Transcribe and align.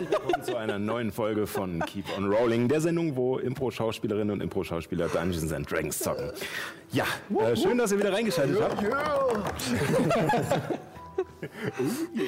Herzlich 0.00 0.18
willkommen 0.18 0.44
zu 0.44 0.56
einer 0.56 0.78
neuen 0.78 1.12
Folge 1.12 1.46
von 1.46 1.80
Keep 1.80 2.16
on 2.16 2.32
Rolling, 2.32 2.68
der 2.68 2.80
Sendung, 2.80 3.16
wo 3.16 3.38
Impro-Schauspielerinnen 3.38 4.30
und 4.30 4.40
Impro-Schauspieler 4.40 5.08
Dungeons 5.08 5.52
and 5.52 5.70
Dragons 5.70 5.98
zocken. 5.98 6.32
Ja, 6.92 7.04
äh, 7.38 7.54
schön, 7.54 7.76
dass 7.76 7.92
ihr 7.92 7.98
wieder 7.98 8.12
reingeschaltet 8.12 8.60
habt. 8.62 8.82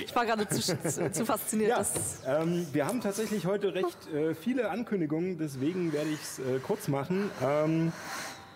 Ich 0.05 0.15
war 0.15 0.27
gerade 0.27 0.48
zu, 0.48 0.61
zu, 0.61 1.12
zu 1.12 1.25
fasziniert. 1.25 1.71
Ja, 1.71 2.43
ähm, 2.43 2.67
wir 2.73 2.87
haben 2.87 3.01
tatsächlich 3.01 3.47
heute 3.47 3.75
recht 3.75 4.12
äh, 4.12 4.34
viele 4.34 4.70
Ankündigungen, 4.70 5.39
deswegen 5.39 5.93
werde 5.93 6.11
ich 6.11 6.20
es 6.20 6.39
äh, 6.41 6.59
kurz 6.62 6.89
machen. 6.89 7.31
Ähm, 7.43 7.93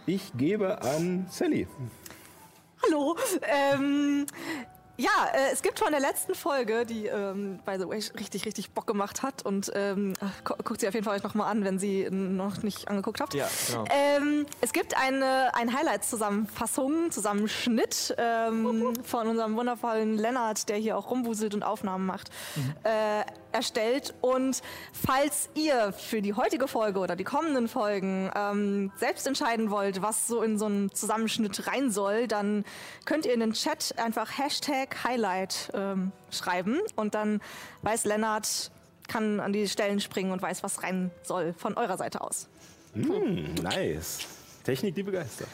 ich 0.06 0.33
gebe 0.37 0.83
an 0.83 1.27
Sally. 1.30 1.67
Hallo. 2.84 3.17
Ähm, 3.42 4.27
ja, 4.96 5.10
äh, 5.34 5.52
es 5.52 5.62
gibt 5.62 5.78
von 5.78 5.91
der 5.91 6.00
letzten 6.00 6.34
Folge, 6.34 6.86
die 6.86 7.06
ähm, 7.06 7.58
by 7.64 7.77
the 7.78 7.89
way 7.89 8.02
richtig, 8.19 8.47
richtig 8.47 8.70
Bock 8.70 8.86
gemacht 8.86 9.22
hat 9.22 9.44
und 9.44 9.70
ähm, 9.75 10.14
guckt 10.44 10.80
sie 10.80 10.88
auf 10.88 10.94
jeden 10.94 11.05
Fall 11.05 11.16
euch 11.16 11.22
nochmal 11.22 11.50
an, 11.50 11.64
wenn 11.64 11.78
sie 11.78 12.08
noch 12.11 12.62
nicht 12.62 12.88
angeguckt 12.88 13.20
habt. 13.20 13.34
Ja, 13.34 13.48
genau. 13.69 13.84
Ähm, 13.91 14.47
es 14.61 14.72
gibt 14.72 14.97
eine, 14.97 15.55
ein 15.55 15.77
Highlights-Zusammenfassung, 15.77 17.11
Zusammenschnitt 17.11 18.14
ähm, 18.19 18.94
von 19.03 19.28
unserem 19.28 19.56
wundervollen 19.56 20.16
Lennart, 20.16 20.69
der 20.69 20.77
hier 20.77 20.97
auch 20.97 21.10
rumwuselt 21.10 21.55
und 21.55 21.62
Aufnahmen 21.62 22.06
macht, 22.06 22.31
äh, 22.84 23.25
erstellt. 23.57 24.15
Und 24.21 24.62
falls 24.93 25.49
ihr 25.55 25.93
für 25.93 26.23
die 26.23 26.35
heutige 26.35 26.69
Folge 26.69 27.01
oder 27.01 27.17
die 27.17 27.25
kommenden 27.25 27.67
Folgen 27.69 28.31
ähm, 28.37 28.93
selbst 28.97 29.27
entscheiden 29.27 29.71
wollt, 29.71 30.03
was 30.03 30.29
so 30.29 30.43
in 30.43 30.59
so 30.59 30.67
einen 30.67 30.93
Zusammenschnitt 30.93 31.67
rein 31.67 31.91
soll, 31.91 32.29
dann 32.29 32.65
könnt 33.05 33.27
ihr 33.27 33.34
in 33.34 33.41
den 33.41 33.53
Chat 33.53 33.95
einfach 33.99 34.39
Hashtag 34.39 35.03
Highlight 35.03 35.71
ähm, 35.75 36.12
schreiben 36.31 36.79
und 36.95 37.15
dann 37.15 37.41
weiß 37.83 38.05
Lennart, 38.05 38.71
kann 39.09 39.41
an 39.41 39.53
die 39.53 39.69
Stellen 39.69 40.01
springen 40.01 40.33
und 40.33 40.43
weiß, 40.43 40.62
was 40.62 40.83
rein 40.83 41.11
soll 41.23 41.55
von 41.57 41.75
eurer 41.77 41.97
Seite 41.97 42.21
aus. 42.21 42.49
Hm, 42.95 43.55
nice. 43.62 44.27
Technik, 44.67 44.95
die 44.97 45.03
begeistert. 45.05 45.48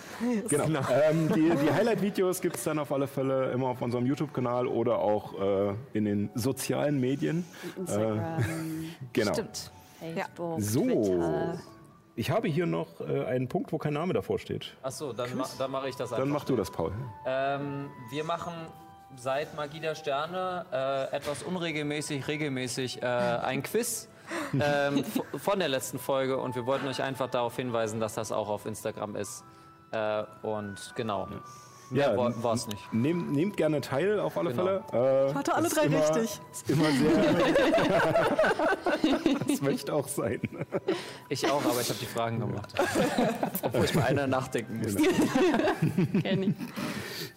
Genau. 0.48 0.80
Ähm, 0.90 1.28
die 1.34 1.50
die 1.50 1.70
Highlight-Videos 1.70 2.40
gibt 2.40 2.56
es 2.56 2.64
dann 2.64 2.78
auf 2.78 2.90
alle 2.92 3.06
Fälle 3.06 3.52
immer 3.52 3.68
auf 3.68 3.82
unserem 3.82 4.06
YouTube-Kanal 4.06 4.66
oder 4.66 4.98
auch 4.98 5.34
äh, 5.40 5.74
in 5.92 6.06
den 6.06 6.30
sozialen 6.34 6.98
Medien. 6.98 7.44
Instagram, 7.76 8.42
Genau. 9.12 9.32
Stimmt. 9.34 9.70
Facebook, 10.00 10.60
So. 10.60 10.80
Twitter. 10.80 11.58
Ich 12.16 12.30
habe 12.30 12.48
hier 12.48 12.66
noch 12.66 13.00
äh, 13.00 13.24
einen 13.26 13.48
Punkt, 13.48 13.72
wo 13.72 13.78
kein 13.78 13.92
Name 13.94 14.12
davor 14.14 14.38
steht. 14.38 14.74
Achso, 14.82 15.12
dann, 15.12 15.34
ma 15.36 15.46
dann 15.58 15.70
mache 15.70 15.88
ich 15.88 15.94
das 15.96 16.10
einfach. 16.12 16.18
Dann 16.18 16.28
mach 16.28 16.44
du 16.44 16.56
das, 16.56 16.70
Paul. 16.70 16.92
Ähm, 17.26 17.90
wir 18.10 18.24
machen 18.24 18.52
seit 19.16 19.54
Magie 19.56 19.80
der 19.80 19.94
Sterne 19.94 20.66
äh, 20.72 21.16
etwas 21.16 21.42
unregelmäßig, 21.42 22.28
regelmäßig 22.28 23.02
äh, 23.02 23.06
ein 23.06 23.62
Quiz 23.62 24.08
ähm, 24.60 25.04
von 25.36 25.58
der 25.58 25.68
letzten 25.68 25.98
Folge 25.98 26.36
und 26.38 26.54
wir 26.54 26.66
wollten 26.66 26.86
euch 26.86 27.02
einfach 27.02 27.28
darauf 27.30 27.56
hinweisen, 27.56 28.00
dass 28.00 28.14
das 28.14 28.32
auch 28.32 28.48
auf 28.48 28.66
Instagram 28.66 29.16
ist. 29.16 29.44
Äh, 29.92 30.24
und 30.42 30.92
genau. 30.96 31.28
Mehr 31.90 32.14
Ja, 32.14 32.42
war 32.42 32.54
es 32.54 32.66
nicht. 32.66 32.90
Nehmt, 32.94 33.32
nehmt 33.32 33.56
gerne 33.58 33.82
teil 33.82 34.18
auf 34.18 34.38
alle 34.38 34.50
Genau. 34.52 34.80
Fälle. 34.88 35.28
Äh, 35.28 35.34
Hatte 35.34 35.54
alle 35.54 35.68
drei 35.68 35.82
immer, 35.84 35.98
richtig. 35.98 36.40
Ist 36.50 36.70
immer 36.70 36.90
sehr. 36.90 37.10
das 39.48 39.60
möchte 39.60 39.92
auch 39.92 40.08
sein. 40.08 40.40
Ich 41.28 41.50
auch, 41.50 41.62
aber 41.62 41.80
ich 41.82 41.88
habe 41.90 41.98
die 42.00 42.06
Fragen 42.06 42.40
gemacht. 42.40 42.72
Obwohl 43.62 43.84
ich 43.84 43.92
bei 43.92 44.04
einer 44.06 44.26
nachdenken. 44.26 44.80
Kenn 46.22 46.42
ich. 46.42 46.54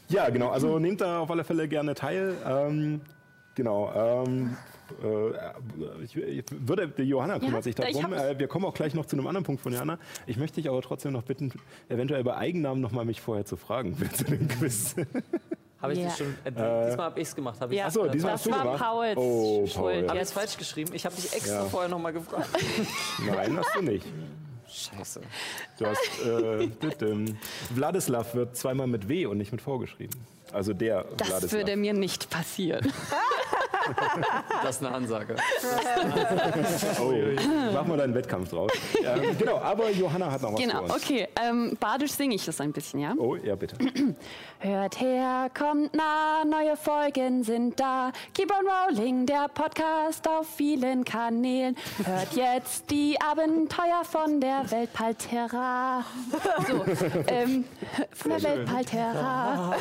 Ja, 0.07 0.29
genau. 0.29 0.49
Also 0.51 0.79
nehmt 0.79 1.01
da 1.01 1.19
auf 1.19 1.29
alle 1.31 1.43
Fälle 1.43 1.67
gerne 1.67 1.93
teil. 1.93 2.35
Ähm, 2.47 3.01
genau. 3.55 3.91
Ähm, 3.93 4.55
äh, 5.03 6.03
ich, 6.03 6.15
ich 6.15 6.43
würde, 6.51 6.87
die 6.87 7.03
Johanna 7.03 7.39
kümmert 7.39 7.63
sich 7.63 7.77
ich 7.77 7.93
darum. 7.95 8.13
Äh, 8.13 8.37
wir 8.39 8.47
kommen 8.47 8.65
auch 8.65 8.73
gleich 8.73 8.93
noch 8.93 9.05
zu 9.05 9.15
einem 9.15 9.27
anderen 9.27 9.45
Punkt 9.45 9.61
von 9.61 9.73
Johanna. 9.73 9.97
Ich 10.27 10.37
möchte 10.37 10.55
dich 10.61 10.69
aber 10.69 10.81
trotzdem 10.81 11.11
noch 11.13 11.23
bitten, 11.23 11.51
eventuell 11.89 12.23
bei 12.23 12.35
Eigennamen 12.35 12.81
noch 12.81 12.91
mal 12.91 13.05
mich 13.05 13.21
vorher 13.21 13.45
zu 13.45 13.57
fragen 13.57 13.95
für 13.97 14.23
den 14.25 14.47
Quiz. 14.47 14.95
Habe 15.81 15.93
ich 15.93 15.99
Ja. 15.99 16.05
das 16.05 16.17
schon. 16.17 16.27
Äh, 16.43 16.51
diesmal 16.51 16.97
habe 17.05 17.19
ich 17.19 17.27
es 17.27 17.35
gemacht. 17.35 17.59
Hab 17.59 17.71
ich 17.71 17.77
Ja. 17.77 17.85
Achso, 17.87 18.07
diesmal 18.07 18.31
Das 18.33 18.41
hast 18.41 18.45
du 18.47 18.51
war 18.51 18.63
gemacht. 18.63 18.81
Pauls 18.81 19.17
oh, 19.17 19.67
Schuld. 19.67 19.75
Paul. 19.75 20.07
Habe 20.07 20.17
ich 20.17 20.23
es 20.23 20.31
falsch 20.31 20.57
geschrieben? 20.57 20.91
Ich 20.93 21.05
habe 21.05 21.15
dich 21.15 21.31
extra 21.33 21.63
Ja. 21.63 21.65
vorher 21.65 21.89
nochmal 21.89 22.13
gefragt. 22.13 22.49
Nein, 23.25 23.57
hast 23.57 23.75
du 23.75 23.81
nicht. 23.81 24.05
Scheiße. 24.67 25.21
Du 25.77 25.85
hast 25.85 26.01
äh, 26.25 26.67
tütüm. 26.67 27.37
Wladislav 27.69 28.33
wird 28.35 28.57
zweimal 28.57 28.87
mit 28.87 29.07
W 29.07 29.27
und 29.27 29.37
nicht 29.37 29.51
mit 29.51 29.61
V 29.61 29.77
geschrieben. 29.77 30.13
Also 30.55 30.73
der 30.73 31.05
Das 31.17 31.29
Wladislav. 31.29 31.51
würde 31.51 31.75
mir 31.75 31.93
nicht 31.93 32.29
passieren. 32.29 32.91
Das 34.63 34.77
ist 34.77 34.83
eine 34.83 34.95
Ansage. 34.95 35.35
Oh, 36.99 37.11
mach 37.73 37.85
mal 37.85 37.97
deinen 37.97 38.15
Wettkampf 38.15 38.49
draus. 38.49 38.71
ähm, 39.03 39.37
genau, 39.37 39.57
aber 39.59 39.91
Johanna 39.91 40.31
hat 40.31 40.41
noch 40.41 40.53
was 40.53 40.59
Genau, 40.59 40.77
für 40.87 40.93
uns. 40.93 41.03
okay. 41.03 41.27
Ähm, 41.43 41.77
badisch 41.79 42.11
singe 42.13 42.33
ich 42.35 42.45
das 42.45 42.59
ein 42.61 42.71
bisschen, 42.71 42.99
ja? 43.01 43.13
Oh, 43.17 43.35
ja, 43.35 43.55
bitte. 43.55 43.75
Hört 44.59 44.99
her, 44.99 45.51
kommt 45.55 45.93
nah, 45.93 46.43
neue 46.45 46.75
Folgen 46.77 47.43
sind 47.43 47.79
da. 47.79 48.11
Keep 48.33 48.51
on 48.51 48.65
rolling, 48.65 49.25
der 49.27 49.47
Podcast 49.53 50.27
auf 50.27 50.47
vielen 50.55 51.03
Kanälen. 51.05 51.75
Hört 52.03 52.33
jetzt 52.33 52.89
die 52.89 53.17
Abenteuer 53.21 54.03
von 54.03 54.41
der 54.41 54.63
Welt 54.71 54.91
Palterra. 54.93 56.03
So, 56.67 56.83
ähm, 57.27 57.65
von 58.13 58.31
der 58.31 58.43
Welt 58.43 58.65
Palterra. 58.65 59.75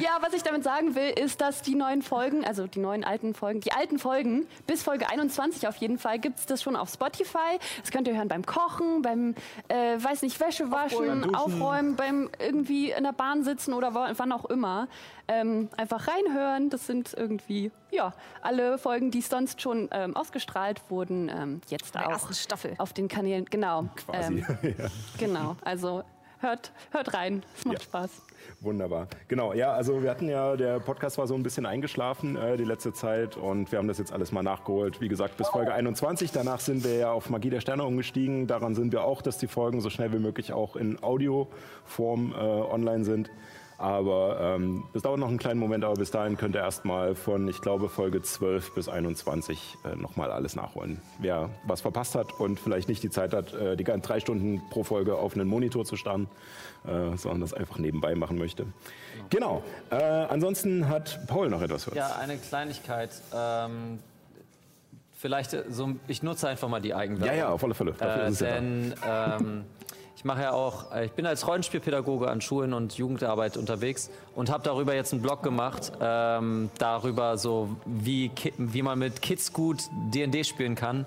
Ja, 0.00 0.18
was 0.20 0.32
ich 0.34 0.42
damit 0.42 0.64
sagen 0.64 0.94
will, 0.94 1.10
ist, 1.10 1.40
dass 1.40 1.62
die 1.62 1.74
neuen 1.74 2.02
Folgen, 2.02 2.44
also 2.44 2.66
die 2.66 2.78
neuen 2.80 3.04
alten 3.04 3.34
Folgen, 3.34 3.60
die 3.60 3.72
alten 3.72 3.98
Folgen, 3.98 4.46
bis 4.66 4.82
Folge 4.82 5.08
21 5.08 5.68
auf 5.68 5.76
jeden 5.76 5.98
Fall, 5.98 6.18
gibt 6.18 6.38
es 6.38 6.46
das 6.46 6.62
schon 6.62 6.76
auf 6.76 6.90
Spotify. 6.90 7.58
Das 7.80 7.90
könnt 7.90 8.08
ihr 8.08 8.16
hören 8.16 8.28
beim 8.28 8.44
Kochen, 8.44 9.02
beim, 9.02 9.34
äh, 9.68 9.96
weiß 9.98 10.22
nicht, 10.22 10.40
Wäsche 10.40 10.70
waschen, 10.70 11.34
aufräumen, 11.34 11.96
beim 11.96 12.30
irgendwie 12.38 12.90
in 12.92 13.04
der 13.04 13.12
Bahn 13.12 13.44
sitzen 13.44 13.72
oder 13.74 13.94
wa- 13.94 14.12
wann 14.16 14.32
auch 14.32 14.44
immer. 14.46 14.88
Ähm, 15.26 15.70
einfach 15.78 16.06
reinhören. 16.06 16.68
Das 16.68 16.86
sind 16.86 17.14
irgendwie, 17.16 17.70
ja, 17.90 18.12
alle 18.42 18.76
Folgen, 18.76 19.10
die 19.10 19.22
sonst 19.22 19.62
schon 19.62 19.88
ähm, 19.90 20.14
ausgestrahlt 20.16 20.82
wurden, 20.90 21.30
ähm, 21.30 21.60
jetzt 21.68 21.94
der 21.94 22.06
auch 22.06 22.10
ersten 22.10 22.34
Staffel. 22.34 22.74
auf 22.78 22.92
den 22.92 23.08
Kanälen. 23.08 23.46
Genau. 23.46 23.86
Quasi. 23.96 24.44
Ähm, 24.62 24.74
ja, 24.78 24.86
genau. 25.18 25.56
Also 25.64 26.04
hört, 26.40 26.72
hört 26.90 27.14
rein. 27.14 27.42
Es 27.56 27.64
macht 27.64 27.78
Ja. 27.78 27.84
Spaß. 27.84 28.10
Wunderbar. 28.64 29.08
Genau, 29.28 29.52
ja, 29.52 29.72
also 29.72 30.02
wir 30.02 30.10
hatten 30.10 30.28
ja, 30.28 30.56
der 30.56 30.80
Podcast 30.80 31.18
war 31.18 31.26
so 31.26 31.34
ein 31.34 31.42
bisschen 31.42 31.66
eingeschlafen 31.66 32.36
äh, 32.36 32.56
die 32.56 32.64
letzte 32.64 32.92
Zeit 32.92 33.36
und 33.36 33.70
wir 33.70 33.78
haben 33.78 33.88
das 33.88 33.98
jetzt 33.98 34.12
alles 34.12 34.32
mal 34.32 34.42
nachgeholt. 34.42 35.00
Wie 35.00 35.08
gesagt, 35.08 35.36
bis 35.36 35.48
Folge 35.48 35.72
21. 35.72 36.32
Danach 36.32 36.60
sind 36.60 36.84
wir 36.84 36.96
ja 36.96 37.12
auf 37.12 37.30
Magie 37.30 37.50
der 37.50 37.60
Sterne 37.60 37.84
umgestiegen. 37.84 38.46
Daran 38.46 38.74
sind 38.74 38.92
wir 38.92 39.04
auch, 39.04 39.22
dass 39.22 39.38
die 39.38 39.46
Folgen 39.46 39.80
so 39.80 39.90
schnell 39.90 40.12
wie 40.12 40.18
möglich 40.18 40.52
auch 40.52 40.76
in 40.76 41.02
Audioform 41.02 42.32
äh, 42.32 42.36
online 42.36 43.04
sind. 43.04 43.30
Aber 43.76 44.38
ähm, 44.40 44.84
dauert 45.02 45.18
noch 45.18 45.28
einen 45.28 45.38
kleinen 45.38 45.58
Moment, 45.58 45.84
aber 45.84 45.94
bis 45.94 46.10
dahin 46.10 46.36
könnt 46.36 46.54
ihr 46.54 46.60
erstmal 46.60 47.14
von, 47.14 47.48
ich 47.48 47.60
glaube, 47.60 47.88
Folge 47.88 48.22
12 48.22 48.74
bis 48.74 48.88
21 48.88 49.76
äh, 49.84 49.96
nochmal 49.96 50.30
alles 50.30 50.54
nachholen. 50.54 51.00
Wer 51.18 51.50
was 51.66 51.80
verpasst 51.80 52.14
hat 52.14 52.38
und 52.38 52.60
vielleicht 52.60 52.88
nicht 52.88 53.02
die 53.02 53.10
Zeit 53.10 53.34
hat, 53.34 53.52
äh, 53.52 53.76
die 53.76 53.84
ganzen 53.84 54.06
drei 54.06 54.20
Stunden 54.20 54.62
pro 54.70 54.84
Folge 54.84 55.16
auf 55.16 55.34
einen 55.34 55.48
Monitor 55.48 55.84
zu 55.84 55.96
starren, 55.96 56.28
äh, 56.86 57.16
sondern 57.16 57.40
das 57.40 57.54
einfach 57.54 57.78
nebenbei 57.78 58.14
machen 58.14 58.38
möchte. 58.38 58.66
Genau. 59.30 59.62
Äh, 59.90 59.96
ansonsten 59.96 60.88
hat 60.88 61.26
Paul 61.26 61.48
noch 61.48 61.62
etwas 61.62 61.84
für 61.84 61.90
uns. 61.90 61.98
Ja, 61.98 62.16
eine 62.16 62.36
Kleinigkeit. 62.36 63.10
Ähm, 63.34 63.98
vielleicht 65.12 65.54
äh, 65.54 65.64
so, 65.70 65.96
ich 66.08 66.22
nutze 66.22 66.48
einfach 66.48 66.68
mal 66.68 66.80
die 66.80 66.94
Eigenwerbung. 66.94 67.34
ja, 67.34 67.44
ja, 67.44 67.48
auf 67.48 67.64
alle 67.64 67.74
Fälle. 67.74 67.92
Dafür 67.92 68.24
Äh, 68.24 68.28
ist 68.28 68.34
es 68.34 68.40
ja 68.40 68.54
denn 68.54 68.94
ähm, 69.06 69.64
ich 70.24 70.26
mache 70.26 70.40
ja 70.40 70.52
auch, 70.52 70.90
äh, 70.92 71.04
ich 71.04 71.12
bin 71.12 71.26
als 71.26 71.46
Rollenspielpädagoge 71.46 72.30
an 72.30 72.40
Schulen 72.40 72.72
und 72.72 72.94
Jugendarbeit 72.94 73.58
unterwegs 73.58 74.10
und 74.34 74.50
habe 74.50 74.64
darüber 74.64 74.94
jetzt 74.94 75.12
einen 75.12 75.20
Blog 75.20 75.42
gemacht, 75.42 75.92
ähm, 76.00 76.70
darüber 76.78 77.36
so, 77.36 77.76
wie, 77.84 78.30
wie 78.56 78.80
man 78.80 78.98
mit 78.98 79.20
Kids 79.20 79.52
gut 79.52 79.82
D&D 80.14 80.44
spielen 80.44 80.76
kann. 80.76 81.04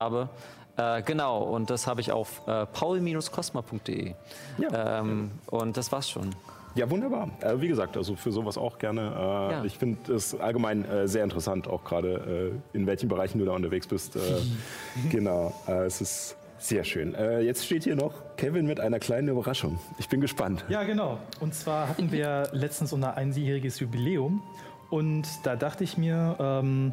Habe. 0.00 0.30
Äh, 0.76 1.02
genau, 1.02 1.42
und 1.42 1.70
das 1.70 1.86
habe 1.86 2.00
ich 2.00 2.12
auf 2.12 2.42
äh, 2.46 2.66
paul-kosma.de. 2.66 4.14
Ja. 4.58 5.00
Ähm, 5.00 5.30
und 5.46 5.76
das 5.76 5.92
war's 5.92 6.08
schon. 6.08 6.30
Ja, 6.76 6.88
wunderbar. 6.88 7.30
Äh, 7.40 7.60
wie 7.60 7.68
gesagt, 7.68 7.96
also 7.96 8.14
für 8.14 8.30
sowas 8.30 8.56
auch 8.56 8.78
gerne. 8.78 9.00
Äh, 9.00 9.52
Ja. 9.52 9.64
Ich 9.64 9.76
finde 9.76 10.12
es 10.14 10.38
allgemein 10.38 10.84
äh, 10.84 11.08
sehr 11.08 11.24
interessant, 11.24 11.66
auch 11.66 11.82
gerade 11.84 12.52
äh, 12.72 12.76
in 12.76 12.86
welchen 12.86 13.08
Bereichen 13.08 13.38
du 13.38 13.44
da 13.44 13.52
unterwegs 13.52 13.86
bist. 13.88 14.16
Äh, 14.16 14.20
genau, 15.10 15.52
äh, 15.66 15.84
es 15.86 16.00
ist 16.00 16.36
sehr 16.58 16.84
schön. 16.84 17.14
Äh, 17.14 17.40
jetzt 17.40 17.64
steht 17.64 17.84
hier 17.84 17.96
noch 17.96 18.12
Kevin 18.36 18.66
mit 18.66 18.78
einer 18.80 18.98
kleinen 19.00 19.28
Überraschung. 19.28 19.78
Ich 19.98 20.08
bin 20.08 20.20
gespannt. 20.20 20.64
Ja, 20.68 20.84
genau. 20.84 21.18
Und 21.40 21.54
zwar 21.54 21.88
hatten 21.88 22.12
wir 22.12 22.48
letztens 22.52 22.92
unser 22.92 23.16
einjähriges 23.16 23.80
Jubiläum. 23.80 24.42
Und 24.90 25.26
da 25.44 25.56
dachte 25.56 25.84
ich 25.84 25.96
mir, 25.96 26.36
ähm, 26.38 26.92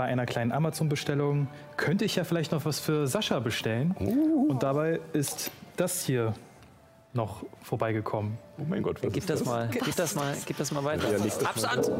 bei 0.00 0.06
einer 0.06 0.24
kleinen 0.24 0.50
Amazon-Bestellung 0.50 1.46
könnte 1.76 2.06
ich 2.06 2.16
ja 2.16 2.24
vielleicht 2.24 2.52
noch 2.52 2.64
was 2.64 2.80
für 2.80 3.06
Sascha 3.06 3.38
bestellen. 3.38 3.94
Und 4.48 4.62
dabei 4.62 4.98
ist 5.12 5.50
das 5.76 6.02
hier 6.02 6.32
noch 7.12 7.44
vorbeigekommen. 7.62 8.38
Oh 8.56 8.62
mein 8.66 8.82
Gott, 8.82 8.96
was 9.02 9.12
Gib 9.12 9.24
ist 9.24 9.28
das 9.28 9.44
mal, 9.44 9.68
gib 9.70 9.94
das 9.94 10.14
mal, 10.14 10.34
gib 10.46 10.56
das 10.56 10.72
mal 10.72 10.84
weiter. 10.84 11.12
Ja, 11.12 11.18
das 11.18 11.44
Abstand! 11.44 11.90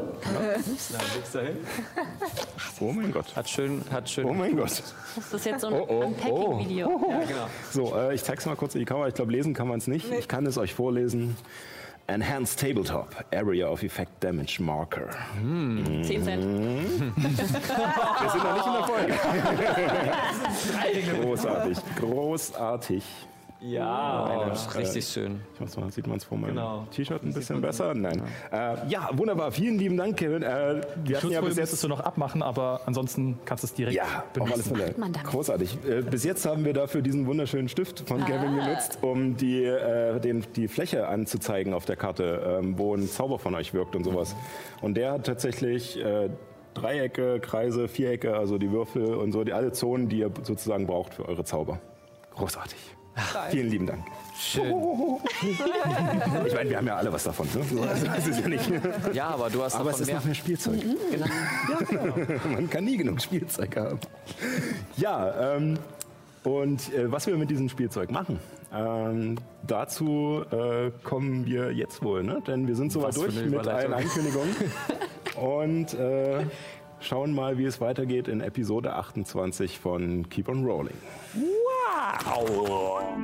Oh 2.81 2.91
mein 2.91 3.13
Gott. 3.13 3.37
Hat 3.37 3.51
schön, 3.51 3.83
hat 3.91 4.09
schön. 4.09 4.25
Oh 4.25 4.33
mein 4.33 4.57
Gott. 4.57 4.83
Das 5.17 5.35
ist 5.35 5.45
jetzt 5.45 5.61
so 5.61 5.67
ein 5.67 5.75
Oh, 5.75 5.87
oh, 5.87 6.07
Unpacking-Video. 6.07 6.89
Ja, 7.11 7.19
genau. 7.19 7.47
So, 7.71 7.95
äh, 7.95 8.15
ich 8.15 8.25
zeig's 8.25 8.47
mal 8.47 8.57
kurz 8.57 8.75
in 8.77 8.79
die 8.79 8.87
Kamera. 8.87 9.09
Ich 9.09 9.15
glaube, 9.15 9.31
lesen 9.31 9.53
kann 9.53 9.69
man 9.69 9.77
es 9.77 9.89
nicht. 9.89 10.11
Ich 10.11 10.27
kann 10.27 10.47
es 10.47 10.57
euch 10.57 10.73
vorlesen. 10.73 11.37
Enhanced 12.11 12.59
Tabletop, 12.59 13.15
Area 13.33 13.65
of 13.69 13.85
Effect 13.85 14.19
Damage 14.19 14.59
Marker. 14.59 15.11
10 15.39 16.25
Cent. 16.25 16.43
Wir 16.43 18.31
sind 18.31 18.43
noch 18.43 18.57
nicht 18.57 18.67
in 18.67 18.73
der 18.73 18.85
Folge. 18.85 19.15
Großartig, 21.23 21.79
großartig. 22.01 23.05
Ja, 23.63 24.49
oh, 24.49 24.79
richtig 24.79 25.05
schön. 25.07 25.41
Ich 25.55 25.61
muss 25.61 25.77
mal, 25.77 25.91
sieht 25.91 26.07
man 26.07 26.17
es 26.17 26.25
vor 26.25 26.39
meinem 26.39 26.55
Genau. 26.55 26.87
T-Shirt 26.93 27.23
ein 27.23 27.35
bisschen 27.35 27.61
besser? 27.61 27.93
Nein. 27.93 28.23
Ja. 28.51 28.73
Äh, 28.75 28.89
ja, 28.89 29.11
wunderbar. 29.13 29.53
Vielen 29.53 29.79
lieben 29.79 29.99
Dank, 29.99 30.17
Kevin. 30.17 30.43
Äh, 30.43 30.81
wir 31.05 31.17
hatten 31.19 31.31
ja 31.31 31.41
bis 31.41 31.49
müsstest 31.57 31.73
jetzt 31.73 31.85
du 31.85 31.89
noch 31.89 32.01
abmachen, 32.01 32.43
aber 32.43 32.81
ansonsten 32.87 33.39
kannst 33.45 33.63
du 33.65 33.67
es 33.67 33.75
direkt 33.75 33.97
Ja, 33.97 34.05
auf 34.05 34.25
benutzen. 34.33 34.53
alle 34.55 34.63
Fälle. 34.63 34.95
man 34.99 35.13
damit? 35.13 35.29
Großartig. 35.29 35.79
Äh, 35.87 36.01
bis 36.03 36.25
jetzt 36.25 36.47
haben 36.47 36.65
wir 36.65 36.73
dafür 36.73 37.03
diesen 37.03 37.27
wunderschönen 37.27 37.69
Stift 37.69 38.09
von 38.09 38.25
Kevin 38.25 38.57
genutzt, 38.57 38.99
um 39.03 39.37
die, 39.37 39.63
äh, 39.65 40.19
den, 40.21 40.43
die 40.57 40.67
Fläche 40.67 41.07
anzuzeigen 41.07 41.75
auf 41.75 41.85
der 41.85 41.97
Karte, 41.97 42.59
ähm, 42.63 42.79
wo 42.79 42.95
ein 42.95 43.07
Zauber 43.09 43.39
von 43.39 43.55
euch 43.55 43.75
wirkt 43.75 43.95
und 43.95 44.05
sowas. 44.05 44.35
Und 44.81 44.95
der 44.97 45.13
hat 45.13 45.27
tatsächlich 45.27 46.03
äh, 46.03 46.31
Dreiecke, 46.73 47.41
Kreise, 47.41 47.89
Vierecke, 47.89 48.37
also 48.39 48.57
die 48.57 48.71
Würfel 48.73 49.15
und 49.15 49.33
so, 49.33 49.45
die, 49.45 49.53
alle 49.53 49.73
Zonen, 49.73 50.09
die 50.09 50.21
ihr 50.21 50.31
sozusagen 50.45 50.87
braucht 50.87 51.13
für 51.13 51.29
eure 51.29 51.45
Zauber. 51.45 51.79
Großartig. 52.37 52.79
Vielen 53.51 53.71
lieben 53.71 53.87
Dank. 53.87 54.05
Schön. 54.39 54.73
Ich 56.47 56.55
meine, 56.55 56.71
wir 56.71 56.77
haben 56.77 56.87
ja 56.87 56.97
alle 56.97 57.13
was 57.13 57.25
davon. 57.25 57.47
Ne? 57.55 57.63
So, 57.65 57.83
also, 57.83 58.07
das 58.07 58.27
ist 58.27 58.41
ja 58.41 58.49
nicht. 58.49 58.71
Ja, 59.13 59.29
aber 59.29 59.49
du 59.51 59.63
hast 59.63 59.75
Aber 59.75 59.91
es 59.91 59.99
davon 59.99 60.03
ist 60.03 60.07
mehr. 60.07 60.17
noch 60.17 60.25
mehr 60.25 60.35
Spielzeug. 60.35 60.81
Man 62.51 62.69
kann 62.69 62.85
nie 62.85 62.97
genug 62.97 63.21
Spielzeug 63.21 63.77
haben. 63.77 63.99
Ja, 64.97 65.57
ähm, 65.57 65.79
und 66.43 66.93
äh, 66.95 67.11
was 67.11 67.27
wir 67.27 67.37
mit 67.37 67.51
diesem 67.51 67.69
Spielzeug 67.69 68.11
machen, 68.11 68.39
ähm, 68.73 69.37
dazu 69.67 70.43
äh, 70.51 70.91
kommen 71.03 71.45
wir 71.47 71.73
jetzt 71.73 72.03
wohl, 72.03 72.23
ne? 72.23 72.41
denn 72.47 72.67
wir 72.67 72.77
sind 72.77 72.93
soweit 72.93 73.17
durch 73.17 73.35
mit 73.45 73.67
allen. 73.67 73.93
Ankündigungen 73.93 74.55
und 75.37 75.95
äh, 75.95 76.45
schauen 77.01 77.35
mal, 77.35 77.59
wie 77.59 77.65
es 77.65 77.81
weitergeht 77.81 78.29
in 78.29 78.41
Episode 78.41 78.95
28 78.95 79.79
von 79.79 80.29
Keep 80.29 80.49
on 80.49 80.65
Rolling. 80.65 80.97
Wow! 81.35 83.03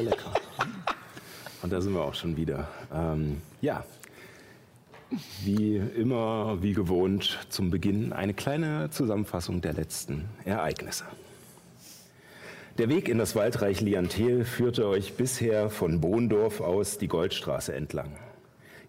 Lecker. 0.00 0.32
Und 1.62 1.72
da 1.72 1.80
sind 1.80 1.94
wir 1.94 2.02
auch 2.02 2.14
schon 2.14 2.36
wieder. 2.36 2.68
Ähm, 2.94 3.42
ja, 3.60 3.84
wie 5.44 5.76
immer, 5.76 6.62
wie 6.62 6.72
gewohnt, 6.72 7.38
zum 7.48 7.70
Beginn 7.70 8.12
eine 8.12 8.34
kleine 8.34 8.90
Zusammenfassung 8.90 9.60
der 9.60 9.72
letzten 9.72 10.28
Ereignisse. 10.44 11.04
Der 12.76 12.88
Weg 12.88 13.08
in 13.08 13.18
das 13.18 13.34
Waldreich 13.34 13.80
Liantel 13.80 14.44
führte 14.44 14.86
euch 14.86 15.14
bisher 15.14 15.70
von 15.70 16.00
Bohndorf 16.00 16.60
aus 16.60 16.98
die 16.98 17.08
Goldstraße 17.08 17.74
entlang. 17.74 18.16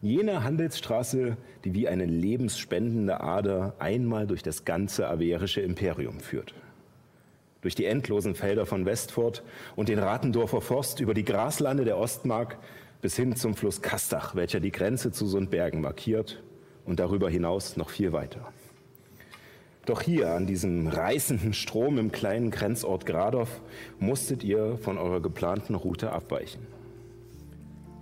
Jene 0.02 0.44
Handelsstraße, 0.44 1.38
die 1.66 1.74
wie 1.74 1.88
eine 1.88 2.06
lebensspendende 2.06 3.22
Ader 3.22 3.76
einmal 3.80 4.28
durch 4.28 4.44
das 4.44 4.64
ganze 4.66 5.10
averische 5.10 5.62
Imperium 5.62 6.20
führt 6.20 6.54
durch 7.62 7.76
die 7.76 7.86
endlosen 7.86 8.36
Felder 8.36 8.66
von 8.66 8.86
Westfurt 8.86 9.44
und 9.76 9.90
den 9.90 10.00
Ratendorfer 10.00 10.62
Forst 10.62 11.00
über 11.00 11.14
die 11.14 11.26
Graslande 11.26 11.84
der 11.84 11.98
Ostmark 11.98 12.58
bis 13.02 13.16
hin 13.16 13.36
zum 13.36 13.56
Fluss 13.56 13.82
Kastach, 13.82 14.36
welcher 14.36 14.60
die 14.60 14.72
Grenze 14.72 15.12
zu 15.12 15.26
Sundbergen 15.26 15.82
markiert 15.82 16.42
und 16.86 17.00
darüber 17.00 17.30
hinaus 17.30 17.78
noch 17.78 17.90
viel 17.90 18.12
weiter. 18.12 18.52
Doch 19.86 20.02
hier 20.02 20.34
an 20.34 20.46
diesem 20.46 20.88
reißenden 20.88 21.54
Strom 21.54 21.98
im 21.98 22.12
kleinen 22.12 22.52
Grenzort 22.52 23.06
Gradow 23.06 23.48
musstet 24.00 24.44
ihr 24.44 24.78
von 24.78 24.98
eurer 24.98 25.22
geplanten 25.22 25.76
Route 25.76 26.12
abweichen. 26.12 26.62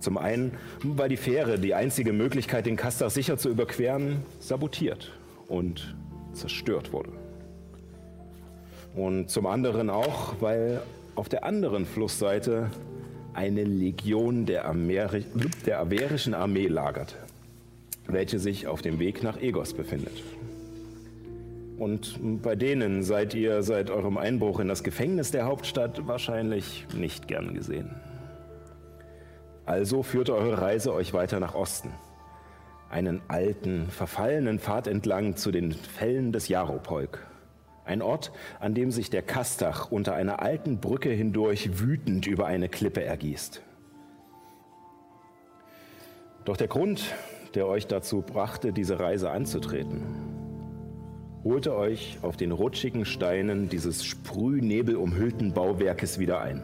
Zum 0.00 0.18
einen, 0.18 0.52
weil 0.82 1.08
die 1.08 1.16
Fähre, 1.16 1.58
die 1.58 1.74
einzige 1.74 2.12
Möglichkeit, 2.12 2.66
den 2.66 2.76
Kastach 2.76 3.10
sicher 3.10 3.38
zu 3.38 3.48
überqueren, 3.48 4.22
sabotiert 4.38 5.12
und 5.48 5.96
zerstört 6.34 6.92
wurde. 6.92 7.10
Und 8.94 9.30
zum 9.30 9.46
anderen 9.46 9.90
auch, 9.90 10.34
weil 10.40 10.82
auf 11.14 11.28
der 11.28 11.44
anderen 11.44 11.84
Flussseite 11.86 12.70
eine 13.38 13.62
Legion 13.62 14.46
der, 14.46 14.64
Ameri 14.64 15.24
der 15.64 15.78
averischen 15.78 16.34
Armee 16.34 16.66
lagert, 16.66 17.14
welche 18.08 18.40
sich 18.40 18.66
auf 18.66 18.82
dem 18.82 18.98
Weg 18.98 19.22
nach 19.22 19.40
Egos 19.40 19.74
befindet. 19.74 20.24
Und 21.78 22.18
bei 22.42 22.56
denen 22.56 23.04
seid 23.04 23.34
ihr 23.34 23.62
seit 23.62 23.90
eurem 23.90 24.18
Einbruch 24.18 24.58
in 24.58 24.66
das 24.66 24.82
Gefängnis 24.82 25.30
der 25.30 25.44
Hauptstadt 25.44 26.08
wahrscheinlich 26.08 26.88
nicht 26.96 27.28
gern 27.28 27.54
gesehen. 27.54 27.94
Also 29.66 30.02
führte 30.02 30.34
eure 30.34 30.60
Reise 30.60 30.92
euch 30.92 31.14
weiter 31.14 31.38
nach 31.38 31.54
Osten. 31.54 31.92
Einen 32.90 33.20
alten, 33.28 33.86
verfallenen 33.88 34.58
Pfad 34.58 34.88
entlang 34.88 35.36
zu 35.36 35.52
den 35.52 35.70
Fällen 35.70 36.32
des 36.32 36.48
Jaropolk. 36.48 37.27
Ein 37.88 38.02
Ort, 38.02 38.32
an 38.60 38.74
dem 38.74 38.90
sich 38.90 39.08
der 39.08 39.22
Kastach 39.22 39.90
unter 39.90 40.14
einer 40.14 40.42
alten 40.42 40.78
Brücke 40.78 41.08
hindurch 41.08 41.80
wütend 41.80 42.26
über 42.26 42.44
eine 42.44 42.68
Klippe 42.68 43.02
ergießt. 43.02 43.62
Doch 46.44 46.58
der 46.58 46.68
Grund, 46.68 47.14
der 47.54 47.66
euch 47.66 47.86
dazu 47.86 48.20
brachte, 48.20 48.74
diese 48.74 49.00
Reise 49.00 49.30
anzutreten, 49.30 50.02
holte 51.44 51.74
euch 51.74 52.18
auf 52.20 52.36
den 52.36 52.52
rutschigen 52.52 53.06
Steinen 53.06 53.70
dieses 53.70 54.04
sprühnebelumhüllten 54.04 55.54
Bauwerkes 55.54 56.18
wieder 56.18 56.42
ein. 56.42 56.62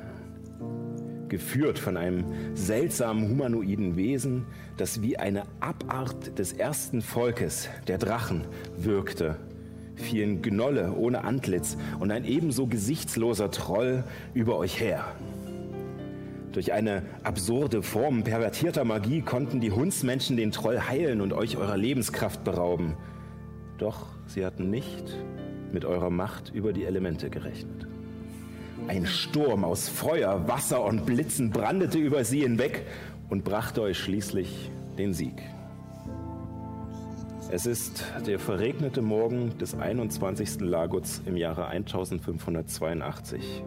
Geführt 1.29 1.79
von 1.79 1.97
einem 1.97 2.27
seltsamen 2.55 3.31
humanoiden 3.31 3.97
Wesen, 3.97 4.45
das 4.77 5.01
wie 5.01 5.17
eine 5.17 5.45
Abart 5.61 6.39
des 6.39 6.53
ersten 6.53 7.01
Volkes, 7.01 7.71
der 7.89 7.97
Drachen, 7.97 8.47
wirkte, 8.77 9.39
fielen 9.97 10.43
Gnolle 10.43 10.93
ohne 10.93 11.25
Antlitz 11.25 11.77
und 11.99 12.11
ein 12.11 12.25
ebenso 12.25 12.67
gesichtsloser 12.67 13.51
Troll 13.51 14.05
über 14.35 14.57
euch 14.57 14.81
her. 14.81 15.05
Durch 16.53 16.73
eine 16.73 17.03
absurde 17.25 17.83
Form 17.83 18.23
pervertierter 18.23 18.85
Magie 18.85 19.23
konnten 19.23 19.61
die 19.61 19.73
Hundsmenschen 19.73 20.37
den 20.37 20.53
Troll 20.53 20.81
heilen 20.81 21.21
und 21.21 21.33
euch 21.33 21.57
eurer 21.57 21.77
Lebenskraft 21.77 22.45
berauben. 22.45 22.95
Doch 23.79 24.07
sie 24.27 24.47
hatten 24.47 24.71
nicht 24.71 25.17
mit 25.73 25.85
eurer 25.85 26.11
Macht 26.11 26.53
über 26.55 26.73
die 26.73 26.85
Elemente 26.85 27.29
gerechnet. 27.29 27.89
Ein 28.87 29.07
Sturm 29.07 29.65
aus 29.65 29.89
Feuer, 29.89 30.47
Wasser 30.47 30.85
und 30.85 31.07
Blitzen 31.07 31.51
brandete 31.51 31.99
über 31.99 32.25
sie 32.25 32.43
hinweg 32.43 32.87
und 33.31 33.43
brachte 33.43 33.83
euch 33.83 33.99
schließlich 33.99 34.71
den 34.97 35.13
Sieg. 35.13 35.43
Es 37.51 37.67
ist 37.67 38.05
der 38.27 38.39
verregnete 38.39 39.03
Morgen 39.03 39.57
des 39.59 39.75
21. 39.75 40.61
Laguts 40.61 41.23
im 41.27 41.37
Jahre 41.37 41.67
1582. 41.67 43.63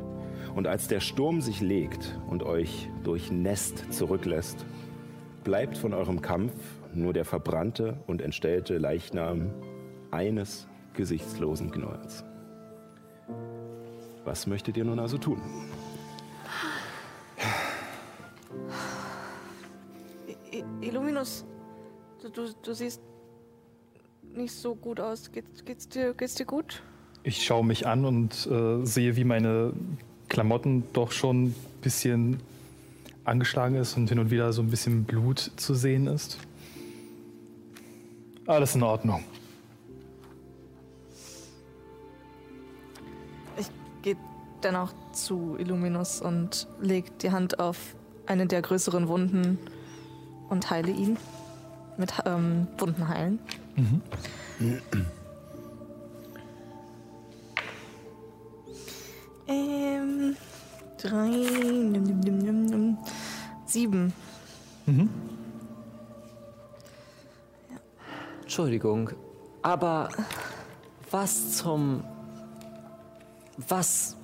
Und 0.56 0.68
als 0.68 0.88
der 0.88 1.00
Sturm 1.00 1.42
sich 1.42 1.62
legt 1.62 2.20
und 2.28 2.44
euch 2.44 2.90
durch 3.04 3.32
Nest 3.32 3.94
zurücklässt, 3.94 4.66
bleibt 5.44 5.78
von 5.78 5.94
eurem 5.94 6.22
Kampf 6.22 6.54
nur 6.94 7.14
der 7.14 7.24
verbrannte 7.24 7.98
und 8.08 8.22
entstellte 8.22 8.78
Leichnam 8.78 9.52
eines 10.12 10.68
gesichtslosen 10.94 11.72
Gnolls. 11.72 12.26
Was 14.26 14.48
möchtet 14.48 14.76
ihr 14.76 14.86
nun 14.86 15.00
also 15.00 15.18
tun? 15.18 15.42
Illuminus, 20.82 21.46
du, 22.22 22.52
du 22.62 22.74
siehst 22.74 23.02
nicht 24.36 24.54
so 24.54 24.76
gut 24.76 25.00
aus. 25.00 25.32
Geht's, 25.32 25.64
geht's, 25.66 25.88
dir, 25.88 26.14
geht's 26.14 26.36
dir 26.36 26.46
gut? 26.46 26.82
Ich 27.24 27.46
schaue 27.46 27.66
mich 27.66 27.88
an 27.88 28.06
und 28.06 28.48
äh, 28.48 28.86
sehe, 28.86 29.16
wie 29.16 29.24
meine 29.24 29.74
Klamotten 30.30 30.84
doch 30.94 31.12
schon 31.12 31.46
ein 31.46 31.56
bisschen 31.82 32.40
angeschlagen 33.24 33.76
ist 33.76 33.98
und 33.98 34.10
hin 34.10 34.20
und 34.20 34.32
wieder 34.32 34.54
so 34.54 34.62
ein 34.62 34.70
bisschen 34.70 35.04
Blut 35.04 35.52
zu 35.58 35.74
sehen 35.74 36.08
ist. 36.08 36.38
Alles 38.46 38.76
in 38.76 38.84
Ordnung. 38.84 39.24
Ich 43.58 43.68
gehe 44.02 44.16
dann 44.62 44.78
auch 44.78 44.94
zu 45.12 45.58
Illuminus 45.60 46.22
und 46.22 46.68
leg 46.82 47.20
die 47.20 47.32
Hand 47.32 47.60
auf 47.60 47.96
eine 48.26 48.48
der 48.48 48.62
größeren 48.62 49.08
Wunden 49.08 49.58
und 50.50 50.70
heile 50.70 50.92
ihn. 50.92 51.18
Mit 51.98 52.14
ähm, 52.26 52.68
Wunden 52.78 53.08
heilen. 53.08 53.40
Ähm, 59.48 60.36
drei, 60.98 61.28
nimm, 61.30 62.04
nimm, 62.04 62.20
nimm, 62.20 62.38
nimm, 62.40 62.66
nimm, 62.66 62.98
sieben. 63.66 64.14
Entschuldigung, 68.42 69.12
aber 69.62 70.10
was 71.12 71.58
zum. 71.58 72.04
Was 73.70 74.16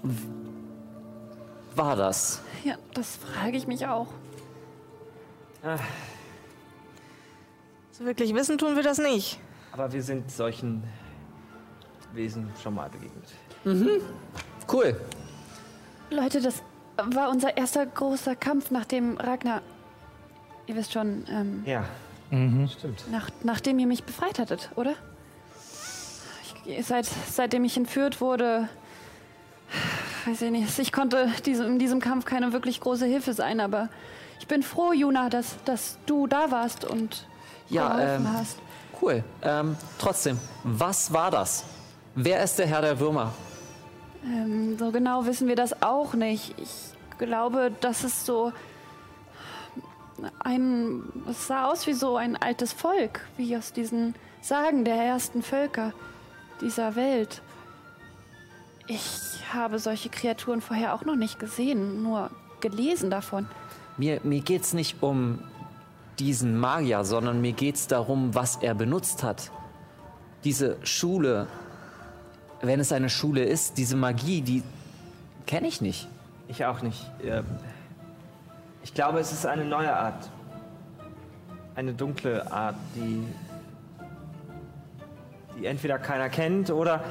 war 1.76 1.96
das? 1.96 2.42
Ja, 2.64 2.76
das 2.94 3.16
frage 3.18 3.58
ich 3.58 3.68
mich 3.68 3.86
auch. 3.86 4.08
So 7.96 8.06
wirklich 8.06 8.34
wissen 8.34 8.58
tun 8.58 8.76
wir 8.76 8.82
das 8.82 8.98
nicht. 8.98 9.40
Aber 9.72 9.94
wir 9.94 10.02
sind 10.02 10.32
solchen 10.32 10.84
Wesen 12.14 12.50
schon 12.62 12.74
mal 12.74 12.90
begegnet. 12.90 13.24
Cool. 14.72 15.00
Leute, 16.10 16.42
das 16.42 16.64
war 16.98 17.30
unser 17.30 17.56
erster 17.56 17.86
großer 17.86 18.36
Kampf, 18.36 18.72
nachdem 18.72 19.18
Ragnar. 19.18 19.62
Ihr 20.66 20.76
wisst 20.76 20.92
schon, 20.94 21.24
ähm, 21.30 21.64
Ja, 21.68 21.86
stimmt. 22.68 23.04
nach, 23.12 23.30
nachdem 23.44 23.78
ihr 23.78 23.86
mich 23.88 24.04
befreit 24.04 24.40
hattet, 24.40 24.72
oder? 24.76 24.96
Ich, 26.66 26.86
seit, 26.88 27.06
seitdem 27.30 27.64
ich 27.64 27.78
entführt 27.78 28.22
wurde, 28.22 28.70
weiß 30.26 30.42
ich 30.42 30.50
nicht, 30.52 30.80
ich 30.80 30.92
konnte 30.92 31.32
diese, 31.46 31.66
in 31.66 31.78
diesem 31.78 32.00
Kampf 32.00 32.26
keine 32.26 32.54
wirklich 32.54 32.80
große 32.80 33.06
Hilfe 33.06 33.34
sein, 33.34 33.60
aber 33.60 33.90
ich 34.40 34.48
bin 34.48 34.64
froh, 34.64 34.94
Juna, 34.94 35.30
dass, 35.30 35.62
dass 35.66 36.00
du 36.08 36.26
da 36.26 36.50
warst 36.50 36.86
und 36.86 37.28
Ja, 37.74 38.00
ähm, 38.00 38.32
hast. 38.32 38.58
Cool. 39.02 39.24
Ähm, 39.42 39.76
trotzdem, 39.98 40.40
was 40.64 41.12
war 41.12 41.32
das? 41.32 41.66
Wer 42.16 42.44
ist 42.44 42.60
der 42.60 42.68
Herr 42.68 42.82
der 42.82 43.00
Würmer? 43.00 43.34
Ähm, 44.24 44.78
so 44.78 44.92
genau 44.92 45.26
wissen 45.26 45.48
wir 45.48 45.56
das 45.56 45.82
auch 45.82 46.14
nicht. 46.14 46.54
Ich 46.58 46.94
glaube, 47.18 47.72
das 47.82 48.04
ist 48.04 48.26
so 48.26 48.52
ein. 50.40 51.04
Es 51.30 51.48
sah 51.48 51.70
aus 51.70 51.88
wie 51.88 51.94
so 51.94 52.16
ein 52.16 52.38
altes 52.38 52.72
Volk, 52.72 53.22
wie 53.38 53.58
aus 53.58 53.74
diesen 53.74 54.16
Sagen 54.42 54.86
der 54.86 54.96
ersten 54.96 55.42
Völker 55.42 55.94
dieser 56.62 56.96
Welt. 56.96 57.42
Ich 58.88 59.42
habe 59.54 59.80
solche 59.80 60.10
Kreaturen 60.10 60.62
vorher 60.62 60.94
auch 60.94 61.06
noch 61.06 61.16
nicht 61.16 61.40
gesehen, 61.40 62.04
nur 62.04 62.30
gelesen 62.60 63.10
davon. 63.10 63.48
Mir, 63.98 64.20
mir 64.24 64.42
geht's 64.42 64.74
nicht 64.74 65.02
um 65.02 65.40
diesen 66.20 66.58
Magier, 66.60 67.04
sondern 67.04 67.42
mir 67.42 67.54
geht's 67.54 67.88
darum, 67.88 68.34
was 68.36 68.58
er 68.58 68.76
benutzt 68.76 69.24
hat. 69.24 69.52
Diese 70.44 70.78
Schule, 70.84 71.48
wenn 72.62 72.80
es 72.80 72.92
eine 72.92 73.10
Schule 73.10 73.44
ist, 73.44 73.78
diese 73.78 73.96
Magie, 73.96 74.42
die 74.42 74.64
kenne 75.46 75.68
ich 75.68 75.82
nicht. 75.82 76.08
Ich 76.48 76.66
auch 76.66 76.82
nicht. 76.82 77.10
Ähm, 77.24 77.46
Ich 78.84 78.94
glaube, 78.94 79.20
es 79.20 79.32
ist 79.32 79.46
eine 79.46 79.64
neue 79.66 79.96
Art. 79.96 80.30
Eine 81.76 81.94
dunkle 81.94 82.52
Art, 82.52 82.76
die, 82.96 83.24
die 85.58 85.66
entweder 85.66 85.98
keiner 86.00 86.30
kennt 86.30 86.70
oder 86.70 87.04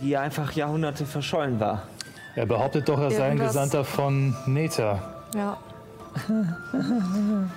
die 0.00 0.16
einfach 0.16 0.52
Jahrhunderte 0.52 1.06
verschollen 1.06 1.60
war. 1.60 1.84
Er 2.34 2.46
behauptet 2.46 2.88
doch, 2.88 2.98
er 3.00 3.12
sei 3.12 3.30
ein 3.30 3.38
Gesandter 3.38 3.84
von 3.84 4.34
Neta. 4.46 5.00
Ja. 5.36 5.56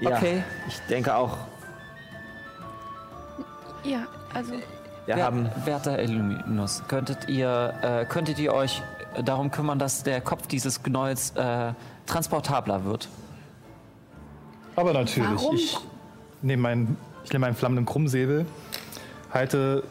Ja, 0.00 0.10
Okay. 0.16 0.42
Ich 0.68 0.78
denke 0.90 1.14
auch. 1.14 1.38
Ja, 3.82 4.06
also 4.34 4.52
Wir 4.52 5.16
Wer- 5.16 5.24
haben 5.24 5.48
Werter 5.64 6.02
Illuminus, 6.02 6.82
könntet 6.88 7.28
ihr, 7.28 7.72
äh, 7.80 8.04
könntet 8.04 8.38
ihr 8.38 8.52
euch 8.52 8.82
darum 9.24 9.50
kümmern, 9.50 9.78
dass 9.78 10.02
der 10.02 10.20
Kopf 10.20 10.48
dieses 10.48 10.82
Gnolls 10.82 11.30
äh, 11.30 11.72
transportabler 12.06 12.84
wird? 12.84 13.08
Aber 14.74 14.92
natürlich, 14.92 15.30
Warum? 15.30 15.54
ich 15.54 15.78
nehme 16.42 16.62
meinen, 16.62 16.96
ich 17.24 17.32
nehme 17.32 17.46
meinen 17.46 17.54
flammenden 17.56 17.86
Krummsäbel, 17.86 18.44
halte 19.32 19.82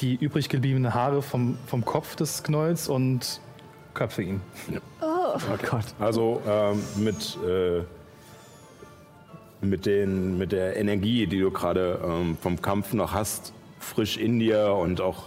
die 0.00 0.16
übrig 0.16 0.48
gebliebenen 0.48 0.92
Haare 0.94 1.22
vom, 1.22 1.56
vom 1.66 1.84
Kopf 1.84 2.16
des 2.16 2.42
Knolls 2.42 2.88
und 2.88 3.40
köpfe 3.94 4.22
ihn. 4.22 4.40
Oh 5.00 5.11
Gott. 5.68 5.84
Also 5.98 6.40
ähm, 6.46 6.82
mit, 6.96 7.38
äh, 7.46 7.82
mit, 9.60 9.86
den, 9.86 10.38
mit 10.38 10.52
der 10.52 10.76
Energie, 10.76 11.26
die 11.26 11.40
du 11.40 11.50
gerade 11.50 12.00
ähm, 12.04 12.36
vom 12.40 12.60
Kampf 12.60 12.92
noch 12.92 13.12
hast, 13.12 13.52
frisch 13.78 14.16
in 14.16 14.38
dir 14.38 14.74
und 14.74 15.00
auch 15.00 15.24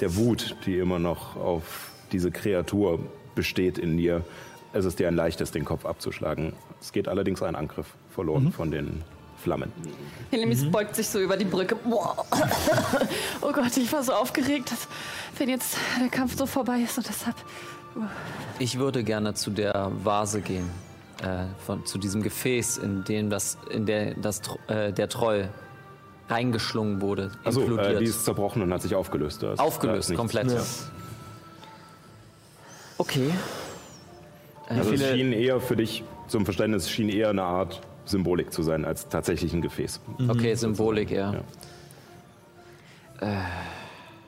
der 0.00 0.16
Wut, 0.16 0.56
die 0.66 0.78
immer 0.78 0.98
noch 0.98 1.36
auf 1.36 1.90
diese 2.12 2.30
Kreatur 2.30 3.00
besteht 3.34 3.78
in 3.78 3.96
dir, 3.96 4.24
es 4.72 4.84
ist 4.84 4.98
dir 4.98 5.08
ein 5.08 5.16
leichtes, 5.16 5.50
den 5.50 5.64
Kopf 5.64 5.86
abzuschlagen. 5.86 6.52
Es 6.80 6.92
geht 6.92 7.08
allerdings 7.08 7.42
ein 7.42 7.56
Angriff 7.56 7.86
verloren 8.10 8.52
von 8.52 8.70
den 8.70 9.02
Flammen. 9.42 9.72
Helemis 10.30 10.70
beugt 10.70 10.96
sich 10.96 11.08
so 11.08 11.20
über 11.20 11.36
die 11.36 11.44
Brücke. 11.44 11.76
Boah. 11.76 12.24
Oh 13.40 13.52
Gott, 13.52 13.76
ich 13.76 13.90
war 13.92 14.02
so 14.02 14.12
aufgeregt, 14.12 14.72
dass, 14.72 14.88
wenn 15.38 15.48
jetzt 15.48 15.76
der 16.00 16.08
Kampf 16.08 16.36
so 16.36 16.44
vorbei 16.44 16.80
ist 16.80 16.98
und 16.98 17.08
deshalb. 17.08 17.36
Ich 18.58 18.78
würde 18.78 19.02
gerne 19.04 19.34
zu 19.34 19.50
der 19.50 19.90
Vase 20.04 20.40
gehen, 20.40 20.68
äh, 21.22 21.44
von, 21.64 21.84
zu 21.86 21.98
diesem 21.98 22.22
Gefäß, 22.22 22.78
in 22.78 23.04
dem 23.04 23.30
das, 23.30 23.58
in 23.70 23.86
der 23.86 24.14
das, 24.14 24.40
äh, 24.68 24.92
der 24.92 25.08
Troll 25.08 25.48
reingeschlungen 26.28 27.00
wurde, 27.00 27.30
Also 27.44 27.60
implodiert. 27.62 27.96
äh, 27.96 27.98
die 28.00 28.04
ist 28.04 28.24
zerbrochen 28.24 28.62
und 28.62 28.72
hat 28.72 28.82
sich 28.82 28.94
aufgelöst. 28.94 29.42
Da 29.42 29.52
ist- 29.52 29.58
da 29.58 29.64
ist 29.64 29.66
Aufgelöst, 29.74 30.14
komplett. 30.14 30.54
Okay. 32.98 33.30
Also 34.68 34.82
es 34.92 35.00
viele- 35.00 35.14
schien 35.14 35.32
eher 35.32 35.60
für 35.60 35.76
dich, 35.76 36.04
zum 36.26 36.44
Verständnis, 36.44 36.84
es 36.84 36.90
schien 36.90 37.08
eher 37.08 37.30
eine 37.30 37.42
Art 37.44 37.80
Symbolik 38.04 38.52
zu 38.52 38.62
sein 38.62 38.84
als 38.84 39.08
tatsächlich 39.08 39.52
ein 39.52 39.62
Gefäß. 39.62 40.00
Okay, 40.28 40.54
Symbolik, 40.54 41.10
ja. 41.10 41.34
Ja. 43.20 43.40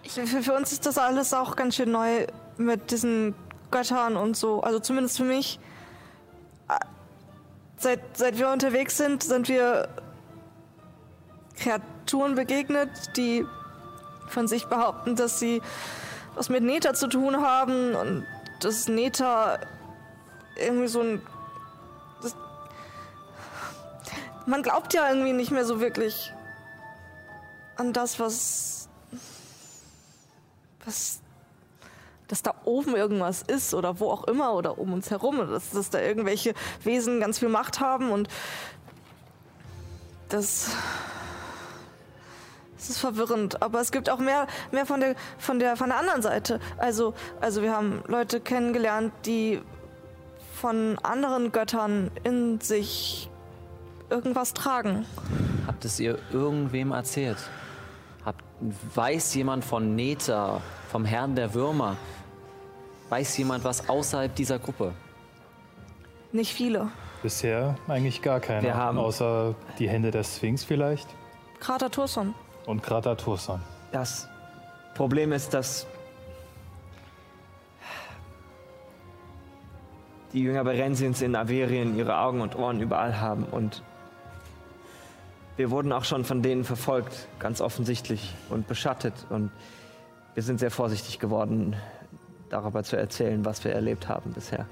Ich, 0.03 0.13
für, 0.13 0.27
für 0.43 0.53
uns 0.55 0.73
ist 0.73 0.87
das 0.87 0.99
alles 0.99 1.33
auch 1.35 1.57
ganz 1.57 1.77
schön 1.77 1.91
neu 1.93 2.27
mit 2.57 2.91
diesen 2.91 3.35
Göttern 3.71 4.17
und 4.17 4.37
so. 4.37 4.63
Also 4.63 4.79
zumindest 4.81 5.17
für 5.17 5.25
mich. 5.25 5.59
Äh, 6.69 6.79
Seit, 7.83 8.01
seit 8.15 8.37
wir 8.37 8.51
unterwegs 8.51 8.99
sind, 8.99 9.23
sind 9.23 9.49
wir 9.49 9.89
Kreaturen 11.57 12.35
begegnet, 12.35 12.91
die 13.17 13.47
von 14.29 14.47
sich 14.47 14.67
behaupten, 14.67 15.17
dass 15.17 15.41
sie 15.41 15.63
was 16.35 16.51
mit 16.51 16.63
Neta 16.63 16.93
zu 16.93 17.09
tun 17.09 17.41
haben 17.41 17.95
und 17.95 18.27
dass 18.61 18.87
Neta 18.87 19.59
irgendwie 20.57 20.89
so 20.89 21.01
ein. 21.01 21.23
Das, 22.21 22.37
man 24.45 24.63
glaubt 24.63 24.93
ja 24.93 25.09
irgendwie 25.09 25.33
nicht 25.33 25.51
mehr 25.51 25.65
so 25.65 25.81
wirklich 25.81 26.35
an 27.77 27.95
das, 27.95 28.21
was 28.21 28.91
was 30.85 31.20
dass 32.31 32.43
da 32.43 32.55
oben 32.65 32.95
irgendwas 32.95 33.43
ist 33.43 33.75
oder 33.75 33.99
wo 33.99 34.11
auch 34.11 34.25
immer 34.25 34.55
oder 34.55 34.79
um 34.79 34.93
uns 34.93 35.11
herum 35.11 35.39
dass, 35.51 35.71
dass 35.71 35.91
da 35.91 36.01
irgendwelche 36.01 36.55
Wesen 36.85 37.21
ganz 37.21 37.41
viel 37.41 37.49
Macht 37.49 37.81
haben 37.81 38.11
und 38.11 38.29
das 40.29 40.71
das 42.77 42.89
ist 42.89 42.99
verwirrend, 42.99 43.61
aber 43.61 43.79
es 43.83 43.93
gibt 43.93 44.09
auch 44.09 44.19
mehr, 44.21 44.47
mehr 44.73 44.87
von, 44.87 45.01
der, 45.01 45.15
von, 45.37 45.59
der, 45.59 45.77
von 45.77 45.91
der 45.91 45.99
anderen 45.99 46.23
Seite. 46.23 46.61
Also, 46.79 47.13
also 47.39 47.61
wir 47.61 47.77
haben 47.77 48.03
Leute 48.07 48.41
kennengelernt, 48.41 49.13
die 49.27 49.61
von 50.55 50.99
anderen 51.03 51.53
Göttern 51.53 52.11
in 52.25 52.59
sich 52.59 53.29
irgendwas 54.09 54.55
tragen. 54.55 55.05
Habt 55.67 55.85
es 55.85 56.01
ihr 56.01 56.19
irgendwem 56.33 56.93
erzählt? 56.93 57.37
Habt, 58.25 58.43
weiß 58.95 59.35
jemand 59.35 59.63
von 59.63 59.95
Neta, 59.95 60.63
vom 60.91 61.05
Herrn 61.05 61.35
der 61.35 61.53
Würmer? 61.53 61.99
Weiß 63.11 63.37
jemand 63.39 63.65
was 63.65 63.89
außerhalb 63.89 64.35
dieser 64.35 64.59
Gruppe? 64.59 64.93
Nicht 66.33 66.55
viele. 66.55 66.89
Bisher 67.23 67.77
eigentlich 67.89 68.23
gar 68.23 68.41
keine. 68.41 68.63
Wir 68.63 68.77
haben- 68.77 68.99
außer 68.99 69.55
die 69.79 69.89
Hände 69.89 70.11
der 70.11 70.25
Sphinx 70.25 70.65
vielleicht 70.65 71.09
Krater 71.59 71.91
Turson. 71.91 72.35
und 72.67 72.83
Krater 72.83 73.17
Tursan. 73.17 73.61
Das 73.93 74.29
Problem 74.95 75.33
ist, 75.33 75.53
dass 75.53 75.87
die 80.33 80.43
Jünger 80.43 80.63
Berensiens 80.65 81.21
in 81.23 81.35
Averien 81.35 81.97
ihre 81.99 82.19
Augen 82.19 82.41
und 82.41 82.55
Ohren 82.57 82.81
überall 82.81 83.21
haben 83.21 83.45
und 83.45 83.83
wir 85.57 85.71
wurden 85.71 85.93
auch 85.93 86.05
schon 86.05 86.25
von 86.25 86.41
denen 86.43 86.65
verfolgt, 86.65 87.27
ganz 87.41 87.61
offensichtlich 87.61 88.33
und 88.49 88.69
beschattet 88.69 89.13
und 89.29 89.51
wir 90.35 90.43
sind 90.45 90.61
sehr 90.61 90.71
vorsichtig 90.71 91.19
geworden, 91.19 91.75
darüber 92.51 92.83
zu 92.85 92.97
erzählen, 92.97 93.45
was 93.45 93.65
wir 93.65 93.73
erlebt 93.73 94.09
haben 94.09 94.33
bisher. 94.33 94.67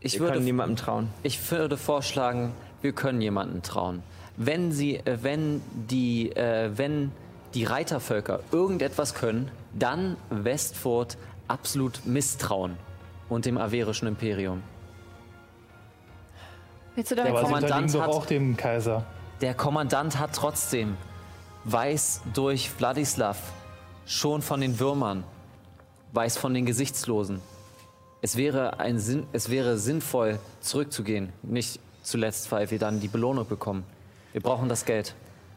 Ich 0.00 0.14
Wir 0.14 0.20
würde, 0.20 0.32
können 0.34 0.44
niemandem 0.44 0.76
trauen. 0.76 1.08
ich 1.22 1.50
würde 1.50 1.76
vorschlagen, 1.76 2.52
wir 2.80 2.92
können 2.92 3.20
jemanden 3.20 3.62
trauen. 3.62 4.02
Wenn 4.36 4.72
sie, 4.72 4.96
äh, 4.96 5.18
wenn 5.22 5.60
die, 5.74 6.30
äh, 6.34 6.70
wenn 6.76 7.12
die 7.54 7.64
Reitervölker 7.64 8.40
irgendetwas 8.50 9.14
können, 9.14 9.50
dann 9.78 10.16
Westfurt 10.30 11.16
absolut 11.48 12.04
misstrauen 12.06 12.76
und 13.28 13.44
dem 13.44 13.58
averischen 13.58 14.08
Imperium. 14.08 14.62
Willst 16.94 17.10
du 17.10 17.14
da 17.14 17.24
Der 17.24 17.32
Kommandant 17.34 17.94
hat- 17.98 18.08
auch 18.08 18.26
dem 18.26 18.56
Kaiser. 18.56 19.04
Der 19.40 19.54
Kommandant 19.54 20.18
hat 20.18 20.34
trotzdem, 20.34 20.96
weiß 21.64 22.22
durch 22.34 22.70
Wladislav 22.78 23.38
schon 24.06 24.42
von 24.42 24.60
den 24.60 24.78
Würmern, 24.78 25.24
weiß 26.12 26.36
von 26.36 26.54
den 26.54 26.66
Gesichtslosen. 26.66 27.40
Es 28.20 28.36
wäre, 28.36 28.78
ein 28.78 28.98
Sinn, 28.98 29.26
es 29.32 29.50
wäre 29.50 29.78
sinnvoll, 29.78 30.38
zurückzugehen. 30.60 31.32
Nicht 31.42 31.80
zuletzt, 32.02 32.52
weil 32.52 32.70
wir 32.70 32.78
dann 32.78 33.00
die 33.00 33.08
Belohnung 33.08 33.48
bekommen. 33.48 33.84
Wir 34.32 34.40
brauchen 34.40 34.68
das 34.68 34.84
Geld. 34.84 35.14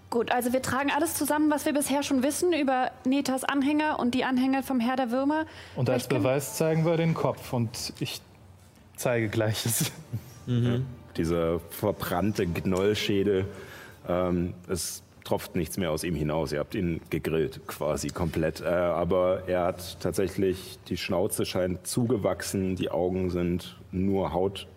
Gut, 0.09 0.31
also 0.31 0.53
wir 0.53 0.61
tragen 0.61 0.91
alles 0.91 1.15
zusammen, 1.15 1.51
was 1.51 1.65
wir 1.65 1.73
bisher 1.73 2.03
schon 2.03 2.23
wissen 2.23 2.53
über 2.53 2.91
Netas 3.05 3.43
Anhänger 3.43 3.99
und 3.99 4.13
die 4.13 4.23
Anhänger 4.23 4.63
vom 4.63 4.79
Herr 4.79 4.95
der 4.95 5.11
Würmer. 5.11 5.45
Und 5.75 5.89
als 5.89 6.07
Beweis 6.07 6.55
zeigen 6.57 6.85
wir 6.85 6.97
den 6.97 7.13
Kopf 7.13 7.53
und 7.53 7.93
ich 7.99 8.21
zeige 8.95 9.29
gleiches. 9.29 9.91
Dieser 11.17 11.59
verbrannte 11.69 12.45
Gnollschädel, 12.45 13.45
ähm, 14.07 14.53
es 14.67 15.01
tropft 15.25 15.55
nichts 15.55 15.77
mehr 15.77 15.91
aus 15.91 16.05
ihm 16.05 16.15
hinaus. 16.15 16.53
Ihr 16.53 16.59
habt 16.59 16.75
ihn 16.75 17.01
gegrillt 17.09 17.67
quasi 17.67 18.07
komplett. 18.09 18.61
Äh, 18.61 18.67
aber 18.67 19.43
er 19.47 19.65
hat 19.65 19.99
tatsächlich, 19.99 20.79
die 20.87 20.95
Schnauze 20.95 21.45
scheint 21.45 21.85
zugewachsen, 21.85 22.75
die 22.77 22.89
Augen 22.89 23.29
sind 23.31 23.77
nur 23.91 24.31
Haut. 24.31 24.67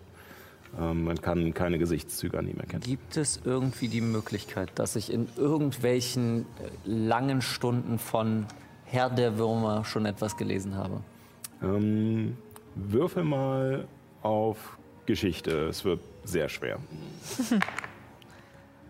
Ähm, 0.77 1.05
man 1.05 1.21
kann 1.21 1.53
keine 1.53 1.77
Gesichtszüge 1.77 2.37
an 2.37 2.47
ihm 2.47 2.59
erkennen. 2.59 2.83
Gibt 2.83 3.15
es 3.15 3.39
irgendwie 3.45 3.87
die 3.87 4.01
Möglichkeit, 4.01 4.71
dass 4.75 4.95
ich 4.95 5.13
in 5.13 5.27
irgendwelchen 5.37 6.41
äh, 6.41 6.45
langen 6.85 7.41
Stunden 7.41 7.99
von 7.99 8.45
Herr 8.85 9.09
der 9.09 9.37
Würmer 9.37 9.85
schon 9.85 10.05
etwas 10.05 10.35
gelesen 10.35 10.75
habe? 10.75 11.01
Ähm, 11.61 12.37
würfel 12.75 13.23
mal 13.23 13.87
auf 14.23 14.77
Geschichte. 15.05 15.67
Es 15.67 15.85
wird 15.85 15.99
sehr 16.23 16.49
schwer. 16.49 16.79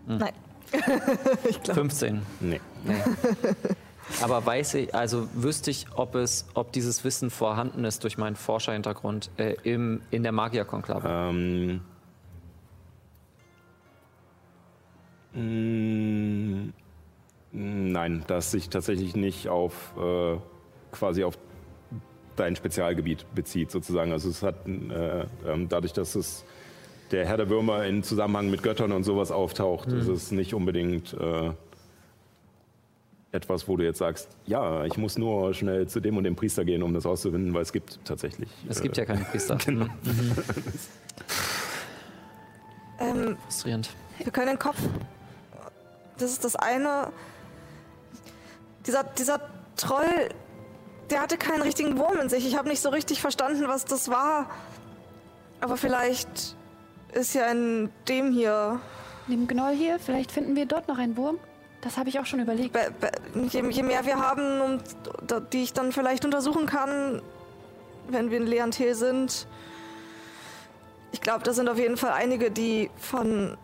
Nein. 0.06 0.32
15. 1.64 2.22
Nee. 2.40 2.60
Aber 4.22 4.44
weiß 4.44 4.74
ich, 4.74 4.94
also 4.94 5.28
wüsste 5.34 5.70
ich, 5.70 5.86
ob 5.94 6.14
es, 6.14 6.46
ob 6.54 6.72
dieses 6.72 7.04
Wissen 7.04 7.30
vorhanden 7.30 7.84
ist 7.84 8.02
durch 8.02 8.18
meinen 8.18 8.36
Forscherhintergrund 8.36 9.30
äh, 9.36 9.54
im, 9.62 10.02
in 10.10 10.22
der 10.22 10.32
Magierkonklave. 10.32 11.08
Ähm, 11.08 11.80
mm, 15.32 16.72
nein, 17.52 18.24
das 18.26 18.50
sich 18.50 18.68
tatsächlich 18.68 19.14
nicht 19.14 19.48
auf 19.48 19.94
äh, 19.96 20.36
quasi 20.92 21.24
auf 21.24 21.38
dein 22.36 22.56
Spezialgebiet 22.56 23.26
bezieht, 23.34 23.70
sozusagen. 23.70 24.12
Also 24.12 24.28
es 24.30 24.42
hat 24.42 24.66
äh, 24.66 25.26
ähm, 25.46 25.68
dadurch, 25.68 25.92
dass 25.92 26.14
es 26.14 26.44
der 27.10 27.26
Herr 27.26 27.36
der 27.36 27.48
Würmer 27.48 27.84
in 27.84 28.02
Zusammenhang 28.02 28.50
mit 28.50 28.62
Göttern 28.62 28.92
und 28.92 29.04
sowas 29.04 29.30
auftaucht, 29.30 29.88
ist 29.88 30.08
es 30.08 30.30
nicht 30.30 30.54
unbedingt 30.54 31.12
äh, 31.14 31.50
etwas, 33.32 33.68
wo 33.68 33.76
du 33.76 33.84
jetzt 33.84 33.98
sagst, 33.98 34.28
ja, 34.46 34.84
ich 34.84 34.96
muss 34.96 35.18
nur 35.18 35.54
schnell 35.54 35.86
zu 35.86 36.00
dem 36.00 36.16
und 36.16 36.24
dem 36.24 36.36
Priester 36.36 36.64
gehen, 36.64 36.82
um 36.82 36.92
das 36.94 37.06
auszufinden, 37.06 37.54
weil 37.54 37.62
es 37.62 37.72
gibt 37.72 38.00
tatsächlich. 38.04 38.48
Es 38.68 38.82
gibt 38.82 38.96
ja 38.96 39.04
keinen 39.04 39.24
Priester. 39.24 39.58
Genau. 39.64 39.86
Ähm, 43.02 43.38
Frustrierend. 43.44 43.88
wir 44.18 44.30
können 44.30 44.48
den 44.48 44.58
Kopf. 44.58 44.76
Das 46.18 46.32
ist 46.32 46.44
das 46.44 46.54
eine. 46.54 47.10
Dieser, 48.86 49.04
dieser 49.04 49.40
Troll, 49.76 50.28
der 51.08 51.22
hatte 51.22 51.38
keinen 51.38 51.62
richtigen 51.62 51.96
Wurm 51.96 52.20
in 52.20 52.28
sich. 52.28 52.46
Ich 52.46 52.58
habe 52.58 52.68
nicht 52.68 52.82
so 52.82 52.90
richtig 52.90 53.22
verstanden, 53.22 53.64
was 53.68 53.86
das 53.86 54.10
war. 54.10 54.50
Aber 55.62 55.78
vielleicht 55.78 56.56
ist 57.12 57.34
ja 57.34 57.46
in 57.46 57.90
dem 58.08 58.32
hier. 58.32 58.80
Neben 59.26 59.46
Gnoll 59.46 59.74
hier, 59.74 59.98
vielleicht 59.98 60.32
finden 60.32 60.56
wir 60.56 60.66
dort 60.66 60.88
noch 60.88 60.98
einen 60.98 61.16
Wurm. 61.16 61.38
Das 61.80 61.96
habe 61.96 62.08
ich 62.08 62.18
auch 62.20 62.26
schon 62.26 62.40
überlegt. 62.40 62.72
Be, 62.72 62.92
be, 63.00 63.10
je, 63.50 63.62
je 63.70 63.82
mehr 63.82 64.04
wir 64.04 64.18
haben, 64.18 64.60
um, 64.60 64.78
die 65.52 65.62
ich 65.62 65.72
dann 65.72 65.92
vielleicht 65.92 66.24
untersuchen 66.24 66.66
kann, 66.66 67.22
wenn 68.08 68.30
wir 68.30 68.38
in 68.38 68.46
Leontel 68.46 68.94
sind. 68.94 69.46
Ich 71.12 71.20
glaube, 71.20 71.42
da 71.42 71.52
sind 71.52 71.68
auf 71.68 71.78
jeden 71.78 71.96
Fall 71.96 72.12
einige, 72.12 72.50
die 72.50 72.90
von 72.96 73.56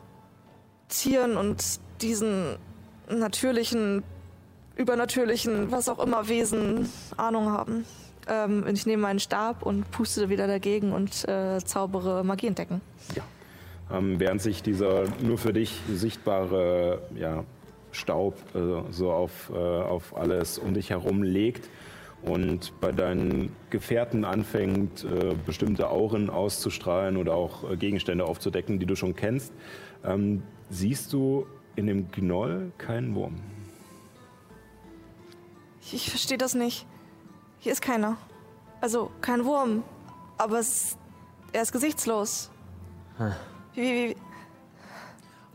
Tieren 0.89 1.37
und 1.37 1.63
diesen 2.01 2.57
natürlichen, 3.09 4.03
übernatürlichen, 4.77 5.71
was 5.71 5.89
auch 5.89 5.99
immer 5.99 6.29
Wesen 6.29 6.91
Ahnung 7.17 7.51
haben. 7.51 7.85
Ähm, 8.29 8.65
und 8.67 8.75
ich 8.75 8.87
nehme 8.87 9.03
meinen 9.03 9.21
Stab 9.21 9.63
und 9.63 9.91
puste 9.91 10.29
wieder 10.29 10.47
dagegen 10.47 10.93
und 10.93 11.29
äh, 11.29 11.59
zaubere 11.65 12.25
Magie 12.25 12.49
entdecken. 12.49 12.81
Ähm, 13.91 14.19
während 14.19 14.43
sich 14.43 14.63
dieser 14.63 15.05
nur 15.23 15.39
für 15.39 15.53
dich 15.53 15.81
sichtbare 15.89 17.03
ja, 17.15 17.45
Staub 17.93 18.37
äh, 18.55 18.93
so 18.93 19.13
auf, 19.13 19.51
äh, 19.55 19.57
auf 19.57 20.17
alles 20.17 20.59
um 20.59 20.75
dich 20.75 20.91
herum 20.91 21.23
legt 21.23 21.69
und 22.23 22.73
bei 22.81 22.93
deinen 22.93 23.55
Gefährten 23.71 24.25
anfängt, 24.25 25.05
äh, 25.05 25.35
bestimmte 25.47 25.91
Auren 25.91 26.31
auszustrahlen 26.31 27.17
oder 27.17 27.35
auch 27.35 27.71
äh, 27.71 27.77
Gegenstände 27.77 28.25
aufzudecken, 28.25 28.79
die 28.79 28.87
du 28.87 28.97
schon 28.97 29.15
kennst, 29.15 29.53
ähm, 30.05 30.43
siehst 30.69 31.13
du 31.13 31.47
in 31.77 31.87
dem 31.87 32.11
Gnoll 32.11 32.73
keinen 32.79 33.15
Wurm. 33.15 33.41
Ich, 35.83 35.95
ich 35.95 36.11
verstehe 36.11 36.39
das 36.39 36.55
nicht. 36.55 36.87
Hier 37.61 37.73
ist 37.73 37.83
keiner. 37.83 38.17
Also 38.81 39.11
kein 39.21 39.45
Wurm. 39.45 39.85
Aber 40.39 40.59
es, 40.59 40.99
er 41.53 41.63
ist 41.63 41.73
gesichtslos. 41.73 42.51
Wie, 43.19 43.33
wie, 43.77 44.09
wie, 44.11 44.17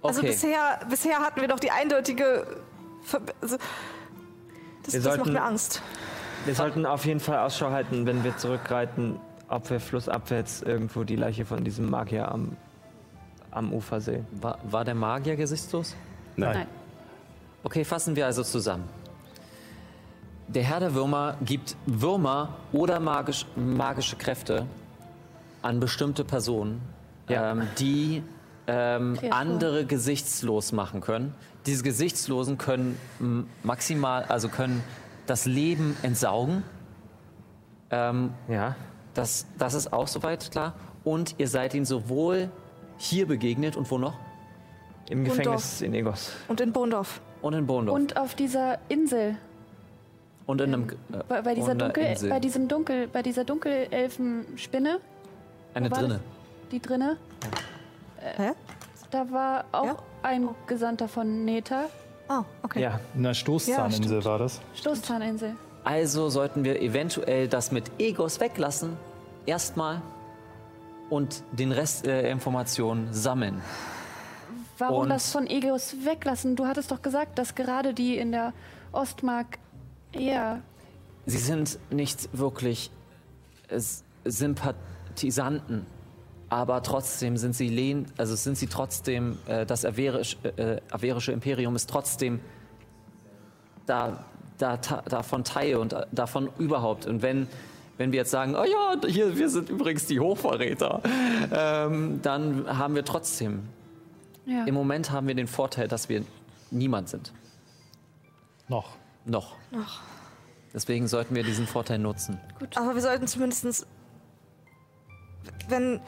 also 0.01 0.19
Okay. 0.21 0.29
bisher, 0.29 0.79
bisher 0.89 1.19
hatten 1.19 1.41
wir 1.41 1.47
doch 1.47 1.59
die 1.59 1.71
eindeutige. 1.71 2.45
Ver 3.03 3.21
also, 3.41 3.57
das, 4.83 4.93
Wir 4.93 4.99
das 5.01 5.05
macht 5.05 5.15
sollten- 5.17 5.33
mir 5.33 5.43
Angst. 5.43 5.81
Wir 6.45 6.55
sollten 6.55 6.85
auf 6.87 7.05
jeden 7.05 7.19
Fall 7.19 7.37
Ausschau 7.39 7.69
halten, 7.69 8.05
wenn 8.07 8.23
wir 8.23 8.35
zurückreiten, 8.37 9.19
ob 9.47 9.69
wir 9.69 9.79
flussabwärts 9.79 10.63
irgendwo 10.63 11.03
die 11.03 11.15
Leiche 11.15 11.45
von 11.45 11.63
diesem 11.63 11.87
Magier 11.89 12.31
am, 12.31 12.57
am 13.51 13.71
Ufer 13.73 14.01
sehen. 14.01 14.25
War, 14.31 14.57
war 14.63 14.83
der 14.83 14.95
Magier 14.95 15.35
gesichtslos? 15.35 15.95
Nein. 16.37 16.67
Okay, 17.63 17.85
fassen 17.85 18.15
wir 18.15 18.25
also 18.25 18.41
zusammen. 18.43 18.85
Der 20.47 20.63
Herr 20.63 20.79
der 20.79 20.95
Würmer 20.95 21.35
gibt 21.45 21.75
Würmer 21.85 22.55
oder 22.71 22.99
magisch, 22.99 23.45
magische 23.55 24.15
Kräfte 24.15 24.65
an 25.61 25.79
bestimmte 25.79 26.25
Personen, 26.25 26.81
Ja. 27.29 27.51
ähm, 27.51 27.67
die 27.79 28.23
ähm, 28.67 29.17
andere 29.29 29.85
gesichtslos 29.85 30.71
machen 30.71 31.01
können. 31.01 31.33
Diese 31.65 31.83
Gesichtslosen 31.83 32.57
können 32.57 32.97
maximal, 33.63 34.23
also 34.23 34.49
können 34.49 34.83
das 35.27 35.45
Leben 35.45 35.95
entsaugen. 36.01 36.63
Ähm, 37.89 38.31
Ja. 38.47 38.75
das, 39.13 39.45
das 39.57 39.73
ist 39.73 39.91
auch 39.93 40.07
soweit 40.07 40.49
klar. 40.51 40.73
Und 41.03 41.35
ihr 41.37 41.47
seid 41.47 41.73
ihnen 41.73 41.85
sowohl 41.85 42.49
hier 42.97 43.27
begegnet 43.27 43.75
und 43.75 43.89
wo 43.91 43.97
noch? 43.97 44.13
Im 45.09 45.25
doch. 45.25 45.31
Gefängnis 45.35 45.81
in 45.81 45.93
Egos. 45.93 46.31
Und 46.47 46.61
in 46.61 46.71
Bondorf. 46.71 47.21
Und 47.41 47.53
in 47.53 47.65
Bohndorf. 47.65 47.95
Und 47.95 48.17
auf 48.17 48.35
dieser 48.35 48.77
Insel, 48.87 49.35
Und 50.45 50.61
in 50.61 50.73
einem, 50.73 50.89
äh, 50.89 50.95
bei, 51.27 51.41
bei, 51.41 51.55
dieser 51.55 51.75
Dunkel, 51.75 52.03
Insel. 52.05 52.29
bei 52.29 52.39
diesem 52.39 52.67
Dunkel, 52.67 53.07
bei 53.07 53.21
dieser 53.23 53.43
Dunkelelfenspinne, 53.43 54.99
eine 55.73 55.89
drinne. 55.89 56.19
Die 56.71 56.79
drinne, 56.81 57.17
Hä? 58.37 58.51
da 59.11 59.29
war 59.31 59.65
auch 59.71 59.85
Ja? 59.85 59.97
ein 60.23 60.49
Gesandter 60.67 61.07
von 61.07 61.45
Neta, 61.45 61.85
Ah, 62.27 62.45
okay. 62.63 62.81
Ja. 62.81 62.99
In 63.13 63.23
der 63.23 63.33
Stoßzahninsel 63.33 64.19
Ja, 64.19 64.25
war 64.25 64.39
das. 64.39 64.61
Stoßzahninsel. 64.75 65.53
Also 65.83 66.29
sollten 66.29 66.63
wir 66.63 66.81
eventuell 66.81 67.49
das 67.49 67.73
mit 67.73 67.91
Egos 67.99 68.39
weglassen. 68.39 68.95
Erstmal. 69.45 70.01
und 71.09 71.43
den 71.51 71.73
Rest 71.73 72.05
der 72.05 72.29
Informationen 72.31 73.11
sammeln. 73.13 73.61
Warum 74.77 75.01
Und- 75.01 75.09
das 75.09 75.29
von 75.29 75.45
Egeus 75.45 75.93
weglassen? 76.05 76.55
Du 76.55 76.67
hattest 76.67 76.89
doch 76.89 77.01
gesagt, 77.01 77.37
dass 77.37 77.53
gerade 77.53 77.93
die 77.93 78.17
in 78.17 78.31
der 78.31 78.53
Ostmark 78.93 79.59
eher. 80.13 80.61
Sie 81.25 81.37
sind 81.37 81.79
nicht 81.89 82.29
wirklich 82.31 82.91
äh, 83.67 83.81
Sympathisanten, 84.23 85.85
aber 86.51 86.83
trotzdem 86.83 87.37
sind 87.37 87.55
sie 87.55 87.69
lehn, 87.69 88.07
also 88.17 88.35
sind 88.35 88.57
sie 88.57 88.67
trotzdem 88.67 89.37
äh, 89.47 89.65
das 89.65 89.85
averisch, 89.85 90.35
äh, 90.57 90.81
averische 90.91 91.31
Imperium 91.31 91.77
ist 91.77 91.89
trotzdem 91.89 92.41
da, 93.85 94.25
da, 94.57 94.75
ta, 94.75 95.01
davon 95.03 95.45
Teil 95.45 95.77
und 95.77 95.93
äh, 95.93 96.05
davon 96.11 96.49
überhaupt. 96.59 97.07
Und 97.07 97.21
wenn 97.21 97.47
wenn 97.97 98.11
wir 98.11 98.17
jetzt 98.19 98.31
sagen, 98.31 98.55
oh 98.55 98.63
ja, 98.63 98.95
hier, 99.07 99.37
wir 99.37 99.47
sind 99.47 99.69
übrigens 99.69 100.07
die 100.07 100.19
Hochverräter, 100.19 101.01
ähm, 101.53 102.19
dann 102.23 102.65
haben 102.77 102.95
wir 102.95 103.05
trotzdem, 103.05 103.61
Ja. 104.45 104.65
im 104.65 104.73
Moment 104.73 105.11
haben 105.11 105.27
wir 105.27 105.35
den 105.35 105.47
Vorteil, 105.47 105.87
dass 105.87 106.09
wir 106.09 106.25
niemand 106.71 107.09
sind. 107.09 107.31
Noch. 108.67 108.97
Noch. 109.25 109.55
Deswegen 110.73 111.07
sollten 111.07 111.35
wir 111.35 111.43
diesen 111.43 111.67
Vorteil 111.67 111.99
nutzen. 111.99 112.39
Aber 112.75 112.95
wir 112.95 113.01
sollten 113.01 113.27
zumindestens, 113.27 113.85
wenn, 115.69 116.01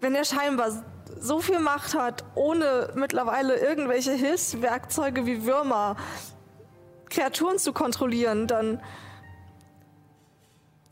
wenn 0.00 0.14
er 0.14 0.24
scheinbar 0.24 0.70
so 1.18 1.40
viel 1.40 1.58
Macht 1.58 1.94
hat, 1.94 2.24
ohne 2.34 2.90
mittlerweile 2.94 3.56
irgendwelche 3.56 4.12
Hilfswerkzeuge 4.12 5.24
wie 5.26 5.44
Würmer, 5.44 5.96
Kreaturen 7.08 7.58
zu 7.58 7.72
kontrollieren, 7.72 8.46
dann, 8.46 8.80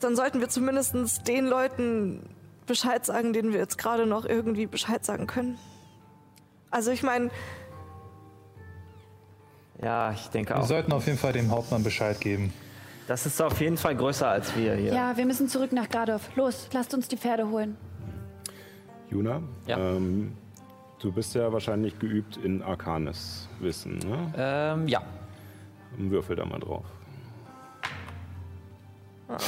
dann 0.01 0.17
sollten 0.17 0.41
wir 0.41 0.49
zumindest 0.49 0.95
den 1.29 1.47
Leuten 1.47 2.29
Bescheid 2.67 3.05
sagen, 3.05 3.33
denen 3.33 3.53
wir 3.53 3.59
jetzt 3.61 3.77
gerade 3.77 4.07
noch 4.07 4.25
irgendwie 4.25 4.67
Bescheid 4.67 5.05
sagen 5.05 5.27
können. 5.27 5.59
Also 6.71 6.91
ich 6.91 7.03
meine, 7.03 7.31
Ja, 9.83 10.13
ich 10.13 10.29
denke 10.29 10.55
Wir 10.55 10.61
auch. 10.61 10.67
sollten 10.67 10.93
auf 10.93 11.07
jeden 11.07 11.19
Fall 11.19 11.33
dem 11.33 11.51
Hauptmann 11.51 11.83
Bescheid 11.83 12.21
geben. 12.21 12.53
Das 13.07 13.27
ist 13.27 13.43
auf 13.43 13.61
jeden 13.61 13.77
Fall 13.77 13.95
größer 13.97 14.27
als 14.29 14.57
wir 14.57 14.75
hier. 14.75 14.95
Ja, 14.95 15.17
wir 15.17 15.27
müssen 15.27 15.49
zurück 15.49 15.73
nach 15.73 15.91
Gradov. 15.91 16.23
Los, 16.37 16.69
lasst 16.73 16.95
uns 16.95 17.07
die 17.09 17.19
Pferde 17.19 17.49
holen. 17.51 17.77
Juna, 19.15 19.41
Ja. 19.69 19.79
ähm, 19.79 20.33
du 20.99 21.13
bist 21.13 21.37
ja 21.37 21.53
wahrscheinlich 21.53 21.97
geübt 22.01 22.37
in 22.37 22.63
Arcanes 22.63 23.49
Wissen. 23.61 23.99
Ne? 24.01 24.35
Ähm, 24.37 24.89
ja. 24.89 25.03
Würfel 25.97 26.35
da 26.35 26.45
mal 26.45 26.59
drauf. 26.59 26.85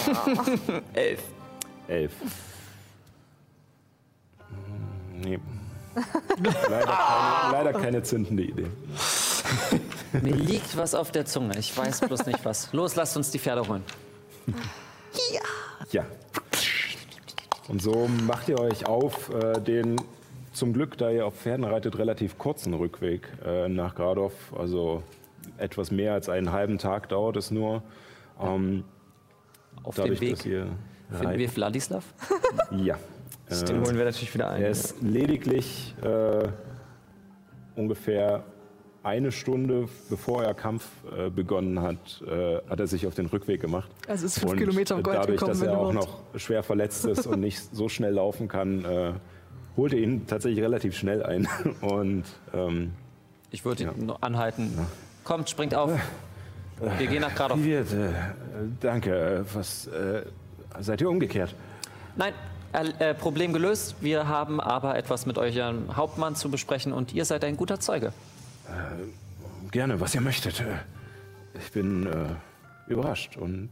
Elf. 0.94 1.22
Elf. 1.88 2.12
Hm, 4.48 5.20
Nee. 5.20 5.38
leider, 6.68 6.86
keine, 6.86 7.52
leider 7.52 7.72
keine 7.72 8.02
zündende 8.04 8.44
Idee. 8.44 8.66
Mir 10.22 10.34
liegt 10.36 10.76
was 10.76 10.94
auf 10.94 11.10
der 11.10 11.24
Zunge. 11.24 11.58
Ich 11.58 11.76
weiß 11.76 12.02
bloß 12.02 12.26
nicht 12.26 12.44
was. 12.44 12.72
Los, 12.72 12.94
lasst 12.96 13.16
uns 13.16 13.30
die 13.30 13.38
Pferde 13.40 13.66
holen. 13.66 13.82
Ja. 15.90 16.04
Und 17.68 17.82
so 17.82 18.08
macht 18.26 18.48
ihr 18.48 18.58
euch 18.60 18.86
auf 18.86 19.32
äh, 19.34 19.60
den, 19.60 19.96
zum 20.52 20.72
Glück, 20.72 20.96
da 20.98 21.10
ihr 21.10 21.26
auf 21.26 21.34
Pferden 21.34 21.64
reitet, 21.64 21.98
relativ 21.98 22.38
kurzen 22.38 22.74
Rückweg 22.74 23.28
äh, 23.44 23.68
nach 23.68 23.94
Gradov. 23.94 24.32
Also 24.56 25.02
etwas 25.58 25.90
mehr 25.90 26.12
als 26.14 26.28
einen 26.28 26.52
halben 26.52 26.78
Tag 26.78 27.08
dauert 27.08 27.36
es 27.36 27.50
nur. 27.50 27.82
Ähm, 28.40 28.84
Auf 29.82 29.96
dem 29.96 30.18
Weg 30.20 30.38
finden 30.38 30.76
reit- 31.12 31.38
wir 31.38 31.48
Vladislav. 31.48 32.04
Ja. 32.70 32.98
Den 33.68 33.80
holen 33.84 33.96
wir 33.96 34.04
natürlich 34.04 34.34
wieder 34.34 34.50
ein. 34.50 34.62
Er 34.62 34.70
ist 34.70 35.00
lediglich 35.02 35.94
äh, 36.02 36.48
ungefähr 37.76 38.42
eine 39.06 39.30
Stunde 39.30 39.88
bevor 40.10 40.42
er 40.42 40.52
Kampf 40.52 40.84
äh, 41.16 41.30
begonnen 41.30 41.80
hat, 41.80 42.22
äh, 42.26 42.56
hat 42.68 42.80
er 42.80 42.88
sich 42.88 43.06
auf 43.06 43.14
den 43.14 43.26
Rückweg 43.26 43.60
gemacht. 43.60 43.88
Also 44.08 44.26
ist 44.26 44.40
fünf 44.40 44.52
Und 44.52 44.58
Kilometer 44.58 44.96
um 44.96 45.02
Gold 45.04 45.16
dadurch, 45.16 45.38
gekommen, 45.38 45.52
dass 45.52 45.60
wenn 45.60 45.68
er 45.68 45.78
auch 45.78 45.92
noch 45.92 46.18
schwer 46.34 46.64
verletzt 46.64 47.04
ist 47.04 47.26
und 47.26 47.40
nicht 47.40 47.74
so 47.74 47.88
schnell 47.88 48.14
laufen 48.14 48.48
kann, 48.48 48.84
äh, 48.84 49.12
holt 49.76 49.92
er 49.92 50.00
ihn 50.00 50.26
tatsächlich 50.26 50.62
relativ 50.62 50.96
schnell 50.96 51.22
ein. 51.22 51.46
Und 51.80 52.24
ähm, 52.52 52.92
Ich 53.52 53.64
würde 53.64 53.84
ihn 53.84 54.06
nur 54.06 54.22
anhalten. 54.24 54.76
Kommt, 55.22 55.50
springt 55.50 55.74
auf. 55.74 55.92
Wir 56.98 57.06
gehen 57.06 57.20
nach 57.20 57.34
Gradov. 57.34 57.58
wie 57.58 57.70
wird, 57.70 57.92
äh, 57.92 58.10
danke, 58.80 59.44
äh, 59.44 59.54
was 59.54 59.86
äh, 59.86 60.22
seid 60.80 61.00
ihr 61.00 61.08
umgekehrt? 61.08 61.54
Nein, 62.16 62.34
äh, 62.72 63.14
Problem 63.14 63.52
gelöst. 63.52 63.96
Wir 64.00 64.28
haben 64.28 64.60
aber 64.60 64.96
etwas 64.96 65.26
mit 65.26 65.38
eurem 65.38 65.96
Hauptmann 65.96 66.34
zu 66.34 66.50
besprechen 66.50 66.92
und 66.92 67.14
ihr 67.14 67.24
seid 67.24 67.44
ein 67.44 67.56
guter 67.56 67.80
Zeuge. 67.80 68.12
Gerne, 69.70 70.00
was 70.00 70.14
ihr 70.14 70.20
möchtet. 70.20 70.60
Äh, 70.60 70.64
Ich 71.58 71.72
bin 71.72 72.06
äh, 72.06 72.90
überrascht 72.92 73.36
und 73.36 73.70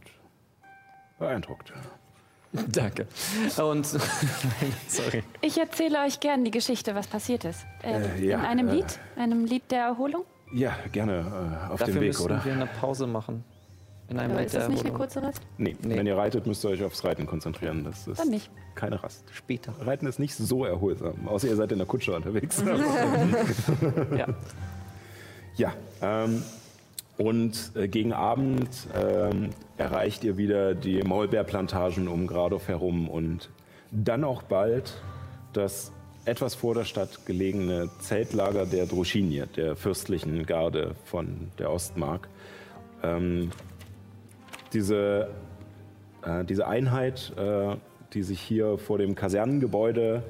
beeindruckt. 1.19 1.71
Danke. 2.69 3.07
Und 3.61 3.85
sorry. 4.87 5.23
Ich 5.41 5.57
erzähle 5.57 5.99
euch 6.05 6.19
gern 6.19 6.43
die 6.45 6.51
Geschichte, 6.51 6.95
was 6.95 7.07
passiert 7.07 7.45
ist. 7.45 7.65
Äh, 7.83 8.01
Äh, 8.19 8.25
ja, 8.27 8.39
in 8.39 8.45
einem 8.45 8.67
äh, 8.69 8.73
Lied, 8.75 8.99
einem 9.17 9.45
Lied 9.45 9.69
der 9.71 9.83
Erholung. 9.83 10.23
Ja, 10.53 10.73
gerne 10.91 11.19
äh, 11.69 11.73
auf 11.73 11.79
Dafür 11.79 11.95
dem 11.95 12.01
Weg, 12.01 12.07
müssen 12.09 12.23
oder? 12.25 12.43
wir 12.45 12.53
eine 12.53 12.67
Pause 12.67 13.07
machen. 13.07 13.43
In 14.07 14.19
einem 14.19 14.37
ist 14.37 14.53
das 14.53 14.69
nicht 14.69 14.85
eine 14.85 14.93
kurze 14.93 15.21
Rast? 15.23 15.41
Nee, 15.57 15.75
Nee. 15.81 15.97
wenn 15.97 16.05
ihr 16.05 16.15
reitet, 16.15 16.45
müsst 16.45 16.63
ihr 16.63 16.69
euch 16.69 16.83
aufs 16.83 17.03
Reiten 17.03 17.25
konzentrieren. 17.25 17.83
Das 17.83 18.07
ist 18.07 18.19
Dann 18.19 18.29
nicht. 18.29 18.51
keine 18.75 19.01
Rast. 19.03 19.23
Später. 19.31 19.73
Reiten 19.81 20.05
ist 20.05 20.19
nicht 20.19 20.35
so 20.35 20.63
erholsam, 20.63 21.27
außer 21.27 21.47
ihr 21.47 21.55
seid 21.55 21.71
in 21.71 21.79
der 21.79 21.87
Kutsche 21.87 22.15
unterwegs. 22.15 22.63
Ja. 24.15 24.27
Ja, 25.55 25.73
ähm, 26.01 26.43
und 27.17 27.71
äh, 27.75 27.87
gegen 27.87 28.13
Abend 28.13 28.69
ähm, 28.93 29.51
erreicht 29.77 30.23
ihr 30.23 30.37
wieder 30.37 30.75
die 30.75 31.01
Maulbeerplantagen 31.01 32.07
um 32.07 32.27
Gradov 32.27 32.67
herum 32.67 33.09
und 33.09 33.49
dann 33.91 34.23
auch 34.23 34.43
bald 34.43 35.01
das 35.53 35.93
etwas 36.25 36.55
vor 36.55 36.73
der 36.73 36.83
Stadt 36.83 37.25
gelegene 37.25 37.89
Zeltlager 37.99 38.65
der 38.65 38.85
Droschinier, 38.85 39.45
der 39.45 39.75
fürstlichen 39.75 40.45
Garde 40.45 40.95
von 41.05 41.51
der 41.59 41.71
Ostmark. 41.71 42.27
Ähm, 43.03 43.51
diese 44.73 45.29
äh, 46.25 46.43
diese 46.43 46.67
Einheit, 46.67 47.33
äh, 47.37 47.75
die 48.13 48.23
sich 48.23 48.41
hier 48.41 48.77
vor 48.77 48.97
dem 48.97 49.15
Kasernengebäude 49.15 50.23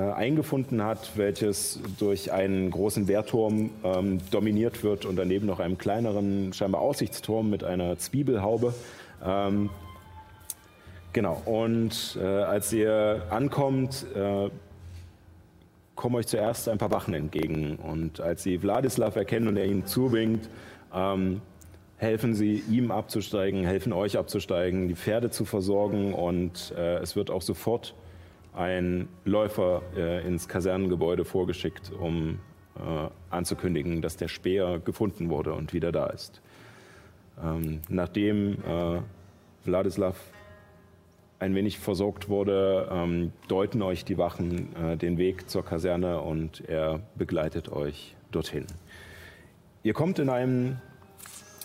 eingefunden 0.00 0.82
hat, 0.82 1.12
welches 1.16 1.80
durch 1.98 2.32
einen 2.32 2.70
großen 2.70 3.08
Wehrturm 3.08 3.70
ähm, 3.84 4.18
dominiert 4.30 4.82
wird 4.82 5.04
und 5.04 5.16
daneben 5.16 5.46
noch 5.46 5.60
einem 5.60 5.78
kleineren, 5.78 6.52
scheinbar 6.52 6.80
Aussichtsturm 6.80 7.50
mit 7.50 7.64
einer 7.64 7.98
Zwiebelhaube. 7.98 8.74
Ähm, 9.24 9.70
genau, 11.12 11.40
und 11.44 12.18
äh, 12.20 12.24
als 12.24 12.72
ihr 12.72 13.22
ankommt, 13.30 14.06
äh, 14.14 14.50
kommen 15.94 16.16
euch 16.16 16.26
zuerst 16.26 16.68
ein 16.68 16.78
paar 16.78 16.90
Wachen 16.90 17.14
entgegen. 17.14 17.76
Und 17.76 18.20
als 18.20 18.42
sie 18.42 18.62
Wladislav 18.62 19.16
erkennen 19.16 19.48
und 19.48 19.56
er 19.56 19.66
ihnen 19.66 19.86
zuwinkt, 19.86 20.48
ähm, 20.92 21.40
helfen 21.96 22.34
sie 22.34 22.62
ihm 22.68 22.90
abzusteigen, 22.90 23.64
helfen 23.64 23.92
euch 23.92 24.18
abzusteigen, 24.18 24.88
die 24.88 24.94
Pferde 24.94 25.30
zu 25.30 25.44
versorgen 25.44 26.12
und 26.12 26.74
äh, 26.76 26.96
es 26.96 27.16
wird 27.16 27.30
auch 27.30 27.42
sofort 27.42 27.94
ein 28.54 29.08
Läufer 29.24 29.82
äh, 29.96 30.26
ins 30.26 30.48
Kasernengebäude 30.48 31.24
vorgeschickt, 31.24 31.92
um 31.92 32.38
äh, 32.76 33.08
anzukündigen, 33.30 34.00
dass 34.02 34.16
der 34.16 34.28
Speer 34.28 34.78
gefunden 34.78 35.28
wurde 35.30 35.52
und 35.54 35.72
wieder 35.72 35.92
da 35.92 36.06
ist. 36.06 36.40
Ähm, 37.42 37.80
nachdem 37.88 38.54
äh, 38.64 39.00
Wladislav 39.64 40.16
ein 41.40 41.54
wenig 41.54 41.78
versorgt 41.78 42.28
wurde, 42.28 42.88
ähm, 42.90 43.32
deuten 43.48 43.82
euch 43.82 44.04
die 44.04 44.18
Wachen 44.18 44.74
äh, 44.76 44.96
den 44.96 45.18
Weg 45.18 45.50
zur 45.50 45.64
Kaserne 45.64 46.20
und 46.20 46.66
er 46.68 47.00
begleitet 47.16 47.70
euch 47.70 48.16
dorthin. 48.30 48.66
Ihr 49.82 49.92
kommt 49.92 50.18
in 50.18 50.30
einem 50.30 50.78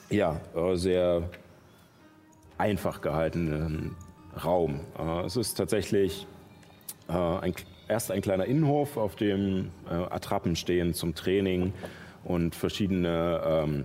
ja, 0.09 0.41
äh, 0.55 0.75
sehr 0.75 1.29
einfach 2.57 3.01
gehaltenen 3.01 3.95
Raum. 4.43 4.81
Äh, 4.97 5.25
es 5.25 5.37
ist 5.37 5.55
tatsächlich 5.55 6.27
äh, 7.09 7.13
ein, 7.13 7.53
erst 7.87 8.11
ein 8.11 8.21
kleiner 8.21 8.45
Innenhof, 8.45 8.97
auf 8.97 9.15
dem 9.15 9.71
äh, 9.89 9.93
Attrappen 9.93 10.55
stehen 10.55 10.93
zum 10.93 11.15
Training 11.15 11.73
und 12.23 12.55
verschiedene 12.55 13.41
ähm, 13.45 13.83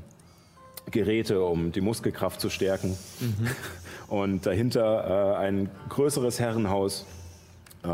Geräte, 0.91 1.43
um 1.43 1.73
die 1.73 1.81
Muskelkraft 1.81 2.41
zu 2.41 2.51
stärken. 2.51 2.97
Und 4.09 4.45
dahinter 4.45 5.35
äh, 5.35 5.37
ein 5.39 5.71
größeres 5.89 6.39
Herrenhaus, 6.39 7.07
äh, 7.85 7.89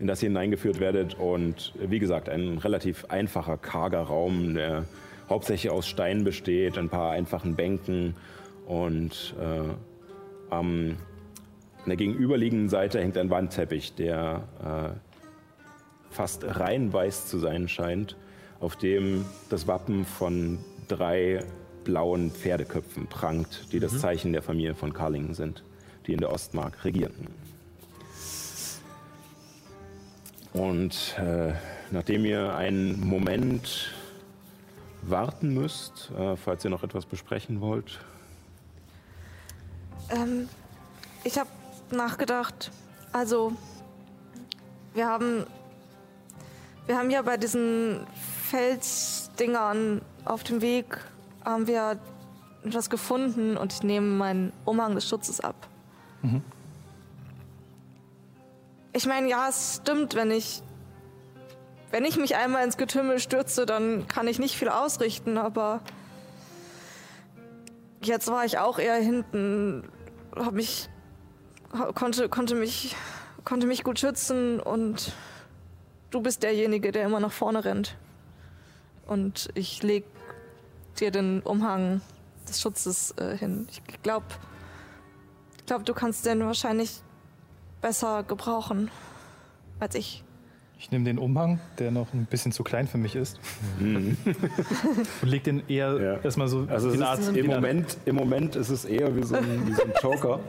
in 0.00 0.08
das 0.08 0.22
ihr 0.22 0.28
hineingeführt 0.28 0.80
werdet. 0.80 1.14
Und 1.14 1.72
wie 1.78 2.00
gesagt, 2.00 2.28
ein 2.28 2.58
relativ 2.58 3.04
einfacher, 3.06 3.56
karger 3.56 4.02
Raum, 4.02 4.54
der 4.54 4.84
hauptsächlich 5.28 5.70
aus 5.70 5.86
Stein 5.86 6.24
besteht, 6.24 6.76
ein 6.76 6.88
paar 6.88 7.12
einfachen 7.12 7.54
Bänken 7.54 8.16
und 8.66 9.34
äh, 9.40 10.52
am 10.52 10.96
an 11.84 11.90
der 11.90 11.96
gegenüberliegenden 11.96 12.68
Seite 12.68 13.00
hängt 13.00 13.16
ein 13.16 13.30
Wandteppich, 13.30 13.94
der 13.94 14.42
äh, 14.62 16.14
fast 16.14 16.44
rein 16.44 16.92
weiß 16.92 17.26
zu 17.26 17.38
sein 17.38 17.68
scheint, 17.68 18.16
auf 18.60 18.76
dem 18.76 19.24
das 19.50 19.66
Wappen 19.66 20.04
von 20.04 20.58
drei 20.88 21.44
blauen 21.84 22.30
Pferdeköpfen 22.30 23.06
prangt, 23.06 23.68
die 23.72 23.80
das 23.80 23.98
Zeichen 23.98 24.32
der 24.32 24.42
Familie 24.42 24.74
von 24.74 24.94
Karlingen 24.94 25.34
sind, 25.34 25.62
die 26.06 26.14
in 26.14 26.18
der 26.18 26.32
Ostmark 26.32 26.84
regieren. 26.84 27.28
Und 30.54 31.16
äh, 31.18 31.52
nachdem 31.90 32.24
ihr 32.24 32.54
einen 32.54 33.06
Moment 33.06 33.92
warten 35.02 35.52
müsst, 35.52 36.10
äh, 36.18 36.36
falls 36.36 36.64
ihr 36.64 36.70
noch 36.70 36.82
etwas 36.82 37.04
besprechen 37.04 37.60
wollt, 37.60 38.00
Ähm, 40.10 40.48
ich 41.24 41.38
habe 41.38 41.48
nachgedacht, 41.92 42.70
also 43.12 43.52
wir 44.94 45.06
haben 45.06 45.46
wir 46.86 46.98
haben 46.98 47.10
ja 47.10 47.22
bei 47.22 47.36
diesen 47.36 48.06
Felsdingern 48.48 50.02
auf 50.24 50.44
dem 50.44 50.60
Weg 50.60 50.98
haben 51.44 51.66
wir 51.66 51.98
etwas 52.62 52.90
gefunden 52.90 53.56
und 53.56 53.72
ich 53.72 53.82
nehme 53.82 54.06
meinen 54.06 54.52
Umhang 54.64 54.94
des 54.94 55.08
Schutzes 55.08 55.40
ab. 55.40 55.54
Ich 58.92 59.06
meine, 59.06 59.28
ja, 59.28 59.48
es 59.48 59.80
stimmt, 59.82 60.14
wenn 60.14 60.30
ich 60.30 60.62
wenn 61.90 62.04
ich 62.04 62.16
mich 62.16 62.34
einmal 62.34 62.64
ins 62.64 62.76
Getümmel 62.76 63.20
stürze, 63.20 63.66
dann 63.66 64.08
kann 64.08 64.26
ich 64.26 64.40
nicht 64.40 64.56
viel 64.56 64.68
ausrichten, 64.68 65.38
aber 65.38 65.80
jetzt 68.02 68.28
war 68.28 68.44
ich 68.44 68.58
auch 68.58 68.80
eher 68.80 68.96
hinten, 68.96 69.88
hab 70.34 70.54
mich 70.54 70.88
konnte 71.94 72.28
konnte 72.28 72.54
mich 72.54 72.96
konnte 73.44 73.66
mich 73.66 73.84
gut 73.84 73.98
schützen 73.98 74.60
und 74.60 75.12
du 76.10 76.20
bist 76.20 76.42
derjenige, 76.42 76.92
der 76.92 77.04
immer 77.04 77.20
nach 77.20 77.32
vorne 77.32 77.64
rennt. 77.64 77.96
Und 79.06 79.50
ich 79.54 79.82
leg 79.82 80.04
dir 80.98 81.10
den 81.10 81.40
Umhang 81.42 82.00
des 82.48 82.60
Schutzes 82.60 83.12
äh, 83.18 83.36
hin. 83.36 83.66
Ich 83.70 84.02
glaube, 84.02 84.26
ich 85.58 85.66
glaube, 85.66 85.84
du 85.84 85.92
kannst 85.92 86.24
den 86.24 86.40
wahrscheinlich 86.40 87.02
besser 87.82 88.22
gebrauchen 88.22 88.90
als 89.80 89.94
ich. 89.94 90.24
Ich 90.78 90.90
nehme 90.90 91.04
den 91.04 91.18
Umhang, 91.18 91.60
der 91.78 91.90
noch 91.90 92.12
ein 92.12 92.26
bisschen 92.26 92.52
zu 92.52 92.62
klein 92.62 92.86
für 92.86 92.98
mich 92.98 93.14
ist. 93.16 93.38
und 93.80 94.16
leg 95.22 95.42
den 95.44 95.62
eher 95.68 95.92
Mhm. 95.92 96.02
Ja. 96.04 96.16
erstmal 96.18 96.48
so 96.48 96.66
Also 96.68 96.90
ist, 96.90 97.34
wie 97.34 97.38
im, 97.40 97.46
Moment, 97.46 97.96
im 98.04 98.16
Moment 98.16 98.54
ist 98.56 98.68
es 98.68 98.84
eher 98.84 99.16
wie 99.16 99.22
so 99.22 99.36
ein, 99.36 99.66
wie 99.66 99.72
so 99.72 99.82
ein 99.82 99.92
Joker. 100.02 100.40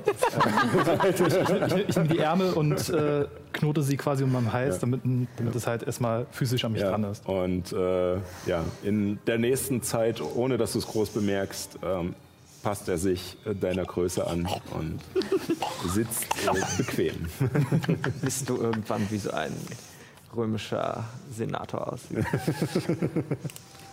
Ich, 1.10 1.88
ich 1.90 1.96
nehme 1.96 2.10
die 2.10 2.18
Ärmel 2.20 2.52
und 2.54 2.90
äh, 2.90 3.26
knote 3.54 3.82
sie 3.84 3.96
quasi 3.98 4.24
um 4.24 4.32
meinen 4.34 4.52
Hals, 4.52 4.76
Ja. 4.76 4.82
damit, 4.82 5.02
damit 5.38 5.56
es 5.56 5.68
halt 5.68 5.84
erstmal 5.84 6.26
physisch 6.32 6.66
an 6.66 6.74
mich 6.74 6.82
Ja, 6.82 6.90
dran 6.90 7.04
ist. 7.06 7.26
und 7.28 7.72
äh, 7.72 8.16
ja, 8.46 8.66
in 8.84 9.20
der 9.28 9.38
nächsten 9.38 9.84
Zeit, 9.84 10.22
ohne 10.22 10.58
dass 10.58 10.74
du 10.74 10.80
es 10.80 10.88
groß 10.88 11.12
bemerkst, 11.12 11.80
ähm, 11.84 12.14
passt 12.62 12.90
er 12.90 12.98
sich 12.98 13.38
äh, 13.46 13.54
deiner 13.56 13.86
Größe 13.86 14.26
an 14.28 14.48
und 14.72 15.00
sitzt 15.94 16.26
äh, 16.46 16.78
bequem. 16.78 17.26
Bist 18.22 18.50
du 18.50 18.58
irgendwann 18.58 19.06
wie 19.12 19.18
so 19.18 19.32
ein 19.32 19.54
römischer 20.36 21.04
Senator 21.32 21.94
aussieht. 21.94 22.20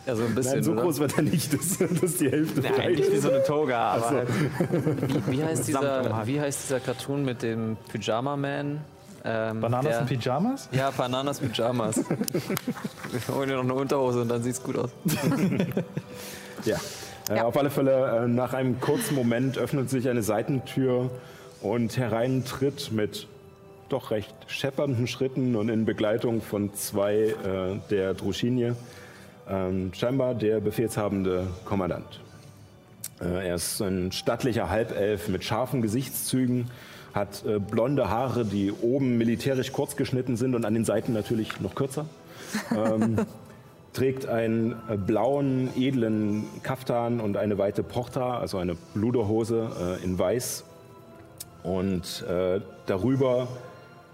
Ja, 0.05 0.17
so 0.17 0.25
ein 0.25 0.35
bisschen. 0.35 0.55
Nein, 0.55 0.65
so 0.65 0.73
oder? 0.73 0.83
groß 0.83 0.99
wird 0.99 1.17
er 1.17 1.23
nicht, 1.23 1.55
dass, 1.55 1.79
dass 1.79 2.17
die 2.17 2.29
Hälfte 2.29 2.61
Nein, 2.61 2.75
frei 2.75 2.89
nicht 2.91 3.09
wie 3.09 3.15
ist. 3.15 3.23
so 3.23 3.31
eine 3.31 3.45
Toga, 3.45 3.93
aber 3.93 4.09
so. 4.09 4.17
halt 4.17 4.29
Wie, 5.29 5.39
wie, 5.39 5.45
heißt 5.45 5.69
dieser, 5.69 6.27
wie 6.27 6.41
heißt 6.41 6.65
dieser 6.65 6.81
Cartoon 6.81 7.25
mit 7.25 7.43
dem 7.43 7.77
Pyjama 7.93 8.37
Man? 8.37 8.81
Ähm, 9.25 9.61
Bananas 9.61 9.85
der, 9.85 10.01
und 10.01 10.07
Pyjamas? 10.09 10.69
Ja, 10.73 10.91
Bananas 10.91 11.39
Pyjamas. 11.39 11.99
Wir 13.13 13.35
holen 13.35 13.49
dir 13.49 13.55
noch 13.55 13.63
eine 13.63 13.75
Unterhose 13.75 14.23
und 14.23 14.29
dann 14.29 14.43
sieht's 14.43 14.61
gut 14.61 14.77
aus. 14.77 14.91
Ja. 16.65 16.79
Äh, 17.29 17.41
Auf 17.41 17.57
alle 17.57 17.71
Fälle, 17.71 18.25
äh, 18.25 18.29
nach 18.29 18.53
einem 18.53 18.81
kurzen 18.81 19.15
Moment 19.15 19.59
öffnet 19.59 19.89
sich 19.91 20.09
eine 20.09 20.23
Seitentür 20.25 21.11
und 21.61 21.97
herein 21.97 22.45
tritt 22.45 22.91
mit 22.91 23.29
doch 23.93 24.11
recht 24.11 24.35
scheppernden 24.47 25.07
Schritten 25.07 25.57
und 25.57 25.69
in 25.69 25.85
Begleitung 25.85 26.41
von 26.41 26.73
zwei 26.75 27.15
äh, 27.15 27.35
der 27.91 28.15
Druschinie 28.15 28.75
ähm, 29.49 29.93
scheinbar 29.95 30.35
der 30.35 30.61
befehlshabende 30.61 31.47
Kommandant. 31.65 32.21
Äh, 33.21 33.49
er 33.49 33.55
ist 33.55 33.81
ein 33.81 34.13
stattlicher 34.13 34.71
Halbelf 34.71 35.29
mit 35.29 35.45
scharfen 35.45 35.83
Gesichtszügen, 35.83 36.71
hat 37.13 37.45
äh, 37.45 37.59
blonde 37.59 38.09
Haare, 38.09 38.45
die 38.45 38.73
oben 38.73 39.19
militärisch 39.19 39.73
kurz 39.73 39.97
geschnitten 39.97 40.37
sind 40.37 40.55
und 40.55 40.65
an 40.65 40.75
den 40.75 40.85
Seiten 40.85 41.13
natürlich 41.13 41.61
noch 41.61 41.75
kürzer. 41.75 42.07
Ähm, 42.75 43.17
trägt 43.93 44.27
einen 44.27 44.73
äh, 44.89 44.97
blauen, 44.97 45.69
edlen 45.77 46.45
Kaftan 46.63 47.21
und 47.21 47.37
eine 47.37 47.59
weite 47.59 47.83
Porta, 47.83 48.39
also 48.39 48.59
eine 48.59 48.75
Bluderhose 48.95 49.99
äh, 50.01 50.05
in 50.05 50.19
weiß. 50.19 50.65
Und 51.63 52.25
äh, 52.29 52.61
darüber 52.87 53.49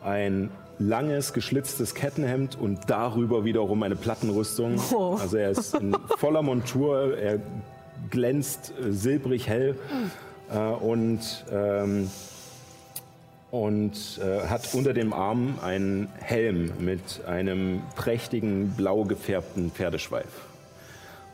ein 0.09 0.51
langes, 0.79 1.33
geschlitztes 1.33 1.95
Kettenhemd 1.95 2.59
und 2.59 2.89
darüber 2.89 3.45
wiederum 3.45 3.83
eine 3.83 3.97
Plattenrüstung. 3.97 4.81
Also 5.19 5.37
er 5.37 5.51
ist 5.51 5.75
in 5.75 5.97
voller 6.17 6.43
Montur, 6.43 7.17
er 7.19 7.41
glänzt 8.11 8.73
äh, 8.81 8.93
silbrig 8.93 9.49
hell 9.49 9.77
äh, 10.53 10.59
und, 10.59 11.45
ähm, 11.51 12.11
und 13.51 14.21
äh, 14.23 14.47
hat 14.47 14.73
unter 14.73 14.93
dem 14.93 15.13
Arm 15.13 15.59
einen 15.63 16.09
Helm 16.21 16.73
mit 16.79 17.25
einem 17.27 17.83
prächtigen, 17.97 18.73
blau 18.77 19.05
gefärbten 19.05 19.71
Pferdeschweif. 19.71 20.47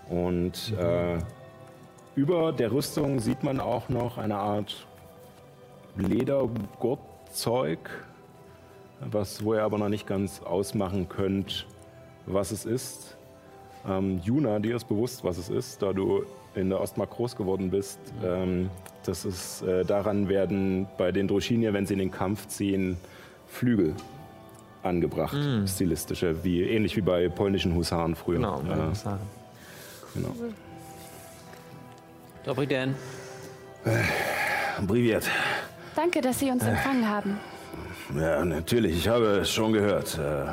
Und 0.08 0.72
äh, 0.78 1.18
über 2.14 2.52
der 2.52 2.72
Rüstung 2.72 3.20
sieht 3.20 3.42
man 3.42 3.60
auch 3.60 3.88
noch 3.88 4.18
eine 4.18 4.37
Art 4.37 4.87
Ledergurtzeug, 5.96 7.78
was, 9.11 9.45
wo 9.45 9.55
ihr 9.55 9.62
aber 9.62 9.79
noch 9.79 9.88
nicht 9.88 10.07
ganz 10.07 10.40
ausmachen 10.43 11.09
könnt, 11.09 11.67
was 12.27 12.51
es 12.51 12.64
ist. 12.64 13.17
Ähm, 13.87 14.21
Juna, 14.25 14.59
dir 14.59 14.77
ist 14.77 14.88
bewusst, 14.88 15.25
was 15.25 15.38
es 15.38 15.49
ist, 15.49 15.83
da 15.83 15.93
du 15.93 16.25
in 16.55 16.71
der 16.71 16.81
Ostmark 16.81 17.11
groß 17.11 17.37
geworden 17.37 17.71
bist. 17.71 17.99
Ähm, 18.25 18.71
das 19.05 19.25
ist, 19.25 19.62
äh, 19.62 19.85
daran 19.85 20.29
werden 20.29 20.87
bei 20.97 21.12
den 21.12 21.29
Droschinier, 21.29 21.73
wenn 21.73 21.87
sie 21.87 21.95
in 21.95 21.99
den 21.99 22.11
Kampf 22.11 22.47
ziehen, 22.49 22.97
Flügel 23.47 23.95
angebracht, 24.83 25.37
stilistische, 25.67 26.45
wie, 26.45 26.62
ähnlich 26.62 26.97
wie 26.97 27.01
bei 27.01 27.29
polnischen 27.29 27.75
Husaren 27.75 28.14
früher. 28.14 28.38
genau. 28.38 28.61
Äh, 28.61 28.95
sagen. 28.95 29.21
genau. 30.14 30.35
Dobry 32.45 32.67
Dan. 32.67 32.95
Privet. 34.87 35.31
Danke, 35.95 36.21
dass 36.21 36.38
Sie 36.40 36.51
uns 36.51 36.64
empfangen 36.64 37.09
haben. 37.09 37.38
Ja, 38.14 38.45
natürlich, 38.45 38.99
ich 38.99 39.09
habe 39.09 39.38
es 39.40 39.51
schon 39.51 39.73
gehört. 39.73 40.14
Äh, 40.19 40.53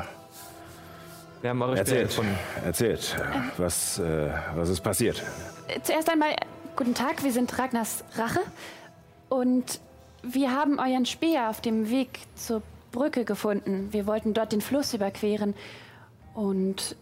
Wir 1.42 1.50
haben 1.50 1.62
eure 1.62 1.78
erzählt, 1.78 2.08
gefunden. 2.08 2.38
erzählt, 2.64 3.16
äh, 3.18 3.60
was, 3.60 3.98
äh, 3.98 4.30
was 4.54 4.68
ist 4.68 4.80
passiert? 4.80 5.22
Äh, 5.68 5.80
Zuerst 5.82 6.08
einmal, 6.10 6.30
äh, 6.30 6.36
guten 6.76 6.94
Tag, 6.94 7.22
wir 7.22 7.32
sind 7.32 7.56
Ragnars 7.58 8.04
Rache. 8.16 8.40
Und 9.28 9.80
wir 10.22 10.52
haben 10.52 10.78
euren 10.78 11.04
Speer 11.06 11.50
auf 11.50 11.60
dem 11.60 11.90
Weg 11.90 12.20
zur 12.36 12.62
Brücke 12.90 13.24
gefunden. 13.24 13.88
Wir 13.92 14.06
wollten 14.06 14.34
dort 14.34 14.52
den 14.52 14.60
Fluss 14.60 14.94
überqueren. 14.94 15.54
Und 16.34 16.96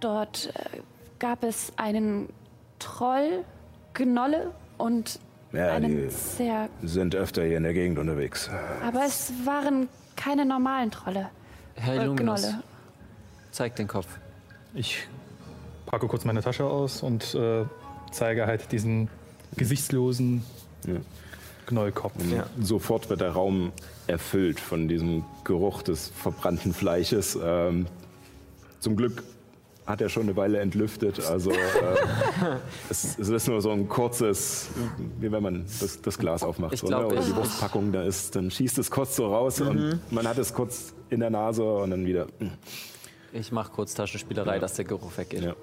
dort 0.00 0.52
äh, 0.54 0.78
gab 1.18 1.42
es 1.44 1.72
einen 1.76 2.28
Troll, 2.78 3.44
Gnolle 3.94 4.52
und 4.78 5.18
Ja, 5.52 5.74
einen 5.74 5.96
die 5.96 6.10
sehr. 6.10 6.68
sind 6.82 7.14
öfter 7.14 7.44
hier 7.44 7.58
in 7.58 7.62
der 7.62 7.74
Gegend 7.74 7.98
unterwegs. 7.98 8.48
Aber 8.84 9.04
es 9.04 9.32
waren 9.44 9.88
keine 10.16 10.46
normalen 10.46 10.90
Trolle. 10.90 11.28
Herr 11.74 11.94
Äh, 11.94 12.04
Illuminus, 12.04 12.54
zeig 13.50 13.76
den 13.76 13.88
Kopf. 13.88 14.06
Ich 14.74 15.06
packe 15.86 16.06
kurz 16.08 16.24
meine 16.24 16.42
Tasche 16.42 16.64
aus 16.64 17.02
und 17.02 17.34
äh, 17.34 17.64
zeige 18.10 18.46
halt 18.46 18.72
diesen 18.72 19.08
gesichtslosen 19.56 20.42
Gnollkopf. 21.66 22.12
Ja. 22.34 22.46
Sofort 22.60 23.10
wird 23.10 23.20
der 23.20 23.32
Raum 23.32 23.72
erfüllt 24.06 24.58
von 24.58 24.88
diesem 24.88 25.24
Geruch 25.44 25.82
des 25.82 26.08
verbrannten 26.08 26.72
Fleisches. 26.72 27.38
Ähm, 27.42 27.86
zum 28.80 28.96
Glück 28.96 29.22
hat 29.86 30.00
er 30.00 30.08
schon 30.08 30.24
eine 30.24 30.36
Weile 30.36 30.60
entlüftet. 30.60 31.24
Also 31.26 31.50
äh, 31.52 31.56
es, 32.88 33.18
es 33.18 33.28
ist 33.28 33.48
nur 33.48 33.60
so 33.60 33.70
ein 33.70 33.88
kurzes, 33.88 34.68
wie 35.18 35.30
wenn 35.30 35.42
man 35.42 35.64
das, 35.80 36.00
das 36.00 36.18
Glas 36.18 36.42
aufmacht. 36.42 36.78
So, 36.78 36.86
glaub, 36.86 37.02
ne? 37.02 37.06
Oder 37.08 37.22
die 37.22 37.34
Wurstpackung 37.34 37.92
da 37.92 38.02
ist, 38.02 38.36
dann 38.36 38.50
schießt 38.50 38.78
es 38.78 38.90
kurz 38.90 39.16
so 39.16 39.26
raus 39.26 39.60
und 39.60 40.00
man 40.10 40.26
hat 40.26 40.38
es 40.38 40.54
kurz 40.54 40.94
in 41.10 41.20
der 41.20 41.30
Nase 41.30 41.64
und 41.64 41.90
dann 41.90 42.06
wieder. 42.06 42.26
Ich 43.32 43.50
mach 43.52 43.72
kurz 43.72 43.94
Taschenspielerei, 43.94 44.58
dass 44.58 44.74
der 44.74 44.84
Geruch 44.84 45.16
weggeht. 45.16 45.42
Ja. 45.42 45.54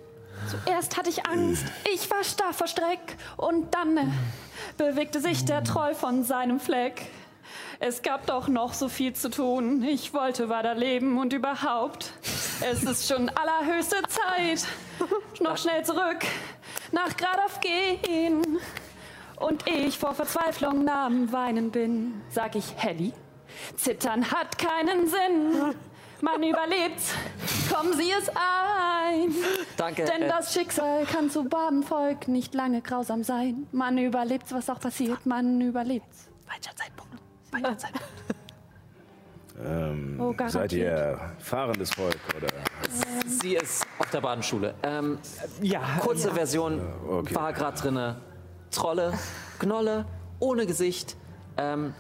Erst 0.66 0.98
hatte 0.98 1.10
ich 1.10 1.26
Angst, 1.26 1.66
ich 1.94 2.10
war 2.10 2.24
starr 2.24 2.54
vor 2.54 2.68
Schreck 2.68 3.18
und 3.38 3.74
dann 3.74 3.98
äh, 3.98 4.06
bewegte 4.78 5.20
sich 5.20 5.44
der 5.46 5.64
Troll 5.64 5.94
von 5.94 6.24
seinem 6.24 6.60
Fleck. 6.60 7.08
Es 7.82 8.02
gab 8.02 8.26
doch 8.26 8.50
noch 8.50 8.74
so 8.74 8.90
viel 8.90 9.14
zu 9.14 9.30
tun. 9.30 9.84
Ich 9.84 10.14
wollte 10.14 10.50
weiterleben 10.50 11.18
und 11.18 11.32
überhaupt. 11.32 12.12
Es 12.60 12.84
ist 12.84 13.08
schon 13.08 13.30
allerhöchste 13.30 14.02
Zeit. 14.10 14.68
Noch 15.40 15.58
schnell 15.58 15.86
zurück 15.86 16.20
nach 16.92 17.16
Gradauf 17.16 17.62
gehen. 17.62 18.60
Und 19.38 19.66
ich 19.66 19.98
vor 19.98 20.14
Verzweiflung 20.14 20.90
am 20.90 21.32
Weinen 21.32 21.72
bin, 21.72 22.22
sag 22.30 22.56
ich 22.56 22.76
Helly. 22.76 23.14
Zittern 23.78 24.30
hat 24.30 24.58
keinen 24.58 25.08
Sinn. 25.08 25.76
Man 26.20 26.44
überlebt, 26.44 27.02
kommen 27.74 27.94
Sie 27.94 28.12
es 28.12 28.28
ein. 28.28 29.34
Danke. 29.78 30.04
Denn 30.04 30.24
äh, 30.24 30.28
das 30.28 30.54
Schicksal 30.54 31.06
kann 31.06 31.30
zu 31.30 31.46
barmem 31.46 31.84
Volk 31.84 32.28
nicht 32.28 32.54
lange 32.54 32.82
grausam 32.82 33.24
sein. 33.24 33.68
Man 33.72 33.98
überlebt, 33.98 34.52
was 34.52 34.70
auch 34.70 34.82
passiert, 34.82 35.26
man 35.26 35.62
überlebt. 35.62 36.10
Falscher 36.46 36.76
Zeitpunkt. 36.76 36.99
Zeitpunkt. 37.52 38.06
Ähm, 39.62 40.18
Oh, 40.22 40.34
seid 40.48 40.72
ihr 40.72 41.20
fahrendes 41.40 41.92
Volk 41.94 42.18
oder? 42.38 42.48
Sie 43.28 43.56
ist 43.56 43.86
auf 43.98 44.10
der 44.10 44.22
Badenschule. 44.22 44.74
Ähm, 44.84 45.18
Ja, 45.62 45.82
kurze 46.00 46.32
Version 46.34 46.82
okay. 47.10 47.36
war 47.36 47.52
gerade 47.54 47.78
drinne. 47.78 48.16
Trolle, 48.72 49.14
Gnolle, 49.60 50.06
ohne 50.40 50.66
Gesicht. 50.66 51.18
Ähm, 51.58 51.94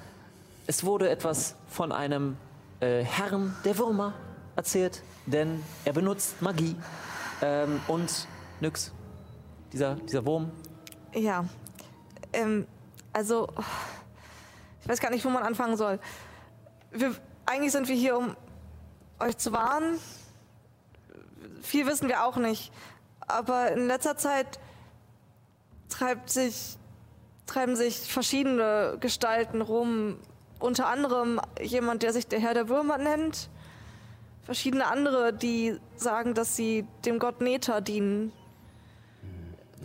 es 0.67 0.85
wurde 0.85 1.09
etwas 1.09 1.55
von 1.67 1.91
einem 1.91 2.38
äh, 2.79 3.03
Herrn 3.03 3.55
der 3.65 3.77
Würmer 3.77 4.13
erzählt, 4.55 5.01
denn 5.25 5.62
er 5.83 5.93
benutzt 5.93 6.41
Magie. 6.41 6.75
Ähm, 7.41 7.81
und 7.88 8.27
nix. 8.62 8.93
Dieser, 9.73 9.95
dieser 9.95 10.25
Wurm. 10.25 10.51
Ja. 11.13 11.43
Ähm, 12.33 12.67
also, 13.12 13.47
ich 14.89 14.93
weiß 14.93 15.02
gar 15.02 15.12
nicht, 15.12 15.23
wo 15.23 15.30
man 15.30 15.43
anfangen 15.43 15.78
soll. 15.78 15.99
Wir, 16.89 17.13
eigentlich 17.45 17.71
sind 17.71 17.88
wir 17.88 17.95
hier, 17.95 18.17
um 18.17 18.36
euch 19.19 19.38
zu 19.38 19.52
warnen. 19.52 19.99
Viel 21.62 21.86
wissen 21.86 22.08
wir 22.08 22.23
auch 22.23 22.38
nicht. 22.38 22.71
Aber 23.19 23.71
in 23.71 23.86
letzter 23.86 24.17
Zeit 24.17 24.60
sich, 26.25 26.75
treiben 27.45 27.75
sich 27.75 28.12
verschiedene 28.12 28.97
Gestalten 28.99 29.62
rum. 29.62 30.17
Unter 30.58 30.88
anderem 30.88 31.39
jemand, 31.62 32.02
der 32.02 32.12
sich 32.12 32.25
der 32.25 32.39
Herr 32.39 32.56
der 32.56 32.67
Würmer 32.67 32.97
nennt. 32.97 33.52
Verschiedene 34.41 34.88
andere, 34.88 35.34
die 35.34 35.80
sagen, 35.97 36.34
dass 36.34 36.56
sie 36.56 36.88
dem 37.06 37.19
Gott 37.19 37.41
Neta 37.41 37.80
dienen. 37.80 38.34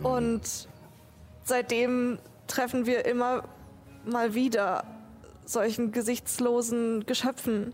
Und 0.01 0.67
seitdem 1.43 2.17
treffen 2.47 2.87
wir 2.87 3.05
immer 3.05 3.43
mal 4.03 4.33
wieder 4.33 4.94
solchen 5.49 5.91
gesichtslosen 5.91 7.05
Geschöpfen. 7.05 7.73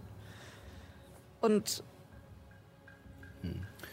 Und 1.42 1.84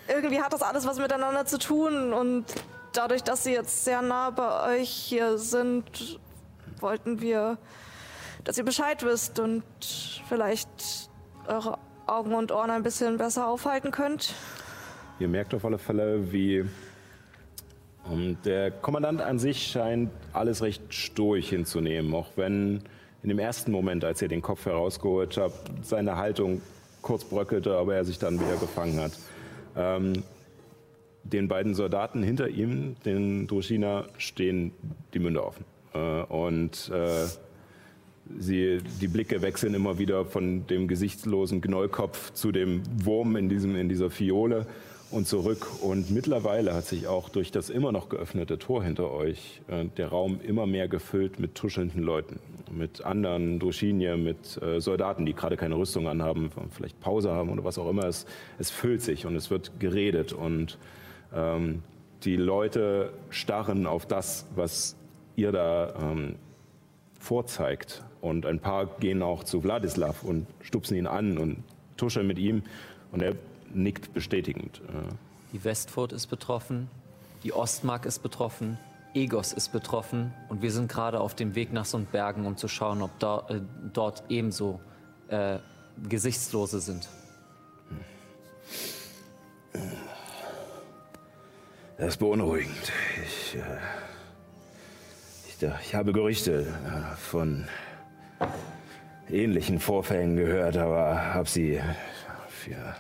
irgendwie 0.09 0.41
hat 0.41 0.53
das 0.53 0.63
alles 0.63 0.87
was 0.87 0.99
miteinander 0.99 1.47
zu 1.47 1.59
tun. 1.59 2.13
Und 2.13 2.45
dadurch, 2.93 3.23
dass 3.23 3.45
sie 3.45 3.53
jetzt 3.53 3.85
sehr 3.85 4.03
nah 4.03 4.31
bei 4.31 4.81
euch 4.81 4.91
hier 4.91 5.39
sind, 5.39 6.19
wollten 6.81 7.21
wir, 7.21 7.59
dass 8.45 8.59
ihr 8.59 8.65
Bescheid 8.65 9.03
wisst 9.03 9.39
und 9.39 9.65
vielleicht 10.29 10.69
eure 11.47 11.79
Augen 12.07 12.35
und 12.35 12.53
Ohren 12.53 12.71
ein 12.71 12.83
bisschen 12.83 13.19
besser 13.19 13.47
aufhalten 13.47 13.91
könnt. 13.91 14.35
Ihr 15.19 15.29
merkt 15.29 15.55
auf 15.55 15.65
alle 15.65 15.79
Fälle, 15.79 16.33
wie 16.33 16.65
ähm, 18.11 18.37
der 18.45 18.71
Kommandant 18.71 19.21
an 19.21 19.39
sich 19.39 19.67
scheint 19.67 20.11
alles 20.33 20.63
recht 20.63 20.83
stoisch 20.95 21.49
hinzunehmen, 21.49 22.15
auch 22.15 22.29
wenn 22.37 22.83
in 23.23 23.29
dem 23.29 23.39
ersten 23.39 23.73
Moment, 23.73 24.05
als 24.05 24.23
ihr 24.23 24.29
den 24.29 24.43
Kopf 24.43 24.67
herausgeholt 24.67 25.37
habt, 25.37 25.85
seine 25.85 26.17
Haltung 26.17 26.61
kurz 27.03 27.25
bröckelte, 27.25 27.77
aber 27.77 27.95
er 27.95 28.05
sich 28.05 28.19
dann 28.19 28.41
wieder 28.41 28.57
gefangen 28.57 29.01
hat. 29.01 29.13
Ähm, 29.77 30.23
den 31.25 31.49
beiden 31.49 31.75
Soldaten 31.75 32.23
hinter 32.23 32.49
ihm, 32.49 32.97
den 33.05 33.47
Druschina, 33.47 34.07
stehen 34.19 34.73
die 35.15 35.19
Münder 35.19 35.47
offen. 35.47 35.65
Äh, 35.95 36.23
und 36.23 36.91
äh, 36.91 37.27
Sie, 38.39 38.79
die 39.01 39.09
Blicke 39.09 39.41
wechseln 39.41 39.73
immer 39.75 39.99
wieder 39.99 40.25
von 40.25 40.67
dem 40.67 40.87
gesichtslosen 40.87 41.61
Gnollkopf 41.63 42.33
zu 42.35 42.53
dem 42.53 42.83
Wurm 43.03 43.37
in, 43.37 43.49
diesem, 43.49 43.75
in 43.75 43.89
dieser 43.89 44.11
Fiole 44.11 44.67
und 45.11 45.27
zurück. 45.27 45.67
Und 45.83 46.11
mittlerweile 46.11 46.75
hat 46.75 46.85
sich 46.85 47.07
auch 47.07 47.29
durch 47.29 47.51
das 47.51 47.71
immer 47.71 47.93
noch 47.93 48.09
geöffnete 48.09 48.59
Tor 48.59 48.85
hinter 48.85 49.11
euch 49.11 49.61
äh, 49.69 49.87
der 49.97 50.09
Raum 50.09 50.41
immer 50.41 50.67
mehr 50.67 50.89
gefüllt 50.89 51.39
mit 51.39 51.55
tuschelnden 51.55 52.03
Leuten, 52.03 52.39
mit 52.71 53.05
anderen 53.05 53.59
Druschinier, 53.59 54.17
mit 54.17 54.61
äh, 54.63 54.81
Soldaten, 54.81 55.27
die 55.27 55.35
gerade 55.35 55.57
keine 55.57 55.77
Rüstung 55.77 56.09
anhaben, 56.09 56.51
vielleicht 56.71 57.01
Pause 57.01 57.31
haben 57.31 57.51
oder 57.51 57.65
was 57.65 57.79
auch 57.79 57.89
immer. 57.89 58.05
Es, 58.05 58.27
es 58.59 58.71
füllt 58.71 59.03
sich 59.03 59.27
und 59.27 59.37
es 59.37 59.51
wird 59.51 59.81
geredet 59.81 60.33
und 60.33 60.79
ähm, 61.35 61.83
die 62.25 62.37
Leute 62.37 63.13
starren 63.31 63.87
auf 63.87 64.07
das, 64.07 64.47
was 64.55 64.97
ihr 65.37 65.53
da 65.53 65.95
ähm, 66.01 66.35
vorzeigt. 67.19 68.03
Und 68.21 68.47
ein 68.47 68.59
paar 68.59 68.87
gehen 68.99 69.23
auch 69.23 69.45
zu 69.45 69.63
Wladislav 69.63 70.25
und 70.25 70.47
stupsen 70.61 70.97
ihn 70.97 71.07
an 71.07 71.39
und 71.39 71.63
tuscheln 71.97 72.27
mit 72.27 72.39
ihm. 72.39 72.63
Und 73.13 73.23
er 73.23 73.35
nickt 73.75 74.13
bestätigend. 74.13 74.81
Äh, 74.89 75.13
Die 75.53 75.65
Westfurt 75.65 76.13
ist 76.13 76.27
betroffen, 76.27 76.89
die 77.45 77.53
Ostmark 77.53 78.07
ist 78.07 78.21
betroffen, 78.21 78.79
Egos 79.15 79.53
ist 79.53 79.73
betroffen 79.73 80.33
und 80.49 80.63
wir 80.63 80.71
sind 80.71 80.91
gerade 80.91 81.21
auf 81.21 81.35
dem 81.35 81.55
Weg 81.55 81.73
nach 81.73 81.85
Sundbergen, 81.85 82.47
um 82.47 82.57
zu 82.57 82.69
schauen, 82.69 83.03
ob 83.03 83.19
da, 83.19 83.47
äh, 83.49 83.61
dort 83.93 84.23
ebenso 84.29 84.81
äh, 85.29 85.59
Gesichtslose 86.09 86.81
sind. 86.81 87.09
Das 91.97 92.09
ist 92.09 92.19
beunruhigend. 92.19 92.93
Ich, 93.25 93.57
äh, 93.57 93.79
ich, 95.49 95.69
ich 95.83 95.95
habe 95.95 96.13
Gerüchte 96.13 96.61
äh, 96.63 97.17
von 97.17 97.67
ähnlichen 99.29 99.81
Vorfällen 99.81 100.37
gehört, 100.37 100.77
aber 100.77 101.35
habe 101.35 101.49
sie 101.49 101.81
für 102.49 102.95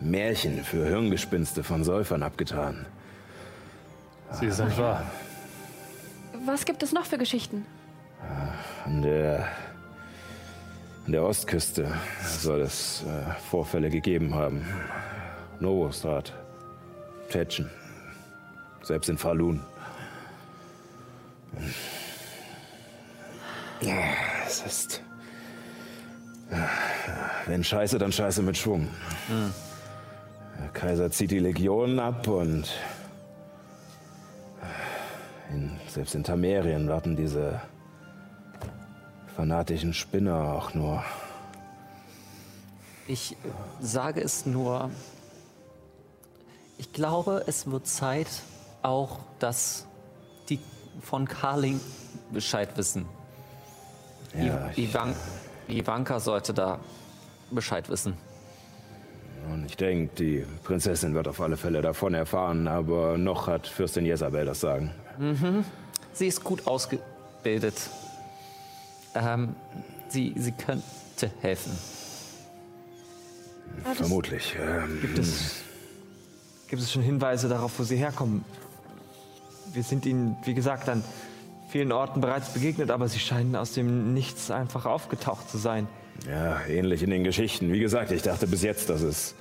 Märchen, 0.00 0.62
für 0.62 0.86
Hirngespinste 0.86 1.62
von 1.62 1.84
Säufern 1.84 2.22
abgetan. 2.22 2.86
Sie 4.32 4.50
sind 4.50 4.76
wahr. 4.78 5.04
Was 6.44 6.64
gibt 6.64 6.82
es 6.82 6.92
noch 6.92 7.06
für 7.06 7.18
Geschichten? 7.18 7.64
An 8.84 9.02
der, 9.02 9.48
an 11.06 11.12
der 11.12 11.22
Ostküste 11.22 11.92
soll 12.24 12.60
es 12.60 13.04
äh, 13.04 13.30
Vorfälle 13.50 13.90
gegeben 13.90 14.34
haben. 14.34 14.64
Novostrad, 15.60 16.32
Tschetschen, 17.30 17.70
selbst 18.82 19.08
in 19.08 19.16
Falun. 19.18 19.60
Ja, 23.80 23.94
es 24.46 24.62
ist. 24.66 25.02
Ja, 26.50 26.68
Wenn 27.46 27.64
Scheiße, 27.64 27.98
dann 27.98 28.12
Scheiße 28.12 28.42
mit 28.42 28.56
Schwung. 28.56 28.88
Der 30.58 30.68
Kaiser 30.72 31.10
zieht 31.10 31.30
die 31.30 31.38
Legionen 31.38 31.98
ab 31.98 32.26
und. 32.28 32.72
In, 35.50 35.78
selbst 35.88 36.14
in 36.14 36.24
Tamerien 36.24 36.88
warten 36.88 37.14
diese 37.14 37.60
fanatischen 39.36 39.94
Spinner 39.94 40.54
auch 40.54 40.74
nur. 40.74 41.04
Ich 43.06 43.32
äh, 43.32 43.36
sage 43.80 44.20
es 44.20 44.46
nur, 44.46 44.90
ich 46.78 46.92
glaube, 46.92 47.44
es 47.46 47.70
wird 47.70 47.86
Zeit, 47.86 48.26
auch 48.82 49.20
dass 49.38 49.86
die 50.48 50.58
von 51.00 51.28
Carling 51.28 51.80
Bescheid 52.32 52.76
wissen. 52.76 53.06
Ja, 54.34 54.70
Ivan 54.76 55.14
Ivanka 55.68 56.20
sollte 56.20 56.52
da 56.52 56.80
Bescheid 57.50 57.88
wissen. 57.88 58.16
Und 59.52 59.66
ich 59.66 59.76
denke, 59.76 60.14
die 60.16 60.44
Prinzessin 60.64 61.14
wird 61.14 61.28
auf 61.28 61.40
alle 61.40 61.56
Fälle 61.56 61.82
davon 61.82 62.14
erfahren, 62.14 62.68
aber 62.68 63.16
noch 63.18 63.46
hat 63.46 63.66
Fürstin 63.66 64.04
Jezabel 64.04 64.44
das 64.44 64.60
Sagen. 64.60 64.92
Sie 66.12 66.26
ist 66.26 66.42
gut 66.42 66.66
ausgebildet. 66.66 67.74
Ähm, 69.14 69.54
sie, 70.08 70.34
sie 70.36 70.52
könnte 70.52 71.30
helfen. 71.40 71.72
Vermutlich. 73.94 74.56
Ähm, 74.60 74.98
Gibt 75.00 75.18
es, 75.18 75.56
gibt 76.68 76.82
es 76.82 76.92
schon 76.92 77.02
Hinweise 77.02 77.48
darauf, 77.48 77.78
wo 77.78 77.84
sie 77.84 77.96
herkommen? 77.96 78.44
Wir 79.72 79.82
sind 79.82 80.06
ihnen, 80.06 80.36
wie 80.44 80.54
gesagt, 80.54 80.88
an 80.88 81.04
vielen 81.68 81.92
Orten 81.92 82.20
bereits 82.20 82.52
begegnet, 82.52 82.90
aber 82.90 83.08
sie 83.08 83.18
scheinen 83.18 83.56
aus 83.56 83.72
dem 83.72 84.14
Nichts 84.14 84.50
einfach 84.50 84.86
aufgetaucht 84.86 85.50
zu 85.50 85.58
sein. 85.58 85.86
Ja, 86.28 86.60
ähnlich 86.66 87.02
in 87.02 87.10
den 87.10 87.24
Geschichten. 87.24 87.72
Wie 87.72 87.80
gesagt, 87.80 88.10
ich 88.10 88.22
dachte 88.22 88.46
bis 88.46 88.62
jetzt, 88.62 88.88
dass 88.88 89.02
es 89.02 89.34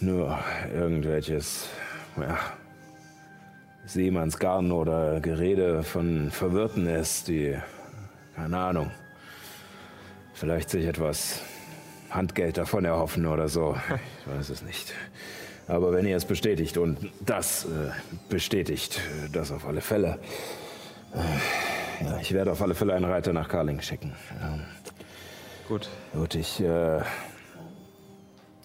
nur 0.00 0.38
irgendwelches, 0.74 1.68
ja, 2.16 2.38
Seemannsgarn 3.84 4.72
oder 4.72 5.20
Gerede 5.20 5.82
von 5.82 6.30
Verwirrten 6.30 6.86
ist, 6.86 7.28
die, 7.28 7.56
keine 8.34 8.58
Ahnung, 8.58 8.90
vielleicht 10.34 10.70
sich 10.70 10.84
etwas 10.84 11.40
Handgeld 12.10 12.58
davon 12.58 12.84
erhoffen 12.84 13.26
oder 13.26 13.48
so. 13.48 13.76
Ich 14.20 14.32
weiß 14.32 14.50
es 14.50 14.62
nicht. 14.62 14.92
Aber 15.66 15.92
wenn 15.92 16.06
ihr 16.06 16.16
es 16.16 16.24
bestätigt 16.24 16.78
und 16.78 17.10
das 17.20 17.64
äh, 17.64 17.90
bestätigt, 18.28 19.00
äh, 19.24 19.30
das 19.30 19.52
auf 19.52 19.66
alle 19.66 19.82
Fälle. 19.82 20.18
Äh, 21.14 22.04
ja, 22.04 22.18
ich 22.20 22.32
werde 22.32 22.52
auf 22.52 22.62
alle 22.62 22.74
Fälle 22.74 22.94
einen 22.94 23.04
Reiter 23.04 23.34
nach 23.34 23.48
Karling 23.48 23.80
schicken. 23.82 24.14
Ja. 24.40 24.58
Gut. 25.68 25.88
Gut, 26.14 26.34
ich. 26.34 26.60
Äh, 26.60 27.00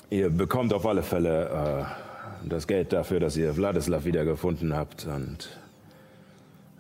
ihr 0.10 0.30
bekommt 0.30 0.74
auf 0.74 0.86
alle 0.86 1.04
Fälle 1.04 1.86
äh, 2.46 2.48
das 2.48 2.66
Geld 2.66 2.94
dafür, 2.94 3.20
dass 3.20 3.36
ihr 3.36 3.56
Wladislav 3.58 4.06
wiedergefunden 4.06 4.74
habt. 4.74 5.06
Und 5.06 5.60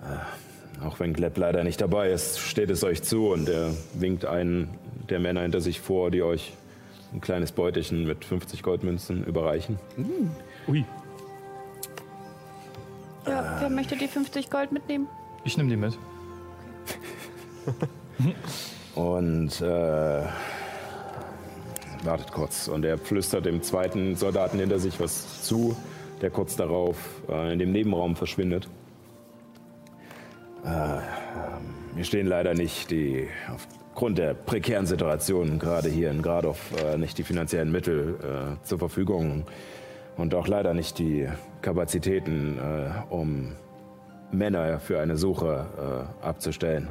äh, 0.02 0.86
auch 0.86 1.00
wenn 1.02 1.14
Gleb 1.14 1.38
leider 1.38 1.64
nicht 1.66 1.82
dabei 1.82 2.10
ist, 2.12 2.40
steht 2.40 2.70
es 2.70 2.84
euch 2.84 3.04
zu 3.04 3.28
und 3.30 3.50
er 3.50 3.72
winkt 3.96 4.26
einen 4.26 4.70
der 5.10 5.20
Männer 5.20 5.42
hinter 5.42 5.60
sich 5.60 5.82
vor, 5.82 6.10
die 6.10 6.24
euch 6.24 6.54
ein 7.14 7.20
kleines 7.22 7.52
Beutelchen 7.52 8.06
mit 8.06 8.24
50 8.24 8.64
Goldmünzen 8.64 9.26
überreichen. 9.26 9.78
Ui, 10.68 10.86
Ja, 13.28 13.58
wer 13.60 13.70
möchte 13.70 13.96
die 13.98 14.08
50 14.08 14.50
Gold 14.50 14.72
mitnehmen? 14.72 15.08
ich 15.44 15.58
nehme 15.58 15.70
die 15.70 15.76
mit. 15.76 15.98
Und 18.96 19.62
äh, 19.62 20.24
wartet 22.06 22.32
kurz. 22.32 22.68
Und 22.68 22.86
er 22.86 22.98
flüstert 22.98 23.46
dem 23.46 23.62
zweiten 23.62 24.16
Soldaten 24.16 24.60
hinter 24.60 24.80
sich 24.80 25.00
was 25.00 25.44
zu, 25.44 25.76
der 26.22 26.30
kurz 26.30 26.56
darauf 26.56 26.98
äh, 27.30 27.54
in 27.54 27.60
dem 27.60 27.72
Nebenraum 27.72 28.16
verschwindet. 28.16 28.68
Äh, 30.64 31.00
wir 31.96 32.04
stehen 32.04 32.28
leider 32.28 32.54
nicht 32.54 32.92
die, 32.92 33.28
aufgrund 33.54 34.18
der 34.18 34.34
prekären 34.34 34.86
Situation 34.86 35.60
gerade 35.60 35.90
hier 35.90 36.10
in 36.10 36.22
Gradov 36.22 36.60
äh, 36.84 36.98
nicht 36.98 37.18
die 37.18 37.24
finanziellen 37.24 37.72
Mittel 37.72 38.16
äh, 38.22 38.66
zur 38.66 38.80
Verfügung 38.80 39.46
und 40.18 40.34
auch 40.36 40.48
leider 40.48 40.74
nicht 40.74 41.00
die 41.00 41.28
Kapazitäten, 41.62 42.58
äh, 42.58 43.14
um 43.14 43.54
Männer 44.32 44.80
für 44.80 45.00
eine 45.00 45.18
Suche 45.18 45.68
äh, 46.22 46.26
abzustellen. 46.26 46.90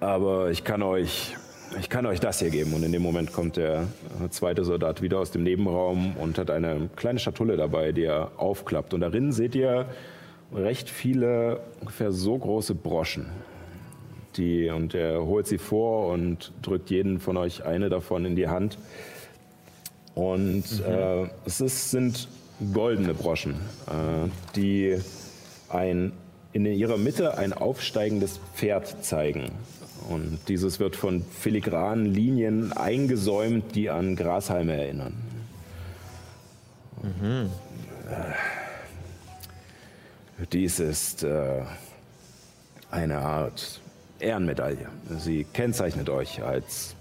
Aber 0.00 0.50
ich 0.50 0.64
kann 0.64 0.82
euch, 0.82 1.36
ich 1.78 1.90
kann 1.90 2.06
euch 2.06 2.20
das 2.20 2.40
hier 2.40 2.50
geben. 2.50 2.72
Und 2.72 2.82
in 2.82 2.92
dem 2.92 3.02
Moment 3.02 3.32
kommt 3.32 3.56
der 3.58 3.86
zweite 4.30 4.64
Soldat 4.64 5.02
wieder 5.02 5.18
aus 5.18 5.30
dem 5.30 5.42
Nebenraum 5.42 6.16
und 6.16 6.38
hat 6.38 6.50
eine 6.50 6.88
kleine 6.96 7.18
Schatulle 7.18 7.56
dabei, 7.56 7.92
die 7.92 8.04
er 8.04 8.32
aufklappt. 8.38 8.94
Und 8.94 9.02
darin 9.02 9.30
seht 9.30 9.54
ihr 9.54 9.86
recht 10.54 10.88
viele, 10.88 11.60
ungefähr 11.80 12.12
so 12.12 12.36
große 12.36 12.74
Broschen. 12.74 13.26
Die, 14.36 14.70
und 14.70 14.94
er 14.94 15.24
holt 15.24 15.46
sie 15.46 15.58
vor 15.58 16.12
und 16.12 16.52
drückt 16.62 16.88
jeden 16.90 17.20
von 17.20 17.36
euch 17.36 17.64
eine 17.64 17.88
davon 17.90 18.24
in 18.24 18.36
die 18.36 18.48
Hand. 18.48 18.78
Und 20.14 20.64
äh, 20.86 21.26
es 21.44 21.60
ist, 21.60 21.90
sind 21.90 22.28
goldene 22.72 23.12
Broschen, 23.12 23.54
äh, 23.86 24.28
die 24.56 24.98
ein, 25.68 26.12
in 26.52 26.64
ihrer 26.64 26.96
Mitte 26.96 27.38
ein 27.38 27.52
aufsteigendes 27.52 28.40
Pferd 28.54 29.04
zeigen. 29.04 29.50
Und 30.08 30.38
dieses 30.48 30.80
wird 30.80 30.96
von 30.96 31.22
filigranen 31.22 32.06
Linien 32.06 32.72
eingesäumt, 32.72 33.74
die 33.74 33.90
an 33.90 34.16
Grashalme 34.16 34.74
erinnern. 34.74 35.14
Äh, 37.02 37.44
Dies 40.52 40.80
ist 40.80 41.22
äh, 41.22 41.62
eine 42.90 43.18
Art 43.18 43.80
Ehrenmedaille. 44.18 44.88
Sie 45.18 45.44
kennzeichnet 45.44 46.08
euch 46.08 46.42
als 46.42 46.94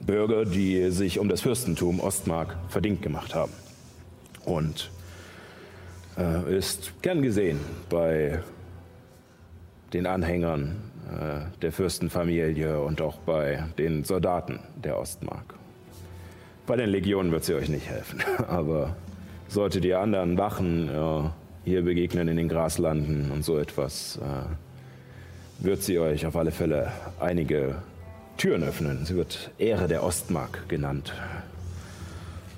Bürger, 0.00 0.44
die 0.44 0.90
sich 0.90 1.18
um 1.18 1.28
das 1.28 1.40
Fürstentum 1.40 2.00
Ostmark 2.00 2.56
verdient 2.68 3.02
gemacht 3.02 3.34
haben. 3.34 3.52
Und 4.44 4.90
äh, 6.18 6.56
ist 6.56 6.92
gern 7.02 7.22
gesehen 7.22 7.60
bei 7.88 8.40
den 9.92 10.06
Anhängern 10.06 10.76
der 11.60 11.72
Fürstenfamilie 11.72 12.80
und 12.80 13.00
auch 13.00 13.16
bei 13.18 13.64
den 13.78 14.04
Soldaten 14.04 14.60
der 14.82 14.98
Ostmark. 14.98 15.54
Bei 16.66 16.76
den 16.76 16.88
Legionen 16.90 17.32
wird 17.32 17.44
sie 17.44 17.54
euch 17.54 17.68
nicht 17.68 17.88
helfen, 17.88 18.20
aber 18.48 18.96
solltet 19.48 19.84
ihr 19.84 19.98
anderen 20.00 20.38
Wachen 20.38 20.88
äh, 20.88 21.28
hier 21.64 21.82
begegnen 21.82 22.28
in 22.28 22.36
den 22.36 22.48
Graslanden 22.48 23.30
und 23.30 23.44
so 23.44 23.58
etwas, 23.58 24.18
äh, 24.18 25.64
wird 25.64 25.82
sie 25.82 25.98
euch 25.98 26.24
auf 26.26 26.36
alle 26.36 26.50
Fälle 26.52 26.92
einige 27.20 27.76
Türen 28.36 28.62
öffnen. 28.64 29.04
Sie 29.04 29.14
wird 29.14 29.50
Ehre 29.58 29.88
der 29.88 30.02
Ostmark 30.04 30.68
genannt. 30.68 31.12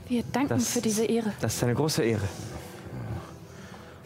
Wir 0.08 0.22
danken 0.32 0.50
Das- 0.50 0.68
für 0.72 0.80
diese 0.80 1.04
Ehre. 1.06 1.32
Das 1.40 1.56
ist 1.56 1.64
eine 1.64 1.74
große 1.74 2.02
Ehre. 2.04 2.22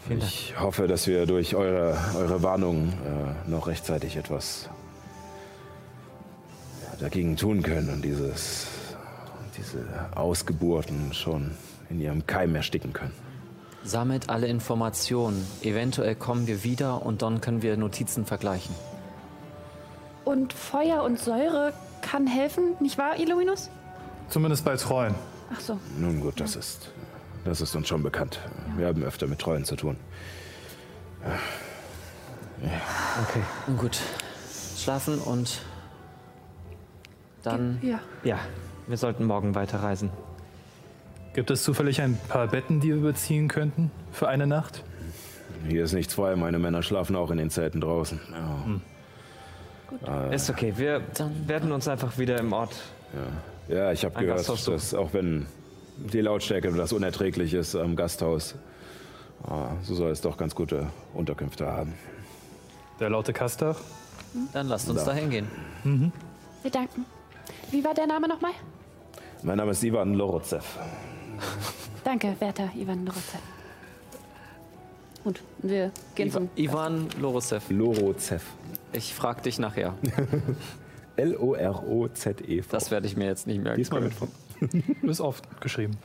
Vielen 0.09 0.21
Dank. 0.21 0.33
Ich 0.33 0.59
hoffe, 0.59 0.89
dass 0.89 1.07
wir 1.07 1.27
durch 1.27 1.55
eure, 1.55 1.97
eure 2.17 2.43
Warnung 2.43 2.89
äh, 2.89 3.51
noch 3.51 3.67
rechtzeitig 3.67 4.17
etwas 4.17 4.71
dagegen 6.99 7.37
tun 7.37 7.63
können 7.63 7.91
und 7.91 8.03
dieses, 8.03 8.67
diese 9.57 9.85
Ausgeburten 10.17 11.13
schon 11.13 11.51
in 11.91 12.01
ihrem 12.01 12.27
Keim 12.27 12.55
ersticken 12.55 12.95
können. 12.95 13.13
Sammelt 13.85 14.31
alle 14.31 14.47
Informationen. 14.47 15.47
Eventuell 15.61 16.15
kommen 16.15 16.47
wir 16.47 16.65
wieder 16.65 17.05
und 17.05 17.21
dann 17.21 17.43
können 17.43 17.61
wir 17.61 17.77
Notizen 17.77 18.25
vergleichen. 18.25 18.75
Und 20.25 20.55
Feuer 20.55 21.03
und 21.03 21.19
Säure 21.19 21.75
kann 22.01 22.27
helfen, 22.27 22.77
nicht 22.81 22.97
wahr, 22.97 23.19
Illuminus? 23.21 23.69
Zumindest 24.31 24.65
bei 24.65 24.77
Treuen. 24.77 25.15
Ach 25.55 25.61
so. 25.61 25.79
Nun 25.99 26.21
gut, 26.21 26.41
das 26.41 26.57
ist, 26.57 26.91
das 27.49 27.61
ist 27.61 27.75
uns 27.75 27.89
schon 27.89 28.03
bekannt. 28.03 28.41
Wir 28.77 28.87
haben 28.87 29.03
öfter 29.03 29.27
mit 29.27 29.39
Treuen 29.39 29.65
zu 29.65 29.77
tun. 29.77 29.97
Okay. 32.61 33.43
Nun 33.67 33.77
gut. 33.79 33.99
Schlafen 34.77 35.19
und 35.19 35.63
dann 37.43 37.79
Ja. 37.83 38.01
Ja, 38.25 38.39
wir 38.87 38.97
sollten 38.97 39.25
morgen 39.25 39.55
weiterreisen. 39.55 40.11
Gibt 41.35 41.51
es 41.51 41.63
zufällig 41.63 42.01
ein 42.01 42.19
paar 42.29 42.49
Betten, 42.49 42.81
die 42.81 42.89
wir 42.89 43.01
beziehen 43.01 43.49
könnten 43.49 43.91
für 44.13 44.29
eine 44.29 44.47
Nacht? 44.47 44.83
Hier 45.67 45.85
ist 45.85 45.93
nichts 45.93 46.15
frei, 46.15 46.37
meine 46.37 46.59
Männer 46.59 46.83
schlafen 46.83 47.17
auch 47.17 47.31
in 47.31 47.39
den 47.39 47.51
Zelten 47.51 47.81
draußen. 47.81 48.21
Ja. 50.07 50.25
Ist 50.31 50.51
okay, 50.51 50.75
wir 50.77 51.03
werden 51.47 51.73
uns 51.73 51.89
einfach 51.89 52.19
wieder 52.19 52.39
im 52.39 52.53
Ort. 52.53 52.77
Ja, 53.69 53.93
ich 53.93 54.05
habe 54.05 54.21
gehört, 54.21 54.49
dass 54.49 54.95
auch 54.95 55.13
wenn 55.15 55.47
die 55.99 56.21
Lautstärke 56.21 56.73
das 56.73 56.93
unerträglich 56.93 57.55
ist 57.55 57.75
am 57.75 57.97
Gasthaus, 57.97 58.55
ah, 59.45 59.71
so 59.83 59.95
soll 59.95 60.11
es 60.11 60.21
doch 60.21 60.37
ganz 60.37 60.55
gute 60.55 60.87
Unterkünfte 61.15 61.67
haben. 61.67 61.95
Der 63.01 63.11
laute 63.11 63.33
Kastach? 63.33 63.77
Dann 64.53 64.69
lasst 64.69 64.89
uns 64.89 65.05
da 65.05 65.13
hingehen. 65.13 65.47
Wir 66.63 66.71
danken. 66.71 67.07
Wie 67.71 67.85
war 67.85 67.95
der 67.95 68.07
Name 68.07 68.29
nochmal? 68.29 68.53
Mein 69.43 69.57
Name 69.57 69.71
ist 69.71 69.83
Ivan 69.85 70.15
Lorozev. 70.15 70.79
Danke, 72.05 72.35
werter 72.39 72.71
Ivan 72.75 73.05
Dorotze. 73.05 73.39
Gut, 75.25 75.43
wir 75.59 75.91
gehen 76.15 76.29
Iva 76.29 76.39
zum... 76.39 76.51
Ivan 76.57 77.09
Lorosev. 77.21 77.71
Lorozev. 77.71 78.43
Ich 78.93 79.15
frag 79.15 79.43
dich 79.43 79.59
nachher. 79.59 79.95
L-O-R-O-Z-E-V. 81.17 82.69
Das 82.71 82.91
werde 82.91 83.07
ich 83.07 83.17
mir 83.17 83.27
jetzt 83.27 83.47
nicht 83.47 83.63
merken. 83.63 83.77
Diesmal 83.77 84.01
mit 84.01 84.13
Ist 85.03 85.21
oft 85.21 85.61
geschrieben. 85.61 85.97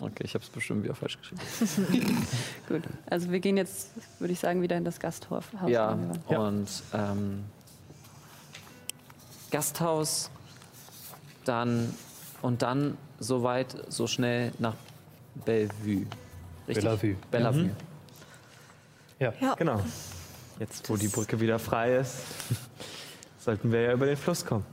Okay, 0.00 0.24
ich 0.24 0.34
habe 0.34 0.44
es 0.44 0.50
bestimmt 0.50 0.84
wieder 0.84 0.94
falsch 0.94 1.18
geschrieben. 1.18 1.40
Gut, 2.68 2.82
also 3.08 3.30
wir 3.30 3.40
gehen 3.40 3.56
jetzt, 3.56 3.90
würde 4.18 4.32
ich 4.32 4.40
sagen, 4.40 4.60
wieder 4.60 4.76
in 4.76 4.84
das 4.84 4.98
Gasthaus. 4.98 5.44
Ja. 5.66 5.96
Ja. 6.28 6.38
und 6.38 6.68
ähm, 6.92 7.44
Gasthaus, 9.50 10.30
dann 11.44 11.94
und 12.42 12.62
dann 12.62 12.98
so 13.20 13.42
weit, 13.44 13.76
so 13.88 14.06
schnell 14.06 14.52
nach 14.58 14.74
Bellevue. 15.44 16.06
Richtig? 16.66 16.84
Bellevue. 16.84 17.16
Bellevue. 17.30 17.70
Ja. 19.20 19.32
Ja. 19.40 19.54
Genau. 19.54 19.80
Jetzt, 20.58 20.90
wo 20.90 20.96
die 20.96 21.08
Brücke 21.08 21.40
wieder 21.40 21.58
frei 21.58 21.96
ist, 21.96 22.16
sollten 23.44 23.70
wir 23.72 23.82
ja 23.82 23.92
über 23.92 24.06
den 24.06 24.16
Fluss 24.16 24.44
kommen. 24.44 24.64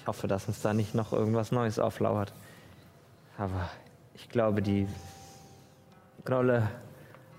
Ich 0.00 0.06
hoffe, 0.06 0.28
dass 0.28 0.46
uns 0.46 0.60
da 0.62 0.72
nicht 0.74 0.94
noch 0.94 1.12
irgendwas 1.12 1.50
Neues 1.52 1.78
auflauert. 1.78 2.32
Aber 3.38 3.68
ich 4.14 4.28
glaube, 4.28 4.62
die 4.62 4.86
Grolle 6.24 6.68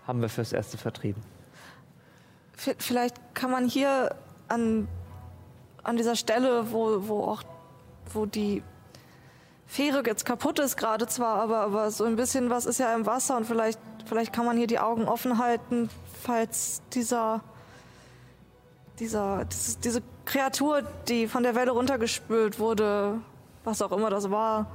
haben 0.05 0.21
wir 0.21 0.29
fürs 0.29 0.51
Erste 0.53 0.77
vertrieben. 0.77 1.21
V- 2.53 2.73
Vielleicht 2.77 3.15
kann 3.33 3.51
man 3.51 3.67
hier 3.67 4.15
an, 4.47 4.87
an 5.83 5.97
dieser 5.97 6.15
Stelle, 6.15 6.71
wo, 6.71 7.07
wo 7.07 7.23
auch 7.23 7.43
wo 8.13 8.25
die 8.25 8.63
Fähre 9.65 10.01
jetzt 10.05 10.25
kaputt 10.25 10.59
ist, 10.59 10.77
gerade 10.77 11.07
zwar, 11.07 11.41
aber, 11.41 11.59
aber 11.59 11.91
so 11.91 12.05
ein 12.05 12.15
bisschen 12.15 12.49
was 12.49 12.65
ist 12.65 12.79
ja 12.79 12.95
im 12.95 13.05
Wasser 13.05 13.35
und 13.35 13.45
vielleicht, 13.45 13.79
vielleicht 14.05 14.31
kann 14.31 14.45
man 14.45 14.55
hier 14.57 14.67
die 14.67 14.79
Augen 14.79 15.05
offen 15.09 15.39
halten, 15.39 15.89
falls 16.23 16.81
dieser 16.93 17.41
dieser, 18.99 19.45
diese 19.83 20.01
Kreatur, 20.25 20.83
die 21.07 21.27
von 21.27 21.43
der 21.43 21.55
Welle 21.55 21.71
runtergespült 21.71 22.59
wurde, 22.59 23.19
was 23.63 23.81
auch 23.81 23.91
immer 23.91 24.09
das 24.09 24.29
war, 24.31 24.67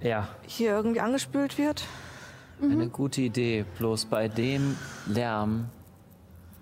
Ja, 0.00 0.28
hier 0.46 0.72
irgendwie 0.72 1.00
angespült 1.00 1.58
wird? 1.58 1.84
Eine 2.62 2.88
gute 2.88 3.20
Idee, 3.20 3.64
bloß 3.78 4.06
bei 4.06 4.28
dem 4.28 4.76
Lärm 5.06 5.70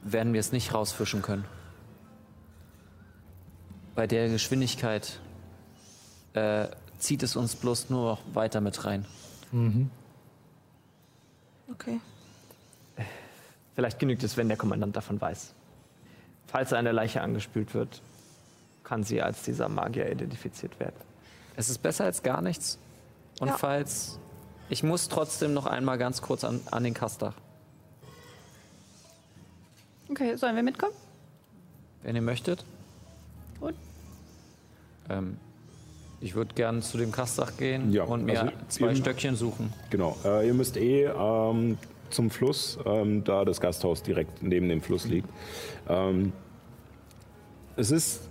werden 0.02 0.32
wir 0.32 0.40
es 0.40 0.52
nicht 0.52 0.72
rausfischen 0.74 1.22
können. 1.22 1.44
Bei 3.94 4.06
der 4.06 4.28
Geschwindigkeit 4.28 5.20
äh, 6.32 6.68
zieht 6.98 7.22
es 7.22 7.36
uns 7.36 7.54
bloß 7.56 7.90
nur 7.90 8.12
noch 8.12 8.20
weiter 8.32 8.60
mit 8.60 8.84
rein. 8.84 9.04
Okay. 11.70 12.00
vielleicht 13.74 13.98
genügt 13.98 14.22
es, 14.22 14.36
wenn 14.36 14.48
der 14.48 14.56
Kommandant 14.56 14.96
davon 14.96 15.20
weiß. 15.20 15.52
Falls 16.52 16.72
eine 16.74 16.92
Leiche 16.92 17.22
angespült 17.22 17.72
wird, 17.74 18.00
kann 18.84 19.02
sie 19.04 19.22
als 19.22 19.42
dieser 19.42 19.68
Magier 19.68 20.10
identifiziert 20.12 20.78
werden. 20.78 20.96
Es 21.56 21.70
ist 21.70 21.78
besser 21.78 22.04
als 22.04 22.22
gar 22.22 22.42
nichts. 22.42 22.78
Und 23.40 23.48
Ja. 23.48 23.56
falls. 23.56 24.18
Ich 24.68 24.82
muss 24.82 25.08
trotzdem 25.08 25.54
noch 25.54 25.66
einmal 25.66 25.98
ganz 25.98 26.22
kurz 26.22 26.44
an, 26.44 26.60
an 26.70 26.84
den 26.84 26.94
Kastach. 26.94 27.34
Okay, 30.10 30.36
sollen 30.36 30.56
wir 30.56 30.62
mitkommen? 30.62 30.92
Wenn 32.02 32.16
ihr 32.16 32.22
möchtet. 32.22 32.64
Gut. 33.60 33.74
Ähm, 35.08 35.36
ich 36.20 36.34
würde 36.34 36.54
gern 36.54 36.82
zu 36.82 36.98
dem 36.98 37.12
Kastach 37.12 37.56
gehen 37.56 37.92
Ja, 37.92 38.04
und 38.04 38.24
mir 38.24 38.40
also 38.42 38.52
zwei 38.68 38.88
ihr- 38.90 38.96
Stöckchen 38.96 39.36
suchen. 39.36 39.72
Genau. 39.90 40.16
Äh, 40.24 40.46
ihr 40.48 40.54
müsst 40.54 40.76
eh 40.76 41.04
ähm, 41.06 41.78
zum 42.10 42.30
Fluss, 42.30 42.78
ähm, 42.84 43.24
da 43.24 43.44
das 43.44 43.60
Gasthaus 43.60 44.02
direkt 44.02 44.42
neben 44.42 44.68
dem 44.68 44.82
Fluss 44.82 45.06
liegt. 45.06 45.28
Ähm, 45.88 46.32
es 47.76 47.90
ist 47.90 48.28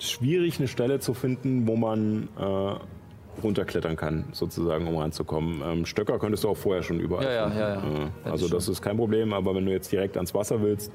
schwierig, 0.00 0.58
eine 0.58 0.68
Stelle 0.68 1.00
zu 1.00 1.14
finden, 1.14 1.66
wo 1.66 1.76
man 1.76 2.28
äh, 2.38 3.40
runterklettern 3.42 3.96
kann, 3.96 4.24
sozusagen, 4.32 4.86
um 4.86 4.96
ranzukommen. 4.96 5.62
Ähm, 5.64 5.86
Stöcker 5.86 6.18
könntest 6.18 6.44
du 6.44 6.48
auch 6.48 6.56
vorher 6.56 6.82
schon 6.82 7.00
überall 7.00 7.24
Ja, 7.24 7.32
ja, 7.32 7.42
finden. 7.44 7.58
ja, 7.58 7.98
ja. 8.00 8.06
Äh, 8.26 8.30
also 8.30 8.48
das 8.48 8.68
ist 8.68 8.82
kein 8.82 8.96
Problem, 8.96 9.32
aber 9.32 9.54
wenn 9.54 9.64
du 9.64 9.72
jetzt 9.72 9.90
direkt 9.92 10.16
ans 10.16 10.34
Wasser 10.34 10.60
willst, 10.62 10.90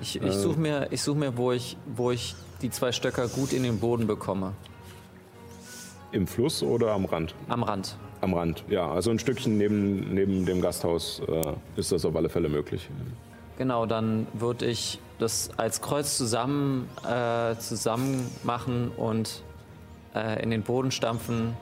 Ich, 0.00 0.20
Äh. 0.20 0.26
ich 0.28 0.34
suche 0.34 0.58
mir, 0.58 0.88
ich 0.90 1.02
such 1.02 1.14
mir 1.16 1.36
wo, 1.36 1.52
ich, 1.52 1.76
wo 1.94 2.10
ich 2.10 2.34
die 2.60 2.70
zwei 2.70 2.92
Stöcker 2.92 3.28
gut 3.28 3.52
in 3.52 3.62
den 3.62 3.78
Boden 3.78 4.06
bekomme. 4.06 4.52
im 6.12 6.26
Fluss 6.26 6.62
oder 6.62 6.92
am 6.92 7.04
Rand? 7.06 7.34
Am 7.48 7.62
Rand. 7.62 7.96
Am 8.20 8.34
Rand, 8.34 8.64
ja. 8.68 8.90
Also 8.90 9.10
ein 9.10 9.18
Stückchen 9.18 9.56
neben, 9.58 10.12
neben 10.14 10.44
dem 10.46 10.60
Gasthaus 10.60 11.20
äh, 11.26 11.54
ist 11.76 11.90
das 11.90 12.04
auf 12.04 12.14
alle 12.16 12.28
Fälle 12.28 12.48
möglich. 12.48 12.88
Genau, 13.58 13.86
dann 13.86 14.26
würde 14.34 14.66
ich 14.66 14.98
das 15.22 15.50
als 15.56 15.80
Kreuz 15.80 16.16
zusammen, 16.16 16.88
äh, 17.08 17.56
zusammen 17.56 18.30
machen 18.42 18.90
und 18.90 19.42
äh, 20.14 20.42
in 20.42 20.50
den 20.50 20.62
Boden 20.62 20.90
stampfen 20.90 21.56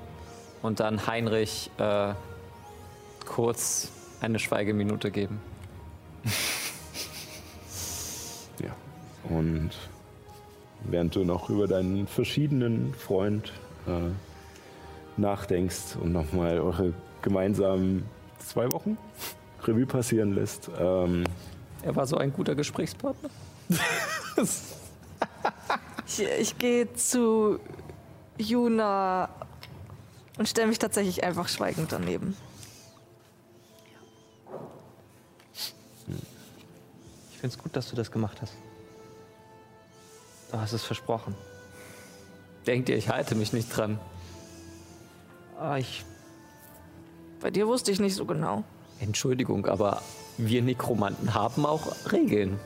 und 0.63 0.81
dann 0.81 1.07
Heinrich 1.07 1.71
äh, 1.79 2.15
kurz 3.27 3.93
eine 4.21 4.39
Schweigeminute 4.39 5.11
geben. 5.11 5.41
Ja. 8.63 8.77
Und 9.35 9.71
während 10.85 11.17
du 11.17 11.25
noch 11.25 11.49
über 11.49 11.67
deinen 11.67 12.07
verschiedenen 12.07 12.93
Freund 12.93 13.53
äh, 13.87 14.11
nachdenkst 15.17 15.97
und 15.99 16.13
nochmal 16.13 16.59
eure 16.59 16.93
gemeinsamen 17.23 18.05
zwei 18.39 18.71
Wochen 18.73 18.99
Revue 19.63 19.87
passieren 19.87 20.35
lässt, 20.35 20.71
ähm, 20.79 21.25
Er 21.83 21.97
war 21.97 22.07
so 22.07 22.19
ein 22.19 22.35
guter 22.35 22.55
Gesprächspartner. 22.55 23.31
Ich, 26.07 26.23
ich 26.23 26.59
gehe 26.59 26.93
zu 26.95 27.61
Juna 28.37 29.29
und 30.39 30.49
stelle 30.49 30.67
mich 30.67 30.79
tatsächlich 30.79 31.23
einfach 31.23 31.49
schweigend 31.49 31.93
daneben. 31.93 32.37
Ich 37.31 37.39
finde 37.39 37.57
es 37.57 37.63
gut, 37.63 37.77
dass 37.77 37.89
du 37.89 37.97
das 37.97 38.11
gemacht 38.11 38.43
hast. 38.43 38.55
Du 40.51 40.59
hast 40.59 40.73
es 40.73 40.85
versprochen. 40.85 41.35
Denkt 42.67 42.89
ihr, 42.89 42.97
ich 42.97 43.09
halte 43.09 43.35
mich 43.35 43.53
nicht 43.53 43.75
dran? 43.75 43.99
Ah, 45.59 45.77
ich. 45.77 46.05
Bei 47.41 47.51
dir 47.51 47.67
wusste 47.67 47.93
ich 47.93 48.01
nicht 48.01 48.15
so 48.15 48.27
genau. 48.27 48.65
Entschuldigung, 48.99 49.67
aber 49.67 50.03
wir 50.37 50.61
Nekromanten 50.61 51.35
haben 51.35 51.65
auch 51.65 52.13
Regeln. 52.13 52.59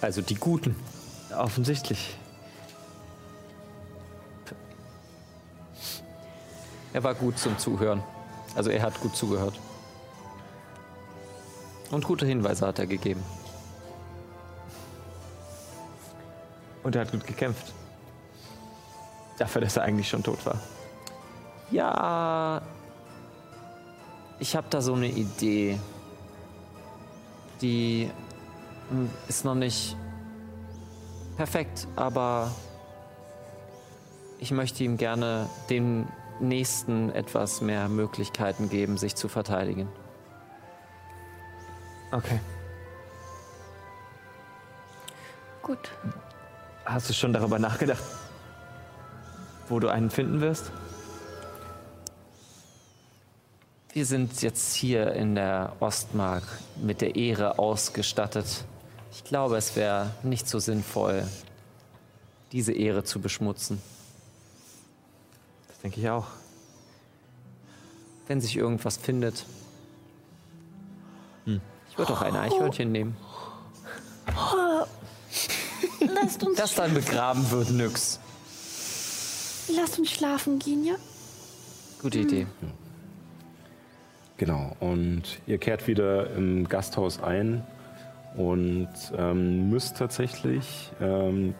Also 0.00 0.22
die 0.22 0.34
guten. 0.36 0.76
Offensichtlich. 1.36 2.16
Er 6.92 7.04
war 7.04 7.14
gut 7.14 7.38
zum 7.38 7.58
Zuhören. 7.58 8.02
Also 8.54 8.70
er 8.70 8.82
hat 8.82 9.00
gut 9.00 9.14
zugehört. 9.14 9.58
Und 11.90 12.04
gute 12.04 12.26
Hinweise 12.26 12.66
hat 12.66 12.78
er 12.78 12.86
gegeben. 12.86 13.22
Und 16.82 16.96
er 16.96 17.02
hat 17.02 17.12
gut 17.12 17.26
gekämpft. 17.26 17.72
Dafür, 19.38 19.60
dass 19.60 19.76
er 19.76 19.84
eigentlich 19.84 20.08
schon 20.08 20.22
tot 20.22 20.44
war. 20.46 20.58
Ja, 21.70 22.62
ich 24.38 24.56
habe 24.56 24.66
da 24.70 24.80
so 24.80 24.94
eine 24.94 25.08
Idee. 25.08 25.78
Die 27.60 28.10
ist 29.28 29.44
noch 29.44 29.54
nicht 29.54 29.96
perfekt, 31.36 31.86
aber 31.96 32.50
ich 34.38 34.50
möchte 34.50 34.84
ihm 34.84 34.96
gerne 34.96 35.48
dem 35.70 36.06
Nächsten 36.40 37.10
etwas 37.10 37.60
mehr 37.60 37.88
Möglichkeiten 37.88 38.68
geben, 38.68 38.96
sich 38.96 39.16
zu 39.16 39.28
verteidigen. 39.28 39.88
Okay. 42.12 42.40
Gut. 45.62 45.90
Hast 46.84 47.10
du 47.10 47.12
schon 47.12 47.32
darüber 47.32 47.58
nachgedacht, 47.58 48.02
wo 49.68 49.78
du 49.78 49.88
einen 49.88 50.10
finden 50.10 50.40
wirst? 50.40 50.72
Wir 53.92 54.06
sind 54.06 54.40
jetzt 54.42 54.74
hier 54.74 55.12
in 55.12 55.34
der 55.34 55.72
Ostmark 55.80 56.44
mit 56.76 57.00
der 57.00 57.16
Ehre 57.16 57.58
ausgestattet. 57.58 58.64
Ich 59.12 59.24
glaube, 59.24 59.56
es 59.56 59.74
wäre 59.76 60.10
nicht 60.22 60.48
so 60.48 60.58
sinnvoll, 60.58 61.26
diese 62.52 62.72
Ehre 62.72 63.04
zu 63.04 63.20
beschmutzen. 63.20 63.80
Das 65.68 65.78
denke 65.80 66.00
ich 66.00 66.08
auch. 66.08 66.26
Wenn 68.26 68.40
sich 68.40 68.56
irgendwas 68.56 68.96
findet. 68.96 69.46
Ich 71.90 71.98
würde 71.98 72.12
auch 72.12 72.22
ein 72.22 72.36
Eichhörnchen 72.36 72.92
nehmen. 72.92 73.16
Lasst 76.14 76.44
uns, 76.44 76.56
Das 76.58 76.74
dann 76.74 76.94
begraben 76.94 77.50
wird, 77.50 77.70
nix. 77.70 78.20
lasst 79.74 79.98
uns 79.98 80.10
schlafen 80.10 80.58
gehen, 80.58 80.84
ja? 80.84 80.94
Gute 82.00 82.20
Idee. 82.20 82.46
Genau, 84.36 84.76
und 84.78 85.22
ihr 85.46 85.58
kehrt 85.58 85.88
wieder 85.88 86.30
im 86.34 86.68
Gasthaus 86.68 87.20
ein 87.20 87.66
und 88.38 88.88
ähm, 89.16 89.68
müsst 89.68 89.98
tatsächlich, 89.98 90.92
ähm, 91.00 91.54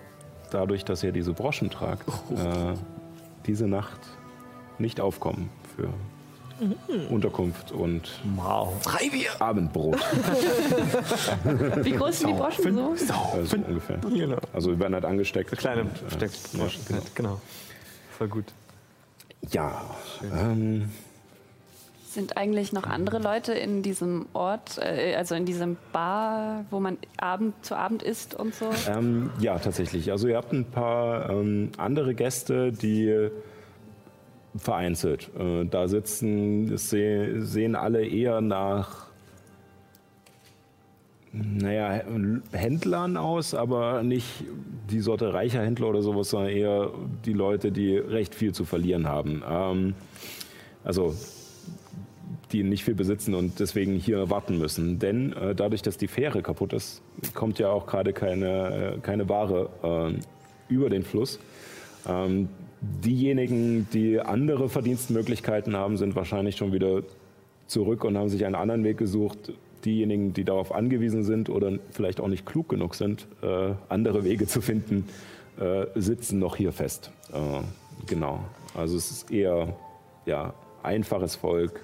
dadurch, 0.50 0.84
dass 0.84 1.02
ihr 1.02 1.12
diese 1.12 1.32
Broschen 1.32 1.70
tragt, 1.70 2.08
äh, 2.08 2.74
diese 3.46 3.66
Nacht 3.66 4.00
nicht 4.78 5.00
aufkommen 5.00 5.50
für 5.76 5.88
Unterkunft 7.08 7.72
und 7.72 8.10
Abendbrot. 9.38 9.96
Wie 11.84 11.92
groß 11.92 12.18
sind 12.18 12.30
die 12.30 12.34
Broschen 12.34 12.96
so? 12.96 13.14
Also 13.14 13.56
ungefähr. 13.56 14.00
Also 14.52 14.70
wir 14.70 14.78
werden 14.80 14.94
halt 14.94 15.04
angesteckt. 15.04 15.50
Kleine 15.56 15.82
und, 15.82 15.90
äh, 15.90 15.98
Versteckbroschen. 15.98 16.82
Genau. 16.88 17.02
genau. 17.14 17.40
Voll 18.16 18.28
gut. 18.28 18.46
Ja, 19.50 19.82
ähm, 20.32 20.90
Sind 22.10 22.38
eigentlich 22.38 22.72
noch 22.72 22.84
andere 22.84 23.18
Leute 23.18 23.52
in 23.52 23.82
diesem 23.82 24.26
Ort, 24.32 24.78
äh, 24.78 25.14
also 25.14 25.34
in 25.34 25.44
diesem 25.44 25.76
Bar, 25.92 26.64
wo 26.70 26.80
man 26.80 26.96
Abend 27.18 27.54
zu 27.62 27.76
Abend 27.76 28.02
isst 28.02 28.34
und 28.34 28.54
so? 28.54 28.70
Ähm, 28.90 29.28
ja, 29.40 29.58
tatsächlich. 29.58 30.10
Also 30.10 30.26
ihr 30.26 30.38
habt 30.38 30.52
ein 30.54 30.64
paar 30.64 31.28
ähm, 31.28 31.70
andere 31.76 32.14
Gäste, 32.14 32.72
die 32.72 33.28
vereinzelt 34.56 35.30
äh, 35.38 35.66
da 35.66 35.86
sitzen. 35.86 36.78
Seh, 36.78 37.40
sehen 37.40 37.76
alle 37.76 38.06
eher 38.06 38.40
nach, 38.40 39.08
naja, 41.32 42.00
Händlern 42.52 43.18
aus, 43.18 43.52
aber 43.52 44.02
nicht 44.02 44.44
die 44.90 45.00
Sorte 45.00 45.34
reicher 45.34 45.60
Händler 45.60 45.88
oder 45.88 46.00
sowas, 46.00 46.30
sondern 46.30 46.52
eher 46.52 46.90
die 47.26 47.34
Leute, 47.34 47.70
die 47.70 47.98
recht 47.98 48.34
viel 48.34 48.54
zu 48.54 48.64
verlieren 48.64 49.06
haben. 49.06 49.42
Ähm, 49.46 49.94
also 50.84 51.14
die 52.52 52.62
nicht 52.62 52.84
viel 52.84 52.94
besitzen 52.94 53.34
und 53.34 53.60
deswegen 53.60 53.94
hier 53.94 54.30
warten 54.30 54.58
müssen. 54.58 54.98
Denn 54.98 55.32
äh, 55.32 55.54
dadurch, 55.54 55.82
dass 55.82 55.96
die 55.96 56.08
Fähre 56.08 56.42
kaputt 56.42 56.72
ist, 56.72 57.02
kommt 57.34 57.58
ja 57.58 57.70
auch 57.70 57.86
gerade 57.86 58.12
keine, 58.12 58.94
äh, 58.96 58.98
keine 59.00 59.28
Ware 59.28 60.12
äh, 60.12 60.72
über 60.72 60.90
den 60.90 61.02
Fluss. 61.02 61.38
Ähm, 62.06 62.48
diejenigen, 62.80 63.88
die 63.92 64.20
andere 64.20 64.68
Verdienstmöglichkeiten 64.68 65.76
haben, 65.76 65.96
sind 65.96 66.14
wahrscheinlich 66.14 66.56
schon 66.56 66.72
wieder 66.72 67.02
zurück 67.66 68.04
und 68.04 68.16
haben 68.16 68.28
sich 68.28 68.44
einen 68.44 68.54
anderen 68.54 68.84
Weg 68.84 68.98
gesucht. 68.98 69.52
Diejenigen, 69.84 70.32
die 70.32 70.44
darauf 70.44 70.74
angewiesen 70.74 71.22
sind 71.22 71.50
oder 71.50 71.78
vielleicht 71.90 72.20
auch 72.20 72.28
nicht 72.28 72.46
klug 72.46 72.68
genug 72.68 72.94
sind, 72.94 73.26
äh, 73.42 73.74
andere 73.88 74.24
Wege 74.24 74.46
zu 74.46 74.60
finden, 74.60 75.08
äh, 75.60 75.86
sitzen 75.94 76.38
noch 76.38 76.56
hier 76.56 76.72
fest. 76.72 77.12
Äh, 77.32 77.60
genau. 78.06 78.40
Also 78.74 78.96
es 78.96 79.10
ist 79.10 79.30
eher 79.30 79.76
ja, 80.26 80.54
einfaches 80.82 81.36
Volk. 81.36 81.80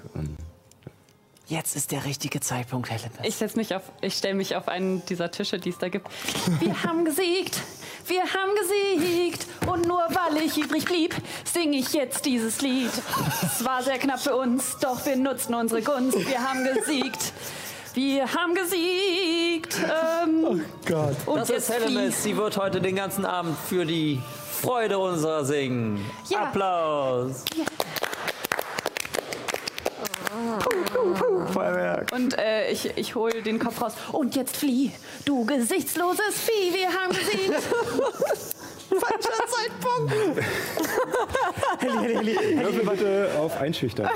Jetzt 1.47 1.77
ist 1.77 1.93
der 1.93 2.07
richtige 2.07 2.41
Zeitpunkt, 2.41 2.91
Helemis. 2.91 3.19
Ich 3.23 3.37
setz 3.37 3.55
mich 3.55 3.75
auf, 3.75 3.83
ich 4.01 4.15
stelle 4.15 4.35
mich 4.35 4.57
auf 4.57 4.67
einen 4.67 5.05
dieser 5.05 5.31
Tische, 5.31 5.59
die 5.59 5.71
es 5.71 5.79
da 5.79 5.91
gibt. 5.91 6.09
Wir 6.61 6.83
haben 6.85 7.05
gesiegt! 7.05 7.61
Wir 8.07 8.23
haben 8.23 8.53
gesiegt! 8.61 9.47
Und 9.67 9.87
nur 9.87 10.03
weil 10.09 10.43
ich 10.43 10.57
übrig 10.57 10.87
blieb, 10.87 11.15
singe 11.45 11.77
ich 11.77 11.93
jetzt 11.93 12.25
dieses 12.25 12.63
Lied. 12.63 12.91
Es 13.43 13.63
war 13.63 13.83
sehr 13.83 13.99
knapp 13.99 14.21
für 14.21 14.35
uns, 14.37 14.79
doch 14.81 15.05
wir 15.05 15.17
nutzten 15.17 15.55
unsere 15.55 15.83
Gunst. 15.83 16.17
Wir 16.27 16.43
haben 16.43 16.65
gesiegt! 16.65 17.33
Wir 17.93 18.25
haben 18.35 18.55
gesiegt! 18.55 19.77
Ähm, 19.79 20.45
oh 20.45 20.57
Gott. 20.87 21.17
und 21.27 21.37
Das 21.37 21.51
ist 21.51 21.69
jetzt 21.69 21.79
Helemis. 21.79 22.23
Sie 22.23 22.37
wird 22.39 22.57
heute 22.57 22.81
den 22.81 22.97
ganzen 22.97 23.27
Abend 23.27 23.57
für 23.69 23.85
die 23.85 24.19
Freude 24.63 24.99
unserer 24.99 25.45
singen. 25.45 26.05
Ja. 26.31 26.45
Applaus. 26.45 27.45
Feuerwerk. 27.55 28.04
Und 32.15 32.39
äh, 32.39 32.71
ich, 32.71 32.97
ich 32.97 33.15
hole 33.15 33.43
den 33.43 33.59
Kopf 33.59 33.83
raus. 33.83 33.95
Und 34.13 34.37
jetzt 34.37 34.57
flieh, 34.57 34.93
du 35.25 35.45
gesichtsloses 35.45 36.35
Vieh, 36.47 36.73
wir 36.75 36.89
haben 36.89 37.13
gesiegt. 37.13 37.63
Würfel 42.63 42.87
bitte 42.87 43.31
auf 43.39 43.61
Einschüchtern. 43.61 44.09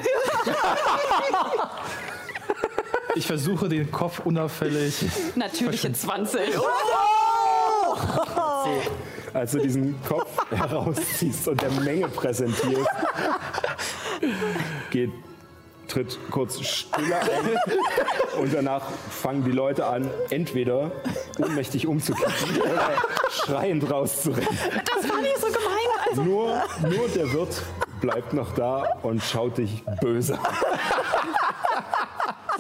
Ich 3.16 3.26
versuche 3.26 3.68
den 3.68 3.90
Kopf 3.90 4.20
unauffällig. 4.24 4.94
Natürliche 5.34 5.92
20. 5.92 6.40
Als 9.34 9.52
du 9.52 9.58
diesen 9.58 10.00
Kopf 10.02 10.30
herausziehst 10.50 11.48
und 11.48 11.60
der 11.60 11.70
Menge 11.72 12.08
präsentierst, 12.08 12.88
geht, 14.90 15.10
tritt 15.88 16.18
kurz 16.30 16.60
Stille 16.60 17.16
ein 17.16 18.38
und 18.40 18.54
danach 18.54 18.82
fangen 19.10 19.44
die 19.44 19.50
Leute 19.50 19.86
an, 19.86 20.10
entweder 20.30 20.92
ohnmächtig 21.38 21.86
umzukippen 21.86 22.60
oder 22.60 22.90
schreiend 23.30 23.90
rauszurennen. 23.90 24.48
Das 24.84 25.10
war 25.10 25.20
nicht 25.20 25.38
so 25.38 25.46
gemein. 25.46 26.08
Also, 26.08 26.22
Nur, 26.22 26.62
nur 26.82 27.08
der 27.08 27.32
Wirt 27.32 27.62
bleibt 28.00 28.32
noch 28.32 28.54
da 28.54 28.98
und 29.02 29.22
schaut 29.22 29.58
dich 29.58 29.82
böse 30.00 30.38
an. 30.38 30.54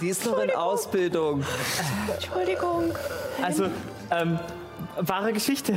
Sie 0.00 0.08
ist 0.08 0.24
noch 0.24 0.38
in 0.38 0.50
Ausbildung. 0.50 1.44
Entschuldigung. 2.12 2.92
Also, 3.42 3.66
ähm, 4.10 4.38
wahre 5.00 5.32
Geschichte. 5.32 5.74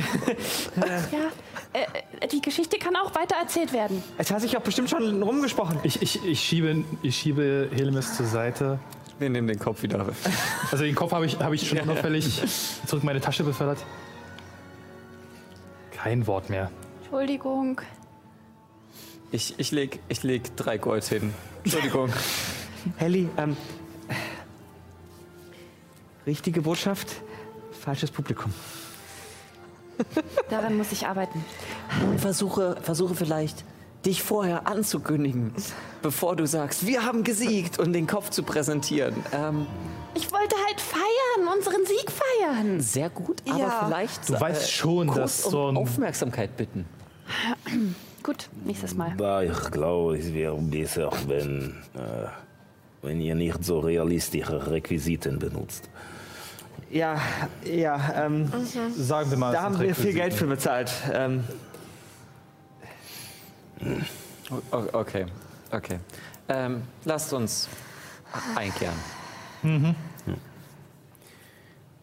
Ja, 0.76 1.30
äh, 1.72 2.28
die 2.28 2.40
Geschichte 2.40 2.78
kann 2.78 2.96
auch 2.96 3.14
weiter 3.14 3.36
erzählt 3.36 3.72
werden. 3.72 4.02
Es 4.18 4.30
hat 4.30 4.40
sich 4.40 4.56
auch 4.56 4.62
bestimmt 4.62 4.90
schon 4.90 5.22
rumgesprochen. 5.22 5.78
Ich, 5.82 6.02
ich, 6.02 6.24
ich, 6.24 6.40
schiebe, 6.40 6.84
ich 7.02 7.16
schiebe 7.16 7.70
Helemis 7.72 8.16
zur 8.16 8.26
Seite. 8.26 8.78
Wir 9.18 9.30
nehmen 9.30 9.48
den 9.48 9.58
Kopf 9.58 9.82
wieder. 9.82 10.04
Also 10.70 10.84
den 10.84 10.94
Kopf 10.94 11.12
habe 11.12 11.26
ich, 11.26 11.38
hab 11.38 11.52
ich 11.52 11.66
schon 11.66 11.80
unauffällig 11.82 12.42
zurück 12.86 13.02
in 13.02 13.06
meine 13.06 13.20
Tasche 13.20 13.44
befördert. 13.44 13.78
Kein 15.92 16.26
Wort 16.26 16.50
mehr. 16.50 16.70
Entschuldigung. 17.02 17.80
Ich, 19.30 19.54
ich, 19.58 19.70
leg, 19.70 20.00
ich 20.08 20.22
leg 20.24 20.54
drei 20.56 20.76
Gold 20.76 21.04
hin. 21.04 21.32
Entschuldigung. 21.64 22.12
Helly, 22.96 23.28
ähm, 23.36 23.56
richtige 26.26 26.62
Botschaft, 26.62 27.22
falsches 27.80 28.10
Publikum. 28.10 28.52
Daran 30.50 30.76
muss 30.76 30.92
ich 30.92 31.06
arbeiten. 31.06 31.44
Und 32.08 32.20
versuche, 32.20 32.76
versuche 32.82 33.14
vielleicht, 33.14 33.64
dich 34.04 34.22
vorher 34.22 34.66
anzukündigen, 34.66 35.52
bevor 36.02 36.34
du 36.36 36.46
sagst, 36.46 36.86
wir 36.86 37.04
haben 37.04 37.22
gesiegt 37.24 37.78
und 37.78 37.92
den 37.92 38.06
Kopf 38.06 38.30
zu 38.30 38.42
präsentieren. 38.42 39.14
Ähm, 39.32 39.66
Ich 40.14 40.30
wollte 40.32 40.56
halt 40.66 40.80
feiern, 40.80 41.48
unseren 41.56 41.86
Sieg 41.86 42.10
feiern. 42.10 42.80
sehr 42.80 43.08
gut, 43.10 43.42
aber 43.48 43.58
Ja. 43.58 43.84
vielleicht 43.86 44.28
Du 44.28 44.40
weißt 44.40 44.70
schon, 44.70 45.06
kurz 45.06 45.16
dass 45.16 45.44
um 45.46 45.50
so 45.52 45.68
ein- 45.68 45.76
Aufmerksamkeit 45.76 46.56
bitten. 46.56 46.84
Gut, 48.22 48.48
nächstes 48.64 48.94
Mal. 48.94 49.14
Da 49.16 49.42
ich 49.42 49.70
glaube, 49.72 50.16
es 50.16 50.32
wäre 50.32 50.56
besser, 50.56 51.10
wenn, 51.26 51.74
äh, 51.94 52.26
wenn 53.02 53.20
ihr 53.20 53.34
nicht 53.34 53.64
so 53.64 53.80
realistische 53.80 54.70
Requisiten 54.70 55.38
benutzt. 55.40 55.88
Ja, 56.92 57.18
ja, 57.64 58.26
ähm, 58.26 58.50
Sagen 58.94 59.30
wir 59.30 59.38
mal. 59.38 59.52
da 59.52 59.62
haben 59.62 59.80
wir 59.80 59.94
viel. 59.94 60.12
Geld 60.12 60.34
für 60.34 60.46
bezahlt. 60.46 60.92
Ähm, 61.12 61.42
Okay, 64.92 65.26
okay. 65.72 65.98
Ähm, 66.48 66.82
lasst 67.04 67.32
uns 67.32 67.68
einkehren. 68.54 68.94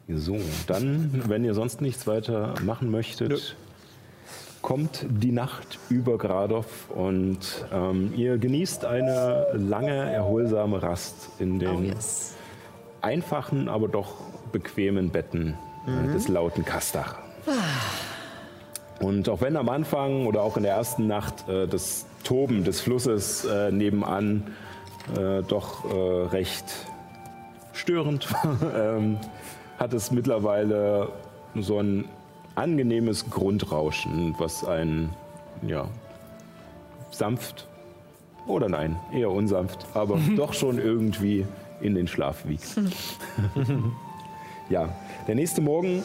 So, 0.08 0.38
dann, 0.66 1.24
wenn 1.28 1.44
ihr 1.44 1.54
sonst 1.54 1.82
nichts 1.82 2.08
weiter 2.08 2.56
machen 2.64 2.90
möchtet, 2.90 3.56
kommt 4.62 5.06
die 5.08 5.32
Nacht 5.32 5.78
über 5.90 6.18
Gradov 6.18 6.90
und 6.90 7.66
ähm, 7.72 8.14
ihr 8.16 8.40
genießt 8.40 8.86
eine 8.86 9.46
lange, 9.54 10.12
erholsame 10.12 10.82
Rast 10.82 11.30
in 11.38 11.60
den 11.60 11.94
einfachen, 13.02 13.70
aber 13.70 13.88
doch 13.88 14.16
bequemen 14.52 15.10
Betten 15.10 15.56
äh, 15.88 16.12
des 16.12 16.28
lauten 16.28 16.66
Kastach. 16.66 17.16
Und 19.00 19.30
auch 19.30 19.42
wenn 19.42 19.56
am 19.56 19.70
Anfang 19.70 20.26
oder 20.26 20.42
auch 20.42 20.58
in 20.58 20.64
der 20.64 20.74
ersten 20.74 21.08
Nacht 21.08 21.48
äh, 21.48 21.68
das 21.68 22.06
Toben 22.24 22.64
des 22.64 22.82
Flusses 22.82 23.46
äh, 23.46 23.72
nebenan 23.72 24.44
äh, 25.18 25.42
doch 25.44 25.86
äh, 25.86 26.28
recht 26.28 26.66
störend 27.74 28.32
war, 28.32 28.58
ähm, 28.98 29.18
hat 29.78 29.94
es 29.94 30.12
mittlerweile 30.12 31.10
so 31.56 31.80
ein 31.80 32.06
angenehmes 32.56 33.30
Grundrauschen, 33.30 34.36
was 34.38 34.66
ein, 34.66 35.10
ja, 35.62 35.88
sanft 37.12 37.68
oder 38.48 38.68
nein, 38.68 39.00
eher 39.14 39.32
unsanft, 39.32 39.86
aber 39.94 40.20
doch 40.36 40.54
schon 40.54 40.78
irgendwie 40.78 41.46
in 41.80 41.96
den 41.96 42.08
Schlaf 42.08 42.46
wiegt. 42.46 42.76
ja, 44.70 44.90
der 45.28 45.36
nächste 45.36 45.62
Morgen 45.62 46.04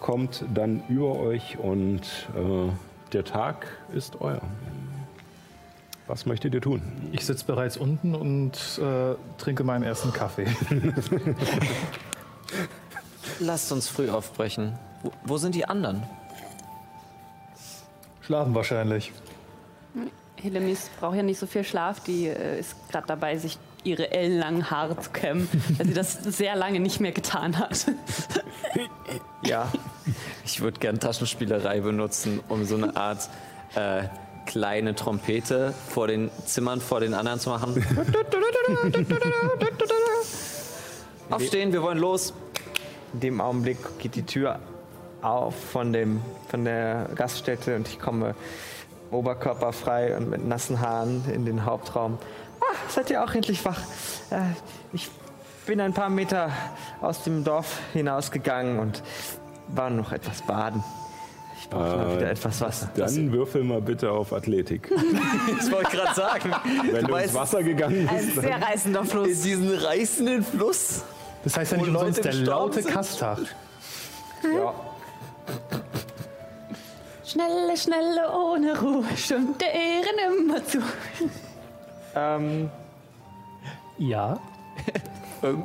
kommt 0.00 0.44
dann 0.54 0.82
über 0.88 1.18
euch 1.18 1.58
und 1.58 2.02
äh, 2.36 2.70
der 3.12 3.24
Tag 3.24 3.66
ist 3.94 4.20
euer. 4.20 4.40
Was 6.06 6.26
möchtet 6.26 6.52
ihr 6.54 6.60
tun? 6.60 6.82
Ich 7.12 7.24
sitze 7.24 7.46
bereits 7.46 7.76
unten 7.76 8.14
und 8.14 8.52
äh, 8.78 9.14
trinke 9.38 9.64
meinen 9.64 9.84
ersten 9.84 10.12
Kaffee. 10.12 10.46
Lasst 13.40 13.72
uns 13.72 13.88
früh 13.88 14.10
aufbrechen. 14.10 14.78
Wo, 15.02 15.12
wo 15.24 15.36
sind 15.38 15.54
die 15.54 15.64
anderen? 15.64 16.02
Schlafen 18.20 18.54
wahrscheinlich. 18.54 19.12
Helemis 20.36 20.90
braucht 21.00 21.16
ja 21.16 21.22
nicht 21.22 21.38
so 21.38 21.46
viel 21.46 21.64
Schlaf. 21.64 22.00
Die 22.00 22.26
äh, 22.26 22.60
ist 22.60 22.76
gerade 22.90 23.06
dabei, 23.06 23.38
sich 23.38 23.58
ihre 23.84 24.10
ellenlangen 24.10 24.70
Haare 24.70 24.98
zu 24.98 25.10
kämmen, 25.10 25.48
weil 25.76 25.86
sie 25.86 25.94
das 25.94 26.14
sehr 26.14 26.56
lange 26.56 26.80
nicht 26.80 27.00
mehr 27.00 27.12
getan 27.12 27.58
hat. 27.58 27.86
Ja. 29.46 29.70
Ich 30.44 30.62
würde 30.62 30.80
gern 30.80 30.98
Taschenspielerei 31.00 31.80
benutzen, 31.80 32.40
um 32.48 32.64
so 32.64 32.76
eine 32.76 32.96
Art 32.96 33.28
äh, 33.74 34.04
kleine 34.46 34.94
Trompete 34.94 35.74
vor 35.88 36.06
den 36.06 36.30
Zimmern 36.46 36.80
vor 36.80 37.00
den 37.00 37.12
anderen 37.14 37.38
zu 37.40 37.50
machen. 37.50 37.84
Aufstehen, 41.30 41.72
wir 41.72 41.82
wollen 41.82 41.98
los. 41.98 42.32
in 43.12 43.20
dem 43.20 43.40
Augenblick 43.40 43.76
geht 43.98 44.14
die 44.14 44.24
Tür 44.24 44.60
auf 45.22 45.54
von, 45.72 45.92
dem, 45.92 46.20
von 46.48 46.64
der 46.64 47.10
Gaststätte 47.14 47.76
und 47.76 47.88
ich 47.88 47.98
komme 47.98 48.34
oberkörperfrei 49.10 50.16
und 50.16 50.30
mit 50.30 50.46
nassen 50.46 50.80
Haaren 50.80 51.22
in 51.32 51.44
den 51.44 51.64
Hauptraum. 51.64 52.18
Ah, 52.60 52.74
seid 52.88 53.10
ihr 53.10 53.22
auch 53.22 53.34
endlich 53.34 53.64
wach? 53.64 53.78
Äh, 54.30 54.40
ich 54.92 55.08
bin 55.66 55.80
ein 55.80 55.92
paar 55.94 56.10
Meter 56.10 56.50
aus 57.00 57.22
dem 57.24 57.44
Dorf 57.44 57.78
hinausgegangen 57.92 58.78
und 58.78 59.02
war 59.68 59.90
noch 59.90 60.12
etwas 60.12 60.42
baden. 60.42 60.82
Ich 61.60 61.68
brauche 61.70 61.96
mal 61.96 62.16
wieder 62.16 62.30
etwas 62.30 62.60
Wasser. 62.60 62.90
Dann 62.94 63.32
würfel 63.32 63.64
mal 63.64 63.80
bitte 63.80 64.10
auf 64.10 64.32
Athletik. 64.32 64.90
Das 65.58 65.70
wollte 65.70 65.88
ich 65.92 65.98
gerade 65.98 66.14
sagen. 66.14 66.52
Wenn 66.90 67.06
du, 67.06 67.14
ins 67.14 67.30
weißt- 67.30 67.34
Wasser 67.34 67.62
gegangen 67.62 68.06
Ein 68.08 68.16
bist. 68.26 68.34
sehr 68.40 68.60
reißender 68.60 69.00
In 69.00 69.06
Fluss. 69.06 69.40
diesen 69.40 69.74
reißenden 69.74 70.44
Fluss. 70.44 71.02
Das 71.44 71.56
heißt 71.56 71.72
ja 71.72 71.78
nicht 71.78 71.88
umsonst 71.88 72.24
der 72.24 72.34
laute. 72.34 72.82
Kastach. 72.82 73.40
Ja. 74.42 74.74
Schnelle, 77.24 77.76
schnelle, 77.76 78.30
ohne 78.32 78.78
Ruhe, 78.78 79.04
stimmt 79.16 79.60
der 79.60 79.72
Ehren 79.72 80.38
immer 80.38 80.64
zu. 80.66 80.78
Ähm, 82.14 82.70
Ja. 83.98 84.38
Fünf. 85.40 85.64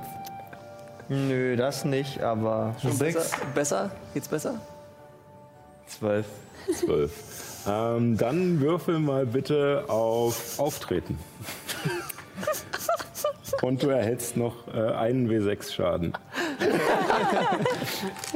nö, 1.10 1.56
das 1.56 1.86
nicht, 1.86 2.22
aber 2.22 2.76
Sechs. 2.82 3.16
Besser? 3.16 3.38
besser? 3.56 3.92
Geht's 4.14 4.28
besser? 4.28 4.56
zwölf. 5.88 6.26
Zwölf. 6.76 7.12
Ähm, 7.68 8.16
dann 8.18 8.60
würfel 8.62 9.00
mal 9.00 9.26
bitte 9.26 9.86
auf 9.88 10.60
Auftreten. 10.60 11.18
Und 13.62 13.84
du 13.84 13.90
erhältst 13.90 14.38
noch 14.38 14.56
äh, 14.74 14.80
einen 14.94 15.30
W6 15.30 15.72
Schaden. 15.74 16.14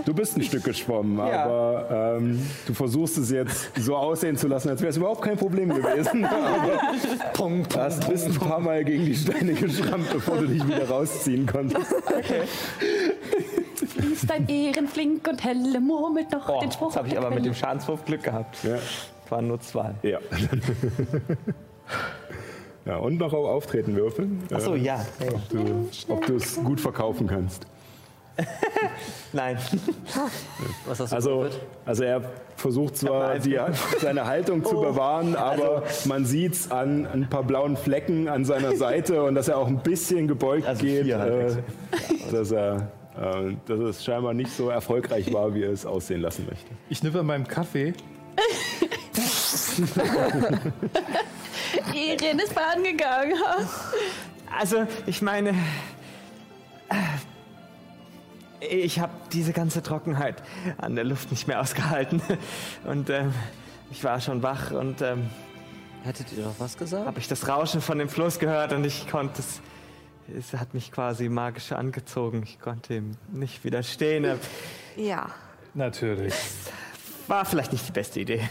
Du 0.06 0.14
bist 0.14 0.38
ein 0.38 0.44
Stück 0.44 0.64
geschwommen, 0.64 1.18
Ja. 1.18 1.44
aber 1.46 2.16
ähm, 2.18 2.46
du 2.68 2.74
versuchst 2.74 3.18
es 3.18 3.32
jetzt 3.32 3.72
so 3.80 3.96
aussehen 3.96 4.36
zu 4.38 4.48
lassen, 4.48 4.70
als 4.70 4.82
wäre 4.82 4.90
es 4.90 4.98
überhaupt 4.98 5.22
kein 5.22 5.38
Problem 5.38 5.70
gewesen. 5.70 6.28
Du 7.38 7.80
hast 7.80 8.08
bist 8.10 8.28
ein 8.28 8.34
paar 8.36 8.60
Mal 8.60 8.84
gegen 8.84 9.06
die 9.06 9.16
Steine 9.16 9.54
geschrammt, 9.54 10.10
bevor 10.12 10.38
du 10.38 10.48
dich 10.48 10.66
wieder 10.66 10.88
rausziehen 10.88 11.46
konntest. 11.46 11.94
Fließt 13.88 14.30
dein 14.30 14.48
Ehren 14.48 14.88
flink 14.88 15.28
und 15.28 15.44
helle 15.44 15.80
murmelt 15.80 16.32
noch 16.32 16.46
Boah, 16.48 16.62
den 16.62 16.72
Spruch. 16.72 16.88
jetzt 16.90 16.98
habe 16.98 17.08
ich 17.10 17.18
aber 17.18 17.30
mit 17.32 17.46
dem 17.46 17.54
Schadenswurf 17.54 18.06
Glück 18.06 18.24
gehabt. 18.24 18.58
Ja. 18.64 18.78
Waren 19.30 19.48
nur 19.48 19.60
zwei. 19.62 19.94
Ja. 20.04 20.20
ja, 22.86 22.98
und 22.98 23.18
noch 23.18 23.34
auf 23.34 23.48
Auftreten 23.48 23.96
würfeln. 23.96 24.44
Achso, 24.52 24.76
Äh, 24.76 24.80
ja. 24.80 25.06
Hey. 25.20 25.30
du, 25.50 25.90
ob 26.10 26.26
du 26.26 26.36
es 26.36 26.56
gut 26.64 26.80
verkaufen 26.82 27.28
kannst. 27.28 27.66
Nein. 29.34 29.58
Was 30.88 31.00
hast 31.00 31.12
du 31.12 31.16
Also, 31.16 31.46
also 31.86 32.04
er 32.04 32.22
versucht 32.56 32.98
zwar 32.98 33.38
die, 33.40 33.60
seine 34.02 34.26
Haltung 34.26 34.64
zu 34.66 34.82
bewahren, 34.82 35.36
aber 35.36 35.84
man 36.06 36.26
sieht 36.26 36.54
es 36.54 36.72
an 36.72 37.06
ein 37.06 37.30
paar 37.30 37.44
blauen 37.44 37.78
Flecken 37.78 38.28
an 38.28 38.44
seiner 38.46 38.76
Seite 38.76 39.24
und 39.24 39.36
dass 39.36 39.48
er 39.48 39.58
auch 39.58 39.68
ein 39.68 39.80
bisschen 39.80 40.28
gebeugt 40.28 40.68
Also 40.68 40.82
geht, 40.84 41.08
äh, 41.08 41.56
dass, 42.32 42.52
er, 42.52 42.92
äh, 43.16 43.54
dass 43.68 43.80
es 43.80 44.04
scheinbar 44.04 44.34
nicht 44.34 44.52
so 44.52 44.70
erfolgreich 44.70 45.32
war, 45.32 45.54
wie 45.54 45.64
er 45.64 45.72
es 45.72 45.86
aussehen 45.86 46.22
lassen 46.22 46.46
möchte. 46.50 46.72
Ich 46.90 47.04
nippe 47.04 47.20
an 47.20 47.28
meinem 47.28 47.48
Kaffee. 47.48 47.94
Ehren 51.94 52.40
ist 52.40 52.56
baden 52.56 52.84
gegangen. 52.84 53.34
Also, 54.56 54.86
ich 55.08 55.24
meine, 55.24 55.56
äh, 58.60 58.66
ich 58.68 59.00
habe 59.00 59.12
diese 59.32 59.52
ganze 59.52 59.82
Trockenheit 59.82 60.44
an 60.78 60.94
der 60.94 61.06
Luft 61.06 61.32
nicht 61.32 61.48
mehr 61.48 61.60
ausgehalten. 61.60 62.22
Und 62.86 63.10
ähm, 63.10 63.34
ich 63.90 64.04
war 64.04 64.22
schon 64.22 64.44
wach 64.44 64.70
und 64.70 65.02
ähm, 65.02 65.28
Hättet 66.04 66.34
ihr 66.34 66.44
doch 66.44 66.56
was 66.60 66.78
gesagt? 66.78 67.06
habe 67.06 67.20
ich 67.20 67.28
das 67.28 67.48
Rauschen 67.48 67.80
von 67.80 67.98
dem 67.98 68.10
Fluss 68.10 68.38
gehört 68.38 68.74
und 68.74 68.84
ich 68.84 69.08
konnte 69.08 69.42
es. 69.42 69.62
Es 70.38 70.54
hat 70.60 70.74
mich 70.74 70.92
quasi 70.92 71.30
magisch 71.30 71.72
angezogen. 71.72 72.44
Ich 72.44 72.60
konnte 72.60 72.96
ihm 72.96 73.12
nicht 73.32 73.64
widerstehen. 73.64 74.40
Ja. 74.96 75.30
Natürlich. 75.74 76.34
War 77.28 77.46
vielleicht 77.46 77.72
nicht 77.72 77.88
die 77.88 77.92
beste 77.92 78.20
Idee. 78.20 78.50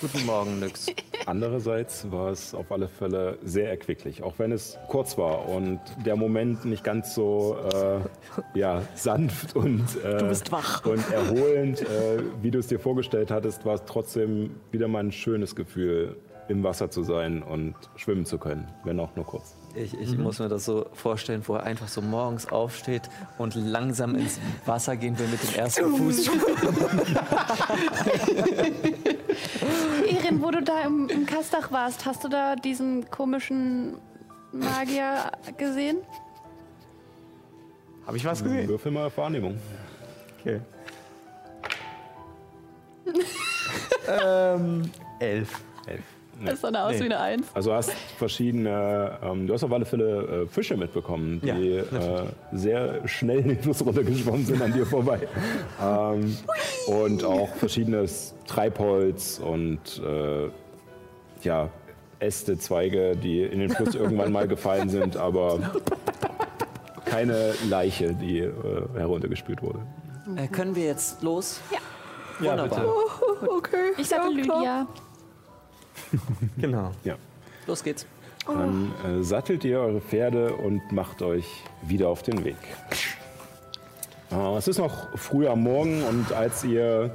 Guten 0.00 0.26
Morgen, 0.26 0.60
Nyx. 0.60 0.86
Andererseits 1.26 2.10
war 2.12 2.30
es 2.30 2.54
auf 2.54 2.70
alle 2.70 2.86
Fälle 2.86 3.36
sehr 3.42 3.68
erquicklich, 3.68 4.22
auch 4.22 4.38
wenn 4.38 4.52
es 4.52 4.78
kurz 4.86 5.18
war 5.18 5.48
und 5.48 5.80
der 6.06 6.14
Moment 6.14 6.64
nicht 6.64 6.84
ganz 6.84 7.16
so 7.16 7.56
äh, 7.74 8.58
ja, 8.58 8.82
sanft 8.94 9.56
und, 9.56 9.82
äh, 10.04 10.30
wach. 10.52 10.86
und 10.86 11.10
erholend, 11.10 11.80
äh, 11.80 12.22
wie 12.40 12.52
du 12.52 12.60
es 12.60 12.68
dir 12.68 12.78
vorgestellt 12.78 13.32
hattest, 13.32 13.64
war 13.64 13.74
es 13.74 13.82
trotzdem 13.86 14.54
wieder 14.70 14.86
mal 14.86 15.00
ein 15.00 15.12
schönes 15.12 15.56
Gefühl, 15.56 16.16
im 16.48 16.62
Wasser 16.62 16.90
zu 16.90 17.02
sein 17.02 17.42
und 17.42 17.74
schwimmen 17.96 18.24
zu 18.24 18.38
können, 18.38 18.68
wenn 18.84 18.98
auch 19.00 19.14
nur 19.16 19.26
kurz. 19.26 19.56
Ich, 19.74 19.94
ich 20.00 20.16
muss 20.16 20.38
mir 20.38 20.48
das 20.48 20.64
so 20.64 20.86
vorstellen, 20.92 21.42
wo 21.46 21.54
er 21.54 21.64
einfach 21.64 21.88
so 21.88 22.00
morgens 22.00 22.50
aufsteht 22.50 23.02
und 23.36 23.54
langsam 23.54 24.14
ins 24.14 24.40
Wasser 24.66 24.96
gehen 24.96 25.18
will 25.18 25.28
mit 25.28 25.42
dem 25.42 25.54
ersten 25.54 25.94
Fuß. 25.94 26.30
Ehren, 30.08 30.42
wo 30.42 30.50
du 30.50 30.62
da 30.62 30.82
im, 30.82 31.08
im 31.08 31.26
Kastach 31.26 31.70
warst, 31.72 32.06
hast 32.06 32.24
du 32.24 32.28
da 32.28 32.56
diesen 32.56 33.10
komischen 33.10 33.98
Magier 34.52 35.30
gesehen? 35.56 35.98
Habe 38.06 38.16
ich 38.16 38.24
was 38.24 38.42
gesehen? 38.42 38.68
Würfel 38.68 38.90
mal 38.90 39.06
auf 39.06 39.16
Wahrnehmung. 39.18 39.58
Okay. 40.40 40.60
ähm, 44.08 44.90
elf. 45.20 45.62
Elf. 45.86 46.04
Das 46.44 46.60
sah 46.60 46.68
aus 46.68 46.92
Nee. 46.94 47.00
wie 47.00 47.04
eine 47.04 47.20
Eins. 47.20 47.46
Also 47.54 47.72
hast 47.72 47.90
verschiedene, 48.16 49.18
ähm, 49.22 49.46
du 49.46 49.54
hast 49.54 49.64
auf 49.64 49.72
alle 49.72 49.84
Fälle 49.84 50.44
äh, 50.44 50.46
Fische 50.46 50.76
mitbekommen, 50.76 51.40
die 51.42 51.48
Ja, 51.48 52.22
äh, 52.22 52.26
sehr 52.52 53.08
schnell 53.08 53.42
den 53.42 53.58
Fluss 53.60 53.84
runtergeschwommen 53.84 54.44
sind 54.46 54.62
an 54.62 54.72
dir 54.72 54.86
vorbei. 54.86 55.20
Ähm, 55.82 56.36
und 56.88 57.24
auch 57.24 57.48
verschiedenes 57.56 58.34
Treibholz 58.46 59.38
und 59.38 60.02
äh, 60.04 60.48
ja, 61.42 61.68
Äste, 62.18 62.58
Zweige, 62.58 63.16
die 63.16 63.42
in 63.42 63.60
den 63.60 63.70
Fluss 63.70 63.94
irgendwann 63.94 64.32
mal 64.32 64.48
gefallen 64.48 64.88
sind, 64.88 65.16
aber 65.16 65.60
keine 67.04 67.52
Leiche, 67.68 68.12
die 68.14 68.40
äh, 68.40 68.52
heruntergespült 68.96 69.62
wurde. 69.62 69.78
Äh, 70.36 70.48
können 70.48 70.74
wir 70.74 70.84
jetzt 70.84 71.22
los? 71.22 71.60
Ja, 72.40 72.50
Wunderbar. 72.50 72.80
bitte. 72.80 73.50
Okay. 73.50 73.92
Ich 73.98 74.08
sagte 74.08 74.28
Lydia. 74.32 74.86
Genau. 76.58 76.92
Ja. 77.04 77.16
Los 77.66 77.82
geht's. 77.84 78.06
Dann 78.46 78.92
äh, 79.04 79.22
sattelt 79.22 79.64
ihr 79.64 79.80
eure 79.80 80.00
Pferde 80.00 80.54
und 80.54 80.90
macht 80.90 81.20
euch 81.20 81.46
wieder 81.82 82.08
auf 82.08 82.22
den 82.22 82.44
Weg. 82.44 82.56
Äh, 84.30 84.56
es 84.56 84.68
ist 84.68 84.78
noch 84.78 85.16
früh 85.18 85.46
am 85.46 85.62
Morgen 85.62 86.02
und 86.02 86.32
als 86.32 86.64
ihr 86.64 87.14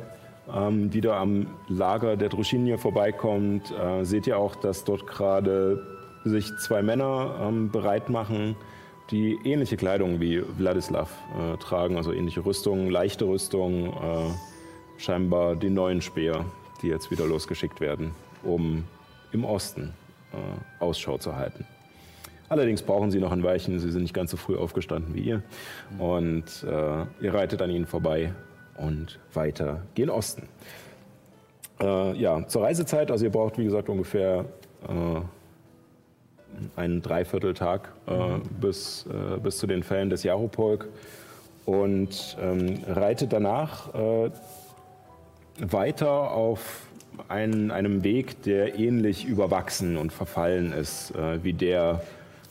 ähm, 0.53 0.93
wieder 0.93 1.15
am 1.15 1.47
Lager 1.67 2.17
der 2.17 2.29
Druschinie 2.29 2.77
vorbeikommt, 2.77 3.71
äh, 3.71 4.03
seht 4.03 4.27
ihr 4.27 4.37
auch, 4.37 4.55
dass 4.55 4.83
dort 4.83 5.07
gerade 5.07 5.81
sich 6.23 6.55
zwei 6.57 6.81
Männer 6.81 7.35
ähm, 7.41 7.71
bereit 7.71 8.09
machen, 8.09 8.55
die 9.11 9.39
ähnliche 9.43 9.77
Kleidung 9.77 10.19
wie 10.19 10.41
Wladislav 10.57 11.09
äh, 11.37 11.57
tragen, 11.57 11.97
also 11.97 12.11
ähnliche 12.11 12.45
Rüstungen, 12.45 12.89
leichte 12.89 13.25
Rüstung, 13.25 13.87
äh, 13.87 14.31
scheinbar 14.97 15.55
die 15.55 15.69
neuen 15.69 16.01
Speer, 16.01 16.45
die 16.81 16.87
jetzt 16.87 17.11
wieder 17.11 17.25
losgeschickt 17.25 17.81
werden, 17.81 18.11
um 18.43 18.83
im 19.31 19.45
Osten 19.45 19.93
äh, 20.31 20.83
Ausschau 20.83 21.17
zu 21.17 21.35
halten. 21.35 21.65
Allerdings 22.49 22.83
brauchen 22.83 23.09
sie 23.09 23.19
noch 23.19 23.31
ein 23.31 23.41
Weilchen, 23.43 23.79
sie 23.79 23.91
sind 23.91 24.03
nicht 24.03 24.13
ganz 24.13 24.29
so 24.31 24.37
früh 24.37 24.55
aufgestanden 24.55 25.15
wie 25.15 25.21
ihr. 25.21 25.41
Und 25.97 26.63
äh, 26.63 27.05
ihr 27.21 27.33
reitet 27.33 27.61
an 27.61 27.69
ihnen 27.71 27.85
vorbei 27.85 28.33
und 28.77 29.19
weiter 29.33 29.81
gen 29.95 30.09
Osten. 30.09 30.47
Äh, 31.79 32.15
ja, 32.17 32.47
zur 32.47 32.63
Reisezeit, 32.63 33.09
also 33.11 33.25
ihr 33.25 33.31
braucht 33.31 33.57
wie 33.57 33.63
gesagt 33.63 33.89
ungefähr 33.89 34.45
äh, 34.87 35.21
einen 36.79 37.01
Dreivierteltag 37.01 37.91
äh, 38.05 38.39
bis, 38.61 39.07
äh, 39.07 39.39
bis 39.39 39.57
zu 39.57 39.65
den 39.65 39.81
Fällen 39.81 40.09
des 40.09 40.23
Jaropolk 40.23 40.87
und 41.65 42.37
ähm, 42.41 42.83
reitet 42.87 43.31
danach 43.31 43.89
weiter 45.59 46.31
auf 46.31 46.87
einen, 47.27 47.71
einem 47.71 48.03
Weg, 48.03 48.43
der 48.43 48.79
ähnlich 48.79 49.25
überwachsen 49.25 49.97
und 49.97 50.11
verfallen 50.11 50.71
ist 50.73 51.15
äh, 51.15 51.43
wie 51.43 51.53
der 51.53 52.01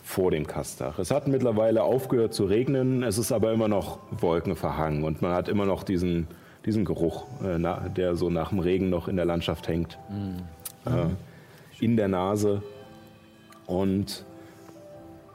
vor 0.03 0.31
dem 0.31 0.47
Kastach. 0.47 0.99
Es 0.99 1.11
hat 1.11 1.29
mittlerweile 1.29 1.83
aufgehört 1.85 2.35
zu 2.35 2.45
regnen, 2.45 3.03
es 3.03 3.19
ist 3.19 3.33
aber 3.33 3.53
immer 3.53 3.69
noch 3.69 3.99
wolkenverhangen 4.11 5.05
und 5.05 5.23
man 5.23 5.33
hat 5.33 5.49
immer 5.49 5.65
noch 5.65 5.85
diesen, 5.85 6.27
diesen 6.67 6.85
Geruch, 6.85 7.25
äh, 7.43 7.59
na, 7.59 7.89
der 7.89 8.17
so 8.17 8.29
nach 8.29 8.51
dem 8.51 8.59
Regen 8.59 8.91
noch 8.91 9.09
in 9.09 9.17
der 9.17 9.25
Landschaft 9.25 9.69
hängt, 9.69 9.99
äh, 10.85 11.85
in 11.85 11.97
der 11.97 12.09
Nase. 12.09 12.63
Und 13.67 14.25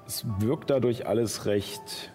es 0.05 0.25
wirkt 0.39 0.69
dadurch 0.69 1.07
alles 1.07 1.45
recht 1.45 2.11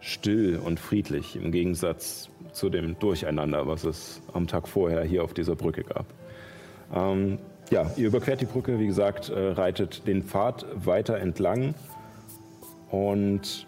still 0.00 0.56
und 0.56 0.80
friedlich 0.80 1.36
im 1.36 1.52
Gegensatz 1.52 2.30
zu 2.52 2.70
dem 2.70 2.98
Durcheinander, 2.98 3.66
was 3.66 3.84
es 3.84 4.22
am 4.32 4.46
Tag 4.46 4.66
vorher 4.66 5.04
hier 5.04 5.22
auf 5.22 5.34
dieser 5.34 5.54
Brücke 5.54 5.84
gab. 5.84 6.06
Ähm, 6.94 7.38
ja, 7.70 7.90
ihr 7.96 8.08
überquert 8.08 8.40
die 8.40 8.46
Brücke, 8.46 8.78
wie 8.78 8.86
gesagt, 8.86 9.28
äh, 9.28 9.38
reitet 9.52 10.06
den 10.06 10.24
Pfad 10.24 10.66
weiter 10.74 11.18
entlang 11.18 11.74
und 12.90 13.66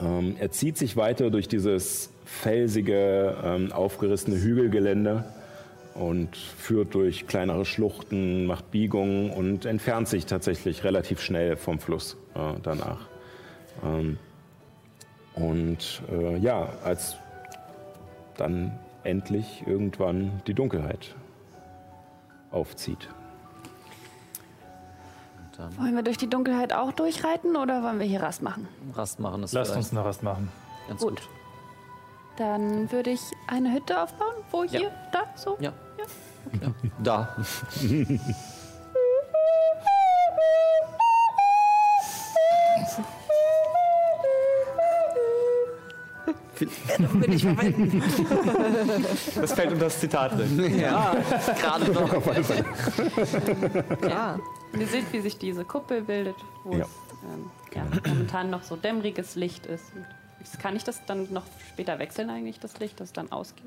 ähm, 0.00 0.36
er 0.38 0.50
zieht 0.50 0.76
sich 0.76 0.96
weiter 0.96 1.30
durch 1.30 1.48
dieses 1.48 2.10
felsige, 2.24 3.36
ähm, 3.42 3.72
aufgerissene 3.72 4.36
Hügelgelände 4.36 5.24
und 5.94 6.36
führt 6.36 6.94
durch 6.94 7.26
kleinere 7.26 7.64
Schluchten, 7.64 8.46
macht 8.46 8.70
Biegungen 8.70 9.30
und 9.30 9.64
entfernt 9.64 10.08
sich 10.08 10.26
tatsächlich 10.26 10.84
relativ 10.84 11.20
schnell 11.20 11.56
vom 11.56 11.78
Fluss 11.78 12.16
äh, 12.34 12.58
danach. 12.62 13.08
Ähm, 13.84 14.18
und 15.34 16.02
äh, 16.12 16.36
ja, 16.38 16.68
als 16.84 17.16
dann 18.36 18.78
endlich 19.04 19.64
irgendwann 19.66 20.42
die 20.46 20.54
Dunkelheit 20.54 21.14
aufzieht. 22.50 23.08
Wollen 25.76 25.94
wir 25.94 26.02
durch 26.02 26.16
die 26.16 26.30
Dunkelheit 26.30 26.72
auch 26.72 26.90
durchreiten 26.92 27.54
oder 27.54 27.82
wollen 27.82 27.98
wir 27.98 28.06
hier 28.06 28.22
Rast 28.22 28.40
machen? 28.40 28.66
Rast 28.94 29.20
machen 29.20 29.42
ist 29.42 29.52
Lasst 29.52 29.76
uns 29.76 29.90
eine 29.92 30.02
Rast 30.02 30.22
machen. 30.22 30.50
ganz 30.88 31.02
Gut. 31.02 31.10
gut. 31.20 31.28
Dann 32.36 32.90
würde 32.90 33.10
ich 33.10 33.20
eine 33.46 33.70
Hütte 33.74 34.02
aufbauen. 34.02 34.32
Wo 34.50 34.64
Ja. 34.64 34.70
hier? 34.70 34.90
Da? 35.12 35.24
So? 35.34 35.58
Ja. 35.60 35.72
Ja. 36.62 36.72
Da. 37.02 37.36
Das 49.40 49.52
fällt 49.52 49.72
unter 49.72 49.84
das 49.86 50.00
Zitat 50.00 50.38
drin. 50.38 50.74
Ja, 50.80 51.14
gerade 51.60 51.92
noch. 51.92 52.12
Ja. 54.08 54.38
Ihr 54.78 54.86
seht, 54.86 55.12
wie 55.12 55.20
sich 55.20 55.38
diese 55.38 55.64
Kuppel 55.64 56.02
bildet, 56.02 56.36
wo 56.64 56.74
Ja. 56.76 56.84
es 56.84 56.88
ähm, 57.24 57.50
ja, 57.74 57.82
momentan 58.08 58.50
noch 58.50 58.62
so 58.62 58.76
dämmeriges 58.76 59.34
Licht 59.36 59.66
ist. 59.66 59.84
Und 59.94 60.06
kann 60.60 60.76
ich 60.76 60.84
das 60.84 61.04
dann 61.06 61.28
noch 61.32 61.44
später 61.68 61.98
wechseln 61.98 62.30
eigentlich, 62.30 62.58
das 62.60 62.78
Licht, 62.78 63.00
das 63.00 63.12
dann 63.12 63.30
ausgeht? 63.30 63.64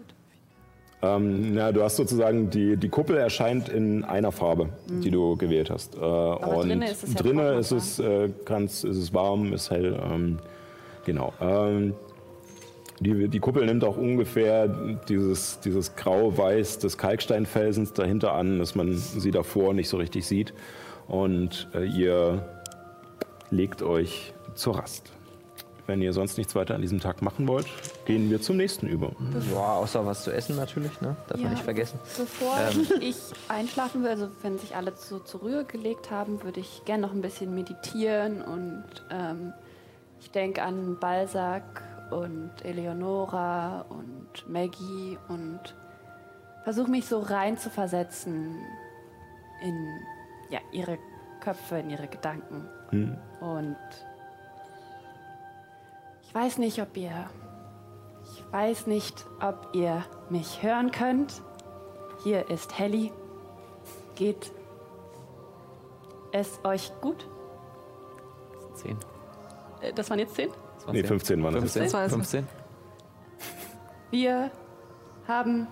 Ähm, 1.03 1.53
na, 1.53 1.71
du 1.73 1.83
hast 1.83 1.97
sozusagen 1.97 2.49
die, 2.49 2.77
die 2.77 2.87
Kuppel 2.89 3.17
erscheint 3.17 3.67
in 3.67 4.05
einer 4.05 4.31
Farbe, 4.31 4.69
die 4.87 5.11
du 5.11 5.35
gewählt 5.35 5.69
hast. 5.69 5.95
Äh, 5.95 5.99
und 5.99 6.67
drinnen 6.69 6.81
ist 6.83 7.03
es 7.03 7.13
ja 7.13 7.21
drinnen 7.21 7.57
ist 7.57 7.71
es 7.71 7.99
äh, 7.99 8.29
ganz, 8.45 8.83
ist 8.85 8.95
es 8.97 9.13
warm, 9.13 9.51
ist 9.51 9.69
hell. 9.69 9.99
Ähm, 10.01 10.39
genau. 11.05 11.33
Ähm, 11.41 11.93
die, 13.03 13.27
die 13.27 13.39
Kuppel 13.39 13.65
nimmt 13.65 13.83
auch 13.83 13.97
ungefähr 13.97 14.67
dieses, 15.07 15.59
dieses 15.59 15.95
grau-weiß 15.95 16.79
des 16.79 16.97
Kalksteinfelsens 16.97 17.93
dahinter 17.93 18.33
an, 18.33 18.59
dass 18.59 18.75
man 18.75 18.93
sie 18.95 19.31
davor 19.31 19.73
nicht 19.73 19.89
so 19.89 19.97
richtig 19.97 20.25
sieht. 20.25 20.53
Und 21.07 21.67
äh, 21.75 21.85
ihr 21.85 22.47
legt 23.51 23.81
euch 23.81 24.33
zur 24.55 24.77
Rast. 24.79 25.11
Wenn 25.85 26.01
ihr 26.01 26.13
sonst 26.13 26.37
nichts 26.37 26.55
weiter 26.55 26.75
an 26.75 26.81
diesem 26.81 27.01
Tag 27.01 27.21
machen 27.21 27.45
wollt, 27.45 27.65
gehen 28.05 28.29
wir 28.29 28.41
zum 28.41 28.55
nächsten 28.55 28.87
über. 28.87 29.11
Ja, 29.53 29.73
außer 29.75 30.05
was 30.05 30.23
zu 30.23 30.31
essen 30.31 30.55
natürlich, 30.55 31.01
ne? 31.01 31.17
Darf 31.27 31.37
Ja. 31.37 31.43
man 31.43 31.53
nicht 31.53 31.63
vergessen. 31.63 31.99
Bevor 32.17 32.57
ich 33.01 33.17
einschlafen 33.49 34.01
will, 34.01 34.11
also 34.11 34.29
wenn 34.43 34.57
sich 34.57 34.77
alle 34.77 34.93
so 34.95 35.19
zur 35.19 35.41
Ruhe 35.41 35.65
gelegt 35.65 36.09
haben, 36.09 36.41
würde 36.41 36.61
ich 36.61 36.83
gerne 36.85 37.01
noch 37.01 37.11
ein 37.11 37.21
bisschen 37.21 37.53
meditieren 37.53 38.41
und 38.41 38.83
ähm, 39.11 39.51
ich 40.21 40.31
denke 40.31 40.63
an 40.63 40.95
Balzac 41.01 41.63
und 42.11 42.51
Eleonora 42.63 43.85
und 43.89 44.47
Maggie 44.47 45.17
und 45.29 45.59
versuche 46.63 46.89
mich 46.91 47.05
so 47.07 47.19
rein 47.19 47.57
zu 47.57 47.69
versetzen 47.69 48.57
in 49.61 49.87
ja, 50.49 50.59
ihre 50.71 50.97
Köpfe, 51.39 51.79
in 51.79 51.89
ihre 51.89 52.07
Gedanken. 52.07 52.67
Und 53.41 53.77
ich 56.21 56.33
weiß 56.33 56.57
nicht, 56.57 56.81
ob 56.81 56.95
ihr 56.97 57.29
ich 58.25 58.43
weiß 58.51 58.87
nicht, 58.87 59.25
ob 59.41 59.69
ihr 59.73 60.03
mich 60.29 60.63
hören 60.63 60.91
könnt. 60.91 61.41
Hier 62.23 62.49
ist 62.49 62.77
Helly. 62.79 63.11
Geht 64.15 64.51
es 66.31 66.59
euch 66.63 66.91
gut? 67.01 67.27
Zehn. 68.75 68.97
Äh, 69.81 69.91
Das 69.93 70.09
waren 70.09 70.19
jetzt 70.19 70.35
zehn. 70.35 70.49
Nee, 70.91 71.03
15 71.03 71.43
waren 71.43 71.53
das. 71.53 71.61
15? 71.61 71.83
Das 71.83 71.93
war 71.93 72.05
es. 72.05 72.13
15? 72.13 72.47
Wir 74.11 74.51
haben 75.27 75.67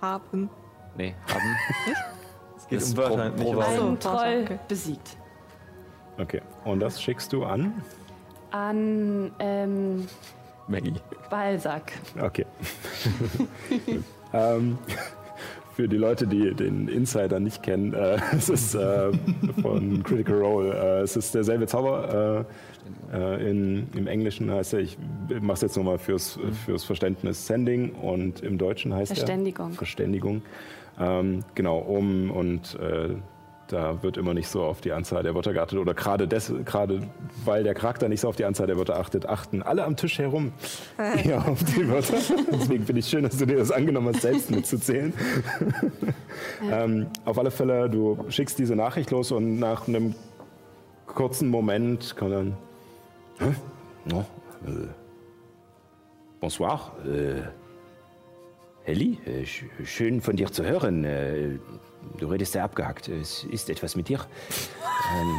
Haben. 0.00 0.50
Nee, 0.96 1.14
haben. 1.32 1.56
Es 2.56 2.66
geht 2.68 2.78
Ist 2.80 2.90
um 2.92 2.96
Wörter, 2.98 3.30
pro- 3.30 3.52
pro- 3.52 3.60
einen 3.60 3.98
Troll 4.00 4.40
okay. 4.44 4.58
besiegt. 4.68 5.16
Okay, 6.18 6.42
und 6.64 6.80
das 6.80 7.00
schickst 7.00 7.32
du 7.32 7.44
an? 7.44 7.82
An 8.50 9.30
ähm, 9.38 10.06
Maggie. 10.68 10.94
Balzac. 11.30 11.92
Okay. 12.20 12.44
ähm, 14.32 14.78
für 15.74 15.88
die 15.88 15.96
Leute, 15.96 16.26
die 16.26 16.52
den 16.54 16.88
Insider 16.88 17.40
nicht 17.40 17.62
kennen, 17.62 17.94
äh, 17.94 18.18
es 18.36 18.48
ist 18.48 18.74
äh, 18.74 19.12
von 19.62 20.02
Critical 20.02 20.38
Role. 20.42 20.74
Äh, 20.74 21.02
es 21.02 21.16
ist 21.16 21.34
derselbe 21.34 21.66
Zauber. 21.66 22.44
Äh, 22.48 22.52
äh, 23.12 23.50
in, 23.50 23.88
Im 23.94 24.06
Englischen 24.06 24.50
heißt 24.50 24.74
er, 24.74 24.80
ich 24.80 24.96
mache 25.40 25.54
es 25.54 25.60
jetzt 25.62 25.76
nochmal 25.76 25.98
fürs, 25.98 26.38
fürs 26.64 26.84
Verständnis 26.84 27.46
Sending 27.46 27.90
und 27.92 28.42
im 28.42 28.58
Deutschen 28.58 28.94
heißt 28.94 29.12
Verständigung. 29.14 29.70
er 29.70 29.76
Verständigung. 29.76 30.42
Ähm, 30.98 31.44
genau, 31.54 31.78
um 31.78 32.30
und 32.30 32.78
äh, 32.80 33.14
da 33.68 34.02
wird 34.02 34.16
immer 34.16 34.34
nicht 34.34 34.48
so 34.48 34.62
auf 34.64 34.80
die 34.80 34.90
Anzahl 34.90 35.22
der 35.22 35.34
Wörter 35.36 35.52
geachtet 35.52 35.78
oder 35.78 35.94
gerade 35.94 36.26
des- 36.26 36.52
gerade 36.64 37.02
weil 37.44 37.62
der 37.62 37.72
Charakter 37.74 38.08
nicht 38.08 38.20
so 38.20 38.28
auf 38.28 38.34
die 38.34 38.44
Anzahl 38.44 38.66
der 38.66 38.76
Wörter 38.76 38.98
achtet, 38.98 39.26
achten 39.26 39.62
alle 39.62 39.84
am 39.84 39.94
Tisch 39.96 40.18
herum 40.18 40.52
eher 41.24 41.46
auf 41.46 41.62
die 41.62 41.88
Wörter. 41.88 42.14
Deswegen 42.52 42.84
finde 42.84 42.98
ich 42.98 43.06
schön, 43.06 43.22
dass 43.22 43.36
du 43.38 43.46
dir 43.46 43.58
das 43.58 43.70
angenommen 43.70 44.08
hast, 44.12 44.22
selbst 44.22 44.50
mitzuzählen. 44.50 45.12
ähm, 46.70 47.06
auf 47.24 47.38
alle 47.38 47.50
Fälle, 47.52 47.88
du 47.88 48.18
schickst 48.28 48.58
diese 48.58 48.74
Nachricht 48.74 49.12
los 49.12 49.30
und 49.32 49.58
nach 49.60 49.86
einem 49.86 50.14
kurzen 51.06 51.48
Moment 51.48 52.16
kann 52.16 52.30
dann 52.30 52.56
Hä? 53.40 53.54
No, 54.04 54.24
äh, 54.66 54.88
bonsoir. 56.40 56.92
Äh, 57.06 57.42
Helly, 58.82 59.18
äh, 59.26 59.42
sch- 59.44 59.64
schön 59.84 60.20
von 60.20 60.36
dir 60.36 60.50
zu 60.52 60.64
hören. 60.64 61.04
Äh, 61.04 61.58
du 62.18 62.26
redest 62.28 62.52
sehr 62.52 62.64
abgehackt. 62.64 63.08
Es 63.08 63.44
ist 63.44 63.68
etwas 63.70 63.96
mit 63.96 64.08
dir. 64.08 64.20
Ähm, 65.14 65.38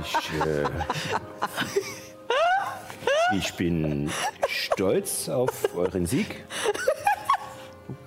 ich, 0.02 0.16
äh, 0.46 0.68
ich 3.36 3.54
bin 3.54 4.10
stolz 4.48 5.28
auf 5.28 5.74
euren 5.76 6.06
Sieg. 6.06 6.44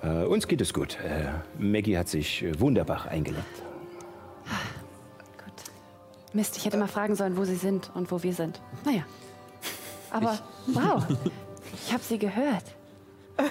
Äh, 0.02 0.24
uns 0.24 0.46
geht 0.48 0.60
es 0.60 0.72
gut. 0.72 0.98
Äh, 1.00 1.32
Maggie 1.58 1.96
hat 1.98 2.08
sich 2.08 2.44
wunderbar 2.60 3.08
eingelebt. 3.08 3.61
Mist, 6.34 6.56
ich 6.56 6.64
hätte 6.64 6.76
mal 6.76 6.88
fragen 6.88 7.14
sollen, 7.14 7.36
wo 7.36 7.44
sie 7.44 7.56
sind 7.56 7.90
und 7.94 8.10
wo 8.10 8.22
wir 8.22 8.32
sind. 8.32 8.60
Naja. 8.84 9.04
Aber 10.10 10.38
wow, 10.68 11.04
ich 11.86 11.92
habe 11.92 12.02
sie 12.02 12.18
gehört. 12.18 12.64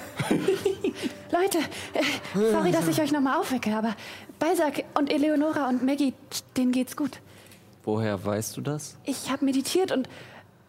Leute, 1.32 1.58
äh, 1.94 2.52
sorry, 2.52 2.72
dass 2.72 2.88
ich 2.88 3.02
euch 3.02 3.12
nochmal 3.12 3.40
aufwecke, 3.40 3.76
aber 3.76 3.96
Balzac 4.40 4.84
und 4.98 5.12
Eleonora 5.12 5.70
und 5.70 5.84
Maggie, 5.84 6.14
denen 6.56 6.72
geht's 6.72 6.96
gut. 6.96 7.20
Woher 7.84 8.24
weißt 8.24 8.56
du 8.58 8.62
das? 8.62 8.98
Ich 9.04 9.32
habe 9.32 9.46
meditiert 9.46 9.92
und, 9.92 10.08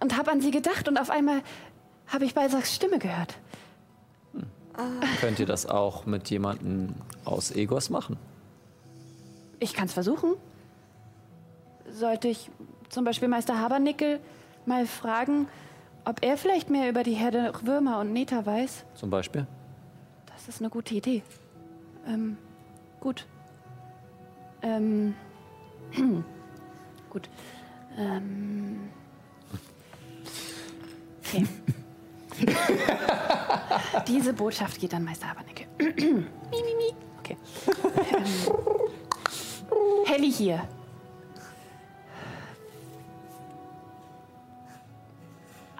und 0.01 0.17
habe 0.17 0.31
an 0.31 0.41
sie 0.41 0.51
gedacht 0.51 0.89
und 0.89 0.99
auf 0.99 1.11
einmal 1.11 1.43
habe 2.07 2.25
ich 2.25 2.35
Balzacs 2.35 2.75
Stimme 2.75 2.99
gehört. 2.99 3.35
Könnt 5.21 5.39
ihr 5.39 5.47
das 5.47 5.67
auch 5.67 6.07
mit 6.07 6.31
jemandem 6.31 6.95
aus 7.25 7.51
Egos 7.51 7.91
machen? 7.91 8.17
Ich 9.61 9.75
kann 9.75 9.87
es 9.87 9.93
versuchen. 9.93 10.33
Sollte 11.93 12.29
ich 12.29 12.51
zum 12.89 13.05
Beispiel 13.05 13.29
Meister 13.29 13.59
Habernickel 13.59 14.21
mal 14.67 14.87
fragen, 14.87 15.47
ob 16.05 16.25
er 16.25 16.37
vielleicht 16.37 16.71
mehr 16.71 16.89
über 16.89 17.03
die 17.03 17.13
Herde 17.13 17.53
Würmer 17.63 18.01
und 18.01 18.13
Neta 18.13 18.45
weiß? 18.45 18.85
Zum 18.95 19.11
Beispiel? 19.11 19.47
Das 20.27 20.49
ist 20.49 20.61
eine 20.61 20.71
gute 20.71 20.95
Idee. 20.95 21.23
Ähm, 22.07 22.37
gut. 23.01 23.27
Ähm, 24.63 25.15
gut. 27.11 27.29
Ähm, 27.97 28.89
okay. 31.21 31.47
Diese 34.09 34.33
Botschaft 34.33 34.81
geht 34.81 34.95
an 34.95 35.05
Meister 35.05 35.29
Habernickel. 35.29 35.67
mi, 35.79 35.93
mi, 35.95 36.75
mi. 36.77 36.95
Okay. 37.19 37.37
Ähm, 38.15 38.25
Helly 40.07 40.33
hier. 40.33 40.67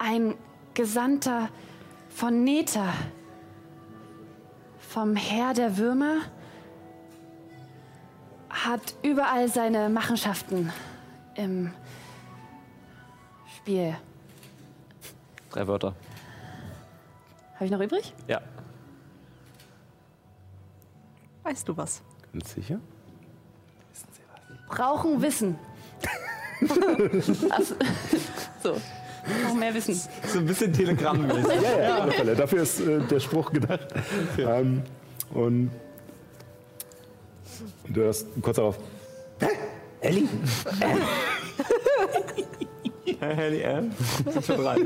Ein 0.05 0.35
Gesandter 0.73 1.47
von 2.09 2.43
Neta 2.43 2.93
vom 4.77 5.15
Herr 5.15 5.53
der 5.53 5.77
Würmer 5.77 6.17
hat 8.49 8.95
überall 9.01 9.47
seine 9.47 9.87
Machenschaften 9.87 10.73
im 11.35 11.71
Spiel. 13.55 13.95
Drei 15.51 15.65
Wörter. 15.67 15.95
Habe 17.55 17.65
ich 17.65 17.71
noch 17.71 17.79
übrig? 17.79 18.13
Ja. 18.27 18.41
Weißt 21.43 21.65
du 21.65 21.77
was? 21.77 22.03
Ganz 22.33 22.53
sicher? 22.53 22.81
Brauchen 24.67 25.21
Wissen. 25.21 25.57
also, 27.51 27.75
so. 28.61 28.81
Noch 29.43 29.53
mehr 29.55 29.73
Wissen. 29.73 29.95
So 30.27 30.39
ein 30.39 30.45
bisschen 30.45 30.73
Telegrammmäßig. 30.73 31.61
Ja, 31.61 31.81
ja, 31.81 31.95
auf 31.95 32.01
alle 32.01 32.11
Fälle. 32.11 32.35
Dafür 32.35 32.63
ist 32.63 32.79
äh, 32.81 32.99
der 32.99 33.19
Spruch 33.19 33.51
gedacht. 33.51 33.87
Ähm, 34.37 34.83
und 35.33 35.71
du 37.87 38.01
hörst 38.01 38.27
kurz 38.41 38.55
darauf. 38.57 38.77
Hä? 39.39 39.47
Ellie? 40.01 40.27
Helly 43.19 43.63
Ann. 43.65 43.91
Sind 44.29 44.45
schon 44.45 44.57
bereit. 44.57 44.79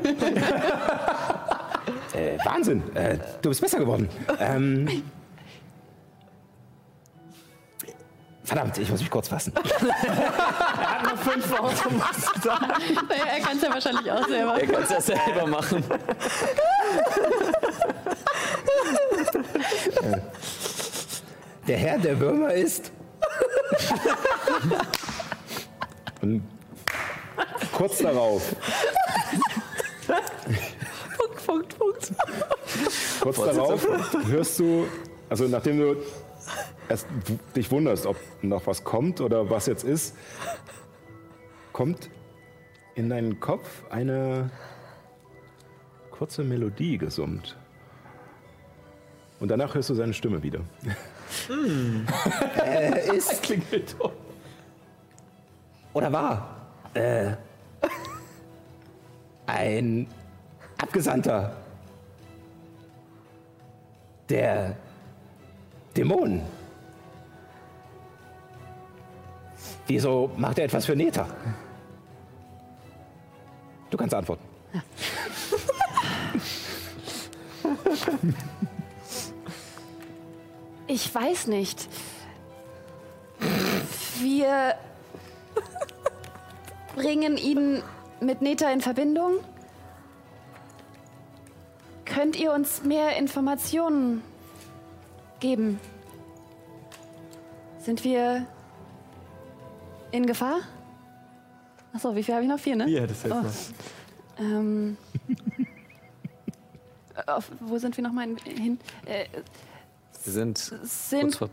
Äh, 2.13 2.37
Wahnsinn, 2.45 2.83
äh, 2.95 3.17
du 3.41 3.49
bist 3.49 3.61
besser 3.61 3.79
geworden. 3.79 4.09
Ähm, 4.39 5.03
verdammt, 8.47 8.77
ich 8.77 8.89
muss 8.89 9.01
mich 9.01 9.09
kurz 9.09 9.27
fassen. 9.27 9.51
Fünf 11.17 11.49
Worte 11.51 11.89
musst 11.93 12.35
du 12.35 12.41
sagen. 12.41 12.67
Naja, 13.09 13.25
er 13.35 13.41
kann 13.41 13.57
es 13.57 13.63
ja 13.63 13.69
wahrscheinlich 13.69 14.09
auch 14.11 14.25
selber. 14.27 14.61
Er 14.61 14.67
kann 14.67 14.83
es 14.83 14.89
ja 14.89 15.01
selber 15.01 15.47
machen. 15.47 15.83
Der 21.67 21.77
Herr 21.77 21.97
der 21.97 22.17
Würmer 22.17 22.53
ist. 22.53 22.91
Und 26.21 26.41
kurz 27.73 27.97
darauf. 27.97 28.55
Punkt, 31.17 31.45
Punkt, 31.45 31.77
Punkt. 31.77 32.13
Kurz 33.19 33.35
darauf 33.35 33.85
hörst 34.27 34.59
du, 34.59 34.87
also 35.29 35.43
nachdem 35.49 35.77
du 35.77 35.97
erst 36.89 37.07
dich 37.55 37.71
wunderst, 37.71 38.05
ob 38.05 38.17
noch 38.41 38.65
was 38.67 38.83
kommt 38.83 39.21
oder 39.21 39.49
was 39.49 39.65
jetzt 39.65 39.83
ist, 39.83 40.15
kommt 41.73 42.09
in 42.95 43.09
deinen 43.09 43.39
Kopf 43.39 43.83
eine 43.89 44.49
kurze 46.11 46.43
Melodie 46.43 46.97
gesummt. 46.97 47.55
Und 49.39 49.49
danach 49.49 49.75
hörst 49.75 49.89
du 49.89 49.93
seine 49.93 50.13
Stimme 50.13 50.41
wieder. 50.41 50.61
äh, 52.65 53.15
ist 53.15 53.43
Klingelt 53.43 53.95
doch. 53.99 54.13
oder 55.93 56.11
war 56.11 56.67
äh, 56.95 57.33
ein 59.45 60.07
Abgesandter 60.79 61.55
der 64.29 64.75
Dämonen. 65.97 66.43
Wieso 69.87 70.29
macht 70.37 70.59
er 70.59 70.65
etwas 70.65 70.85
für 70.85 70.95
Neta? 70.95 71.27
Du 73.89 73.97
kannst 73.97 74.13
antworten. 74.13 74.43
Ich 80.89 81.13
weiß 81.13 81.47
nicht. 81.47 81.89
Wir 84.21 84.75
bringen 86.95 87.37
ihn 87.37 87.83
mit 88.21 88.41
Neta 88.41 88.71
in 88.71 88.79
Verbindung. 88.79 89.33
Könnt 92.05 92.37
ihr 92.37 92.53
uns 92.53 92.83
mehr 92.83 93.17
Informationen 93.17 94.23
geben? 95.39 95.79
Sind 97.79 98.03
wir 98.03 98.45
in 100.11 100.25
Gefahr? 100.25 100.59
Achso, 101.93 102.15
wie 102.15 102.23
viel 102.23 102.33
habe 102.35 102.43
ich 102.43 102.49
noch? 102.49 102.59
Vier, 102.59 102.75
ne? 102.75 102.85
Hättest 102.85 103.25
du 103.25 103.29
jetzt 103.29 103.73
Oh. 104.39 104.43
noch? 104.43 104.43
Ähm, 104.45 104.97
auf, 107.27 107.51
wo 107.59 107.77
sind 107.77 107.95
wir 107.97 108.03
nochmal 108.03 108.27
hin? 108.45 108.79
Äh, 109.05 109.25
Wir 110.23 110.33
sind 110.33 110.67
kurz 110.69 111.09
sind 111.09 111.35
vor 111.35 111.49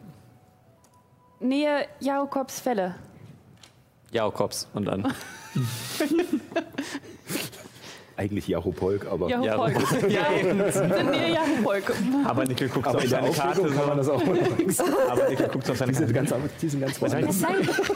Nähe 1.41 1.87
Jakobs 2.01 2.61
Fälle. 2.61 2.95
Jakobs 4.11 4.69
und 4.75 4.85
dann. 4.87 5.13
Eigentlich 8.17 8.47
Jachopolk, 8.47 9.07
aber, 9.11 9.29
Jakobs. 9.29 9.75
Ja, 10.09 10.27
sind 10.71 11.11
Nähe 11.11 11.35
Jakobs. 11.35 11.93
Aber 12.25 12.45
Nickel 12.45 12.69
guckt 12.69 12.87
aber 12.87 12.99
auf 12.99 13.07
seine 13.09 13.31
Karte. 13.33 13.63
Kann 13.63 13.89
man 13.89 13.97
das 13.97 14.09
auch. 14.09 14.23
Aber 14.23 15.29
Nickel 15.29 15.49
guckt 15.49 15.69
auf 15.69 15.77
seine 15.77 15.91
Die 15.93 15.99
sind 15.99 16.15
Karte. 16.15 16.31
ganz, 16.31 16.53
die 16.61 16.69
sind 16.69 16.81
ganz 16.81 17.01
woanders. 17.03 17.43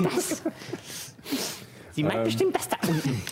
Das. 0.02 0.42
Sie 1.92 2.02
meint 2.02 2.24
bestimmt 2.24 2.56
das 2.56 2.68
da 2.68 2.76
unten. 2.88 3.22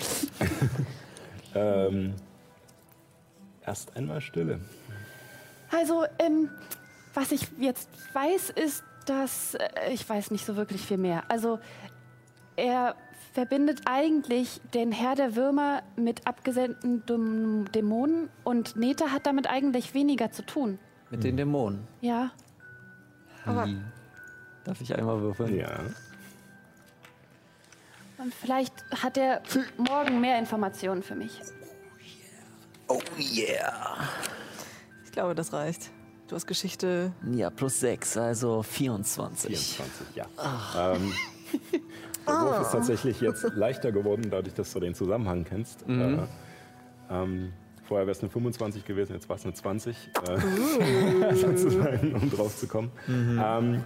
Ähm, 1.54 2.14
erst 3.64 3.96
einmal 3.96 4.20
Stille. 4.20 4.60
Also, 5.70 6.04
ähm, 6.18 6.50
was 7.14 7.32
ich 7.32 7.46
jetzt 7.58 7.88
weiß, 8.12 8.50
ist, 8.50 8.84
dass 9.06 9.54
äh, 9.54 9.92
ich 9.92 10.08
weiß 10.08 10.30
nicht 10.30 10.44
so 10.44 10.56
wirklich 10.56 10.82
viel 10.82 10.98
mehr. 10.98 11.24
Also, 11.28 11.58
er 12.56 12.94
verbindet 13.36 13.82
eigentlich 13.84 14.62
den 14.72 14.92
Herr 14.92 15.14
der 15.14 15.36
Würmer 15.36 15.82
mit 15.94 16.26
abgesandten 16.26 17.04
Däm- 17.04 17.70
Dämonen 17.70 18.30
und 18.44 18.76
Neta 18.76 19.10
hat 19.10 19.26
damit 19.26 19.46
eigentlich 19.46 19.92
weniger 19.92 20.32
zu 20.32 20.40
tun. 20.40 20.78
Mit 21.10 21.22
den 21.22 21.36
Dämonen. 21.36 21.86
Ja. 22.00 22.30
Aber 23.44 23.68
Darf 24.64 24.80
ich 24.80 24.94
einmal 24.96 25.20
würfeln? 25.20 25.54
Ja. 25.54 25.80
Und 28.16 28.32
vielleicht 28.34 28.72
hat 29.02 29.18
er 29.18 29.42
morgen 29.76 30.22
mehr 30.22 30.38
Informationen 30.38 31.02
für 31.02 31.14
mich. 31.14 31.38
Oh 32.88 33.02
yeah. 33.18 33.98
ich 35.04 35.12
glaube, 35.12 35.34
das 35.34 35.52
reicht. 35.52 35.90
Du 36.26 36.36
hast 36.36 36.46
Geschichte. 36.46 37.12
Ja, 37.32 37.50
plus 37.50 37.80
6, 37.80 38.16
also 38.16 38.62
24. 38.62 39.58
24, 39.58 40.16
ja. 40.16 40.26
Ähm, 40.94 41.12
der 42.26 42.40
Wurf 42.40 42.60
ist 42.62 42.72
tatsächlich 42.72 43.20
jetzt 43.20 43.44
leichter 43.54 43.92
geworden, 43.92 44.28
dadurch, 44.30 44.54
dass 44.54 44.72
du 44.72 44.80
den 44.80 44.94
Zusammenhang 44.94 45.44
kennst. 45.44 45.84
Äh, 45.88 46.18
ähm, 47.10 47.52
vorher 47.84 48.06
wäre 48.06 48.12
es 48.12 48.20
eine 48.20 48.30
25 48.30 48.84
gewesen, 48.84 49.14
jetzt 49.14 49.28
war 49.28 49.36
es 49.36 49.44
eine 49.44 49.54
20, 49.54 50.10
äh, 50.28 51.34
sozusagen, 51.34 52.14
um 52.14 52.30
drauf 52.30 52.56
zu 52.56 52.66
kommen. 52.66 52.90
Ähm, 53.08 53.82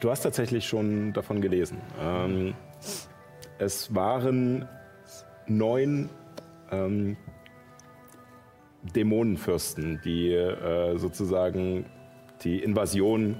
du 0.00 0.10
hast 0.10 0.22
tatsächlich 0.22 0.66
schon 0.66 1.12
davon 1.12 1.40
gelesen. 1.40 1.78
Ähm, 2.00 2.54
es 3.58 3.94
waren 3.94 4.68
neun 5.46 6.08
ähm, 6.70 7.16
Dämonenfürsten, 8.94 10.00
die 10.04 10.32
äh, 10.32 10.98
sozusagen 10.98 11.86
die 12.42 12.58
Invasion 12.58 13.36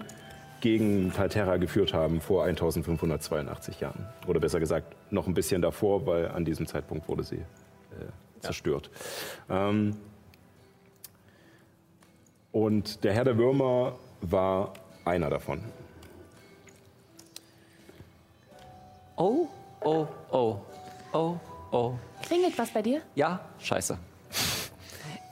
gegen 0.62 1.12
Talterra 1.12 1.58
geführt 1.58 1.92
haben 1.92 2.20
vor 2.20 2.44
1582 2.44 3.80
Jahren. 3.80 4.06
Oder 4.26 4.40
besser 4.40 4.60
gesagt, 4.60 4.94
noch 5.10 5.26
ein 5.26 5.34
bisschen 5.34 5.60
davor, 5.60 6.06
weil 6.06 6.28
an 6.28 6.44
diesem 6.44 6.66
Zeitpunkt 6.66 7.08
wurde 7.08 7.24
sie 7.24 7.36
äh, 7.36 8.40
zerstört. 8.40 8.88
Ähm, 9.50 9.96
und 12.52 13.02
der 13.02 13.12
Herr 13.12 13.24
der 13.24 13.36
Würmer 13.36 13.98
war 14.20 14.72
einer 15.04 15.30
davon. 15.30 15.62
Oh, 19.16 19.48
oh, 19.80 20.06
oh. 20.30 20.56
Oh, 21.12 21.36
oh. 21.72 21.92
Klingelt 22.22 22.56
was 22.56 22.70
bei 22.70 22.82
dir? 22.82 23.02
Ja, 23.16 23.40
scheiße. 23.58 23.98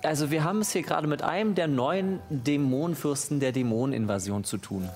Also 0.02 0.30
wir 0.30 0.42
haben 0.42 0.60
es 0.60 0.72
hier 0.72 0.82
gerade 0.82 1.06
mit 1.06 1.22
einem 1.22 1.54
der 1.54 1.68
neuen 1.68 2.20
Dämonenfürsten 2.30 3.38
der 3.38 3.52
Dämoneninvasion 3.52 4.42
zu 4.44 4.56
tun. 4.56 4.88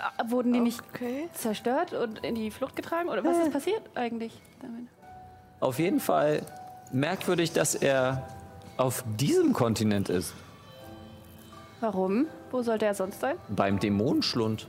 Ah, 0.00 0.12
Wurden 0.28 0.52
die 0.52 0.60
nicht 0.60 0.80
Okay. 0.94 1.28
zerstört 1.32 1.92
und 1.92 2.20
in 2.24 2.34
die 2.36 2.50
Flucht 2.52 2.76
getragen? 2.76 3.08
Oder 3.08 3.24
was 3.24 3.36
ist 3.38 3.52
passiert 3.52 3.82
eigentlich 3.96 4.40
damit? 4.62 4.86
Auf 5.60 5.78
jeden 5.80 5.98
Fall 5.98 6.42
merkwürdig, 6.92 7.52
dass 7.52 7.74
er 7.74 8.22
auf 8.76 9.04
diesem 9.18 9.52
Kontinent 9.52 10.08
ist. 10.08 10.34
Warum? 11.80 12.26
Wo 12.50 12.62
sollte 12.62 12.86
er 12.86 12.94
sonst 12.94 13.20
sein? 13.20 13.36
Beim 13.48 13.78
Dämonenschlund. 13.80 14.68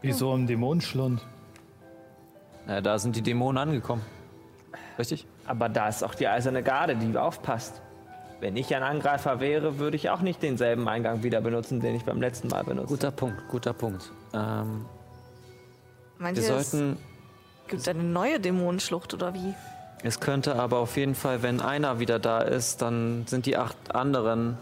Wieso 0.00 0.34
im 0.34 0.46
Dämonenschlund? 0.46 1.20
Na, 2.66 2.80
da 2.80 2.98
sind 2.98 3.16
die 3.16 3.22
Dämonen 3.22 3.58
angekommen. 3.58 4.02
Richtig? 4.98 5.26
Aber 5.46 5.68
da 5.68 5.88
ist 5.88 6.02
auch 6.02 6.14
die 6.14 6.26
eiserne 6.28 6.62
Garde, 6.62 6.96
die 6.96 7.16
aufpasst. 7.18 7.80
Wenn 8.44 8.58
ich 8.58 8.76
ein 8.76 8.82
Angreifer 8.82 9.40
wäre, 9.40 9.78
würde 9.78 9.96
ich 9.96 10.10
auch 10.10 10.20
nicht 10.20 10.42
denselben 10.42 10.86
Eingang 10.86 11.22
wieder 11.22 11.40
benutzen, 11.40 11.80
den 11.80 11.94
ich 11.94 12.04
beim 12.04 12.20
letzten 12.20 12.48
Mal 12.48 12.62
benutzt 12.62 12.88
Guter 12.88 13.10
Punkt, 13.10 13.36
guter 13.48 13.72
Punkt. 13.72 14.10
Ähm, 14.34 14.84
Meint 16.18 16.36
wir 16.36 16.42
sollten. 16.42 16.98
gibt 17.68 17.88
eine 17.88 18.02
neue 18.02 18.38
Dämonenschlucht 18.40 19.14
oder 19.14 19.32
wie? 19.32 19.54
Es 20.02 20.20
könnte 20.20 20.56
aber 20.56 20.76
auf 20.80 20.98
jeden 20.98 21.14
Fall, 21.14 21.42
wenn 21.42 21.62
einer 21.62 22.00
wieder 22.00 22.18
da 22.18 22.42
ist, 22.42 22.82
dann 22.82 23.26
sind 23.26 23.46
die 23.46 23.56
acht 23.56 23.94
anderen 23.94 24.58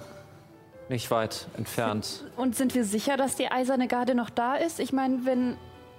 Nicht 0.89 1.11
weit 1.11 1.49
entfernt. 1.57 2.25
Und 2.37 2.55
sind 2.55 2.77
wir 2.77 2.85
sicher, 2.85 3.17
dass 3.17 3.35
die 3.35 3.51
eiserne 3.51 3.89
Garde 3.89 4.15
noch 4.15 4.31
da 4.31 4.55
ist? 4.55 4.79
Ich 4.79 4.93
meine, 4.93 5.27
wenn 5.27 5.57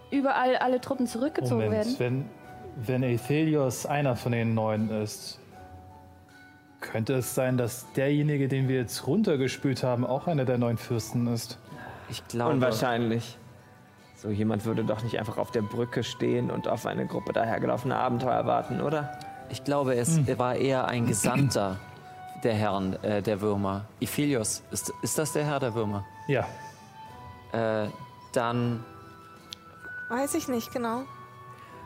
überall 0.09 0.55
alle 0.55 0.79
Truppen 0.79 1.05
zurückgezogen 1.05 1.69
werden. 1.69 1.97
Moment, 1.97 1.99
wenn, 1.99 3.01
wenn 3.01 3.03
Aethelios 3.03 3.85
einer 3.85 4.15
von 4.15 4.31
den 4.31 4.53
Neuen 4.53 4.89
ist, 4.89 5.41
könnte 6.83 7.13
es 7.15 7.33
sein, 7.33 7.57
dass 7.57 7.91
derjenige, 7.93 8.47
den 8.47 8.67
wir 8.67 8.75
jetzt 8.75 9.07
runtergespült 9.07 9.81
haben, 9.83 10.05
auch 10.05 10.27
einer 10.27 10.45
der 10.45 10.59
neuen 10.59 10.77
Fürsten 10.77 11.25
ist? 11.27 11.57
Ich 12.09 12.27
glaube. 12.27 12.53
Unwahrscheinlich. 12.53 13.37
So 14.15 14.29
jemand 14.29 14.65
würde 14.65 14.83
doch 14.83 15.01
nicht 15.03 15.17
einfach 15.19 15.37
auf 15.37 15.51
der 15.51 15.63
Brücke 15.63 16.03
stehen 16.03 16.51
und 16.51 16.67
auf 16.67 16.85
eine 16.85 17.07
Gruppe 17.07 17.33
dahergelaufener 17.33 17.97
Abenteuer 17.97 18.45
warten, 18.45 18.79
oder? 18.81 19.17
Ich 19.49 19.63
glaube, 19.63 19.95
es 19.95 20.19
war 20.37 20.55
eher 20.55 20.87
ein 20.87 21.07
Gesandter 21.07 21.79
der 22.43 22.53
Herren 22.53 23.01
äh, 23.03 23.21
der 23.21 23.41
Würmer. 23.41 23.85
Iphilios, 23.99 24.63
ist, 24.71 24.93
ist 25.01 25.17
das 25.17 25.33
der 25.33 25.45
Herr 25.45 25.59
der 25.59 25.73
Würmer? 25.73 26.05
Ja. 26.27 26.45
Äh, 27.51 27.87
dann 28.33 28.83
Weiß 30.09 30.35
ich 30.35 30.47
nicht 30.47 30.71
genau. 30.71 31.03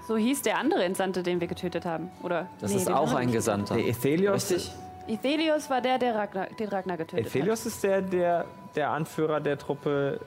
So 0.07 0.15
hieß 0.17 0.41
der 0.41 0.57
andere 0.57 0.83
Entsandte, 0.83 1.23
den 1.23 1.39
wir 1.41 1.47
getötet 1.47 1.85
haben, 1.85 2.09
oder? 2.23 2.47
Das 2.59 2.71
Nee, 2.71 2.77
ist 2.77 2.91
auch 2.91 3.13
ein 3.13 3.31
Gesandter. 3.31 3.75
Der 3.75 3.85
Aethelios. 3.85 4.51
Richtig? 4.51 4.71
Ithelios 5.07 5.69
war 5.69 5.81
der, 5.81 5.97
der 5.97 6.15
Ragnar, 6.15 6.47
den 6.59 6.69
Ragnar 6.69 6.97
getötet 6.97 7.27
Aethelios 7.27 7.65
ist 7.65 7.83
der, 7.83 8.01
der, 8.01 8.45
der 8.75 8.89
Anführer 8.91 9.39
der 9.39 9.57
Truppe 9.57 10.19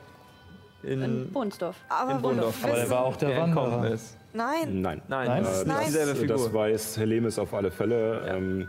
hat. 0.83 0.91
in, 0.91 1.03
In 1.03 1.33
Bohnsdorf. 1.33 1.76
Aber 1.89 2.12
in 2.12 2.22
Bundorf. 2.22 2.64
Aber 2.64 2.72
er 2.78 2.91
war 2.91 3.05
auch 3.05 3.16
der, 3.16 3.28
der 3.31 3.39
Wanderer. 3.41 3.91
ist. 3.91 4.16
nein, 4.33 4.81
Nein. 4.81 5.03
Nein, 5.09 5.26
Nein? 5.28 5.43
das 5.45 5.59
ist 5.61 5.66
Nein. 5.66 5.76
nicht 5.78 5.89
dieselbe 5.89 6.11
Das, 6.12 6.20
Figur. 6.20 6.37
das 6.37 6.53
weiß 6.55 6.99
Helemis 6.99 7.39
auf 7.39 7.53
alle 7.55 7.70
Fälle, 7.70 8.22
ähm, 8.28 8.68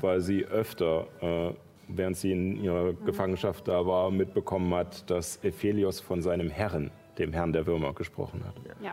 weil 0.00 0.20
sie 0.20 0.44
öfter, 0.44 1.06
äh, 1.20 1.52
während 1.88 2.16
sie 2.18 2.32
in 2.32 2.62
ihrer 2.62 2.92
Gefangenschaft 2.92 3.66
da 3.68 3.86
war, 3.86 4.10
mitbekommen 4.10 4.74
hat, 4.74 5.08
dass 5.10 5.42
Ephelios 5.42 6.00
von 6.00 6.20
seinem 6.20 6.50
Herrn, 6.50 6.90
dem 7.18 7.32
Herrn 7.32 7.52
der 7.54 7.66
Würmer, 7.66 7.94
gesprochen 7.94 8.42
hat. 8.46 8.54
Ja. 8.82 8.92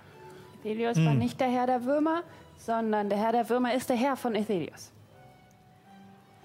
Ithelios 0.63 0.97
war 1.03 1.13
nicht 1.13 1.39
der 1.41 1.49
Herr 1.49 1.67
der 1.67 1.83
Würmer, 1.83 2.21
sondern 2.57 3.09
der 3.09 3.17
Herr 3.19 3.33
der 3.33 3.49
Würmer 3.49 3.73
ist 3.75 3.89
der 3.89 3.97
Herr 3.97 4.15
von 4.15 4.33
Ithelios. 4.35 4.91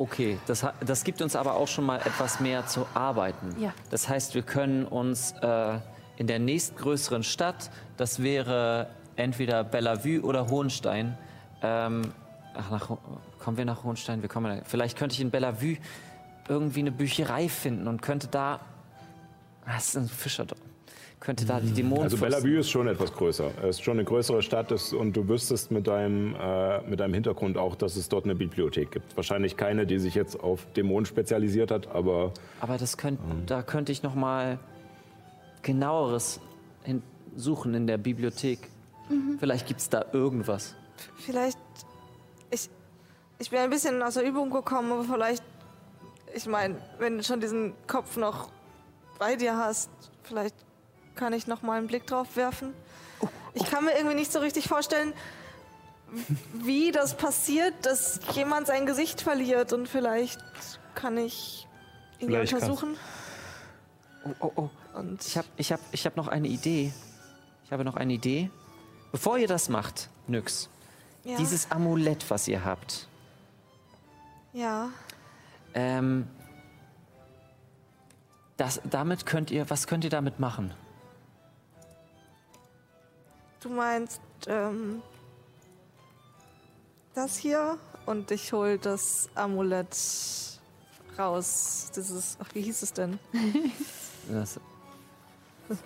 Okay, 0.00 0.38
das, 0.46 0.66
das 0.80 1.04
gibt 1.04 1.20
uns 1.20 1.36
aber 1.36 1.56
auch 1.56 1.68
schon 1.68 1.84
mal 1.84 1.98
etwas 1.98 2.40
mehr 2.40 2.66
zu 2.66 2.86
arbeiten. 2.94 3.54
Ja. 3.60 3.74
Das 3.90 4.08
heißt, 4.08 4.34
wir 4.34 4.40
können 4.40 4.86
uns 4.86 5.34
äh, 5.42 5.78
in 6.16 6.26
der 6.26 6.38
nächstgrößeren 6.38 7.22
Stadt, 7.22 7.70
das 7.98 8.22
wäre 8.22 8.88
entweder 9.16 9.62
Bellevue 9.62 10.22
oder 10.22 10.48
Hohenstein, 10.48 11.18
ähm, 11.62 12.14
ach, 12.54 12.70
nach, 12.70 12.90
kommen 13.40 13.58
wir 13.58 13.66
nach 13.66 13.84
Hohenstein? 13.84 14.22
Wir 14.22 14.30
kommen, 14.30 14.62
vielleicht 14.64 14.96
könnte 14.96 15.16
ich 15.16 15.20
in 15.20 15.30
Bellevue 15.30 15.76
irgendwie 16.48 16.80
eine 16.80 16.92
Bücherei 16.92 17.50
finden 17.50 17.86
und 17.86 18.00
könnte 18.00 18.28
da, 18.28 18.60
ah, 19.66 19.74
das 19.74 19.88
ist 19.88 19.96
ein 19.98 20.08
Fischer, 20.08 20.46
könnte 21.20 21.44
da 21.44 21.60
die 21.60 21.70
Dämonen 21.70 22.04
Also 22.04 22.16
Bellevue 22.16 22.58
ist 22.58 22.70
schon 22.70 22.88
etwas 22.88 23.12
größer. 23.12 23.50
Es 23.62 23.76
ist 23.76 23.84
schon 23.84 23.98
eine 23.98 24.04
größere 24.04 24.42
Stadt 24.42 24.70
das, 24.70 24.92
und 24.92 25.14
du 25.14 25.28
wüsstest 25.28 25.70
mit 25.70 25.86
deinem, 25.86 26.34
äh, 26.34 26.80
mit 26.88 26.98
deinem 26.98 27.12
Hintergrund 27.14 27.58
auch, 27.58 27.76
dass 27.76 27.96
es 27.96 28.08
dort 28.08 28.24
eine 28.24 28.34
Bibliothek 28.34 28.90
gibt. 28.90 29.16
Wahrscheinlich 29.16 29.56
keine, 29.56 29.86
die 29.86 29.98
sich 29.98 30.14
jetzt 30.14 30.40
auf 30.40 30.66
Dämonen 30.76 31.04
spezialisiert 31.04 31.70
hat, 31.70 31.88
aber 31.88 32.32
Aber 32.60 32.78
das 32.78 32.96
könnt, 32.96 33.20
da 33.46 33.62
könnte 33.62 33.92
ich 33.92 34.02
noch 34.02 34.14
mal 34.14 34.58
genaueres 35.62 36.40
hin 36.84 37.02
suchen 37.36 37.74
in 37.74 37.86
der 37.86 37.98
Bibliothek. 37.98 38.58
Vielleicht 39.38 39.66
gibt 39.66 39.80
es 39.80 39.88
da 39.88 40.04
irgendwas. 40.12 40.74
vielleicht. 41.18 41.58
Ich, 42.50 42.68
ich 43.38 43.50
bin 43.50 43.58
ein 43.58 43.70
bisschen 43.70 44.02
aus 44.02 44.14
der 44.14 44.24
Übung 44.24 44.50
gekommen, 44.50 44.90
aber 44.92 45.04
vielleicht. 45.04 45.44
Ich 46.34 46.46
meine, 46.46 46.76
wenn 46.98 47.18
du 47.18 47.24
schon 47.24 47.40
diesen 47.40 47.74
Kopf 47.86 48.16
noch 48.16 48.50
bei 49.18 49.36
dir 49.36 49.56
hast, 49.56 49.90
vielleicht 50.22 50.54
kann 51.20 51.34
ich 51.34 51.46
noch 51.46 51.60
mal 51.60 51.76
einen 51.76 51.86
Blick 51.86 52.06
drauf 52.06 52.34
werfen. 52.34 52.72
Ich 53.52 53.64
kann 53.64 53.84
mir 53.84 53.94
irgendwie 53.94 54.16
nicht 54.16 54.32
so 54.32 54.38
richtig 54.38 54.66
vorstellen, 54.66 55.12
wie 56.54 56.92
das 56.92 57.14
passiert, 57.16 57.74
dass 57.82 58.20
jemand 58.32 58.66
sein 58.66 58.86
Gesicht 58.86 59.20
verliert 59.20 59.74
und 59.74 59.86
vielleicht 59.86 60.40
kann 60.94 61.18
ich 61.18 61.68
ihn 62.18 62.28
Vielleicht 62.28 62.54
untersuchen. 62.54 62.96
Oh, 64.24 64.46
oh, 64.46 64.52
oh. 64.56 64.70
Und 64.94 65.24
Ich 65.26 65.36
habe 65.36 65.46
ich 65.56 65.70
hab, 65.72 65.80
ich 65.92 66.06
hab 66.06 66.16
noch 66.16 66.26
eine 66.26 66.48
Idee. 66.48 66.92
Ich 67.64 67.70
habe 67.70 67.84
noch 67.84 67.96
eine 67.96 68.14
Idee. 68.14 68.50
Bevor 69.12 69.36
ihr 69.36 69.46
das 69.46 69.68
macht, 69.68 70.08
Nyx, 70.26 70.70
ja, 71.24 71.36
dieses 71.36 71.70
Amulett, 71.70 72.30
was 72.30 72.48
ihr 72.48 72.64
habt, 72.64 73.08
ja, 74.52 74.88
ähm, 75.74 76.26
das, 78.56 78.80
damit 78.84 79.26
könnt 79.26 79.50
ihr, 79.50 79.68
was 79.68 79.86
könnt 79.86 80.04
ihr 80.04 80.10
damit 80.10 80.40
machen? 80.40 80.72
Du 83.60 83.68
meinst 83.68 84.20
ähm, 84.46 85.02
das 87.14 87.36
hier 87.36 87.78
und 88.06 88.30
ich 88.30 88.52
hol 88.52 88.78
das 88.78 89.28
Amulett 89.34 89.96
raus. 91.18 91.90
Dieses, 91.94 92.36
ach, 92.40 92.48
wie 92.54 92.62
hieß 92.62 92.82
es 92.82 92.92
denn? 92.92 93.18
Das, 94.30 94.60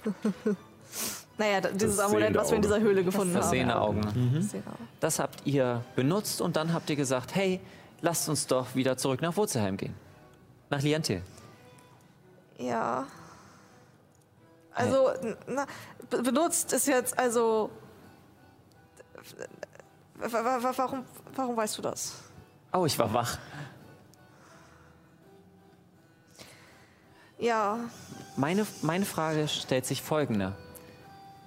Naja, 1.39 1.61
dieses 1.63 1.97
Das 1.97 2.07
Amulett, 2.07 2.35
was 2.35 2.51
wir 2.51 2.57
in 2.57 2.63
dieser 2.63 2.81
Höhle 2.81 3.03
gefunden 3.05 3.33
das 3.35 3.47
haben. 3.47 3.51
sehende 3.53 3.81
Augen. 3.81 4.01
Das 4.03 4.51
sehende 4.51 4.71
Auge. 4.71 4.79
Das 5.01 5.19
habt 5.19 5.47
ihr 5.47 5.83
benutzt 5.97 6.41
und 6.41 6.57
dann 6.57 6.73
habt 6.73 6.91
ihr 6.91 6.97
gesagt, 6.97 7.35
hey, 7.35 7.61
lasst 8.03 8.29
uns 8.29 8.47
doch 8.47 8.75
wieder 8.75 8.97
zurück 8.97 9.23
nach 9.23 9.37
Wurzelheim 9.37 9.77
gehen. 9.77 9.95
Nach 10.71 10.83
Lientil. 10.83 11.23
Ja. 12.59 13.07
Also, 14.75 15.13
na, 15.47 15.67
be- 16.11 16.23
benutzt 16.23 16.73
ist 16.73 16.87
jetzt 16.87 17.19
also. 17.19 17.71
Warum, 20.19 21.05
warum 21.35 21.57
weißt 21.57 21.79
du 21.79 21.83
das? 21.83 22.15
Oh, 22.73 22.85
ich 22.87 22.99
war 22.99 23.13
wach. 23.15 23.39
Ja, 27.39 27.79
Meine, 28.37 28.67
meine 28.83 29.05
Frage 29.05 29.49
stellt 29.49 29.87
sich 29.87 30.03
folgende. 30.03 30.57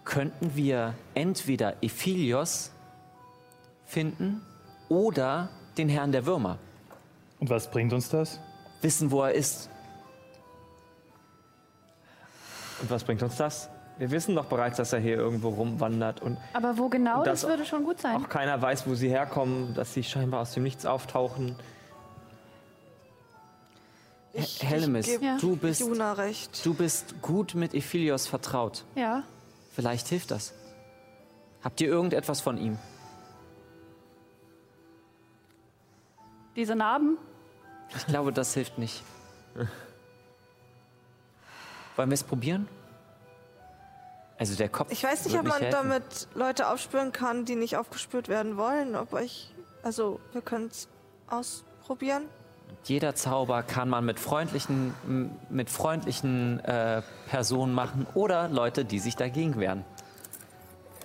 Könnten 0.05 0.55
wir 0.55 0.93
entweder 1.15 1.81
Ephilios 1.83 2.71
finden 3.85 4.41
oder 4.89 5.49
den 5.77 5.89
Herrn 5.89 6.11
der 6.11 6.25
Würmer? 6.25 6.59
Und 7.39 7.49
was 7.49 7.69
bringt 7.69 7.93
uns 7.93 8.09
das? 8.09 8.39
Wissen, 8.81 9.11
wo 9.11 9.23
er 9.23 9.33
ist. 9.33 9.69
Und 12.81 12.89
was 12.89 13.03
bringt 13.03 13.23
uns 13.23 13.35
das? 13.37 13.69
Wir 13.97 14.11
wissen 14.11 14.35
doch 14.35 14.45
bereits, 14.45 14.77
dass 14.77 14.93
er 14.93 14.99
hier 14.99 15.15
irgendwo 15.17 15.49
rumwandert 15.49 16.21
und 16.21 16.37
Aber 16.53 16.77
wo 16.77 16.87
genau, 16.87 17.19
Und 17.19 17.27
das, 17.27 17.47
würde 17.47 17.65
schon 17.65 17.83
gut 17.83 17.99
sein. 17.99 18.15
auch 18.23 18.29
keiner 18.29 18.61
weiß, 18.61 18.85
wo 18.87 18.93
sie 18.93 19.09
herkommen, 19.09 19.73
dass 19.73 19.93
sie 19.93 20.03
scheinbar 20.03 20.41
aus 20.41 20.53
dem 20.53 20.61
Nichts 20.63 20.85
auftauchen. 20.85 21.55
ich, 24.33 24.61
Ja. 24.61 25.37
du 25.39 25.55
bist, 25.55 25.79
Juna 25.81 26.13
recht. 26.13 26.63
du 26.63 26.75
bist 26.75 27.21
gut 27.23 27.55
mit 27.55 27.73
Ephilios 27.73 28.27
vertraut. 28.27 28.83
Ja. 28.93 29.23
Vielleicht 29.73 30.07
hilft 30.09 30.29
das. 30.29 30.53
Habt 31.63 31.81
ihr 31.81 31.87
irgendetwas 31.87 32.39
von 32.39 32.57
ihm? 32.59 32.77
Diese 36.55 36.75
Narben? 36.75 37.17
Ich 37.95 38.05
glaube, 38.05 38.31
das 38.31 38.53
hilft 38.53 38.77
nicht. 38.77 39.01
Wollen 41.97 42.09
wir 42.09 42.15
es 42.15 42.23
probieren? 42.23 42.67
Also 44.37 44.55
der 44.55 44.69
Kopf. 44.69 44.91
Ich 44.91 45.03
weiß 45.03 45.25
nicht, 45.25 45.37
ob 45.37 45.45
man 45.45 45.59
helfen. 45.59 45.71
damit 45.71 46.27
Leute 46.35 46.69
aufspüren 46.69 47.11
kann, 47.11 47.45
die 47.45 47.55
nicht 47.55 47.75
aufgespürt 47.75 48.29
werden 48.29 48.55
wollen. 48.55 48.95
Aber 48.95 49.21
ich. 49.23 49.53
Also, 49.83 50.19
wir 50.33 50.41
können 50.41 50.67
es 50.67 50.87
ausprobieren. 51.27 52.23
Jeder 52.83 53.15
Zauber 53.15 53.63
kann 53.63 53.89
man 53.89 54.05
mit 54.05 54.19
freundlichen, 54.19 54.93
mit 55.49 55.69
freundlichen 55.69 56.59
äh, 56.59 57.01
Personen 57.29 57.73
machen 57.73 58.05
oder 58.13 58.47
Leute, 58.49 58.85
die 58.85 58.99
sich 58.99 59.15
dagegen 59.15 59.59
wehren. 59.59 59.83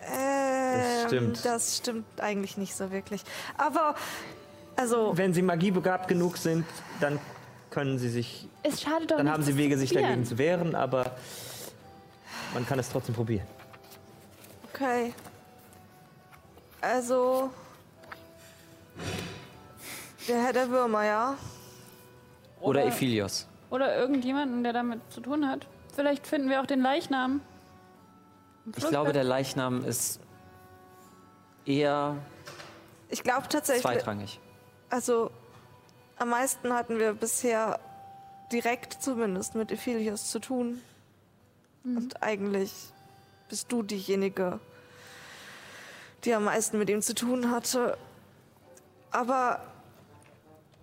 Ähm, 0.04 1.06
stimmt. 1.06 1.44
Das 1.44 1.78
stimmt 1.78 2.20
eigentlich 2.20 2.58
nicht 2.58 2.74
so 2.74 2.90
wirklich. 2.90 3.22
Aber. 3.56 3.94
Also. 4.76 5.16
Wenn 5.16 5.32
sie 5.32 5.42
magiebegabt 5.42 6.08
genug 6.08 6.36
sind, 6.36 6.66
dann 7.00 7.18
können 7.72 7.98
sie 7.98 8.08
sich, 8.10 8.46
Es 8.62 8.80
schadet 8.82 9.10
doch 9.10 9.16
dann 9.16 9.26
nicht 9.26 9.32
haben 9.32 9.42
sie 9.42 9.56
Wege, 9.56 9.76
sich 9.76 9.90
dagegen 9.92 10.24
zu 10.24 10.38
wehren, 10.38 10.74
aber 10.74 11.10
man 12.54 12.66
kann 12.66 12.78
es 12.78 12.88
trotzdem 12.90 13.14
probieren. 13.14 13.46
Okay. 14.72 15.12
Also. 16.80 17.50
Der 20.28 20.42
Herr 20.44 20.52
der 20.52 20.68
Würmer, 20.68 21.04
ja? 21.04 21.36
Oder, 22.60 22.80
Oder- 22.82 22.86
Ephilios. 22.88 23.48
Oder 23.70 23.96
irgendjemanden, 23.96 24.62
der 24.62 24.74
damit 24.74 25.00
zu 25.10 25.20
tun 25.22 25.48
hat. 25.48 25.66
Vielleicht 25.94 26.26
finden 26.26 26.50
wir 26.50 26.60
auch 26.60 26.66
den 26.66 26.80
Leichnam. 26.82 27.40
Ich 28.76 28.86
glaube, 28.86 29.12
der 29.14 29.24
Leichnam 29.24 29.82
ist 29.84 30.20
eher 31.64 32.16
Ich 33.08 33.22
glaube 33.24 33.48
tatsächlich. 33.48 33.82
zweitrangig. 33.82 34.38
Also. 34.90 35.30
Am 36.22 36.28
meisten 36.28 36.72
hatten 36.72 37.00
wir 37.00 37.14
bisher 37.14 37.80
direkt 38.52 39.02
zumindest 39.02 39.56
mit 39.56 39.72
Ephelius 39.72 40.30
zu 40.30 40.38
tun. 40.38 40.80
Und 41.82 42.22
eigentlich 42.22 42.72
bist 43.48 43.72
du 43.72 43.82
diejenige, 43.82 44.60
die 46.22 46.32
am 46.32 46.44
meisten 46.44 46.78
mit 46.78 46.90
ihm 46.90 47.02
zu 47.02 47.16
tun 47.16 47.50
hatte. 47.50 47.98
Aber 49.10 49.64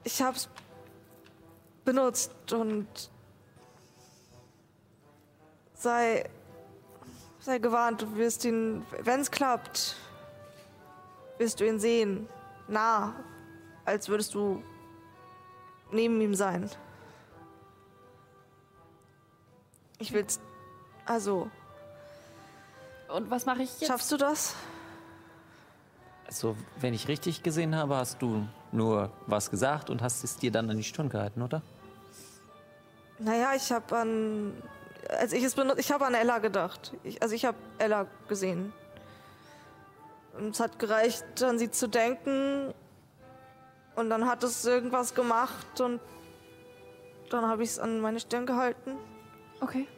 ich 0.03 0.21
hab's 0.21 0.49
benutzt 1.85 2.51
und 2.51 3.09
sei, 5.73 6.29
sei 7.39 7.59
gewarnt, 7.59 8.01
du 8.01 8.13
wirst 8.17 8.43
ihn, 8.43 8.85
wenn's 9.03 9.31
klappt, 9.31 9.95
wirst 11.37 11.61
du 11.61 11.65
ihn 11.65 11.79
sehen. 11.79 12.27
Nah, 12.67 13.15
als 13.85 14.09
würdest 14.09 14.33
du 14.33 14.61
neben 15.91 16.19
ihm 16.21 16.35
sein. 16.35 16.69
Ich 19.99 20.13
will's, 20.13 20.39
also, 21.05 21.49
Und 23.09 23.29
was 23.29 23.45
mache 23.45 23.63
ich 23.63 23.79
jetzt? 23.79 23.87
schaffst 23.89 24.11
du 24.11 24.17
das? 24.17 24.55
Also, 26.25 26.55
wenn 26.79 26.93
ich 26.93 27.07
richtig 27.07 27.43
gesehen 27.43 27.75
habe, 27.75 27.95
hast 27.97 28.21
du 28.21 28.47
nur 28.71 29.11
was 29.25 29.49
gesagt 29.49 29.89
und 29.89 30.01
hast 30.01 30.23
es 30.23 30.37
dir 30.37 30.51
dann 30.51 30.69
an 30.69 30.77
die 30.77 30.83
Stirn 30.83 31.09
gehalten, 31.09 31.41
oder? 31.41 31.61
Naja, 33.17 33.53
ich 33.55 33.71
habe 33.71 33.97
an. 33.97 34.53
Als 35.09 35.33
ich 35.33 35.43
es 35.43 35.55
benutzt, 35.55 35.79
ich 35.79 35.91
habe 35.91 36.05
an 36.05 36.13
Ella 36.13 36.37
gedacht. 36.37 36.93
Ich, 37.03 37.21
also 37.21 37.33
ich 37.33 37.45
habe 37.45 37.57
Ella 37.79 38.05
gesehen. 38.27 38.71
Und 40.37 40.51
es 40.51 40.59
hat 40.59 40.77
gereicht, 40.77 41.41
an 41.41 41.57
sie 41.57 41.71
zu 41.71 41.87
denken. 41.89 42.73
Und 43.99 44.09
dann 44.09 44.25
hat 44.25 44.43
es 44.43 44.63
irgendwas 44.63 45.13
gemacht 45.13 45.81
und 45.81 45.99
dann 47.29 47.45
habe 47.45 47.63
ich 47.63 47.71
es 47.71 47.79
an 47.79 47.99
meine 47.99 48.21
Stirn 48.21 48.45
gehalten. 48.45 48.95
Okay. 49.59 49.89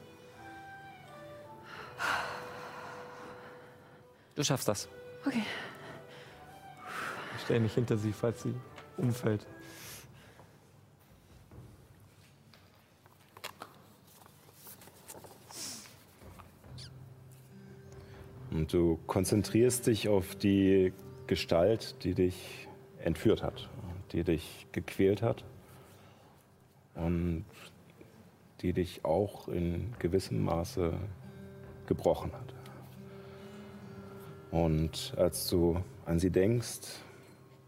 Du 4.34 4.44
schaffst 4.44 4.68
das. 4.68 4.90
Okay. 5.24 5.44
Ich 7.36 7.44
stelle 7.44 7.60
mich 7.60 7.76
hinter 7.76 7.96
sie, 7.96 8.12
falls 8.12 8.42
sie 8.42 8.56
umfällt. 8.98 9.46
Und 18.50 18.74
du 18.74 18.98
konzentrierst 19.06 19.86
dich 19.86 20.10
auf 20.10 20.34
die 20.34 20.92
Gestalt, 21.28 22.04
die 22.04 22.16
dich 22.16 22.68
entführt 23.04 23.44
hat, 23.44 23.70
die 24.12 24.24
dich 24.24 24.68
gequält 24.72 25.22
hat 25.22 25.44
und 26.96 27.46
die 28.62 28.74
dich 28.74 29.06
auch 29.06 29.48
in 29.48 29.94
gewissem 30.00 30.44
Maße 30.44 30.94
gebrochen 31.88 32.32
hat. 32.34 32.54
Und 34.52 35.14
als 35.18 35.50
du 35.50 35.82
an 36.06 36.20
sie 36.20 36.30
denkst, 36.30 37.00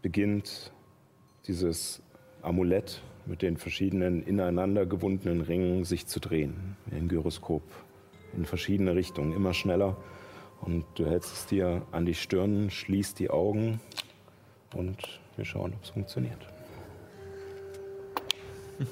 beginnt 0.02 0.70
dieses 1.46 2.02
Amulett 2.42 3.02
mit 3.26 3.40
den 3.40 3.56
verschiedenen 3.56 4.22
ineinander 4.22 4.84
gewundenen 4.84 5.40
Ringen 5.40 5.84
sich 5.84 6.06
zu 6.06 6.20
drehen, 6.20 6.76
wie 6.86 6.96
ein 6.96 7.08
Gyroskop, 7.08 7.62
in 8.36 8.44
verschiedene 8.44 8.94
Richtungen, 8.94 9.32
immer 9.32 9.54
schneller. 9.54 9.96
Und 10.60 10.84
du 10.94 11.06
hältst 11.06 11.32
es 11.32 11.46
dir 11.46 11.82
an 11.90 12.04
die 12.04 12.14
Stirn, 12.14 12.70
schließt 12.70 13.18
die 13.18 13.30
Augen 13.30 13.80
und 14.74 15.20
wir 15.36 15.44
schauen, 15.44 15.72
ob 15.74 15.82
es 15.82 15.90
funktioniert. 15.90 16.38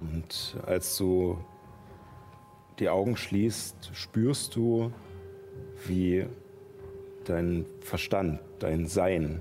Und 0.00 0.56
als 0.66 0.96
du 0.96 1.38
die 2.78 2.88
Augen 2.88 3.16
schließt, 3.16 3.90
spürst 3.94 4.54
du, 4.56 4.92
wie 5.86 6.26
dein 7.24 7.64
Verstand, 7.80 8.40
dein 8.58 8.86
Sein 8.86 9.40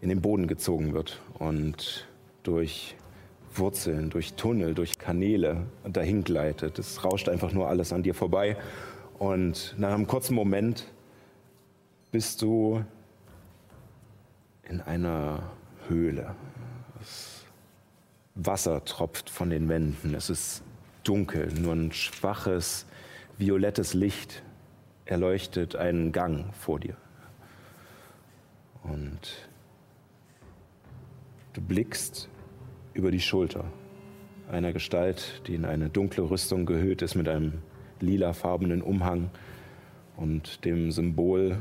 in 0.00 0.08
den 0.08 0.20
Boden 0.20 0.46
gezogen 0.46 0.92
wird 0.92 1.20
und 1.38 2.08
durch 2.42 2.96
Wurzeln, 3.54 4.10
durch 4.10 4.34
Tunnel, 4.34 4.74
durch 4.74 4.98
Kanäle 4.98 5.66
dahin 5.84 6.24
gleitet. 6.24 6.78
Es 6.78 7.04
rauscht 7.04 7.28
einfach 7.28 7.52
nur 7.52 7.68
alles 7.68 7.92
an 7.92 8.02
dir 8.02 8.14
vorbei. 8.14 8.56
Und 9.18 9.74
nach 9.76 9.92
einem 9.92 10.06
kurzen 10.06 10.34
Moment 10.34 10.86
bist 12.10 12.42
du 12.42 12.84
in 14.68 14.80
einer 14.80 15.50
Höhle. 15.88 16.34
Das 16.98 17.44
Wasser 18.34 18.84
tropft 18.84 19.30
von 19.30 19.50
den 19.50 19.68
Wänden. 19.68 20.14
Es 20.14 20.30
ist 20.30 20.62
dunkel, 21.04 21.52
nur 21.52 21.72
ein 21.74 21.92
schwaches, 21.92 22.86
violettes 23.38 23.94
Licht 23.94 24.42
erleuchtet 25.04 25.76
einen 25.76 26.12
Gang 26.12 26.54
vor 26.54 26.80
dir. 26.80 26.96
Und 28.82 29.48
du 31.52 31.60
blickst 31.60 32.28
über 32.94 33.10
die 33.10 33.20
Schulter 33.20 33.64
einer 34.50 34.72
Gestalt, 34.72 35.42
die 35.46 35.54
in 35.54 35.64
eine 35.64 35.90
dunkle 35.90 36.28
Rüstung 36.28 36.66
gehüllt 36.66 37.02
ist 37.02 37.14
mit 37.14 37.28
einem 37.28 37.62
lilafarbenen 38.00 38.82
Umhang 38.82 39.30
und 40.16 40.64
dem 40.64 40.90
Symbol 40.90 41.58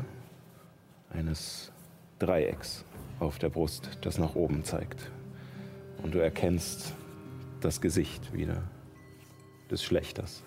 eines 1.09 1.71
Dreiecks 2.19 2.83
auf 3.19 3.39
der 3.39 3.49
Brust, 3.49 3.89
das 4.01 4.17
nach 4.17 4.35
oben 4.35 4.63
zeigt. 4.63 5.11
Und 6.03 6.13
du 6.13 6.19
erkennst 6.19 6.93
das 7.61 7.81
Gesicht 7.81 8.33
wieder 8.33 8.63
des 9.69 9.83
Schlechters, 9.83 10.43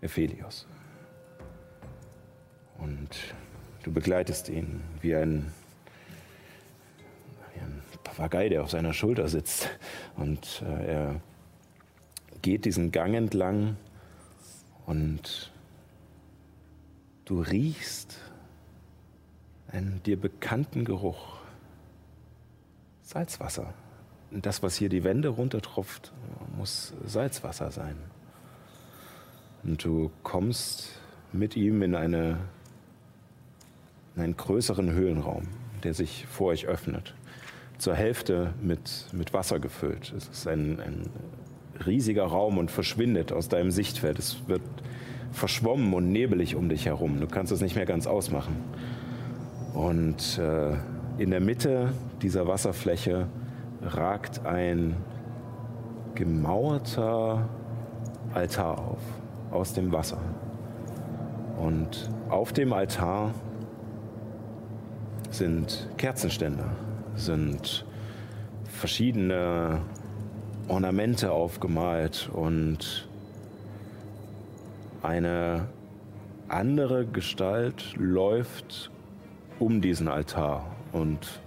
Ephelios. 0.00 0.66
Und 2.78 3.34
du 3.82 3.92
begleitest 3.92 4.48
ihn 4.48 4.82
wie 5.00 5.14
ein, 5.14 5.52
wie 7.54 7.60
ein 7.60 7.82
Papagei, 8.04 8.48
der 8.48 8.62
auf 8.62 8.70
seiner 8.70 8.92
Schulter 8.92 9.28
sitzt. 9.28 9.68
Und 10.16 10.62
äh, 10.66 10.92
er 10.92 11.20
geht 12.42 12.64
diesen 12.64 12.92
Gang 12.92 13.14
entlang 13.14 13.76
und 14.86 15.52
du 17.24 17.40
riechst 17.40 18.20
einen 19.70 20.02
dir 20.04 20.18
bekannten 20.18 20.84
Geruch. 20.84 21.38
Salzwasser. 23.02 23.72
Das, 24.30 24.62
was 24.62 24.76
hier 24.76 24.88
die 24.88 25.04
Wände 25.04 25.28
runtertropft, 25.28 26.12
muss 26.56 26.92
Salzwasser 27.06 27.70
sein. 27.70 27.96
Und 29.62 29.82
du 29.82 30.10
kommst 30.22 31.00
mit 31.32 31.56
ihm 31.56 31.82
in, 31.82 31.94
eine, 31.94 32.38
in 34.14 34.22
einen 34.22 34.36
größeren 34.36 34.92
Höhlenraum, 34.92 35.48
der 35.82 35.94
sich 35.94 36.26
vor 36.26 36.48
euch 36.48 36.66
öffnet. 36.66 37.14
Zur 37.78 37.94
Hälfte 37.94 38.52
mit, 38.60 39.06
mit 39.12 39.32
Wasser 39.32 39.60
gefüllt. 39.60 40.12
Es 40.16 40.28
ist 40.28 40.48
ein, 40.48 40.80
ein 40.80 41.10
riesiger 41.86 42.24
Raum 42.24 42.58
und 42.58 42.70
verschwindet 42.70 43.32
aus 43.32 43.48
deinem 43.48 43.70
Sichtfeld. 43.70 44.18
Es 44.18 44.48
wird 44.48 44.62
verschwommen 45.32 45.94
und 45.94 46.10
nebelig 46.10 46.56
um 46.56 46.68
dich 46.68 46.86
herum. 46.86 47.20
Du 47.20 47.26
kannst 47.26 47.52
es 47.52 47.60
nicht 47.60 47.76
mehr 47.76 47.86
ganz 47.86 48.06
ausmachen. 48.06 48.56
Und 49.74 50.38
äh, 50.38 50.74
in 51.18 51.30
der 51.30 51.40
Mitte 51.40 51.92
dieser 52.22 52.46
Wasserfläche 52.46 53.26
ragt 53.82 54.44
ein 54.46 54.96
gemauerter 56.14 57.48
Altar 58.34 58.78
auf, 58.78 59.00
aus 59.50 59.72
dem 59.72 59.92
Wasser. 59.92 60.20
Und 61.58 62.10
auf 62.28 62.52
dem 62.52 62.72
Altar 62.72 63.34
sind 65.30 65.88
Kerzenständer, 65.96 66.70
sind 67.14 67.84
verschiedene 68.64 69.80
Ornamente 70.68 71.32
aufgemalt 71.32 72.28
und 72.32 73.08
eine 75.02 75.66
andere 76.48 77.06
Gestalt 77.06 77.94
läuft 77.96 78.90
um 79.58 79.80
diesen 79.80 80.08
Altar 80.08 80.64
und 80.92 81.40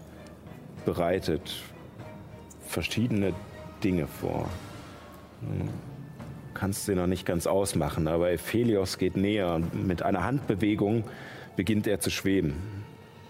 bereitet 0.86 1.64
verschiedene 2.68 3.34
Dinge 3.84 4.08
vor. 4.08 4.50
Du 5.42 5.70
kannst 6.54 6.86
sie 6.86 6.96
noch 6.96 7.08
nicht 7.08 7.26
ganz 7.26 7.48
ausmachen, 7.48 8.08
aber 8.08 8.32
Ephelios 8.32 8.98
geht 8.98 9.18
näher 9.18 9.60
mit 9.74 10.04
einer 10.04 10.24
Handbewegung 10.24 11.04
beginnt 11.56 11.88
er 11.88 12.00
zu 12.00 12.10
schweben 12.10 12.54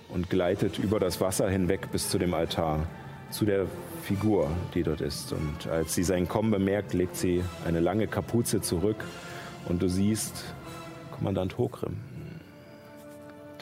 und 0.10 0.30
gleitet 0.30 0.80
über 0.80 1.00
das 1.00 1.22
Wasser 1.22 1.50
hinweg 1.50 1.92
bis 1.92 2.10
zu 2.10 2.18
dem 2.18 2.34
Altar, 2.34 2.88
zu 3.30 3.46
der 3.46 3.66
Figur, 4.04 4.50
die 4.74 4.84
dort 4.84 5.02
ist. 5.02 5.32
Und 5.34 5.68
als 5.68 5.96
sie 5.96 6.04
sein 6.04 6.28
Kommen 6.28 6.52
bemerkt, 6.52 6.94
legt 6.94 7.16
sie 7.16 7.44
eine 7.66 7.80
lange 7.80 8.08
Kapuze 8.08 8.62
zurück 8.62 9.04
und 9.68 9.82
du 9.82 9.88
siehst 9.88 10.44
Kommandant 11.12 11.58
Hogrim, 11.58 11.98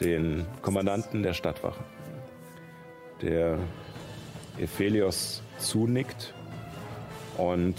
den 0.00 0.46
Kommandanten 0.62 1.22
der 1.22 1.34
Stadtwache, 1.34 1.84
der 3.22 3.58
Ephelios 4.58 5.42
zunickt 5.58 6.34
und 7.36 7.76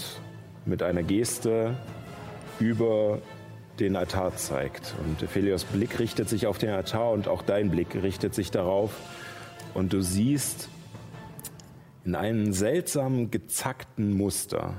mit 0.65 0.84
einer 0.84 1.03
Geste 1.03 1.76
über 2.60 3.19
den 3.80 3.95
Altar 3.95 4.35
zeigt. 4.35 4.93
Und 5.03 5.23
Ephelios 5.23 5.64
Blick 5.64 5.99
richtet 5.99 6.30
sich 6.30 6.48
auf 6.48 6.57
den 6.57 6.69
Altar 6.69 7.11
und 7.11 7.27
auch 7.27 7.41
dein 7.41 7.72
Blick 7.72 7.95
richtet 7.95 8.35
sich 8.35 8.52
darauf. 8.52 8.95
Und 9.73 9.93
du 9.93 10.02
siehst 10.02 10.69
in 12.03 12.15
einem 12.15 12.53
seltsamen 12.53 13.31
gezackten 13.31 14.14
Muster 14.14 14.73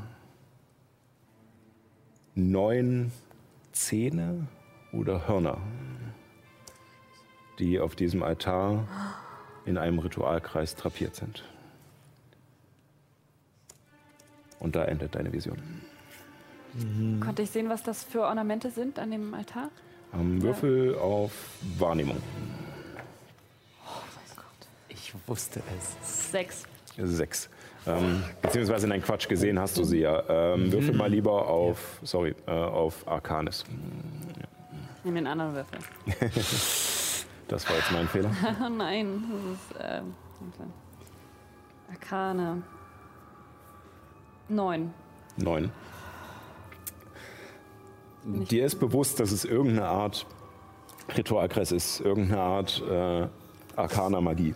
neun 2.35 3.13
Zähne 3.73 4.47
oder 4.93 5.27
Hörner, 5.29 5.59
die 7.59 7.81
auf 7.81 7.95
diesem 7.95 8.23
Altar 8.23 8.87
in 9.65 9.79
einem 9.79 9.99
Ritualkreis 9.99 10.75
drapiert 10.77 11.17
sind. 11.17 11.45
Und 14.59 14.77
da 14.77 14.85
endet 14.85 15.15
deine 15.15 15.33
Vision. 15.33 15.59
Konnte 17.21 17.43
ich 17.43 17.51
sehen, 17.51 17.69
was 17.69 17.83
das 17.83 18.05
für 18.05 18.23
Ornamente 18.23 18.71
sind 18.71 18.99
an 18.99 19.11
dem 19.11 19.35
Altar? 19.35 19.71
Am 20.13 20.41
Würfel 20.43 20.95
auf 20.95 21.33
Wahrnehmung. 21.79 22.17
Ich 24.89 25.13
wusste 25.27 25.63
es. 25.79 26.31
Sechs. 26.31 26.65
Sechs. 26.97 27.51
Ähm, 27.87 28.23
beziehungsweise 28.41 28.87
in 28.87 28.91
dein 28.91 29.03
Quatsch 29.03 29.29
gesehen 29.29 29.59
hast 29.59 29.77
du 29.77 29.85
sie 29.85 30.01
ja. 30.01 30.23
Ähm, 30.55 30.71
würfel 30.73 30.95
mal 30.95 31.11
lieber 31.11 31.49
auf, 31.49 31.99
sorry, 32.03 32.35
äh, 32.47 32.51
auf 32.51 33.07
Arcanis. 33.09 33.65
Nimm 35.05 35.17
den 35.17 35.27
anderen 35.27 35.55
Würfel. 35.55 35.79
Das 37.53 37.69
war 37.69 37.77
jetzt 37.77 37.93
mein 37.93 38.09
Fehler. 38.09 38.31
Nein, 38.71 39.25
das 39.31 39.53
ist. 39.53 39.75
Ähm, 39.79 40.15
warte. 40.41 40.71
Arkane. 41.91 42.63
Neun. 44.49 44.95
Neun. 45.37 45.71
Dir 48.25 48.65
ist 48.65 48.77
bewusst, 48.81 49.21
dass 49.21 49.33
es 49.33 49.45
irgendeine 49.45 49.87
Art 49.87 50.25
Ritualkreis 51.15 51.73
ist, 51.73 52.01
irgendeine 52.01 52.41
Art 52.41 52.83
äh, 52.89 53.29
arkaner 53.77 54.23
Magie. 54.23 54.55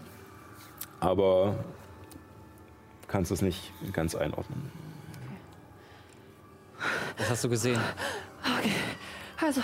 Aber 0.98 1.66
du 3.02 3.08
kannst 3.08 3.30
es 3.30 3.42
nicht 3.42 3.72
ganz 3.92 4.14
einordnen. 4.14 4.72
Was 7.18 7.28
hast 7.28 7.44
du 7.44 7.50
gesehen? 7.50 7.80
Okay. 8.58 8.72
Also, 9.44 9.60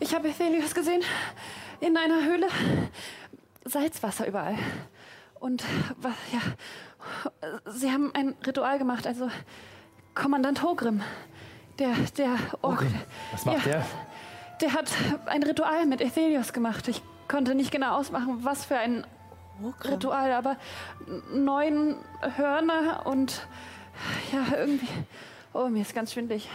ich 0.00 0.14
habe 0.14 0.28
Ephelios 0.28 0.74
gesehen 0.74 1.02
in 1.80 1.96
einer 1.96 2.24
Höhle. 2.24 2.46
Salzwasser 3.64 4.26
überall. 4.26 4.56
Und 5.40 5.62
wa- 6.00 6.12
ja, 6.32 6.40
sie 7.70 7.90
haben 7.92 8.12
ein 8.14 8.34
Ritual 8.46 8.78
gemacht. 8.78 9.06
Also 9.06 9.28
Kommandant 10.14 10.62
Hogrim, 10.62 11.02
der 11.78 11.90
der 12.16 12.30
Ork, 12.62 12.84
Was 13.32 13.44
macht 13.44 13.66
Ja. 13.66 13.72
der? 13.72 13.86
der 14.62 14.72
hat 14.72 14.90
ein 15.26 15.42
Ritual 15.42 15.86
mit 15.86 16.00
Ephelios 16.00 16.52
gemacht. 16.52 16.88
Ich 16.88 17.02
konnte 17.28 17.54
nicht 17.54 17.70
genau 17.70 17.96
ausmachen, 17.96 18.38
was 18.42 18.64
für 18.64 18.76
ein 18.78 19.06
Ritual, 19.84 20.32
aber 20.32 20.56
neun 21.32 21.96
Hörner 22.36 23.06
und 23.06 23.46
ja 24.32 24.56
irgendwie. 24.56 24.88
Oh, 25.52 25.68
mir 25.68 25.82
ist 25.82 25.94
ganz 25.94 26.12
schwindlig. 26.12 26.48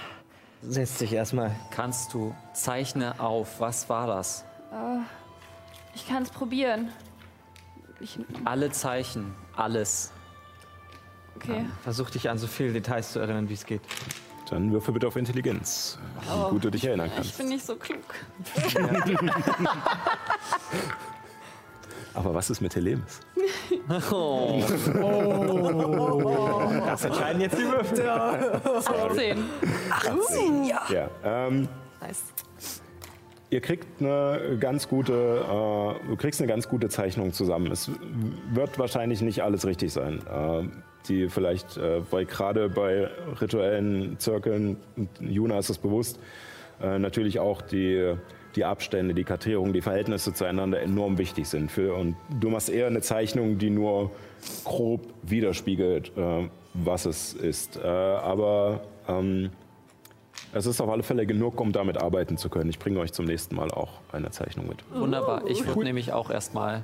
Setz 0.62 0.98
dich 0.98 1.14
erstmal. 1.14 1.52
Kannst 1.72 2.14
du 2.14 2.34
zeichne 2.54 3.20
auf? 3.20 3.60
Was 3.60 3.88
war 3.90 4.08
das? 4.08 4.46
Ich 5.96 6.08
kann 6.08 6.24
es 6.24 6.30
probieren. 6.30 6.90
Ich, 8.00 8.18
Alle 8.46 8.72
Zeichen, 8.72 9.34
alles. 9.56 10.12
okay. 11.36 11.66
Versuch 11.84 12.10
dich 12.10 12.30
an 12.30 12.38
so 12.38 12.48
viele 12.48 12.74
Details 12.74 13.12
zu 13.14 13.20
erinnern, 13.20 13.48
wie 13.50 13.54
es 13.54 13.66
geht. 13.66 13.82
Dann 14.50 14.72
würfel 14.72 14.94
bitte 14.94 15.08
auf 15.08 15.16
Intelligenz, 15.16 15.98
wie 16.22 16.50
gut 16.52 16.64
du 16.66 16.70
dich 16.70 16.86
erinnern 16.86 17.08
Ich 17.08 17.16
kannst. 17.16 17.38
bin 17.38 17.48
nicht 17.50 17.66
so 17.66 17.76
klug. 17.76 18.00
Aber 22.14 22.34
was 22.34 22.50
ist 22.50 22.62
mit 22.62 22.76
Helemis? 22.76 23.20
Das 26.86 27.04
entscheiden 27.06 27.42
jetzt 27.42 27.58
die 27.58 27.64
Würfel. 27.64 28.10
18. 29.90 30.66
Ja, 30.90 31.10
ähm, 31.24 31.68
Nice. 32.02 32.22
Ihr 33.54 33.62
kriegt 33.62 34.02
eine 34.02 34.58
ganz 34.60 34.90
gute, 34.90 35.14
äh, 35.14 36.08
du 36.10 36.16
kriegst 36.16 36.42
eine 36.42 36.48
ganz 36.48 36.68
gute 36.68 36.90
Zeichnung 36.90 37.34
zusammen. 37.34 37.72
Es 37.72 37.92
wird 38.52 38.80
wahrscheinlich 38.80 39.22
nicht 39.22 39.44
alles 39.44 39.68
richtig 39.68 39.94
sein. 39.94 40.22
Äh, 40.26 40.64
die 41.08 41.30
vielleicht, 41.30 41.78
äh, 41.78 42.02
weil 42.12 42.26
gerade 42.26 42.68
bei 42.68 43.10
rituellen 43.40 44.18
Zirkeln, 44.18 44.78
Juna 45.20 45.60
ist 45.60 45.70
es 45.70 45.78
bewusst, 45.78 46.20
äh, 46.82 46.98
natürlich 46.98 47.38
auch 47.38 47.62
die, 47.62 48.16
die 48.56 48.66
Abstände, 48.66 49.14
die 49.14 49.24
Kartierung, 49.24 49.72
die 49.72 49.82
Verhältnisse 49.82 50.34
zueinander 50.34 50.82
enorm 50.82 51.20
wichtig 51.20 51.48
sind. 51.48 51.70
Für, 51.70 51.94
und 51.94 52.16
du 52.40 52.50
machst 52.50 52.72
eher 52.72 52.88
eine 52.88 53.02
Zeichnung, 53.02 53.60
die 53.60 53.70
nur 53.70 54.10
grob 54.64 55.14
widerspiegelt, 55.22 56.12
äh, 56.18 56.50
was 56.74 57.06
es 57.06 57.34
ist. 57.34 57.78
Äh, 57.78 57.88
aber 57.88 58.82
ähm, 59.08 59.52
es 60.54 60.66
ist 60.66 60.82
auf 60.82 60.90
alle 60.90 61.04
Fälle 61.04 61.26
genug, 61.26 61.60
um 61.60 61.72
damit 61.72 61.98
arbeiten 61.98 62.38
zu 62.38 62.50
können. 62.50 62.70
Ich 62.70 62.80
bringe 62.80 63.00
euch 63.00 63.12
zum 63.14 63.26
nächsten 63.26 63.56
Mal 63.56 63.72
auch 63.72 63.90
eine 64.12 64.32
Zeichnung 64.32 64.68
mit. 64.68 64.84
Wunderbar. 64.94 65.48
Ich 65.48 65.66
würde 65.66 65.84
nämlich 65.84 66.14
auch 66.14 66.30
erstmal 66.30 66.84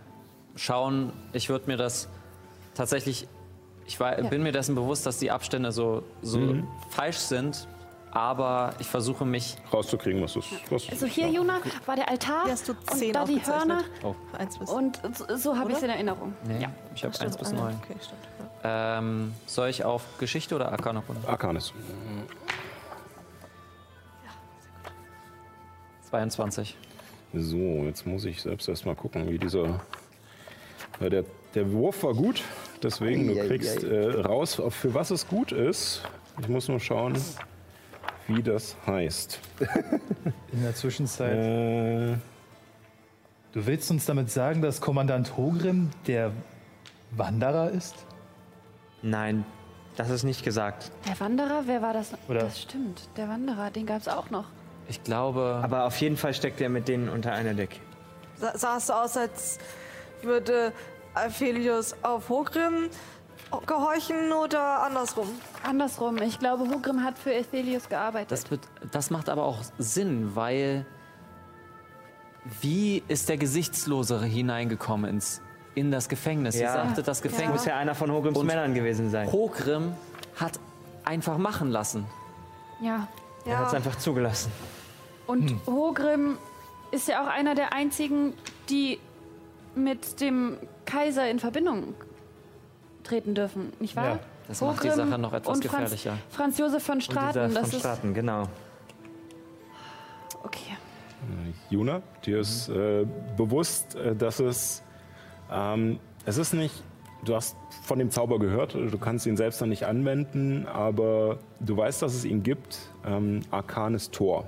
schauen. 0.55 1.13
Ich 1.33 1.49
würde 1.49 1.67
mir 1.67 1.77
das 1.77 2.09
tatsächlich. 2.73 3.27
Ich 3.85 3.99
war, 3.99 4.15
bin 4.15 4.43
mir 4.43 4.51
dessen 4.51 4.75
bewusst, 4.75 5.05
dass 5.05 5.17
die 5.17 5.31
Abstände 5.31 5.71
so, 5.71 6.03
so 6.21 6.55
falsch 6.89 7.17
sind. 7.17 7.67
Aber 8.11 8.73
ich 8.79 8.87
versuche 8.87 9.23
mich. 9.23 9.55
Rauszukriegen, 9.71 10.21
was 10.23 10.35
es 10.35 10.45
was 10.71 10.89
Also 10.89 11.05
hier, 11.05 11.29
Juna, 11.29 11.59
war 11.85 11.95
der 11.95 12.09
Altar 12.09 12.43
Hier 12.43 12.53
hast 12.53 12.67
du 12.67 12.73
zehn 12.73 13.09
und 13.09 13.13
da 13.15 13.25
die. 13.25 13.45
Hörner. 13.45 13.83
Eins 14.37 14.57
bis. 14.57 14.69
Und 14.69 14.99
so, 15.15 15.37
so 15.37 15.57
habe 15.57 15.71
ich 15.71 15.77
es 15.77 15.83
in 15.83 15.91
Erinnerung. 15.91 16.33
Nee, 16.43 16.67
ich 16.95 17.03
habe 17.03 17.19
1 17.19 17.37
bis 17.37 17.51
9. 17.51 17.75
Okay, 17.83 17.95
stimmt. 18.01 18.19
Ja. 18.63 18.97
Ähm, 18.97 19.33
soll 19.45 19.69
ich 19.69 19.85
auf 19.85 20.03
Geschichte 20.17 20.55
oder 20.55 20.69
runter? 20.71 21.27
Arcanis. 21.27 21.71
22. 26.09 26.75
So, 27.33 27.57
jetzt 27.85 28.05
muss 28.07 28.25
ich 28.25 28.41
selbst 28.41 28.67
erst 28.67 28.85
mal 28.85 28.95
gucken, 28.95 29.29
wie 29.29 29.37
dieser. 29.37 29.81
Ja, 30.99 31.09
der, 31.09 31.23
der 31.53 31.71
Wurf 31.71 32.03
war 32.03 32.13
gut, 32.13 32.43
deswegen 32.81 33.27
du 33.27 33.47
kriegst 33.47 33.83
äh, 33.83 34.21
raus, 34.21 34.61
für 34.69 34.93
was 34.93 35.11
es 35.11 35.27
gut 35.27 35.51
ist. 35.51 36.01
Ich 36.41 36.47
muss 36.47 36.67
nur 36.67 36.79
schauen, 36.79 37.17
wie 38.27 38.41
das 38.41 38.75
heißt. 38.87 39.39
In 40.51 40.63
der 40.63 40.75
Zwischenzeit. 40.75 41.37
Äh, 41.37 42.15
Du 43.51 43.65
willst 43.65 43.89
uns 43.89 44.05
damit 44.05 44.29
sagen, 44.29 44.61
dass 44.61 44.79
Kommandant 44.79 45.35
Hogrim 45.35 45.89
der 46.05 46.31
Wanderer 47.09 47.71
ist? 47.71 47.95
Nein, 49.01 49.43
das 49.95 50.11
ist 50.11 50.23
nicht 50.23 50.43
gesagt. 50.45 50.91
Der 51.07 51.19
Wanderer, 51.19 51.63
wer 51.65 51.81
war 51.81 51.93
das? 51.93 52.11
Oder- 52.27 52.41
Das 52.41 52.61
stimmt, 52.61 53.09
der 53.17 53.27
Wanderer, 53.27 53.71
den 53.71 53.87
gab 53.87 54.01
es 54.01 54.07
auch 54.07 54.29
noch. 54.29 54.45
Ich 54.89 55.03
glaube. 55.03 55.59
Aber 55.63 55.85
auf 55.85 55.97
jeden 56.01 56.17
Fall 56.17 56.33
steckt 56.33 56.59
er 56.61 56.69
mit 56.69 56.87
denen 56.87 57.07
unter 57.09 57.31
einer 57.31 57.53
Decke. 57.53 57.77
Sa 58.37 58.57
sah 58.57 58.77
es 58.77 58.87
so 58.87 58.93
aus, 58.93 59.15
als 59.17 59.57
würde 60.23 60.73
Aphelios 61.13 61.95
auf 62.01 62.29
Hogrim 62.29 62.89
gehorchen 63.65 64.31
oder 64.31 64.83
andersrum? 64.83 65.27
Andersrum, 65.63 66.17
ich 66.21 66.39
glaube, 66.39 66.67
Hogrim 66.69 67.03
hat 67.03 67.17
für 67.17 67.33
Ephelius 67.33 67.87
gearbeitet. 67.89 68.31
Das, 68.31 68.45
das 68.91 69.09
macht 69.09 69.29
aber 69.29 69.43
auch 69.43 69.59
Sinn, 69.77 70.35
weil. 70.35 70.85
Wie 72.61 73.03
ist 73.07 73.29
der 73.29 73.37
Gesichtslose 73.37 74.23
hineingekommen 74.23 75.09
ins, 75.09 75.41
in 75.75 75.91
das 75.91 76.07
Gefängnis? 76.09 76.55
Ja. 76.55 76.61
Ihr 76.61 76.71
sagtet, 76.85 77.07
das 77.07 77.21
Gefängnis. 77.21 77.57
Muss 77.57 77.65
ja 77.65 77.77
einer 77.77 77.93
von 77.95 78.11
Hogrims 78.11 78.37
Und- 78.37 78.47
Männern 78.47 78.73
gewesen 78.73 79.09
sein. 79.11 79.31
Hogrim 79.31 79.93
hat 80.37 80.59
einfach 81.05 81.37
machen 81.37 81.69
lassen. 81.69 82.05
ja. 82.81 83.07
Er 83.45 83.57
hat 83.59 83.67
es 83.67 83.73
einfach 83.73 83.95
zugelassen. 83.97 84.51
Und 85.29 85.55
Hogrim 85.67 86.39
ist 86.89 87.07
ja 87.07 87.23
auch 87.23 87.27
einer 87.27 87.53
der 87.53 87.71
einzigen, 87.71 88.33
die 88.67 88.97
mit 89.75 90.19
dem 90.21 90.57
Kaiser 90.85 91.29
in 91.29 91.37
Verbindung 91.37 91.93
treten 93.03 93.35
dürfen, 93.35 93.71
nicht 93.79 93.95
wahr? 93.95 94.05
Ja. 94.05 94.19
Das 94.47 94.61
macht 94.61 94.83
die 94.83 94.89
Hogrim 94.89 95.07
Sache 95.07 95.21
noch 95.21 95.33
etwas 95.33 95.55
und 95.55 95.65
Franz, 95.65 95.91
gefährlicher. 95.91 96.17
Franz 96.29 96.57
Josef 96.57 96.83
von 96.83 96.95
Und 96.95 97.03
Straten, 97.03 97.47
dieser 97.47 97.47
das 97.47 97.69
von 97.69 97.77
ist 97.77 97.79
Straten, 97.79 98.13
genau. 98.15 98.45
okay. 100.43 100.75
Juna, 101.69 102.01
dir 102.25 102.39
ist 102.39 102.67
äh, 102.69 103.05
bewusst, 103.37 103.93
äh, 103.93 104.15
dass 104.15 104.39
es, 104.39 104.81
ähm, 105.51 105.99
es 106.25 106.39
ist 106.39 106.53
nicht, 106.53 106.73
du 107.23 107.35
hast 107.35 107.55
von 107.83 107.99
dem 107.99 108.09
Zauber 108.09 108.39
gehört, 108.39 108.73
du 108.73 108.97
kannst 108.97 109.27
ihn 109.27 109.37
selbst 109.37 109.61
noch 109.61 109.67
nicht 109.67 109.85
anwenden, 109.85 110.65
aber 110.65 111.37
du 111.59 111.77
weißt, 111.77 112.01
dass 112.01 112.15
es 112.15 112.25
ihn 112.25 112.41
gibt, 112.41 112.79
ähm, 113.05 113.41
Arcanes 113.51 114.09
Tor. 114.09 114.45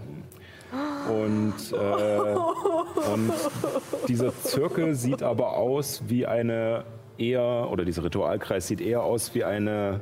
Und, 1.10 1.54
äh, 1.74 2.36
und 3.14 3.34
dieser 4.08 4.34
Zirkel 4.44 4.96
sieht 4.96 5.22
aber 5.22 5.58
aus 5.58 6.04
wie 6.08 6.26
eine 6.26 6.86
eher, 7.18 7.70
oder 7.70 7.84
dieser 7.84 8.04
Ritualkreis 8.06 8.68
sieht 8.68 8.80
eher 8.80 9.04
aus 9.04 9.36
wie 9.36 9.44
eine, 9.44 10.00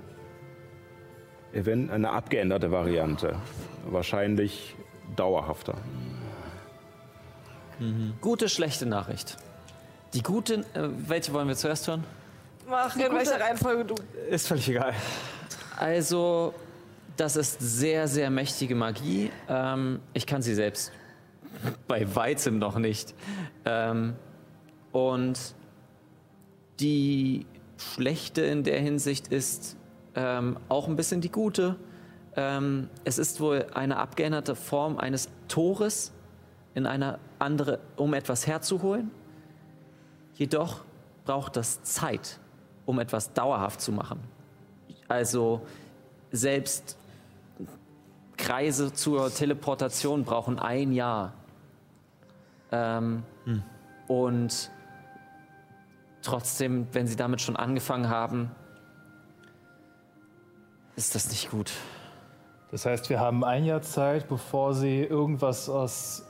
event- 1.53 1.89
eine 1.91 2.11
abgeänderte 2.11 2.71
Variante. 2.71 3.35
Wahrscheinlich 3.89 4.75
dauerhafter. 5.15 5.73
Gute, 8.21 8.49
schlechte 8.49 8.85
Nachricht. 8.85 9.37
Die 10.13 10.21
gute, 10.21 10.65
äh, 10.73 10.89
welche 11.07 11.33
wollen 11.33 11.47
wir 11.47 11.55
zuerst 11.55 11.87
hören? 11.87 12.03
Mach 12.69 12.95
in 12.95 13.11
welcher 13.13 13.39
Reihenfolge 13.39 13.85
du. 13.85 13.95
Ist 14.29 14.47
völlig 14.47 14.69
egal. 14.69 14.93
Also, 15.77 16.53
das 17.19 17.35
ist 17.35 17.57
sehr, 17.59 18.07
sehr 18.07 18.29
mächtige 18.29 18.75
Magie. 18.75 19.29
Ähm, 19.49 19.99
ich 20.13 20.25
kann 20.25 20.41
sie 20.41 20.55
selbst 20.55 20.93
bei 21.87 22.15
weitem 22.15 22.59
noch 22.59 22.77
nicht. 22.77 23.13
Ähm, 23.65 24.15
und 24.93 25.37
die 26.79 27.45
schlechte 27.77 28.41
in 28.41 28.63
der 28.63 28.79
Hinsicht 28.79 29.27
ist 29.27 29.75
ähm, 30.15 30.57
auch 30.69 30.87
ein 30.87 30.95
bisschen 30.95 31.19
die 31.19 31.31
gute. 31.31 31.75
Ähm, 32.37 32.89
es 33.03 33.17
ist 33.17 33.41
wohl 33.41 33.65
eine 33.73 33.97
abgeänderte 33.97 34.55
Form 34.55 34.97
eines 34.97 35.27
Tores 35.49 36.13
in 36.73 36.85
eine 36.85 37.19
andere, 37.37 37.79
um 37.97 38.13
etwas 38.13 38.47
herzuholen. 38.47 39.11
Jedoch 40.35 40.85
braucht 41.25 41.57
das 41.57 41.83
Zeit, 41.83 42.39
um 42.85 42.97
etwas 42.99 43.33
dauerhaft 43.33 43.81
zu 43.81 43.91
machen. 43.91 44.21
Also 45.09 45.61
selbst 46.31 46.98
Kreise 48.39 48.93
zur 48.93 49.31
Teleportation 49.33 50.23
brauchen 50.23 50.57
ein 50.57 50.91
Jahr. 50.93 51.33
Ähm, 52.71 53.23
Und 54.07 54.71
trotzdem, 56.23 56.87
wenn 56.93 57.05
sie 57.05 57.15
damit 57.15 57.41
schon 57.41 57.55
angefangen 57.55 58.09
haben, 58.09 58.49
ist 60.95 61.13
das 61.13 61.29
nicht 61.29 61.51
gut. 61.51 61.71
Das 62.71 62.85
heißt, 62.85 63.09
wir 63.09 63.19
haben 63.19 63.43
ein 63.43 63.65
Jahr 63.65 63.81
Zeit, 63.81 64.27
bevor 64.27 64.73
sie 64.73 65.03
irgendwas 65.03 65.69
aus 65.69 66.25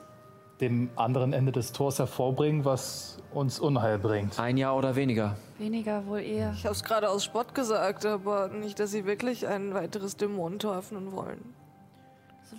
dem 0.60 0.90
anderen 0.96 1.32
Ende 1.32 1.52
des 1.52 1.72
Tors 1.72 2.00
hervorbringen, 2.00 2.66
was 2.66 3.18
uns 3.34 3.60
Unheil 3.60 3.98
bringt. 3.98 4.38
Ein 4.40 4.58
Jahr 4.58 4.76
oder 4.76 4.96
weniger. 4.96 5.38
Weniger 5.58 6.06
wohl 6.06 6.20
eher. 6.20 6.52
Ich 6.54 6.66
hab's 6.66 6.84
gerade 6.84 7.10
aus 7.10 7.24
Spott 7.24 7.56
gesagt, 7.56 8.06
aber 8.06 8.50
nicht, 8.50 8.80
dass 8.80 8.92
sie 8.92 9.06
wirklich 9.06 9.48
ein 9.48 9.74
weiteres 9.74 10.18
Dämonentor 10.18 10.78
öffnen 10.78 11.12
wollen. 11.14 11.59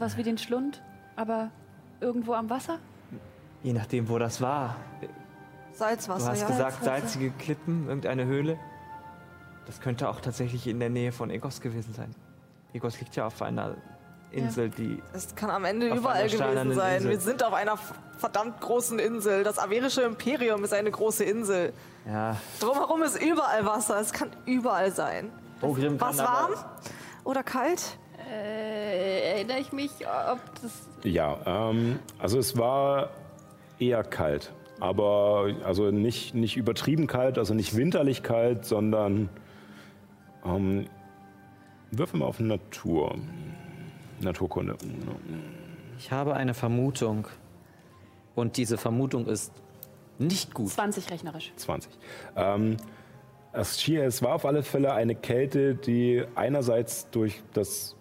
Sowas 0.01 0.16
wie 0.16 0.22
den 0.22 0.39
Schlund, 0.39 0.81
aber 1.14 1.51
irgendwo 2.01 2.32
am 2.32 2.48
Wasser? 2.48 2.78
Je 3.62 3.74
nachdem, 3.74 4.09
wo 4.09 4.18
das 4.18 4.40
war. 4.40 4.77
Du 5.02 5.09
Salzwasser, 5.74 6.31
hast 6.31 6.40
ja. 6.40 6.47
gesagt, 6.47 6.82
salzige 6.82 7.31
Klippen, 7.32 7.86
irgendeine 7.86 8.24
Höhle. 8.24 8.59
Das 9.66 9.82
könnte 9.82 10.09
auch 10.09 10.22
tatsächlich 10.22 10.66
in 10.66 10.81
der 10.81 10.89
Nähe 10.89 11.12
von 11.12 11.28
Egos 11.28 11.60
gewesen 11.60 11.93
sein. 11.93 12.14
Egos 12.72 12.98
liegt 12.98 13.14
ja 13.14 13.27
auf 13.27 13.43
einer 13.43 13.77
Insel, 14.31 14.70
die. 14.70 15.02
Es 15.12 15.35
kann 15.35 15.51
am 15.51 15.66
Ende 15.66 15.89
überall 15.89 16.28
gewesen 16.28 16.72
sein. 16.72 16.97
Insel. 16.97 17.10
Wir 17.10 17.20
sind 17.20 17.44
auf 17.44 17.52
einer 17.52 17.77
verdammt 18.16 18.59
großen 18.59 18.98
Insel. 18.98 19.44
Das 19.44 19.59
averische 19.59 20.01
Imperium 20.01 20.64
ist 20.64 20.72
eine 20.72 20.90
große 20.90 21.24
Insel. 21.24 21.74
Ja, 22.06 22.39
Drumherum 22.59 23.02
ist 23.02 23.22
überall 23.22 23.66
Wasser. 23.66 24.01
Es 24.01 24.14
kann 24.14 24.31
überall 24.47 24.93
sein. 24.93 25.31
Ogrim 25.60 25.98
kann 25.98 26.09
Was 26.09 26.18
warm 26.24 26.52
oder 27.24 27.43
kalt? 27.43 27.98
Äh, 28.31 29.32
erinnere 29.32 29.59
ich 29.59 29.73
mich, 29.73 29.90
ob 30.07 30.39
das. 30.62 30.89
Ja, 31.02 31.70
ähm, 31.70 31.98
also 32.19 32.39
es 32.39 32.57
war 32.57 33.11
eher 33.78 34.05
kalt. 34.05 34.52
Aber 34.78 35.55
also 35.65 35.90
nicht, 35.90 36.35
nicht 36.35 36.57
übertrieben 36.57 37.07
kalt, 37.07 37.39
also 37.39 37.52
nicht 37.55 37.77
winterlich 37.77 38.23
kalt, 38.23 38.65
sondern 38.65 39.28
ähm, 40.44 40.86
würfel 41.90 42.20
mal 42.20 42.27
auf 42.27 42.40
Natur. 42.40 43.16
Naturkunde. 44.20 44.77
Ich 45.98 46.12
habe 46.12 46.35
eine 46.35 46.55
Vermutung. 46.55 47.27
Und 48.35 48.57
diese 48.57 48.78
Vermutung 48.78 49.27
ist 49.27 49.52
nicht 50.19 50.55
gut. 50.55 50.69
20 50.69 51.11
rechnerisch. 51.11 51.52
20. 51.57 51.90
Ähm, 52.36 52.77
es, 53.52 54.23
war 54.23 54.35
auf 54.35 54.47
alle 54.47 54.62
Fälle 54.62 54.93
eine 54.93 55.15
Kälte, 55.15 55.74
die 55.74 56.24
einerseits 56.35 57.11
durch 57.11 57.43
das 57.52 57.97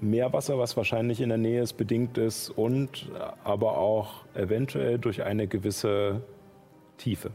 Meerwasser, 0.00 0.58
was 0.58 0.76
wahrscheinlich 0.76 1.20
in 1.20 1.28
der 1.28 1.38
Nähe 1.38 1.62
ist, 1.62 1.74
bedingt 1.74 2.16
ist 2.18 2.50
und 2.50 3.10
aber 3.44 3.76
auch 3.78 4.24
eventuell 4.34 4.98
durch 4.98 5.22
eine 5.22 5.46
gewisse 5.46 6.22
Tiefe. 6.96 7.30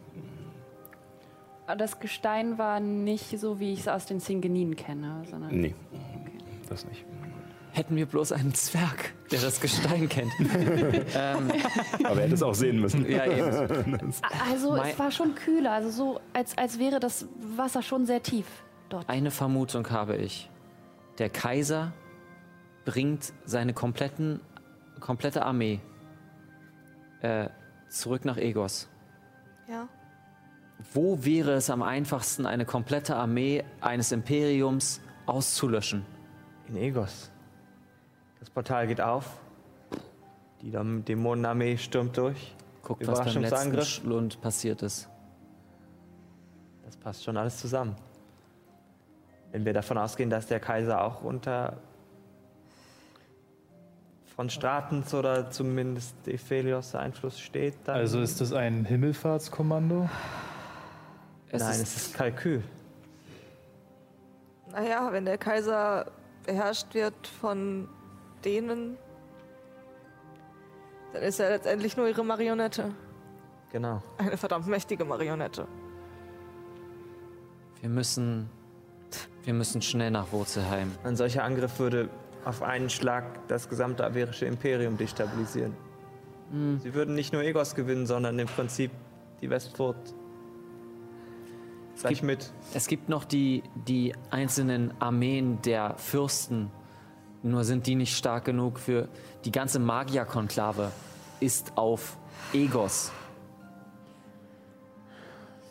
Das 1.78 2.00
Gestein 2.00 2.58
war 2.58 2.80
nicht 2.80 3.40
so, 3.40 3.60
wie 3.60 3.74
ich 3.74 3.82
es 3.82 3.88
aus 3.88 4.06
den 4.06 4.20
Singeninen 4.20 4.76
kenne, 4.76 5.24
sondern. 5.30 5.60
Nee, 5.60 5.74
das 6.70 6.86
nicht. 6.88 7.04
Hätten 7.72 7.96
wir 7.98 8.06
bloß 8.06 8.32
einen 8.32 8.54
Zwerg, 8.54 9.14
der 9.32 9.42
das 9.42 9.60
Gestein 9.60 10.08
kennt. 10.08 10.32
ähm, 10.40 11.52
Aber 12.06 12.16
er 12.18 12.22
hätte 12.24 12.36
es 12.36 12.44
auch 12.44 12.54
sehen 12.54 12.80
müssen. 12.80 13.10
ja, 13.10 13.26
eben. 13.26 14.14
Also 14.50 14.72
Mein- 14.72 14.92
es 14.92 15.00
war 15.00 15.12
schon 15.12 15.36
kühler, 15.36 15.74
also 15.74 15.90
so, 15.90 16.20
als, 16.32 16.58
als 16.58 16.80
wäre 16.80 17.00
das 17.02 17.28
Wasser 17.58 17.82
schon 17.82 18.06
sehr 18.06 18.24
tief 18.24 18.46
dort. 18.88 19.10
Eine 19.10 19.30
Vermutung 19.30 19.90
habe 19.90 20.16
ich. 20.16 20.50
Der 21.18 21.30
Kaiser 21.30 21.92
bringt 22.86 23.34
seine 23.46 23.74
kompletten, 23.74 24.40
komplette 25.00 25.44
Armee 25.44 25.82
äh, 27.22 27.50
zurück 27.90 28.26
nach 28.26 28.38
Egos. 28.38 28.88
Ja. 29.68 29.88
Wo 30.94 31.24
wäre 31.26 31.54
es 31.54 31.70
am 31.70 31.82
einfachsten, 31.82 32.46
eine 32.46 32.66
komplette 32.66 33.16
Armee 33.16 33.64
eines 33.82 34.12
Imperiums 34.12 35.02
auszulöschen? 35.26 36.06
In 36.68 36.76
Egos. 36.76 37.32
Das 38.40 38.50
Portal 38.50 38.88
geht 38.88 39.02
auf. 39.02 39.40
Die 40.62 40.72
Däm- 40.72 41.04
Dämonenarmee 41.04 41.78
stürmt 41.78 42.18
durch. 42.18 42.56
Guckt, 42.84 43.08
was 43.08 43.34
beim 43.34 43.42
letzten. 43.42 43.82
Schlund 43.82 44.42
passiert 44.42 44.84
ist. 44.84 45.10
Das 46.84 46.96
passt 46.98 47.24
schon 47.24 47.38
alles 47.38 47.58
zusammen. 47.58 47.96
Wenn 49.52 49.66
wir 49.66 49.74
davon 49.74 49.98
ausgehen, 49.98 50.30
dass 50.30 50.48
der 50.48 50.60
Kaiser 50.60 51.04
auch 51.04 51.24
unter 51.24 51.78
von 54.36 54.50
Stratens 54.50 55.14
oder 55.14 55.50
zumindest 55.50 56.16
Ephelios 56.28 56.94
Einfluss 56.94 57.40
steht, 57.40 57.76
dann. 57.86 57.96
Also 57.96 58.20
ist 58.20 58.42
das 58.42 58.52
ein 58.52 58.86
Himmelfahrtskommando? 58.86 60.10
Es 61.50 61.62
Nein, 61.62 61.72
ist, 61.72 61.82
es 61.82 61.96
ist 62.08 62.14
Kalkül. 62.16 62.64
Naja, 64.72 65.08
wenn 65.12 65.26
der 65.26 65.38
Kaiser 65.38 66.12
beherrscht 66.46 66.94
wird 66.94 67.28
von 67.40 67.88
denen, 68.44 68.98
dann 71.14 71.24
ist 71.24 71.40
er 71.40 71.52
letztendlich 71.52 71.96
nur 71.96 72.08
ihre 72.08 72.26
Marionette. 72.26 72.92
Genau. 73.72 74.04
Eine 74.18 74.38
verdammt 74.38 74.68
mächtige 74.68 75.06
Marionette. 75.06 75.68
wir 77.82 77.90
müssen, 77.90 78.50
wir 79.44 79.54
müssen 79.54 79.82
schnell 79.82 80.12
nach 80.12 80.32
Wurzelheim. 80.32 80.92
Ein 81.04 81.16
solcher 81.16 81.44
Angriff 81.44 81.80
würde 81.80 82.10
auf 82.46 82.62
einen 82.62 82.90
Schlag 82.90 83.48
das 83.48 83.68
gesamte 83.68 84.06
averische 84.06 84.46
Imperium 84.46 84.98
destabilisieren. 84.98 85.76
Sie 86.52 86.94
würden 86.94 87.16
nicht 87.16 87.34
nur 87.34 87.42
Egos 87.42 87.74
gewinnen, 87.74 88.06
sondern 88.06 88.38
im 88.38 88.48
Prinzip 88.48 88.92
die 89.42 89.50
Westfurt 89.50 89.98
gleich 92.00 92.22
mit. 92.22 92.52
Es 92.74 92.88
gibt 92.88 93.10
noch 93.10 93.26
die, 93.26 93.64
die 93.88 94.14
einzelnen 94.30 94.94
Armeen 95.02 95.62
der 95.64 95.96
Fürsten. 95.98 96.72
Nur 97.42 97.64
sind 97.64 97.88
die 97.88 97.96
nicht 97.96 98.16
stark 98.16 98.46
genug 98.46 98.80
für 98.80 99.10
die 99.44 99.52
ganze 99.52 99.80
Magierkonklave 99.80 100.92
ist 101.40 101.74
auf 101.76 102.18
Egos. 102.54 103.12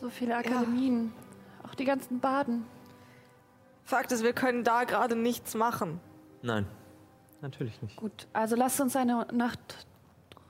So 0.01 0.11
viele 0.11 0.37
Akademien, 0.37 1.13
auch 1.67 1.75
die 1.75 1.85
ganzen 1.85 2.21
Baden. 2.21 2.65
Fakt 3.85 4.13
ist, 4.13 4.23
wir 4.23 4.33
können 4.33 4.65
da 4.65 4.85
gerade 4.85 5.17
nichts 5.17 5.55
machen. 5.55 6.01
Nein, 6.45 6.67
natürlich 7.41 7.81
nicht. 7.81 7.97
Gut, 7.97 8.27
also 8.35 8.55
lasst 8.55 8.79
uns 8.79 8.95
eine 8.97 9.27
Nacht 9.33 9.87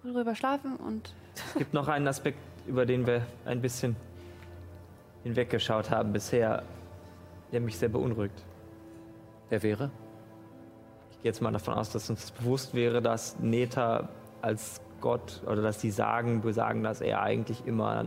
drüber 0.03 0.35
schlafen 0.35 0.75
und 0.77 1.15
Es 1.37 1.55
gibt 1.55 1.73
noch 1.73 1.87
einen 1.87 2.09
Aspekt, 2.09 2.39
über 2.66 2.85
den 2.85 3.07
wir 3.07 3.25
ein 3.45 3.61
bisschen 3.61 3.95
hinweggeschaut 5.23 5.91
haben 5.91 6.12
bisher, 6.12 6.65
der 7.53 7.61
mich 7.61 7.79
sehr 7.79 7.91
beunruhigt. 7.91 8.43
Wer 9.51 9.62
wäre? 9.62 9.91
Ich 11.12 11.19
gehe 11.19 11.31
jetzt 11.31 11.41
mal 11.41 11.53
davon 11.53 11.75
aus, 11.75 11.91
dass 11.91 12.11
uns 12.11 12.33
bewusst 12.33 12.75
wäre, 12.75 13.01
dass 13.01 13.39
Neta 13.39 14.09
als 14.43 14.81
Gott 15.01 15.43
oder 15.47 15.62
dass 15.62 15.79
die 15.79 15.93
Sagen 15.93 16.43
besagen, 16.43 16.83
dass 16.83 17.03
er 17.03 17.23
eigentlich 17.23 17.65
immer 17.66 18.05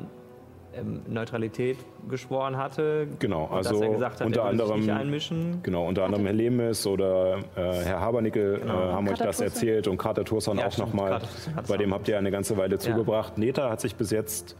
ähm, 0.80 1.02
Neutralität 1.08 1.78
geschworen 2.10 2.58
hatte. 2.58 3.08
Genau, 3.20 3.48
also 3.48 3.72
dass 3.72 3.82
er 3.82 3.90
gesagt 3.90 4.20
hat, 4.22 4.28
unter 4.28 4.42
er 4.42 4.52
würde 4.52 4.58
sich 4.58 4.76
nicht 4.76 4.82
anderem- 4.90 4.98
einmischen. 5.02 5.60
Genau, 5.64 5.88
unter 5.88 6.06
anderem 6.06 6.26
Herr 6.26 6.34
Lemis 6.34 6.86
oder 6.88 7.38
äh, 7.56 7.62
Herr 7.84 8.00
Habernickel 8.00 8.60
Genau. 8.60 8.74
äh, 8.74 8.92
haben 8.94 9.08
euch 9.10 9.18
das 9.20 9.40
erzählt 9.42 9.88
und 9.88 9.98
Kater 9.98 10.24
Turson 10.26 10.58
Ja, 10.60 10.68
auch 10.68 10.78
nochmal. 10.78 11.22
Bei 11.68 11.78
dem 11.78 11.94
habt 11.94 12.08
ihr 12.08 12.18
eine 12.18 12.32
ganze 12.32 12.58
Weile 12.58 12.78
zugebracht. 12.80 13.38
Neta 13.38 13.70
hat 13.70 13.82
sich 13.82 13.96
bis 13.96 14.12
jetzt 14.12 14.56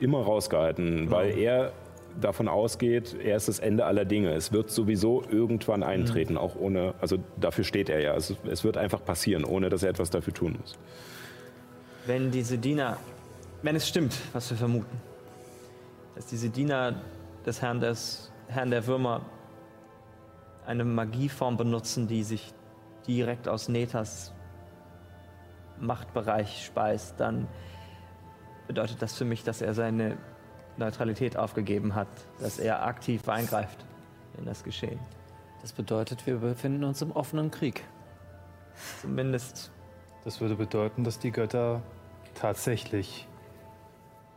immer 0.00 0.22
rausgehalten, 0.22 1.04
Genau. 1.04 1.10
weil 1.16 1.38
er 1.38 1.72
davon 2.20 2.46
ausgeht, 2.46 3.16
er 3.24 3.36
ist 3.36 3.48
das 3.48 3.58
Ende 3.58 3.84
aller 3.86 4.04
Dinge. 4.04 4.32
Es 4.34 4.52
wird 4.52 4.70
sowieso 4.70 5.24
irgendwann 5.30 5.82
eintreten, 5.82 6.36
auch 6.36 6.54
ohne, 6.54 6.94
also 7.00 7.16
dafür 7.40 7.64
steht 7.64 7.88
er 7.88 8.00
ja. 8.00 8.14
Es, 8.14 8.34
es 8.48 8.62
wird 8.62 8.76
einfach 8.76 9.04
passieren, 9.04 9.44
ohne 9.44 9.68
dass 9.68 9.82
er 9.82 9.90
etwas 9.90 10.10
dafür 10.10 10.32
tun 10.32 10.56
muss. 10.60 10.78
Wenn 12.06 12.30
diese 12.30 12.58
Diener, 12.58 12.98
wenn 13.62 13.74
es 13.76 13.88
stimmt, 13.88 14.14
was 14.32 14.50
wir 14.50 14.56
vermuten, 14.56 14.96
dass 16.14 16.26
diese 16.26 16.50
Diener 16.50 16.96
des 17.44 17.62
Herrn, 17.62 17.80
des 17.80 18.32
Herrn 18.48 18.70
der 18.70 18.86
Würmer 18.86 19.22
eine 20.66 20.84
Magieform 20.84 21.56
benutzen, 21.56 22.08
die 22.08 22.22
sich 22.22 22.54
direkt 23.06 23.48
aus 23.48 23.68
Netas 23.68 24.32
Machtbereich 25.78 26.64
speist, 26.64 27.18
dann 27.18 27.48
bedeutet 28.66 29.02
das 29.02 29.14
für 29.14 29.24
mich, 29.24 29.44
dass 29.44 29.60
er 29.60 29.74
seine 29.74 30.16
Neutralität 30.76 31.36
aufgegeben 31.36 31.94
hat, 31.94 32.08
dass 32.40 32.58
er 32.58 32.86
aktiv 32.86 33.28
eingreift 33.28 33.84
in 34.38 34.46
das 34.46 34.64
Geschehen. 34.64 34.98
Das 35.60 35.72
bedeutet, 35.72 36.26
wir 36.26 36.38
befinden 36.38 36.84
uns 36.84 37.02
im 37.02 37.12
offenen 37.12 37.50
Krieg. 37.50 37.84
Zumindest 39.00 39.70
Das 40.24 40.40
würde 40.40 40.56
bedeuten, 40.56 41.04
dass 41.04 41.18
die 41.18 41.30
Götter 41.30 41.82
tatsächlich 42.34 43.28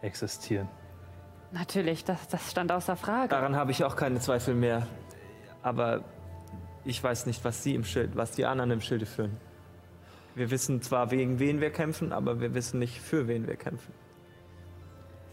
existieren. 0.02 0.68
Natürlich, 1.52 2.04
das, 2.04 2.28
das 2.28 2.52
stand 2.52 2.72
außer 2.72 2.96
Frage. 2.98 3.30
daran 3.30 3.56
habe 3.56 3.72
ich 3.72 3.84
auch 3.84 3.96
keine 3.96 4.20
Zweifel 4.20 4.54
mehr. 4.54 4.88
Aber 5.64 6.04
ich 6.84 7.02
weiß 7.04 7.26
nicht, 7.26 7.44
was 7.46 7.64
sie 7.64 7.74
im 7.76 7.84
Schild, 7.84 8.16
was 8.16 8.32
die 8.32 8.46
anderen 8.46 8.72
im 8.72 8.82
Schilde 8.82 9.06
führen. 9.06 9.38
Wir 10.36 10.52
wissen 10.52 10.82
zwar, 10.82 11.08
gegen 11.08 11.40
wen 11.40 11.62
wir 11.62 11.72
kämpfen, 11.72 12.12
aber 12.14 12.40
wir 12.40 12.54
wissen 12.54 12.80
nicht, 12.80 13.00
für 13.00 13.28
wen 13.28 13.48
wir 13.48 13.56
kämpfen. 13.56 13.94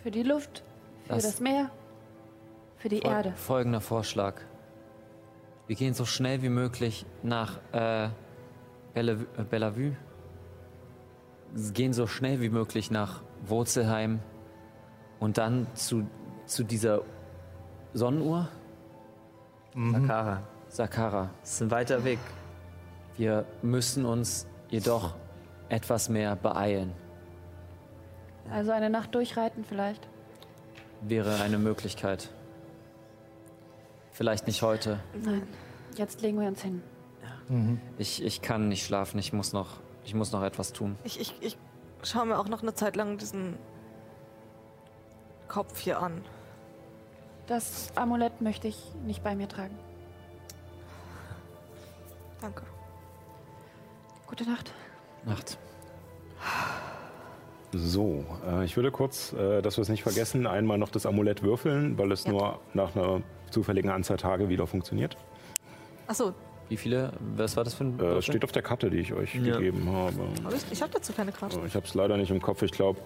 Für 0.02 0.10
die 0.10 0.22
Luft, 0.22 0.62
für 1.04 1.14
Das- 1.14 1.24
das, 1.24 1.40
Meer, 1.40 1.70
für 2.78 2.88
die 2.88 3.00
Fol- 3.00 3.10
Erde. 3.10 3.32
Folgender 3.36 3.80
Vorschlag. 3.80 4.40
Wir 5.66 5.76
gehen 5.76 5.94
so 5.94 6.04
schnell 6.04 6.42
wie 6.42 6.48
möglich 6.48 7.06
nach 7.22 7.58
äh, 7.72 8.08
Bellevue, 8.94 9.26
äh, 9.38 9.42
Bellevue. 9.44 9.96
Gehen 11.72 11.92
so 11.92 12.06
schnell 12.06 12.40
wie 12.40 12.50
möglich 12.50 12.90
nach 12.90 13.22
Wurzelheim 13.46 14.20
und 15.20 15.38
dann 15.38 15.66
zu, 15.74 16.06
zu 16.46 16.64
dieser 16.64 17.02
Sonnenuhr, 17.92 18.48
Sakara, 19.74 20.42
Sakara. 20.68 21.30
das 21.40 21.54
ist 21.54 21.62
ein 21.62 21.70
weiter 21.70 22.04
Weg. 22.04 22.18
Wir 23.16 23.44
müssen 23.62 24.04
uns 24.04 24.46
jedoch 24.68 25.14
etwas 25.68 26.08
mehr 26.08 26.36
beeilen. 26.36 26.92
Also 28.50 28.72
eine 28.72 28.90
Nacht 28.90 29.14
durchreiten 29.14 29.64
vielleicht. 29.64 30.06
Wäre 31.00 31.40
eine 31.40 31.58
Möglichkeit. 31.58 32.30
Vielleicht 34.12 34.46
nicht 34.46 34.62
heute. 34.62 35.00
Nein, 35.24 35.42
jetzt 35.96 36.22
legen 36.22 36.40
wir 36.40 36.48
uns 36.48 36.62
hin. 36.62 36.82
Ich, 37.98 38.22
ich 38.24 38.42
kann 38.42 38.68
nicht 38.68 38.86
schlafen. 38.86 39.18
Ich 39.18 39.32
muss 39.32 39.52
noch, 39.52 39.80
ich 40.04 40.14
muss 40.14 40.32
noch 40.32 40.42
etwas 40.42 40.72
tun. 40.72 40.96
Ich, 41.04 41.20
ich, 41.20 41.34
ich 41.40 41.58
schaue 42.02 42.26
mir 42.26 42.38
auch 42.38 42.48
noch 42.48 42.62
eine 42.62 42.74
Zeit 42.74 42.96
lang 42.96 43.18
diesen 43.18 43.56
Kopf 45.48 45.78
hier 45.80 46.00
an. 46.00 46.22
Das 47.46 47.92
Amulett 47.96 48.40
möchte 48.40 48.68
ich 48.68 48.78
nicht 49.04 49.22
bei 49.22 49.34
mir 49.34 49.48
tragen. 49.48 49.76
Danke. 52.40 52.62
Gute 54.26 54.44
Nacht. 54.48 54.72
Nacht. 55.24 55.58
So, 57.72 58.24
äh, 58.46 58.64
ich 58.64 58.76
würde 58.76 58.90
kurz, 58.90 59.32
äh, 59.32 59.60
dass 59.60 59.76
wir 59.78 59.82
es 59.82 59.88
nicht 59.88 60.02
vergessen, 60.02 60.46
einmal 60.46 60.78
noch 60.78 60.90
das 60.90 61.06
Amulett 61.06 61.42
würfeln, 61.42 61.98
weil 61.98 62.12
es 62.12 62.24
Ja. 62.24 62.30
nur 62.30 62.60
nach 62.72 62.94
einer 62.94 63.22
zufälligen 63.50 63.90
Anzahl 63.90 64.16
Tage 64.16 64.48
wieder 64.48 64.66
funktioniert. 64.66 65.16
Achso, 66.06 66.34
Wie 66.70 66.78
viele? 66.78 67.12
Was 67.36 67.58
war 67.58 67.64
das 67.64 67.74
für 67.74 67.84
ein 67.84 68.00
Äh, 68.00 68.22
steht 68.22 68.42
auf 68.42 68.50
der 68.52 68.62
Karte, 68.62 68.88
die 68.88 68.96
ich 68.96 69.12
euch 69.12 69.34
Ja. 69.34 69.56
gegeben 69.58 69.86
habe. 69.92 70.16
hab 70.44 70.54
ich, 70.54 70.62
ich 70.72 70.80
habe 70.80 70.90
dazu 70.92 71.12
keine 71.12 71.30
Karte. 71.30 71.60
Äh, 71.60 71.66
Ich 71.66 71.74
habe 71.76 71.84
es 71.84 71.92
leider 71.94 72.16
nicht 72.16 72.30
im 72.30 72.40
Kopf. 72.40 72.62
Ich 72.62 72.72
glaube, 72.72 73.00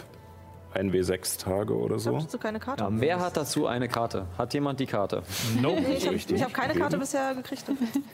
ein 0.74 0.92
W6 0.92 1.38
Tage 1.42 1.74
oder 1.74 1.96
Ich 1.96 2.02
so. 2.02 2.12
habe 2.14 2.22
dazu 2.24 2.38
keine 2.38 2.60
Karte. 2.60 2.84
Ja, 2.84 2.90
Wer 2.92 3.20
hat 3.20 3.36
dazu 3.36 3.66
eine 3.66 3.88
Karte? 3.88 4.26
Hat 4.36 4.52
jemand 4.54 4.80
die 4.80 4.86
Karte? 4.86 5.22
Nee, 5.60 5.94
ich 5.96 6.06
habe 6.06 6.18
hab 6.44 6.54
keine 6.54 6.74
Karte 6.74 6.98
bisher 6.98 7.34
gekriegt. 7.34 7.64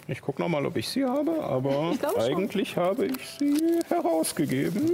Ich 0.07 0.21
gucke 0.23 0.41
noch 0.41 0.49
mal, 0.49 0.65
ob 0.65 0.77
ich 0.77 0.89
sie 0.89 1.05
habe, 1.05 1.43
aber 1.43 1.91
Ich 1.93 1.99
glaube 2.01 2.21
schon. 2.21 2.35
eigentlich 2.37 2.77
habe 2.77 3.07
ich 3.07 3.29
sie 3.39 3.81
herausgegeben. 3.89 4.91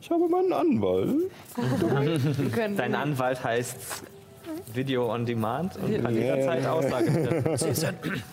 Ich 0.00 0.10
habe 0.10 0.28
meinen 0.28 0.52
Anwalt. 0.52 1.30
Dein 2.76 2.94
Anwalt 2.94 3.42
heißt 3.42 3.76
Video 4.74 5.10
on 5.12 5.24
Demand 5.24 5.76
und 5.78 6.02
kann 6.02 6.14
jederzeit 6.14 6.66
Aussage 6.66 7.42
treffen. 7.42 8.22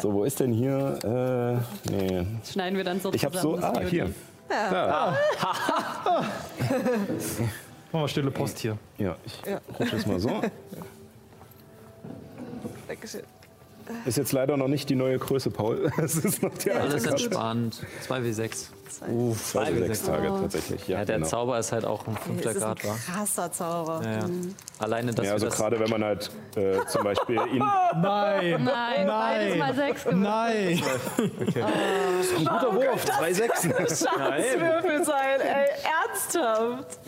So, 0.00 0.14
wo 0.14 0.24
ist 0.24 0.40
denn 0.40 0.50
hier? 0.50 1.62
Äh, 1.86 1.92
nee. 1.92 2.26
schneiden 2.50 2.74
wir 2.78 2.84
dann 2.84 3.00
so 3.00 3.12
Ich 3.12 3.22
habe 3.22 3.36
so. 3.36 3.56
zusammen, 3.56 3.74
das 3.74 3.84
Ah, 3.84 3.86
VOD. 4.06 4.14
Hier. 4.48 4.70
Da. 4.70 5.16
Machen 7.92 8.04
wir 8.04 8.08
stille 8.08 8.30
Post 8.30 8.58
hier. 8.58 8.76
Ja, 8.98 9.16
ich 9.24 9.42
Ja. 9.46 9.60
rutsche 9.78 9.96
es 9.96 10.06
mal 10.06 10.18
so. 10.20 10.28
Dankeschön. 12.88 13.22
Ist 14.06 14.16
jetzt 14.18 14.32
leider 14.32 14.56
noch 14.56 14.68
nicht 14.68 14.88
die 14.88 14.94
neue 14.94 15.18
Größe, 15.18 15.50
Paul. 15.50 15.90
Es 15.98 16.16
ist 16.16 16.42
noch 16.42 16.52
die 16.58 16.70
alte 16.70 16.92
Alles 16.92 17.06
entspannt. 17.06 17.82
2W6. 18.08 18.66
Uh, 19.08 19.34
zwei 19.34 19.72
bis 19.72 19.86
sechs 19.88 20.02
Tage 20.04 20.28
tatsächlich. 20.28 20.86
Ja, 20.86 20.98
Ja, 21.00 21.04
der 21.04 21.16
genau. 21.16 21.26
Zauber 21.26 21.58
ist 21.58 21.72
halt 21.72 21.84
auch 21.84 22.06
ein 22.06 22.14
Es 22.16 22.22
fünfter 22.26 22.50
ist 22.50 22.56
ein 22.62 22.62
Grad, 22.62 22.84
war. 22.84 22.96
krasser 22.96 23.50
Zauber. 23.52 24.00
Ja, 24.04 24.10
ja. 24.18 24.26
Alleine, 24.78 25.12
dass 25.12 25.26
Ja, 25.26 25.32
also 25.32 25.46
das 25.46 25.56
gerade 25.56 25.80
wenn 25.80 25.90
man 25.90 26.04
halt 26.04 26.30
äh, 26.54 26.78
zum 26.86 27.02
Beispiel 27.02 27.34
ihn. 27.52 27.58
Nein! 27.58 28.62
Nein, 28.64 29.06
beides 29.06 29.56
mal 29.58 29.74
sechs. 29.74 30.04
Nein! 30.12 30.80
Guter 32.36 32.74
Wurf, 32.74 33.04
zwei 33.04 33.32
Sechsen. 33.32 33.70
Würfel 33.72 35.04
sein, 35.04 35.40
ey, 35.40 35.68
ernsthaft. 36.06 36.98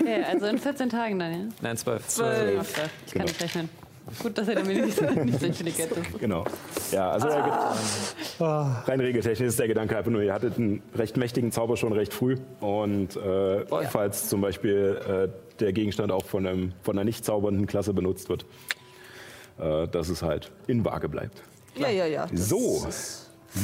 Okay, 0.00 0.24
also 0.26 0.46
in 0.46 0.58
14 0.58 0.88
Tagen 0.88 1.18
dann, 1.18 1.32
ja? 1.32 1.38
Nein, 1.60 1.76
12. 1.76 2.06
Zwölf. 2.08 2.60
Okay, 2.60 2.66
ich 2.66 2.74
kann 2.74 2.90
Genau. 3.12 3.24
nicht 3.26 3.42
rechnen. 3.42 3.68
Gut, 4.18 4.36
dass 4.36 4.48
er 4.48 4.56
damit 4.56 4.84
nicht, 4.84 4.96
so- 4.98 5.04
nicht 5.04 5.40
so 5.40 5.46
intelligent 5.46 5.92
ist. 5.92 6.18
Genau. 6.18 6.44
Ja, 6.92 7.10
also 7.10 7.28
der 7.28 7.42
Ge- 7.42 8.46
rein 8.86 9.00
regeltechnisch 9.00 9.48
ist 9.48 9.58
der 9.58 9.68
Gedanke 9.68 9.96
einfach 9.96 10.10
nur, 10.10 10.22
ihr 10.22 10.32
hattet 10.34 10.56
einen 10.58 10.82
recht 10.96 11.16
mächtigen 11.16 11.52
Zauber 11.52 11.76
schon 11.76 11.92
recht 11.92 12.12
früh. 12.12 12.36
Und 12.60 13.16
äh, 13.16 13.64
falls 13.90 14.28
zum 14.28 14.40
Beispiel 14.40 15.00
äh, 15.32 15.58
der 15.60 15.72
Gegenstand 15.72 16.10
auch 16.12 16.24
von, 16.24 16.46
einem, 16.46 16.72
von 16.82 16.96
einer 16.96 17.04
nicht 17.04 17.24
zaubernden 17.24 17.66
Klasse 17.66 17.92
benutzt 17.94 18.28
wird, 18.28 18.44
äh, 19.58 19.86
dass 19.88 20.08
es 20.08 20.22
halt 20.22 20.50
in 20.66 20.84
Waage 20.84 21.08
bleibt. 21.08 21.42
Ja, 21.76 21.88
ja, 21.88 22.06
ja. 22.06 22.26
So, 22.34 22.84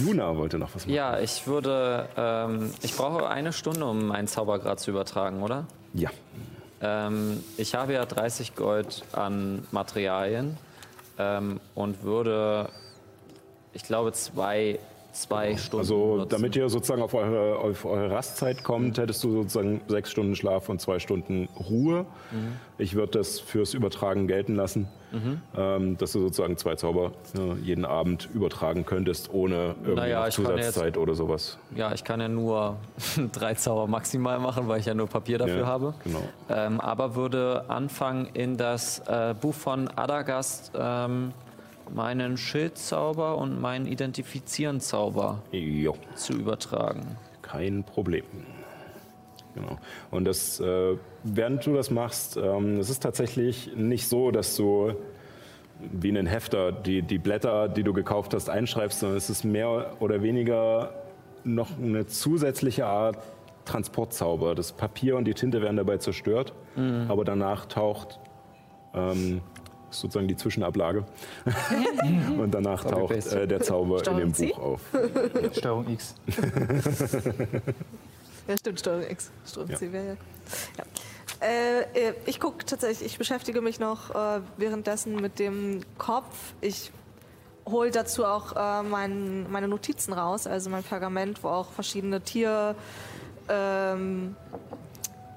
Luna 0.04 0.36
wollte 0.36 0.58
noch 0.58 0.74
was 0.74 0.84
machen. 0.86 0.94
Ja, 0.94 1.18
ich 1.18 1.46
würde. 1.46 2.08
Ähm, 2.16 2.70
ich 2.82 2.94
brauche 2.96 3.28
eine 3.28 3.52
Stunde, 3.52 3.84
um 3.84 4.06
meinen 4.06 4.28
Zaubergrad 4.28 4.78
zu 4.80 4.90
übertragen, 4.90 5.42
oder? 5.42 5.66
Ja. 5.94 6.10
Ähm, 6.80 7.42
ich 7.56 7.74
habe 7.74 7.94
ja 7.94 8.04
30 8.04 8.54
Gold 8.54 9.04
an 9.12 9.66
Materialien 9.70 10.56
ähm, 11.18 11.60
und 11.74 12.02
würde, 12.02 12.68
ich 13.72 13.82
glaube, 13.82 14.12
zwei, 14.12 14.78
zwei 15.22 15.56
Stunden. 15.56 15.78
Also 15.82 16.16
nutzen. 16.16 16.28
damit 16.30 16.56
ihr 16.56 16.68
sozusagen 16.68 17.02
auf 17.02 17.14
eure, 17.14 17.58
auf 17.58 17.84
eure 17.84 18.10
Rastzeit 18.10 18.62
kommt, 18.64 18.98
hättest 18.98 19.22
du 19.24 19.30
sozusagen 19.30 19.80
sechs 19.88 20.10
Stunden 20.10 20.36
Schlaf 20.36 20.68
und 20.68 20.80
zwei 20.80 20.98
Stunden 20.98 21.48
Ruhe. 21.68 22.06
Ich 22.78 22.94
würde 22.94 23.18
das 23.18 23.40
fürs 23.40 23.72
Übertragen 23.74 24.26
gelten 24.26 24.54
lassen, 24.54 24.88
ähm, 25.56 25.96
dass 25.96 26.12
du 26.12 26.20
sozusagen 26.20 26.56
zwei 26.58 26.74
Zauber 26.74 27.12
äh, 27.38 27.54
jeden 27.62 27.84
Abend 27.86 28.28
übertragen 28.34 28.84
könntest, 28.84 29.32
ohne 29.32 29.74
irgendwie 29.82 29.94
Naja, 29.94 30.14
kann 30.14 30.20
ja 30.20 30.26
jetzt- 30.26 30.34
Zusatzzeit 30.74 30.98
oder 30.98 31.14
sowas. 31.14 31.58
Ja, 31.74 31.92
ich 31.94 32.04
kann 32.04 32.20
ja 32.20 32.28
nur 32.28 32.76
drei 33.32 33.54
Zauber 33.54 33.86
maximal 33.86 34.38
machen, 34.38 34.68
weil 34.68 34.80
ich 34.80 34.86
ja 34.86 34.94
nur 34.94 35.06
Papier 35.06 35.38
dafür 35.38 35.60
Ja, 35.60 35.66
habe. 35.66 35.94
genau. 36.04 36.20
Ähm, 36.50 36.80
aber 36.80 37.14
würde 37.14 37.64
anfangen 37.68 38.26
in 38.34 38.56
das 38.58 38.98
äh, 39.06 39.34
Buch 39.40 39.54
von 39.54 39.88
Adagast 39.96 40.72
ähm, 40.78 41.32
meinen 41.94 42.36
Schildzauber 42.36 43.38
und 43.38 43.60
meinen 43.60 43.86
Identifizieren-Zauber 43.86 45.42
zu 46.14 46.32
übertragen. 46.34 47.16
kein 47.42 47.84
Problem. 47.84 48.24
Genau. 49.54 49.78
Und 50.10 50.24
das, 50.24 50.60
äh, 50.60 50.96
während 51.24 51.64
du 51.64 51.74
das 51.74 51.90
machst, 51.90 52.36
ähm, 52.36 52.78
es 52.78 52.90
ist 52.90 53.02
tatsächlich 53.02 53.70
nicht 53.74 54.06
so, 54.08 54.30
dass 54.30 54.54
du 54.56 54.92
wie 55.78 56.08
einen 56.08 56.26
Hefter 56.26 56.72
die, 56.72 57.02
die 57.02 57.18
Blätter, 57.18 57.68
die 57.68 57.82
du 57.82 57.92
gekauft 57.92 58.34
hast, 58.34 58.50
einschreibst, 58.50 59.00
sondern 59.00 59.16
es 59.16 59.30
ist 59.30 59.44
mehr 59.44 59.96
oder 60.00 60.22
weniger 60.22 60.92
noch 61.44 61.78
eine 61.78 62.06
zusätzliche 62.06 62.86
Art 62.86 63.18
Transportzauber. 63.64 64.54
Das 64.54 64.72
Papier 64.72 65.16
und 65.16 65.24
die 65.24 65.34
Tinte 65.34 65.60
werden 65.62 65.76
dabei 65.76 65.98
zerstört, 65.98 66.52
aber 67.08 67.24
danach 67.24 67.66
taucht 67.66 68.20
ähm, 68.94 69.40
sozusagen 70.00 70.28
die 70.28 70.36
Zwischenablage 70.36 71.04
und 72.38 72.52
danach 72.52 72.84
taucht 72.84 73.26
äh, 73.32 73.46
der 73.46 73.60
Zauber 73.60 73.98
in 74.06 74.16
dem 74.16 74.34
Steuerung 74.34 74.34
C? 74.34 74.46
Buch 74.48 74.58
auf. 74.58 74.80
Steuerung 75.52 75.88
X. 75.88 76.14
Ja, 78.48 78.56
stimmt, 78.56 78.78
Steuerung 78.78 79.10
X. 79.10 79.32
Steuerung 79.44 79.70
Ja. 79.72 79.76
C 79.76 79.92
wäre 79.92 80.06
ja. 80.06 80.14
ja. 80.78 80.84
Äh, 81.40 81.80
äh, 81.80 82.14
ich 82.26 82.40
gucke 82.40 82.64
tatsächlich, 82.64 83.04
ich 83.04 83.18
beschäftige 83.18 83.60
mich 83.60 83.80
noch 83.80 84.10
äh, 84.14 84.40
währenddessen 84.56 85.16
mit 85.16 85.38
dem 85.38 85.80
Kopf. 85.98 86.54
Ich 86.60 86.92
hole 87.66 87.90
dazu 87.90 88.24
auch 88.24 88.54
äh, 88.54 88.82
mein, 88.84 89.50
meine 89.50 89.68
Notizen 89.68 90.12
raus, 90.12 90.46
also 90.46 90.70
mein 90.70 90.84
Pergament, 90.84 91.42
wo 91.42 91.48
auch 91.48 91.70
verschiedene 91.72 92.20
Tier. 92.20 92.76
Ähm, 93.48 94.36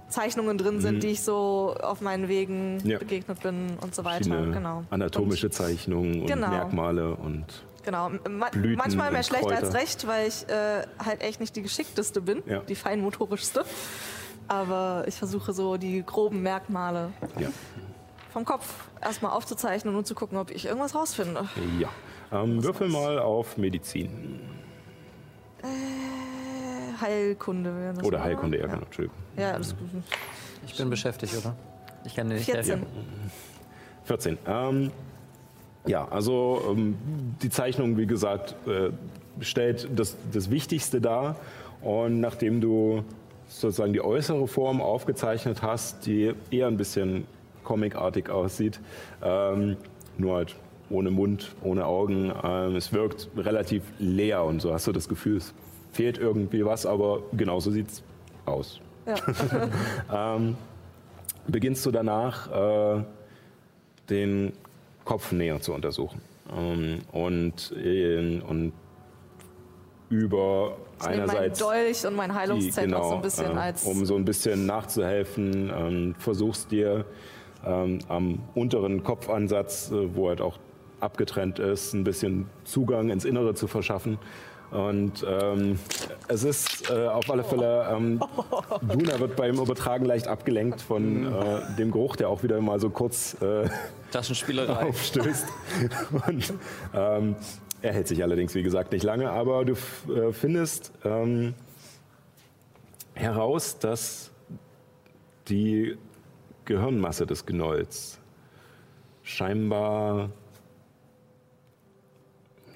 Zeichnungen 0.10 0.57
drin 0.57 0.81
sind, 0.81 0.95
Mhm. 0.95 0.99
die 1.02 1.07
ich 1.07 1.22
so 1.22 1.76
auf 1.81 2.02
meinen 2.02 2.27
Wegen 2.27 2.80
Ja. 2.86 2.98
begegnet 2.99 3.41
bin 3.41 3.77
und 3.81 3.94
so 3.95 4.03
weiter. 4.06 4.26
Verschiedene 4.26 4.53
Genau. 4.53 4.84
anatomische 4.90 5.49
Zeichnungen 5.49 6.22
und 6.22 6.27
Genau. 6.27 6.49
Merkmale 6.49 7.15
und 7.15 7.45
Genau, 7.86 8.10
ma 8.30 8.49
Blüten 8.49 8.77
manchmal 8.77 9.11
mehr 9.11 9.23
schlecht 9.23 9.49
als 9.52 9.73
recht, 9.73 10.06
weil 10.06 10.27
ich 10.27 10.48
äh, 10.49 10.84
halt 11.03 11.22
echt 11.22 11.40
nicht 11.40 11.56
die 11.56 11.61
geschickteste 11.61 12.22
bin, 12.22 12.44
Ja. 12.45 12.60
die 12.60 12.76
feinmotorischste. 12.76 13.64
Aber 14.48 15.03
ich 15.07 15.15
versuche 15.15 15.53
so 15.53 15.77
die 15.77 16.03
groben 16.06 16.41
Merkmale 16.41 17.11
ja. 17.40 17.49
vom 18.34 18.45
Kopf 18.45 18.65
erstmal 19.02 19.31
aufzuzeichnen 19.31 19.95
und 19.95 20.06
zu 20.07 20.14
gucken, 20.15 20.38
ob 20.38 20.52
ich 20.52 20.65
irgendwas 20.65 20.94
rausfinde. 20.95 21.48
ja. 21.80 21.90
Ähm, 22.31 22.64
würfel 22.64 22.90
mal 22.90 23.18
auf 23.19 23.57
Medizin. 23.57 24.40
Äh, 25.64 25.68
Heilkunde 27.01 27.76
wäre 27.76 27.93
das. 27.93 28.03
Oder? 28.03 28.23
Heilkunde, 28.23 28.57
ja, 28.57 28.63
ja. 28.65 28.69
genau. 28.69 28.85
Entschuldigung. 28.85 29.17
Ja, 29.38 29.51
alles 29.51 29.76
gut. 29.76 29.89
Ich 30.65 30.77
bin 30.77 30.89
beschäftigt, 30.89 31.35
oder? 31.38 31.55
Ich 32.05 32.15
kann 32.15 32.30
dir 32.30 32.35
nicht 32.35 32.45
14. 32.45 32.80
helfen. 32.80 32.88
14. 34.03 34.38
Ähm, 34.47 34.91
ja, 35.85 36.07
also 36.07 36.61
ähm, 36.69 36.97
die 37.41 37.49
Zeichnung, 37.49 37.97
wie 37.97 38.05
gesagt, 38.05 38.55
äh, 38.67 38.91
stellt 39.41 39.88
das, 39.95 40.17
das 40.31 40.49
Wichtigste 40.49 41.01
dar. 41.01 41.35
Und 41.81 42.19
nachdem 42.19 42.61
du 42.61 43.03
sozusagen 43.47 43.93
die 43.93 44.01
äußere 44.01 44.47
Form 44.47 44.81
aufgezeichnet 44.81 45.61
hast, 45.61 46.05
die 46.05 46.34
eher 46.51 46.67
ein 46.67 46.77
bisschen 46.77 47.26
comicartig 47.63 48.30
aussieht, 48.30 48.80
ähm, 49.23 49.77
nur 50.17 50.35
halt 50.35 50.55
ohne 50.89 51.11
Mund, 51.11 51.55
ohne 51.63 51.85
Augen, 51.85 52.31
ähm, 52.43 52.76
es 52.76 52.91
wirkt 52.93 53.30
relativ 53.38 53.84
leer 53.99 54.43
und 54.43 54.61
so 54.61 54.73
hast 54.73 54.88
du 54.88 54.91
das 54.91 55.07
Gefühl, 55.07 55.38
es 55.38 55.53
fehlt 55.91 56.18
irgendwie 56.18 56.66
was, 56.66 56.86
aber 56.86 57.24
genauso 57.34 57.72
sieht 57.72 57.90
es 57.90 58.03
aus. 58.45 58.82
Ja. 59.06 60.36
ähm, 60.36 60.56
beginnst 61.48 61.86
du 61.86 61.91
danach 61.91 62.98
äh, 62.98 63.03
den 64.10 64.53
Kopf 65.06 65.32
näher 65.32 65.60
zu 65.61 65.74
untersuchen. 65.74 66.22
Ähm, 66.56 66.99
und, 67.11 67.74
äh, 67.78 68.41
und 68.41 68.74
über 70.10 70.78
Ich 70.99 71.07
einerseits 71.07 71.60
Dolch 71.60 72.06
und 72.06 72.16
mein 72.16 72.34
Heilungszelt 72.34 72.94
auch 72.94 73.03
so 73.03 73.06
ein 73.06 73.10
genau, 73.10 73.22
bisschen 73.22 73.57
äh, 73.57 73.60
als. 73.60 73.84
um 73.84 74.06
so 74.06 74.16
ein 74.16 74.26
bisschen 74.26 74.66
nachzuhelfen, 74.66 75.72
ähm, 75.76 76.16
versuchst 76.18 76.72
dir 76.72 77.06
ähm, 77.66 77.99
am 78.07 78.40
unteren 78.56 79.03
Kopfansatz, 79.03 79.91
äh, 79.91 80.16
wo 80.16 80.30
halt 80.30 80.41
auch 80.41 80.57
abgetrennt 80.99 81.60
ist, 81.60 81.94
ein 81.94 82.03
bisschen 82.03 82.48
Zugang 82.64 83.10
ins 83.10 83.26
Innere 83.26 83.53
zu 83.53 83.68
verschaffen. 83.68 84.18
Und 84.71 85.25
ähm, 85.27 85.79
es 86.27 86.43
ist 86.43 86.91
äh, 86.91 87.07
auf 87.07 87.29
alle 87.31 87.43
Fälle, 87.43 87.87
ähm, 87.91 88.21
Luna 88.81 89.19
wird 89.19 89.35
beim 89.35 89.59
Übertragen 89.59 90.05
leicht 90.05 90.27
abgelenkt 90.27 90.81
von 90.81 91.25
äh, 91.25 91.75
dem 91.77 91.91
Geruch, 91.91 92.15
der 92.15 92.29
auch 92.29 92.43
wieder 92.43 92.61
mal 92.61 92.79
so 92.79 92.89
kurz 92.89 93.35
äh, 93.41 93.67
Taschenspielerei. 94.11 94.85
aufstößt. 94.89 95.47
Und 96.27 96.53
ähm, 96.93 97.35
er 97.81 97.93
hält 97.93 98.07
sich 98.07 98.21
allerdings, 98.21 98.53
wie 98.53 98.63
gesagt, 98.63 98.91
nicht 98.91 99.03
lange, 99.03 99.31
aber 99.31 99.65
du 99.65 99.73
äh, 99.73 100.31
findest 100.33 100.91
ähm, 101.03 101.55
heraus, 103.13 103.79
dass 103.79 104.31
die 105.47 105.97
Gehirnmasse 106.65 107.25
des 107.25 107.45
Gnolls 107.45 108.19
scheinbar 109.23 110.29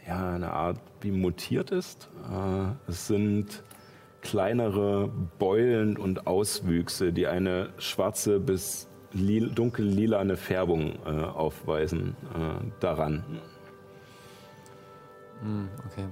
ja, 0.07 0.33
eine 0.33 0.51
Art 0.51 0.79
wie 1.01 1.11
mutiert 1.11 1.71
ist. 1.71 2.09
Äh, 2.31 2.89
es 2.89 3.07
sind 3.07 3.63
kleinere 4.21 5.09
Beulen 5.39 5.97
und 5.97 6.27
Auswüchse, 6.27 7.11
die 7.13 7.27
eine 7.27 7.69
schwarze 7.77 8.39
bis 8.39 8.87
lil 9.11 9.49
dunkel-lilane 9.49 10.37
Färbung 10.37 10.93
äh, 11.05 11.09
aufweisen 11.09 12.15
äh, 12.33 12.55
daran. 12.79 13.23
Hm, 15.41 15.69
okay. 15.85 16.05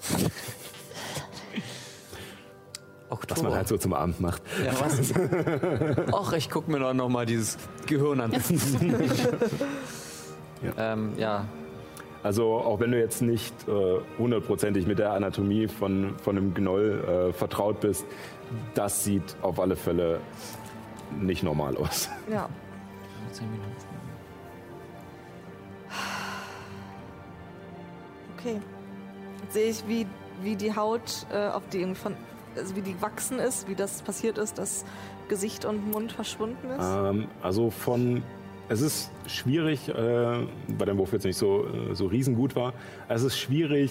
Oktober. 3.10 3.36
Was 3.36 3.42
man 3.42 3.54
halt 3.54 3.68
so 3.68 3.78
zum 3.78 3.94
Abend 3.94 4.20
macht. 4.20 4.42
Ja, 4.64 4.72
was? 4.80 5.14
Ach, 6.12 6.34
ich 6.34 6.50
guck 6.50 6.68
mir 6.68 6.78
doch 6.78 6.92
noch 6.92 7.08
mal 7.08 7.24
dieses 7.24 7.56
Gehirn 7.86 8.20
an. 8.20 8.32
Ähm, 10.78 11.12
ja, 11.16 11.44
Also 12.22 12.54
auch 12.54 12.80
wenn 12.80 12.90
du 12.92 12.98
jetzt 12.98 13.22
nicht 13.22 13.54
äh, 13.68 13.98
hundertprozentig 14.18 14.86
mit 14.86 14.98
der 14.98 15.12
Anatomie 15.12 15.68
von, 15.68 16.18
von 16.18 16.36
einem 16.36 16.52
Gnoll 16.54 17.28
äh, 17.30 17.32
vertraut 17.32 17.80
bist, 17.80 18.04
das 18.74 19.04
sieht 19.04 19.36
auf 19.42 19.60
alle 19.60 19.76
Fälle 19.76 20.20
nicht 21.20 21.42
normal 21.42 21.76
aus. 21.76 22.08
ja. 22.30 22.48
Okay. 28.38 28.60
Jetzt 29.42 29.54
sehe 29.54 29.70
ich, 29.70 29.88
wie, 29.88 30.06
wie 30.42 30.56
die 30.56 30.74
Haut 30.76 31.26
äh, 31.32 31.48
auf 31.48 31.62
die 31.72 31.78
irgendwie 31.80 32.00
von, 32.00 32.14
also 32.56 32.76
wie 32.76 32.82
die 32.82 32.92
gewachsen 32.92 33.38
ist, 33.38 33.68
wie 33.68 33.74
das 33.74 34.02
passiert 34.02 34.38
ist, 34.38 34.58
dass 34.58 34.84
Gesicht 35.28 35.64
und 35.64 35.90
Mund 35.90 36.12
verschwunden 36.12 36.70
ist. 36.70 36.84
Ähm, 36.84 37.26
also 37.42 37.70
von, 37.70 38.22
es 38.68 38.80
ist 38.80 39.10
schwierig, 39.26 39.88
äh, 39.88 39.94
weil 39.94 40.86
dein 40.86 40.98
Wurf 40.98 41.12
jetzt 41.12 41.24
nicht 41.24 41.38
so, 41.38 41.66
äh, 41.66 41.94
so 41.94 42.06
riesengut 42.06 42.54
war, 42.54 42.74
es 43.08 43.22
ist 43.22 43.38
schwierig, 43.38 43.90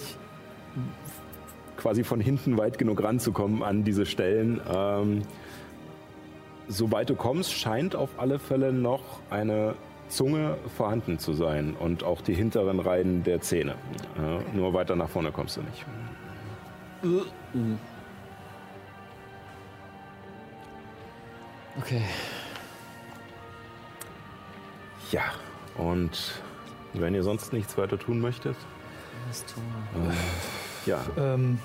quasi 1.78 2.04
von 2.04 2.20
hinten 2.20 2.58
weit 2.58 2.78
genug 2.78 3.04
ranzukommen 3.04 3.64
an 3.64 3.84
diese 3.84 4.06
Stellen. 4.06 4.62
Ähm, 4.74 5.22
soweit 6.68 7.10
du 7.10 7.16
kommst, 7.16 7.54
scheint 7.54 7.96
auf 7.96 8.10
alle 8.18 8.40
Fälle 8.40 8.74
noch 8.74 9.02
eine 9.30 9.76
Zunge 10.10 10.58
vorhanden 10.76 11.20
zu 11.20 11.34
sein 11.34 11.76
und 11.78 12.04
auch 12.04 12.22
die 12.22 12.34
hinteren 12.34 12.80
Reihen 12.80 13.24
der 13.24 13.42
Zähne. 13.42 13.76
Äh, 14.18 14.56
nur 14.56 14.74
weiter 14.74 14.96
nach 14.96 15.10
vorne 15.10 15.32
kommst 15.32 15.58
du 15.58 15.62
nicht. 15.62 15.86
okay. 21.80 22.02
Ja, 25.12 25.24
und 25.78 26.42
wenn 26.94 27.14
ihr 27.14 27.24
sonst 27.24 27.54
nichts 27.54 27.78
weiter 27.78 27.98
tun 27.98 28.20
möchtet, 28.20 28.56
Was 29.28 29.46
tun 29.46 29.64
ja, 30.86 31.02
Ähm, 31.18 31.60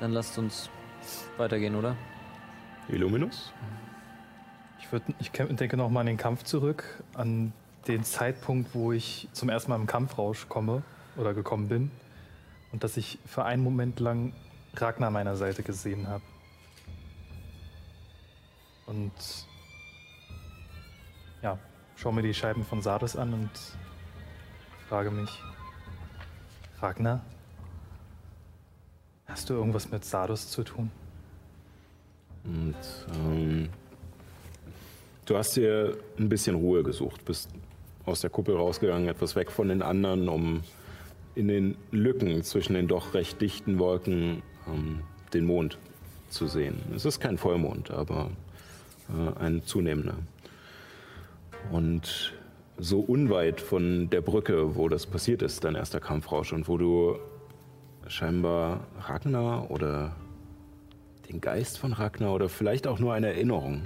Dann 0.00 0.12
lasst 0.12 0.38
uns 0.38 0.70
weitergehen, 1.36 1.74
oder? 1.74 1.96
Illuminus? 2.88 3.52
ich, 4.78 4.92
würd, 4.92 5.02
ich 5.18 5.30
denke 5.30 5.76
noch 5.76 5.90
mal 5.90 6.00
an 6.00 6.06
den 6.06 6.16
Kampf 6.16 6.44
zurück, 6.44 7.02
an 7.14 7.52
den 7.86 8.04
Zeitpunkt, 8.04 8.74
wo 8.74 8.92
ich 8.92 9.28
zum 9.32 9.48
ersten 9.48 9.70
Mal 9.70 9.76
im 9.76 9.86
Kampfrausch 9.86 10.48
komme 10.48 10.82
oder 11.16 11.34
gekommen 11.34 11.68
bin 11.68 11.90
und 12.72 12.84
dass 12.84 12.96
ich 12.96 13.18
für 13.26 13.44
einen 13.44 13.62
Moment 13.62 14.00
lang 14.00 14.32
Ragnar 14.74 15.08
an 15.08 15.12
meiner 15.14 15.36
Seite 15.36 15.62
gesehen 15.62 16.08
habe. 16.08 16.22
Und 18.86 19.12
ja, 21.42 21.58
schaue 21.96 22.12
mir 22.12 22.22
die 22.22 22.34
Scheiben 22.34 22.64
von 22.64 22.82
Sardes 22.82 23.16
an 23.16 23.32
und 23.32 23.50
frage 24.88 25.10
mich, 25.10 25.30
Ragnar, 26.80 27.20
hast 29.26 29.50
du 29.50 29.54
irgendwas 29.54 29.90
mit 29.90 30.04
Sardos 30.04 30.48
zu 30.48 30.62
tun? 30.62 30.90
Und 32.44 32.76
ähm, 33.14 33.68
du 35.26 35.36
hast 35.36 35.56
dir 35.56 35.96
ein 36.18 36.28
bisschen 36.28 36.56
Ruhe 36.56 36.82
gesucht, 36.82 37.24
bist 37.24 37.50
aus 38.06 38.20
der 38.20 38.30
Kuppel 38.30 38.56
rausgegangen, 38.56 39.08
etwas 39.08 39.36
weg 39.36 39.50
von 39.50 39.68
den 39.68 39.82
anderen, 39.82 40.28
um 40.28 40.62
in 41.34 41.48
den 41.48 41.76
Lücken 41.90 42.42
zwischen 42.42 42.74
den 42.74 42.88
doch 42.88 43.14
recht 43.14 43.40
dichten 43.40 43.78
Wolken 43.78 44.42
ähm, 44.66 45.02
den 45.34 45.44
Mond 45.44 45.78
zu 46.30 46.46
sehen. 46.46 46.78
Es 46.94 47.04
ist 47.04 47.20
kein 47.20 47.38
Vollmond, 47.38 47.90
aber 47.90 48.30
äh, 49.08 49.38
ein 49.38 49.62
zunehmender. 49.64 50.14
Und 51.70 52.34
so 52.78 53.00
unweit 53.00 53.60
von 53.60 54.08
der 54.10 54.20
Brücke, 54.20 54.76
wo 54.76 54.88
das 54.88 55.06
passiert 55.06 55.42
ist, 55.42 55.64
dein 55.64 55.74
erster 55.74 56.00
Kampfrausch, 56.00 56.52
und 56.52 56.68
wo 56.68 56.78
du 56.78 57.18
scheinbar 58.06 58.86
Ragnar 59.00 59.70
oder 59.70 60.14
den 61.28 61.40
Geist 61.40 61.78
von 61.78 61.92
Ragnar 61.92 62.32
oder 62.32 62.48
vielleicht 62.48 62.86
auch 62.86 62.98
nur 62.98 63.12
eine 63.12 63.28
Erinnerung 63.28 63.82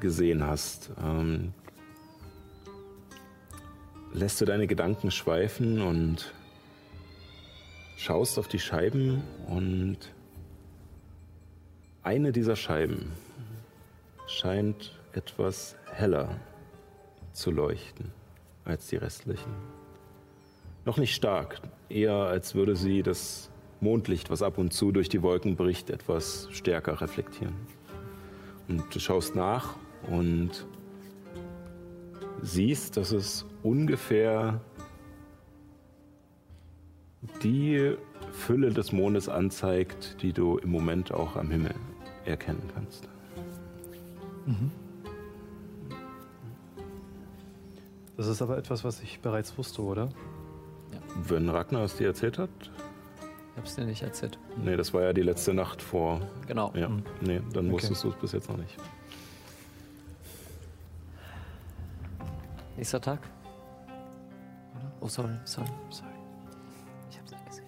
gesehen 0.00 0.44
hast, 0.44 0.90
ähm, 1.02 1.52
lässt 4.12 4.40
du 4.40 4.44
deine 4.44 4.66
Gedanken 4.66 5.10
schweifen 5.10 5.82
und 5.82 6.32
schaust 7.96 8.38
auf 8.38 8.48
die 8.48 8.58
Scheiben 8.58 9.22
und 9.48 9.98
eine 12.02 12.32
dieser 12.32 12.56
Scheiben 12.56 13.12
scheint 14.26 14.98
etwas 15.12 15.76
heller 15.92 16.40
zu 17.38 17.50
leuchten 17.50 18.10
als 18.64 18.88
die 18.88 18.96
restlichen. 18.96 19.52
Noch 20.84 20.98
nicht 20.98 21.14
stark, 21.14 21.60
eher 21.88 22.14
als 22.14 22.54
würde 22.54 22.76
sie 22.76 23.02
das 23.02 23.50
Mondlicht, 23.80 24.30
was 24.30 24.42
ab 24.42 24.58
und 24.58 24.72
zu 24.72 24.90
durch 24.90 25.08
die 25.08 25.22
Wolken 25.22 25.56
bricht, 25.56 25.90
etwas 25.90 26.48
stärker 26.50 27.00
reflektieren. 27.00 27.54
Und 28.66 28.94
du 28.94 28.98
schaust 28.98 29.34
nach 29.34 29.76
und 30.10 30.66
siehst, 32.42 32.96
dass 32.96 33.12
es 33.12 33.46
ungefähr 33.62 34.60
die 37.42 37.96
Fülle 38.32 38.70
des 38.70 38.92
Mondes 38.92 39.28
anzeigt, 39.28 40.22
die 40.22 40.32
du 40.32 40.58
im 40.58 40.70
Moment 40.70 41.12
auch 41.12 41.36
am 41.36 41.50
Himmel 41.50 41.74
erkennen 42.24 42.68
kannst. 42.74 43.08
Das 48.18 48.26
ist 48.26 48.42
aber 48.42 48.58
etwas, 48.58 48.82
was 48.82 49.00
ich 49.00 49.20
bereits 49.20 49.56
wusste, 49.56 49.80
oder? 49.80 50.08
Wenn 51.28 51.48
Ragnar 51.48 51.84
es 51.84 51.96
dir 51.96 52.08
erzählt 52.08 52.36
hat? 52.36 52.50
Ich 52.60 53.56
hab's 53.56 53.76
dir 53.76 53.84
nicht 53.84 54.02
erzählt. 54.02 54.40
Nee, 54.56 54.76
das 54.76 54.92
war 54.92 55.02
ja 55.02 55.12
die 55.12 55.22
letzte 55.22 55.54
Nacht 55.54 55.80
vor. 55.80 56.20
Genau. 56.48 56.72
Ja, 56.74 56.90
nee, 57.20 57.40
dann 57.52 57.70
wusstest 57.70 58.02
du 58.02 58.08
es 58.08 58.16
bis 58.16 58.32
jetzt 58.32 58.48
noch 58.48 58.56
nicht. 58.56 58.76
Nächster 62.76 63.00
Tag. 63.00 63.20
Oder? 63.86 64.92
Oh, 65.00 65.06
sorry, 65.06 65.36
sorry, 65.44 65.68
sorry. 65.90 66.10
Ich 67.10 67.18
hab's 67.20 67.30
nicht 67.30 67.46
gesehen. 67.46 67.66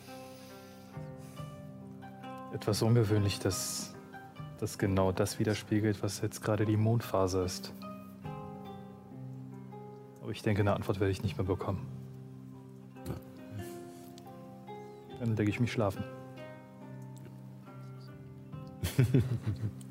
Etwas 2.53 2.83
ungewöhnlich, 2.83 3.39
dass 3.39 3.95
das 4.59 4.79
genau 4.79 5.13
das 5.13 5.39
widerspiegelt, 5.39 6.03
was 6.03 6.21
jetzt 6.23 6.43
gerade 6.43 6.67
die 6.67 6.77
Mondphase 6.77 7.45
ist. 7.45 7.73
Aber 10.23 10.31
ich 10.33 10.43
denke, 10.43 10.61
eine 10.61 10.75
Antwort 10.75 11.01
werde 11.01 11.11
ich 11.11 11.23
nicht 11.23 11.37
mehr 11.37 11.47
bekommen. 11.47 11.87
Dann 15.19 15.37
lege 15.37 15.51
ich 15.51 15.61
mich 15.61 15.73
schlafen. 15.73 16.05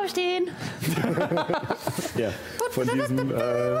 Aufstehen! 0.00 0.48
Ja, 2.16 2.30
von 2.70 2.88
diesem 2.88 3.30
äh, 3.34 3.80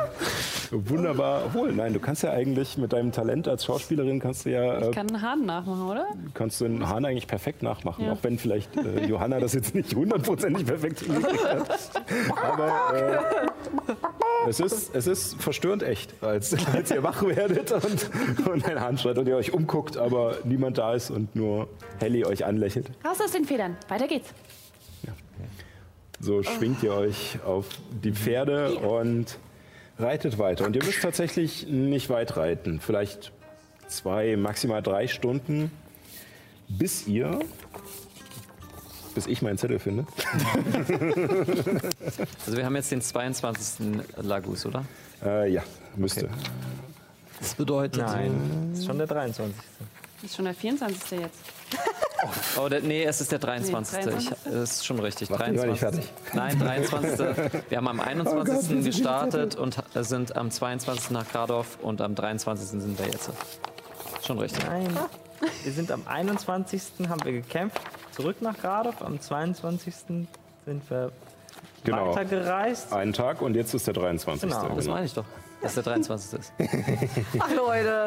wunderbar. 0.70 1.42
Obwohl, 1.46 1.72
nein, 1.72 1.92
du 1.92 2.00
kannst 2.00 2.22
ja 2.22 2.30
eigentlich 2.30 2.76
mit 2.78 2.92
deinem 2.92 3.12
Talent 3.12 3.48
als 3.48 3.64
Schauspielerin 3.64 4.20
kannst 4.20 4.46
du 4.46 4.50
ja 4.50 4.78
Ich 4.80 4.88
äh, 4.88 4.90
kann 4.90 5.08
einen 5.08 5.22
Hahn 5.22 5.44
nachmachen, 5.46 5.82
oder? 5.88 6.06
kannst 6.34 6.60
du 6.60 6.64
den 6.64 6.88
Hahn 6.88 7.04
eigentlich 7.04 7.26
perfekt 7.26 7.62
nachmachen, 7.62 8.06
Ja. 8.06 8.12
auch 8.12 8.18
wenn 8.22 8.38
vielleicht 8.38 8.76
äh, 8.76 9.04
Johanna 9.06 9.40
das 9.40 9.52
jetzt 9.54 9.74
nicht 9.74 9.94
hundertprozentig 9.94 10.66
perfekt 10.66 11.00
hingekriegt 11.00 11.44
hat. 11.44 11.68
Aber 12.42 12.96
äh, 12.96 13.18
es, 14.48 14.60
ist, 14.60 14.94
es 14.94 15.06
ist 15.06 15.40
verstörend 15.42 15.82
echt, 15.82 16.14
als, 16.22 16.54
als 16.74 16.90
ihr 16.90 17.02
wach 17.02 17.22
werdet 17.22 17.72
und, 17.72 18.10
und 18.48 18.64
ein 18.68 18.80
Hahn 18.80 18.96
schreit 18.98 19.18
und 19.18 19.28
ihr 19.28 19.36
euch 19.36 19.52
umguckt, 19.52 19.96
aber 19.96 20.36
niemand 20.44 20.78
da 20.78 20.94
ist 20.94 21.10
und 21.10 21.34
nur 21.36 21.68
Helly 21.98 22.24
euch 22.24 22.44
anlächelt. 22.44 22.90
Raus 23.06 23.20
aus 23.20 23.32
den 23.32 23.44
Federn. 23.44 23.76
Weiter 23.88 24.06
geht's. 24.08 24.32
So 26.20 26.42
schwingt 26.42 26.82
ihr 26.82 26.92
euch 26.92 27.38
auf 27.46 27.66
die 28.04 28.12
Pferde 28.12 28.74
und 28.76 29.38
reitet 29.98 30.38
weiter. 30.38 30.66
Und 30.66 30.76
ihr 30.76 30.84
müsst 30.84 31.00
tatsächlich 31.00 31.66
nicht 31.66 32.10
weit 32.10 32.36
reiten. 32.36 32.78
Vielleicht 32.78 33.32
zwei, 33.88 34.36
maximal 34.36 34.82
drei 34.82 35.08
Stunden, 35.08 35.70
bis 36.68 37.06
ihr, 37.06 37.40
bis 39.14 39.26
ich 39.26 39.40
meinen 39.40 39.56
Zettel 39.56 39.78
finde. 39.78 40.06
Also 42.46 42.56
wir 42.56 42.64
haben 42.64 42.76
jetzt 42.76 42.90
den 42.90 43.00
22. 43.00 44.02
Lagus, 44.16 44.66
oder? 44.66 44.84
Äh, 45.24 45.52
ja, 45.52 45.62
müsste. 45.96 46.28
Das 47.38 47.54
bedeutet... 47.54 48.02
Nein, 48.02 48.70
das 48.70 48.80
ist 48.80 48.86
schon 48.86 48.98
der 48.98 49.06
23. 49.06 49.54
Ist 50.22 50.36
schon 50.36 50.44
der 50.46 50.54
24. 50.54 51.20
jetzt. 51.20 51.59
Oh, 52.58 52.68
der, 52.68 52.80
nee, 52.82 53.04
es 53.04 53.20
ist 53.20 53.32
der 53.32 53.38
23. 53.38 54.04
Nee, 54.04 54.12
Ich, 54.18 54.30
das 54.44 54.54
ist 54.72 54.86
schon 54.86 54.98
richtig. 54.98 55.30
Warte, 55.30 55.52
ich 55.52 55.58
war 55.58 55.66
nicht 55.66 55.82
23. 55.82 56.10
Nein, 56.34 56.58
23. 56.58 57.60
Wir 57.68 57.78
haben 57.78 57.88
am 57.88 58.00
21. 58.00 58.84
gestartet 58.84 59.56
und 59.56 59.76
sind 59.94 60.36
am 60.36 60.50
22. 60.50 61.10
nach 61.10 61.28
Gradorf 61.30 61.78
und 61.82 62.00
am 62.00 62.14
23. 62.14 62.68
sind 62.80 62.98
wir 62.98 63.06
jetzt. 63.06 63.30
Schon 64.26 64.38
richtig. 64.38 64.64
Nein. 64.66 64.88
Wir 65.64 65.72
sind 65.72 65.90
am 65.90 66.02
21. 66.06 66.82
haben 67.08 67.24
wir 67.24 67.32
gekämpft, 67.32 67.80
zurück 68.12 68.42
nach 68.42 68.58
Gradorf. 68.58 69.00
Am 69.02 69.20
22. 69.20 69.94
sind 70.06 70.28
wir 70.90 71.12
Genau. 71.84 72.10
weitergereist. 72.14 72.92
Einen 72.92 73.14
Tag 73.14 73.40
und 73.40 73.54
jetzt 73.54 73.72
ist 73.72 73.86
der 73.86 73.94
23. 73.94 74.50
Genau, 74.50 74.68
Das 74.74 74.86
meine 74.86 75.06
ich 75.06 75.14
doch, 75.14 75.24
dass 75.62 75.74
der 75.74 75.82
23. 75.82 76.38
ist. 76.38 76.52
Ach 77.38 77.54
Leute, 77.54 78.06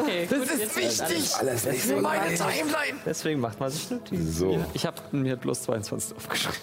Okay, 0.00 0.26
das 0.28 0.40
ist 0.40 0.76
wichtig. 0.76 1.34
Alles 1.38 1.66
nicht 1.66 1.82
so 1.82 1.96
Meine 1.96 2.34
Timeline. 2.34 2.98
Deswegen 3.04 3.40
macht 3.40 3.60
man 3.60 3.70
sich 3.70 3.90
Notizen. 3.90 4.30
So. 4.30 4.64
Ich 4.74 4.86
habe 4.86 5.00
mir 5.12 5.36
bloß 5.36 5.62
22 5.62 6.16
aufgeschrieben. 6.16 6.58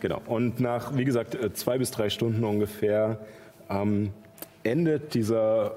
Genau. 0.00 0.20
Und 0.26 0.60
nach, 0.60 0.96
wie 0.96 1.04
gesagt, 1.04 1.34
äh, 1.34 1.52
zwei 1.52 1.78
bis 1.78 1.90
drei 1.90 2.10
Stunden 2.10 2.44
ungefähr 2.44 3.18
ähm, 3.70 4.12
endet 4.62 5.14
dieser 5.14 5.76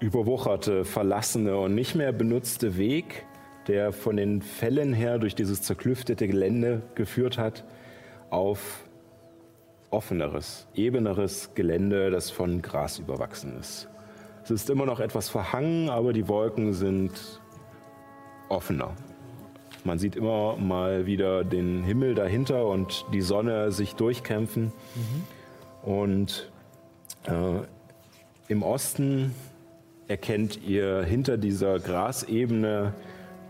überwucherte, 0.00 0.84
verlassene 0.84 1.56
und 1.56 1.74
nicht 1.74 1.94
mehr 1.94 2.12
benutzte 2.12 2.76
Weg, 2.76 3.24
der 3.66 3.92
von 3.92 4.16
den 4.16 4.42
Fällen 4.42 4.92
her 4.92 5.18
durch 5.18 5.34
dieses 5.34 5.62
zerklüftete 5.62 6.26
Gelände 6.26 6.82
geführt 6.94 7.36
hat, 7.36 7.64
auf 8.30 8.84
offeneres, 9.90 10.66
ebeneres 10.74 11.54
Gelände, 11.54 12.10
das 12.10 12.30
von 12.30 12.62
Gras 12.62 12.98
überwachsen 12.98 13.58
ist. 13.58 13.88
Es 14.44 14.50
ist 14.50 14.70
immer 14.70 14.86
noch 14.86 15.00
etwas 15.00 15.28
verhangen, 15.28 15.90
aber 15.90 16.12
die 16.12 16.28
Wolken 16.28 16.72
sind 16.72 17.40
offener. 18.48 18.94
Man 19.84 19.98
sieht 19.98 20.16
immer 20.16 20.56
mal 20.56 21.06
wieder 21.06 21.44
den 21.44 21.82
Himmel 21.82 22.14
dahinter 22.14 22.66
und 22.66 23.06
die 23.12 23.20
Sonne 23.20 23.72
sich 23.72 23.94
durchkämpfen. 23.94 24.72
Und 25.82 26.50
äh, 27.24 27.60
im 28.48 28.62
Osten 28.62 29.34
erkennt 30.08 30.62
ihr 30.66 31.04
hinter 31.04 31.36
dieser 31.36 31.78
Grasebene 31.78 32.94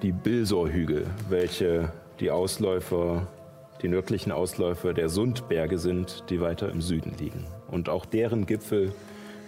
die 0.03 0.13
Bilsorhügel, 0.13 1.07
welche 1.29 1.93
die 2.21 2.31
Ausläufer, 2.31 3.27
die 3.83 3.89
nördlichen 3.89 4.33
Ausläufer 4.33 4.93
der 4.93 5.09
Sundberge 5.09 5.79
sind, 5.79 6.25
die 6.31 6.41
weiter 6.41 6.71
im 6.71 6.81
Süden 6.81 7.15
liegen. 7.19 7.47
Und 7.71 7.89
auch 7.89 8.05
deren 8.07 8.47
Gipfel 8.47 8.93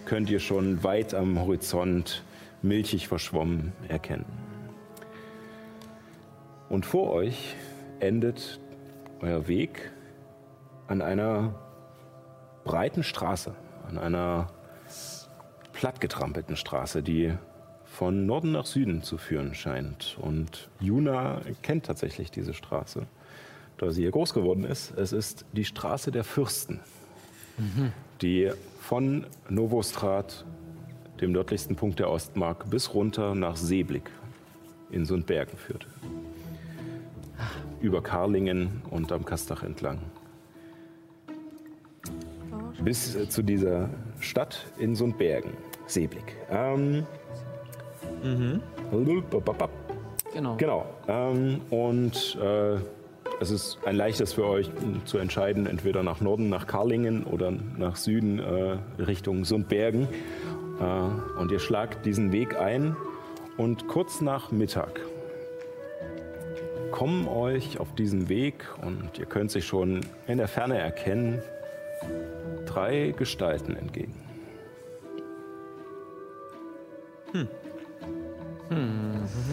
könnt 0.05 0.29
ihr 0.29 0.39
schon 0.39 0.83
weit 0.83 1.13
am 1.13 1.39
Horizont 1.39 2.23
milchig 2.61 3.07
verschwommen 3.07 3.73
erkennen. 3.87 4.25
Und 6.69 6.85
vor 6.85 7.11
euch 7.11 7.55
endet 7.99 8.59
euer 9.19 9.47
Weg 9.47 9.91
an 10.87 11.01
einer 11.01 11.55
breiten 12.63 13.03
Straße, 13.03 13.53
an 13.87 13.97
einer 13.97 14.47
plattgetrampelten 15.73 16.55
Straße, 16.55 17.03
die 17.03 17.33
von 17.85 18.25
Norden 18.25 18.53
nach 18.53 18.65
Süden 18.65 19.03
zu 19.03 19.17
führen 19.17 19.53
scheint. 19.53 20.17
Und 20.21 20.69
Juna 20.79 21.41
kennt 21.61 21.85
tatsächlich 21.85 22.31
diese 22.31 22.53
Straße, 22.53 23.05
da 23.81 23.91
sie 23.91 24.03
hier 24.03 24.11
groß 24.11 24.33
geworden 24.33 24.63
ist. 24.63 24.93
Es 24.97 25.11
ist 25.11 25.45
die 25.53 25.65
Straße 25.65 26.11
der 26.11 26.23
Fürsten, 26.23 26.79
die 28.21 28.51
von 28.79 29.25
Novostrat, 29.49 30.45
dem 31.19 31.31
nördlichsten 31.31 31.75
Punkt 31.75 31.99
der 31.99 32.09
Ostmark, 32.09 32.69
bis 32.69 32.93
runter 32.93 33.35
nach 33.35 33.55
Seeblick 33.55 34.09
in 34.91 35.05
Sundbergen 35.05 35.57
führt 35.57 35.87
über 37.81 38.01
Karlingen 38.01 38.81
und 38.89 39.11
am 39.11 39.25
Kastach 39.25 39.63
entlang. 39.63 39.99
Bis 42.83 43.15
äh, 43.15 43.27
zu 43.27 43.41
dieser 43.41 43.89
Stadt 44.19 44.65
in 44.77 44.95
Sundbergen, 44.95 45.51
Seeblick. 45.87 46.35
Ähm, 46.49 47.05
Genau. 50.33 50.55
Genau. 50.57 50.85
Ähm, 51.07 51.61
und 51.69 52.37
äh, 52.41 52.77
es 53.41 53.49
ist 53.49 53.79
ein 53.85 53.95
leichtes 53.95 54.33
für 54.33 54.45
euch 54.45 54.69
zu 55.05 55.17
entscheiden, 55.17 55.65
entweder 55.65 56.03
nach 56.03 56.21
Norden, 56.21 56.47
nach 56.49 56.67
Karlingen 56.67 57.23
oder 57.23 57.51
nach 57.75 57.95
Süden 57.95 58.37
äh, 58.37 58.77
Richtung 59.01 59.45
Sundbergen. 59.45 60.07
Äh, 60.79 61.39
und 61.39 61.51
ihr 61.51 61.59
schlagt 61.59 62.05
diesen 62.05 62.31
Weg 62.31 62.55
ein 62.55 62.95
und 63.57 63.87
kurz 63.87 64.21
nach 64.21 64.51
Mittag 64.51 65.01
kommen 66.91 67.27
euch 67.27 67.79
auf 67.79 67.95
diesem 67.95 68.29
Weg 68.29 68.65
und 68.81 69.17
ihr 69.17 69.25
könnt 69.25 69.49
sie 69.49 69.61
schon 69.61 70.01
in 70.27 70.37
der 70.37 70.47
Ferne 70.47 70.77
erkennen, 70.77 71.41
drei 72.67 73.13
Gestalten 73.17 73.75
entgegen. 73.75 74.13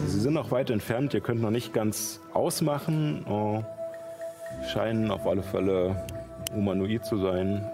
Sie 0.05 0.19
sind 0.19 0.33
noch 0.33 0.51
weit 0.51 0.69
entfernt, 0.69 1.13
ihr 1.13 1.21
könnt 1.21 1.41
noch 1.41 1.49
nicht 1.49 1.73
ganz 1.73 2.21
ausmachen. 2.33 3.25
Oh, 3.27 3.63
scheinen 4.67 5.11
auf 5.11 5.25
alle 5.27 5.43
Fälle 5.43 5.95
humanoid 6.53 7.05
zu 7.05 7.17
sein. 7.17 7.65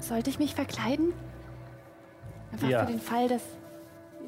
Sollte 0.00 0.30
ich 0.30 0.38
mich 0.38 0.54
verkleiden? 0.54 1.12
Einfach 2.52 2.68
Ja. 2.68 2.80
für 2.86 2.92
den 2.92 3.00
Fall, 3.00 3.28
dass 3.28 3.42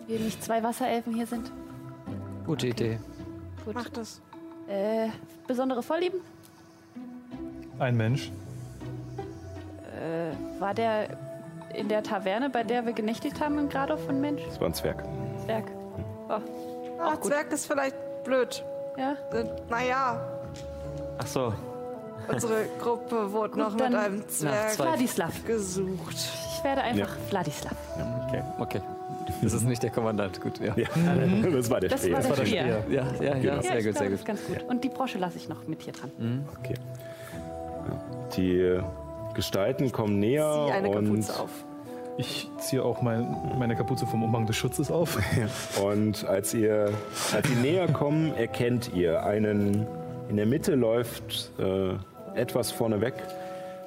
wir 0.06 0.18
nicht 0.18 0.42
zwei 0.42 0.62
Wasserelfen 0.62 1.14
hier 1.14 1.26
sind. 1.26 1.50
Gute 2.44 2.66
Idee. 2.68 2.98
Gut. 3.64 3.74
Mach 3.74 3.88
das. 3.88 4.20
Äh, 4.68 5.08
besondere 5.46 5.82
Vorlieben? 5.82 6.20
Ein 7.78 7.96
Mensch. 7.96 8.30
Äh, 9.96 10.60
war 10.60 10.74
der 10.74 11.16
in 11.74 11.88
der 11.88 12.02
Taverne, 12.02 12.50
bei 12.50 12.64
der 12.64 12.84
wir 12.84 12.92
genächtigt 12.92 13.40
haben, 13.40 13.58
im 13.58 13.68
Grado 13.68 13.96
von 13.96 14.20
Mensch? 14.20 14.42
Das 14.44 14.60
war 14.60 14.66
ein 14.68 14.74
Zwerg. 14.74 15.04
Zwerg. 15.44 15.64
Oh, 16.28 17.10
gut. 17.14 17.24
Zwerg 17.24 17.52
ist 17.52 17.66
vielleicht 17.66 17.96
blöd. 18.24 18.64
Ja. 19.00 19.38
Äh, 19.38 19.44
Naja, 19.68 20.20
Ach 21.18 21.26
so. 21.26 21.52
unsere 22.28 22.66
Gruppe 22.80 23.32
wurde 23.32 23.58
noch 23.58 23.72
mit 23.72 23.80
dann- 23.80 23.94
einem 23.94 24.28
Zwerg 24.28 24.70
zwei- 24.70 24.84
Vladislav. 24.84 25.44
gesucht. 25.46 26.14
Ich 26.14 26.64
werde 26.64 26.82
einfach 26.82 27.16
Vladislav. 27.28 27.74
Okay. 28.58 28.80
Das 29.42 29.52
ist 29.52 29.62
nicht 29.64 29.82
der 29.82 29.90
Kommandant. 29.90 30.40
Gut, 30.40 30.58
ja. 30.60 30.74
Ja, 30.76 30.86
das 31.50 31.70
war 31.70 31.80
der 31.80 31.90
Das 31.90 32.10
war 32.10 32.20
der 32.20 32.32
der 32.36 32.46
Speer. 32.46 32.66
Ja, 32.66 33.02
ja, 33.02 33.04
ja, 33.20 33.36
Ja, 33.36 33.62
sehr 33.62 33.78
ich 33.78 33.84
gut, 33.86 33.94
glaube, 33.94 33.98
sehr 33.98 34.10
das 34.10 34.12
ist 34.12 34.18
gut. 34.18 34.26
ganz 34.26 34.40
gut. 34.46 34.62
Und 34.68 34.84
die 34.84 34.88
Brosche 34.88 35.18
lasse 35.18 35.36
ich 35.38 35.48
noch 35.48 35.66
mit 35.66 35.82
hier 35.82 35.92
dran. 35.92 36.44
Okay. 36.58 36.74
Ja. 37.88 38.00
Die 38.36 38.80
Gestalten 39.34 39.92
kommen 39.92 40.18
näher 40.18 40.66
Zieh 40.68 40.72
eine 40.72 40.88
und, 40.90 41.06
Kapuze 41.06 41.40
auf. 41.40 41.50
Ich 42.20 42.50
ziehe 42.58 42.84
auch 42.84 43.00
mein, 43.00 43.34
meine 43.58 43.74
Kapuze 43.74 44.06
vom 44.06 44.22
Umhang 44.22 44.44
des 44.44 44.54
Schutzes 44.54 44.90
auf. 44.90 45.18
und 45.82 46.26
als 46.26 46.52
ihr 46.52 46.92
als 47.32 47.48
sie 47.48 47.54
näher 47.54 47.88
kommen, 47.88 48.34
erkennt 48.36 48.92
ihr 48.94 49.24
einen 49.24 49.86
in 50.28 50.36
der 50.36 50.44
Mitte 50.44 50.74
läuft 50.74 51.50
äh, 51.58 51.94
etwas 52.38 52.72
vorneweg 52.72 53.14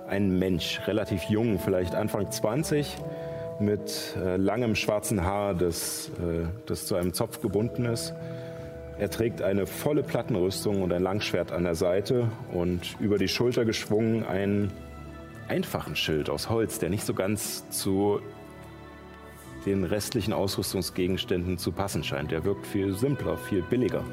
ein 0.08 0.40
Mensch, 0.40 0.82
relativ 0.88 1.26
jung, 1.26 1.60
vielleicht 1.60 1.94
Anfang 1.94 2.32
20, 2.32 2.98
mit 3.60 4.18
äh, 4.18 4.36
langem 4.38 4.74
schwarzen 4.76 5.24
Haar, 5.24 5.54
das, 5.54 6.10
äh, 6.18 6.48
das 6.66 6.88
zu 6.88 6.96
einem 6.96 7.14
Zopf 7.14 7.40
gebunden 7.40 7.86
ist. 7.86 8.16
Er 8.98 9.12
trägt 9.12 9.44
eine 9.44 9.68
volle 9.68 10.02
Plattenrüstung 10.02 10.82
und 10.82 10.92
ein 10.92 11.04
Langschwert 11.04 11.52
an 11.52 11.66
der 11.66 11.76
Seite 11.76 12.30
und 12.52 13.00
über 13.00 13.20
die 13.20 13.28
Schulter 13.28 13.64
geschwungen 13.64 14.26
einen 14.26 14.72
einfachen 15.48 15.95
Schild 15.95 16.30
aus 16.30 16.49
Holz, 16.49 16.80
der 16.80 16.90
nicht 16.90 17.06
so 17.06 17.14
ganz 17.14 17.70
zu 17.70 18.20
den 19.65 19.84
restlichen 19.84 20.34
Ausrüstungsgegenständen 20.34 21.57
zu 21.57 21.72
passen 21.72 22.03
scheint. 22.03 22.32
Der 22.32 22.44
wirkt 22.44 22.68
viel 22.68 22.94
simpler, 22.94 23.38
viel 23.38 23.61
billiger 23.61 24.03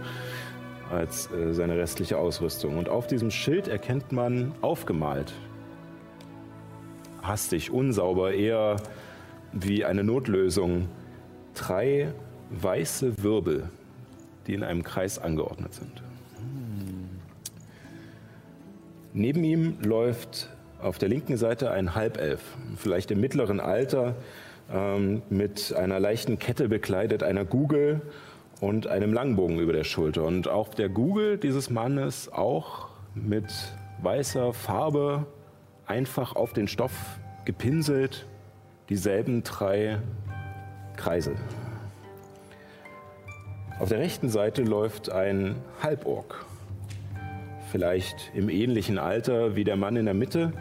als 0.90 1.30
äh, 1.30 1.52
seine 1.52 1.76
restliche 1.76 2.18
Ausrüstung. 2.18 2.78
Und 2.78 2.88
auf 2.88 3.06
diesem 3.06 3.30
Schild 3.30 3.68
erkennt 3.68 4.12
man 4.12 4.52
aufgemalt, 4.60 5.32
hastig, 7.22 7.70
unsauber, 7.70 8.32
eher 8.32 8.76
wie 9.52 9.84
eine 9.84 10.04
Notlösung, 10.04 10.88
drei 11.54 12.12
weiße 12.50 13.22
Wirbel, 13.22 13.68
die 14.46 14.54
in 14.54 14.62
einem 14.62 14.82
Kreis 14.82 15.18
angeordnet 15.18 15.74
sind. 15.74 16.02
Neben 19.12 19.42
ihm 19.42 19.76
läuft 19.80 20.50
auf 20.82 20.98
der 20.98 21.08
linken 21.08 21.36
Seite 21.36 21.70
ein 21.70 21.94
Halbelf, 21.94 22.40
vielleicht 22.76 23.10
im 23.10 23.20
mittleren 23.20 23.60
Alter, 23.60 24.14
ähm, 24.72 25.22
mit 25.30 25.74
einer 25.74 26.00
leichten 26.00 26.38
Kette 26.38 26.68
bekleidet, 26.68 27.22
einer 27.22 27.44
Gugel 27.44 28.00
und 28.60 28.86
einem 28.86 29.12
Langbogen 29.12 29.58
über 29.58 29.72
der 29.72 29.84
Schulter. 29.84 30.24
Und 30.24 30.48
auf 30.48 30.74
der 30.74 30.88
Gugel 30.88 31.38
dieses 31.38 31.70
Mannes 31.70 32.32
auch 32.32 32.88
mit 33.14 33.46
weißer 34.02 34.52
Farbe 34.52 35.26
einfach 35.86 36.36
auf 36.36 36.52
den 36.52 36.68
Stoff 36.68 36.92
gepinselt 37.44 38.26
dieselben 38.88 39.42
drei 39.42 39.98
Kreise. 40.96 41.34
Auf 43.78 43.88
der 43.88 43.98
rechten 43.98 44.28
Seite 44.28 44.62
läuft 44.62 45.10
ein 45.10 45.56
Halborg, 45.82 46.44
vielleicht 47.70 48.30
im 48.34 48.50
ähnlichen 48.50 48.98
Alter 48.98 49.56
wie 49.56 49.64
der 49.64 49.76
Mann 49.76 49.96
in 49.96 50.04
der 50.04 50.14
Mitte. 50.14 50.52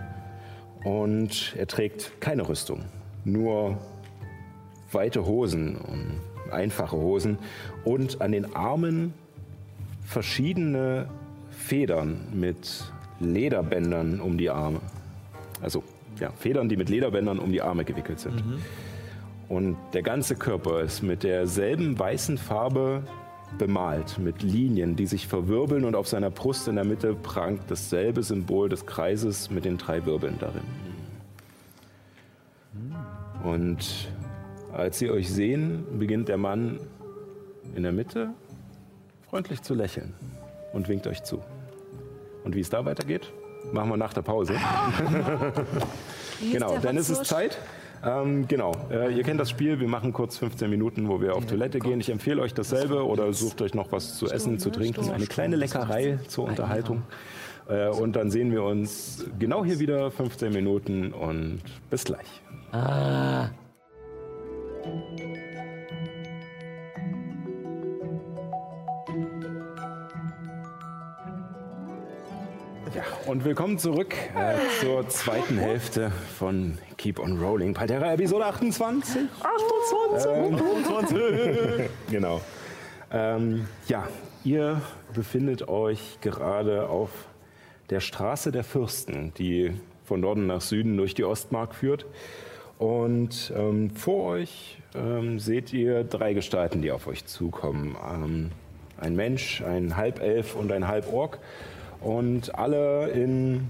Und 0.84 1.56
er 1.58 1.68
trägt 1.68 2.22
keine 2.22 2.48
Rüstung, 2.48 2.86
nur 3.26 3.78
weite 4.92 5.26
Hosen 5.26 5.76
und 5.76 6.22
einfache 6.52 6.96
Hosen 6.96 7.38
und 7.84 8.22
an 8.22 8.32
den 8.32 8.56
Armen 8.56 9.14
verschiedene 10.06 11.08
Federn 11.52 12.18
mit 12.34 12.86
Lederbändern 13.20 14.20
um 14.20 14.38
die 14.38 14.50
Arme. 14.50 14.80
Also 15.62 15.84
ja, 16.20 16.32
Federn, 16.32 16.70
die 16.70 16.78
mit 16.78 16.90
Lederbändern 16.90 17.40
um 17.40 17.52
die 17.52 17.62
Arme 17.62 17.84
gewickelt 17.86 18.20
sind. 18.20 18.42
Und 19.50 19.78
der 19.94 20.04
ganze 20.04 20.36
Körper 20.36 20.82
ist 20.82 21.02
mit 21.02 21.24
derselben 21.24 21.98
weißen 21.98 22.38
Farbe 22.38 23.04
bemalt, 23.58 24.20
mit 24.20 24.44
Linien, 24.44 24.96
die 24.96 25.06
sich 25.06 25.28
verwirbeln 25.28 25.86
und 25.86 25.96
auf 25.96 26.08
seiner 26.08 26.30
Brust 26.30 26.68
in 26.68 26.76
der 26.76 26.86
Mitte 26.86 27.16
prangt 27.16 27.62
dasselbe 27.68 28.24
Symbol 28.24 28.70
des 28.70 28.86
Kreises 28.86 29.50
mit 29.50 29.66
den 29.66 29.78
drei 29.78 30.06
Wirbeln 30.06 30.36
darin. 30.40 30.64
Und 33.44 34.10
als 34.74 35.00
sie 35.00 35.10
euch 35.10 35.32
sehen, 35.32 35.86
beginnt 35.98 36.30
der 36.30 36.38
Mann 36.38 36.80
in 37.76 37.84
der 37.84 37.92
Mitte 37.92 38.30
freundlich 39.30 39.62
zu 39.62 39.74
lächeln 39.74 40.14
und 40.74 40.88
winkt 40.88 41.08
euch 41.08 41.24
zu. 41.24 41.42
Und 42.44 42.56
wie 42.56 42.62
es 42.62 42.70
da 42.70 42.86
weitergeht, 42.86 43.32
machen 43.72 43.90
wir 43.90 43.98
nach 43.98 44.14
der 44.14 44.22
Pause. 44.22 44.54
genau, 46.52 46.78
dann 46.80 46.98
ist 46.98 47.10
es? 47.10 47.24
Zeit. 47.24 47.58
Ähm, 48.06 48.48
genau, 48.48 48.72
äh, 48.92 49.14
ihr 49.14 49.24
kennt 49.24 49.40
das 49.40 49.50
Spiel. 49.50 49.80
Wir 49.80 49.88
machen 49.88 50.14
kurz 50.14 50.38
15 50.38 50.70
Minuten, 50.70 51.10
wo 51.10 51.22
wir 51.22 51.36
auf 51.36 51.46
Toilette 51.46 51.80
gehen. 51.80 52.00
Ich 52.00 52.10
empfehle 52.10 52.42
euch 52.42 52.54
dasselbe 52.54 53.06
oder 53.06 53.32
sucht 53.34 53.62
euch 53.62 53.74
noch 53.74 53.92
was 53.92 54.18
zu 54.18 54.28
essen, 54.28 54.60
zu 54.60 54.70
trinken. 54.70 55.10
Eine 55.10 55.28
kleine 55.28 55.56
Leckerei 55.56 56.20
zur 56.28 56.46
Unterhaltung. 56.46 57.04
Äh, 57.70 57.90
und 57.90 58.16
dann 58.16 58.32
sehen 58.32 58.52
wir 58.52 58.64
uns 58.64 59.26
genau 59.38 59.64
hier 59.64 59.80
wieder 59.80 60.12
15 60.12 60.52
Minuten 60.54 61.14
und 61.14 61.62
bis 61.90 62.04
gleich. 62.04 62.28
Ah. 62.72 63.50
Ja, 72.96 73.04
und 73.28 73.46
willkommen 73.46 73.78
zurück 73.78 74.16
äh, 74.36 74.56
zur 74.80 75.08
zweiten 75.10 75.60
Hälfte 75.60 76.12
von 76.40 76.80
Keep 76.98 77.20
on 77.20 77.40
Rolling. 77.40 77.76
Palterra 77.76 78.14
Episode 78.14 78.46
28. 78.46 79.22
28. 79.42 81.90
genau. 82.10 82.42
Ähm, 83.12 83.68
ja, 83.88 84.08
ihr 84.44 84.82
befindet 85.14 85.68
euch 85.68 86.18
gerade 86.22 86.90
auf 86.90 87.12
der 87.92 88.00
Straße 88.00 88.52
der 88.52 88.64
Fürsten, 88.64 89.36
die 89.36 89.72
von 90.06 90.22
Norden 90.22 90.48
nach 90.48 90.62
Süden 90.62 90.98
durch 90.98 91.14
die 91.14 91.26
Ostmark 91.26 91.76
führt. 91.76 92.08
Und 92.80 93.54
ähm, 93.56 93.92
vor 93.92 94.24
euch 94.24 94.80
ähm, 94.96 95.38
seht 95.38 95.74
ihr 95.74 96.04
drei 96.04 96.34
Gestalten, 96.34 96.82
die 96.82 96.92
auf 96.92 97.06
euch 97.06 97.26
zukommen. 97.26 97.96
Ähm, 98.12 98.50
ein 98.98 99.16
Mensch, 99.16 99.62
ein 99.62 99.96
Halbelf 99.96 100.56
und 100.56 100.72
ein 100.72 100.88
Halborg. 100.88 101.38
Und 102.02 102.56
alle 102.56 103.10
in, 103.10 103.70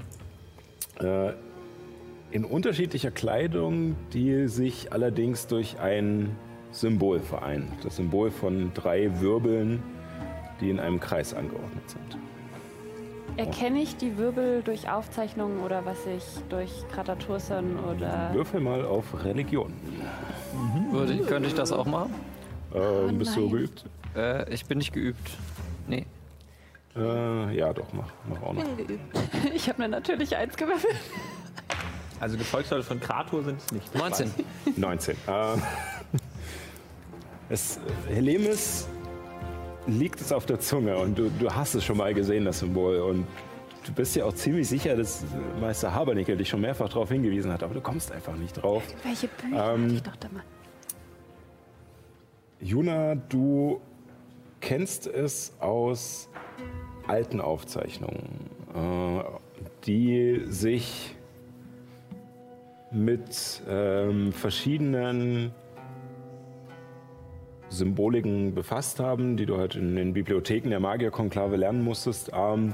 äh, 1.01 1.31
in 2.31 2.45
unterschiedlicher 2.45 3.11
Kleidung, 3.11 3.95
die 4.14 4.47
sich 4.47 4.93
allerdings 4.93 5.47
durch 5.47 5.80
ein 5.80 6.35
Symbol 6.72 7.19
vereint. 7.19 7.72
Das 7.84 7.95
Symbol 7.95 8.30
von 8.30 8.72
drei 8.76 9.19
Wirbeln, 9.19 9.81
die 10.61 10.69
in 10.69 10.80
einem 10.80 10.99
Kreis 10.99 11.34
angeordnet 11.34 11.89
sind. 11.89 12.18
Erkenne 13.38 13.81
ich 13.81 13.95
die 13.95 14.18
Wirbel 14.18 14.61
durch 14.64 14.89
Aufzeichnungen 14.89 15.61
oder 15.61 15.85
was 15.85 15.97
ich 16.06 16.23
durch 16.49 16.69
Kratatursern 16.91 17.80
oder. 17.80 18.31
Würfel 18.34 18.60
mal 18.60 18.84
auf 18.84 19.23
Religion. 19.23 19.73
Würde, 20.91 21.14
ich- 21.14 21.26
könnte 21.26 21.47
ich 21.47 21.56
das 21.56 21.72
auch 21.72 21.85
machen? 21.85 22.14
Äh, 22.73 23.11
bist 23.14 23.35
du 23.38 23.41
nein. 23.41 23.49
geübt? 23.51 23.85
Äh, 24.15 24.53
ich 24.53 24.65
bin 24.65 24.77
nicht 24.77 24.91
geübt. 24.93 25.31
Nee. 25.88 26.06
Äh, 26.95 27.56
ja, 27.57 27.72
doch, 27.74 27.91
mach, 27.94 28.10
mach 28.28 28.41
auch 28.41 28.53
noch. 28.53 28.64
Ich 29.53 29.70
habe 29.70 29.82
mir 29.82 29.88
natürlich 29.90 30.36
eins 30.36 30.56
gewürfelt. 30.57 30.95
Also 32.20 32.38
Gefolgsleute 32.38 32.84
von 32.84 32.99
Krator 32.99 33.44
sind 33.44 33.60
es 33.66 33.72
nicht. 33.72 33.95
19. 33.95 34.32
19. 34.76 35.16
Ähm, 35.28 35.61
es, 37.49 37.80
Helemis 38.07 38.88
liegt 39.88 40.20
es 40.22 40.32
auf 40.32 40.45
der 40.45 40.60
Zunge 40.60 40.98
und 40.98 41.18
du, 41.18 41.30
du 41.40 41.49
hast 41.53 41.76
es 41.76 41.84
schon 41.84 41.98
mal 41.98 42.14
gesehen, 42.14 42.45
das 42.45 42.60
Symbol. 42.60 42.98
Und 42.99 43.26
du 43.86 43.94
bist 43.94 44.16
ja 44.16 44.26
auch 44.26 44.34
ziemlich 44.34 44.68
sicher, 44.68 44.95
dass 44.95 45.24
Meister 45.60 45.94
Habernickel 45.94 46.38
dich 46.38 46.49
schon 46.49 46.61
mehrfach 46.61 46.90
darauf 46.90 47.10
hingewiesen 47.10 47.52
hat, 47.52 47.64
aber 47.64 47.74
du 47.74 47.82
kommst 47.82 48.11
einfach 48.11 48.36
nicht 48.36 48.53
drauf. 48.61 48.84
Welche 49.03 49.28
Bücher 49.28 49.74
Ähm, 49.74 49.95
ich 49.95 50.03
doch 50.03 50.16
da 50.18 50.28
mal? 50.30 50.44
Juna, 52.61 53.16
du 53.16 53.80
kennst 54.60 55.07
es 55.07 55.53
aus 55.60 56.30
alten 57.10 57.41
Aufzeichnungen, 57.41 58.49
äh, 58.73 59.23
die 59.86 60.44
sich 60.45 61.15
mit 62.91 63.61
ähm, 63.68 64.31
verschiedenen 64.31 65.52
Symboliken 67.69 68.56
befasst 68.56 68.99
haben, 68.99 69.38
die 69.38 69.45
du 69.45 69.57
halt 69.57 69.76
in 69.76 69.95
den 69.95 70.14
Bibliotheken 70.14 70.69
der 70.69 70.80
Magierkonklave 70.80 71.56
lernen 71.56 71.84
musstest. 71.84 72.31
Ähm, 72.34 72.73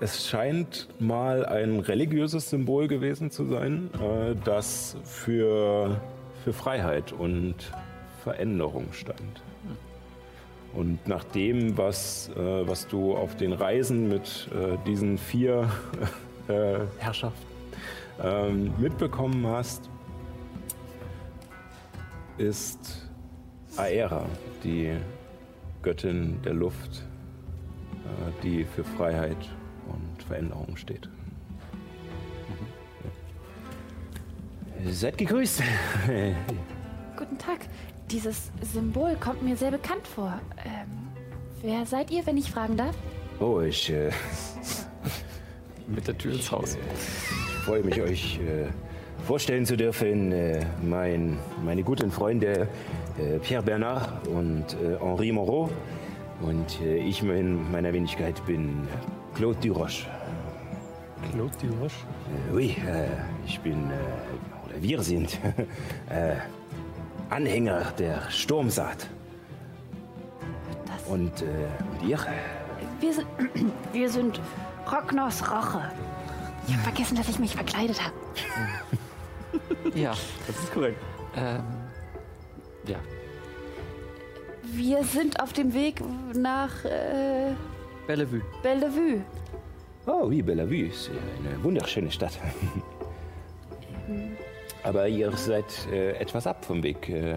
es 0.00 0.26
scheint 0.26 0.88
mal 0.98 1.44
ein 1.44 1.80
religiöses 1.80 2.50
Symbol 2.50 2.88
gewesen 2.88 3.30
zu 3.30 3.44
sein, 3.44 3.90
äh, 3.94 4.34
das 4.44 4.96
für, 5.04 6.00
für 6.42 6.52
Freiheit 6.52 7.12
und 7.12 7.54
Veränderung 8.22 8.92
stand. 8.92 9.42
Und 10.72 11.06
nach 11.08 11.24
dem, 11.24 11.76
was, 11.76 12.30
äh, 12.36 12.68
was 12.68 12.86
du 12.86 13.16
auf 13.16 13.36
den 13.36 13.52
Reisen 13.52 14.08
mit 14.08 14.48
äh, 14.54 14.76
diesen 14.86 15.18
vier 15.18 15.68
äh, 16.48 16.80
Herrschaften 16.98 17.46
ähm, 18.22 18.72
mitbekommen 18.78 19.46
hast, 19.46 19.90
ist 22.38 23.10
Aera, 23.76 24.24
die 24.62 24.96
Göttin 25.82 26.40
der 26.42 26.54
Luft, 26.54 27.02
äh, 28.04 28.42
die 28.42 28.64
für 28.64 28.84
Freiheit 28.84 29.36
und 29.86 30.22
Veränderung 30.22 30.76
steht. 30.76 31.08
Seid 34.86 35.18
gegrüßt. 35.18 35.62
Guten 37.16 37.36
Tag. 37.36 37.58
Dieses 38.10 38.50
Symbol 38.72 39.16
kommt 39.20 39.42
mir 39.42 39.56
sehr 39.56 39.70
bekannt 39.70 40.06
vor. 40.06 40.40
Ähm, 40.64 40.88
wer 41.62 41.86
seid 41.86 42.10
ihr, 42.10 42.26
wenn 42.26 42.36
ich 42.36 42.50
fragen 42.50 42.76
darf? 42.76 42.96
Oh, 43.38 43.60
ich 43.60 43.90
äh, 43.90 44.10
Mit 45.86 46.08
der 46.08 46.18
Tür 46.18 46.32
ins 46.32 46.50
Haus. 46.50 46.76
freue 47.64 47.82
mich, 47.82 48.00
euch 48.00 48.38
äh, 48.40 48.66
vorstellen 49.26 49.64
zu 49.64 49.76
dürfen. 49.76 50.32
Äh, 50.32 50.66
mein, 50.82 51.38
meine 51.64 51.82
guten 51.82 52.10
Freunde 52.10 52.68
äh, 53.18 53.38
Pierre 53.38 53.62
Bernard 53.62 54.26
und 54.28 54.64
äh, 54.74 54.98
Henri 55.00 55.30
Moreau. 55.30 55.70
Und 56.42 56.80
äh, 56.80 56.96
ich 56.96 57.22
in 57.22 57.70
meiner 57.70 57.92
Wenigkeit 57.92 58.44
bin 58.46 58.88
Claude 59.34 59.58
Duroche. 59.60 60.06
Claude 61.32 61.56
Duroche. 61.62 62.06
Äh, 62.50 62.54
oui, 62.54 62.76
äh, 62.86 63.06
ich 63.46 63.60
bin, 63.60 63.90
äh, 63.90 64.66
oder 64.68 64.82
wir 64.82 65.02
sind, 65.02 65.38
äh, 66.08 66.36
Anhänger 67.30 67.92
der 67.98 68.28
Sturmsaat. 68.30 69.06
Das, 70.86 71.06
Und, 71.08 71.42
äh, 71.42 71.46
und 72.00 72.08
ihr? 72.08 72.18
wir, 73.00 73.12
sind, 73.14 73.26
wir 73.92 74.10
sind 74.10 74.40
Rognors 74.90 75.42
Roche. 75.50 75.82
Ich 76.66 76.74
habe 76.74 76.82
vergessen, 76.84 77.16
dass 77.16 77.28
ich 77.28 77.38
mich 77.38 77.54
verkleidet 77.54 78.00
habe. 78.02 78.14
Ja, 79.94 80.10
Das 80.46 80.56
ist 80.58 80.72
korrekt. 80.72 80.98
ähm, 81.36 81.62
ja. 82.86 82.96
Wir 84.72 85.02
sind 85.04 85.40
auf 85.42 85.52
dem 85.52 85.72
Weg 85.74 86.00
nach 86.34 86.84
äh, 86.84 87.52
Bellevue. 88.06 88.42
Bellevue. 88.62 89.20
Oh, 90.06 90.26
oui, 90.26 90.42
Bellevue 90.42 90.86
ist 90.88 91.10
eine 91.38 91.62
wunderschöne 91.62 92.10
Stadt. 92.10 92.32
Aber 94.82 95.08
ihr 95.08 95.30
seid 95.32 95.64
äh, 95.92 96.12
etwas 96.12 96.46
ab 96.46 96.64
vom 96.64 96.82
Weg. 96.82 97.08
Äh, 97.08 97.36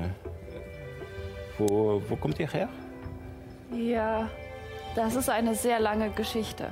wo, 1.57 2.01
wo 2.07 2.15
kommt 2.15 2.39
ihr 2.39 2.47
her? 2.47 2.69
Ja, 3.71 4.29
das 4.95 5.15
ist 5.15 5.29
eine 5.29 5.55
sehr 5.55 5.79
lange 5.79 6.09
Geschichte. 6.11 6.69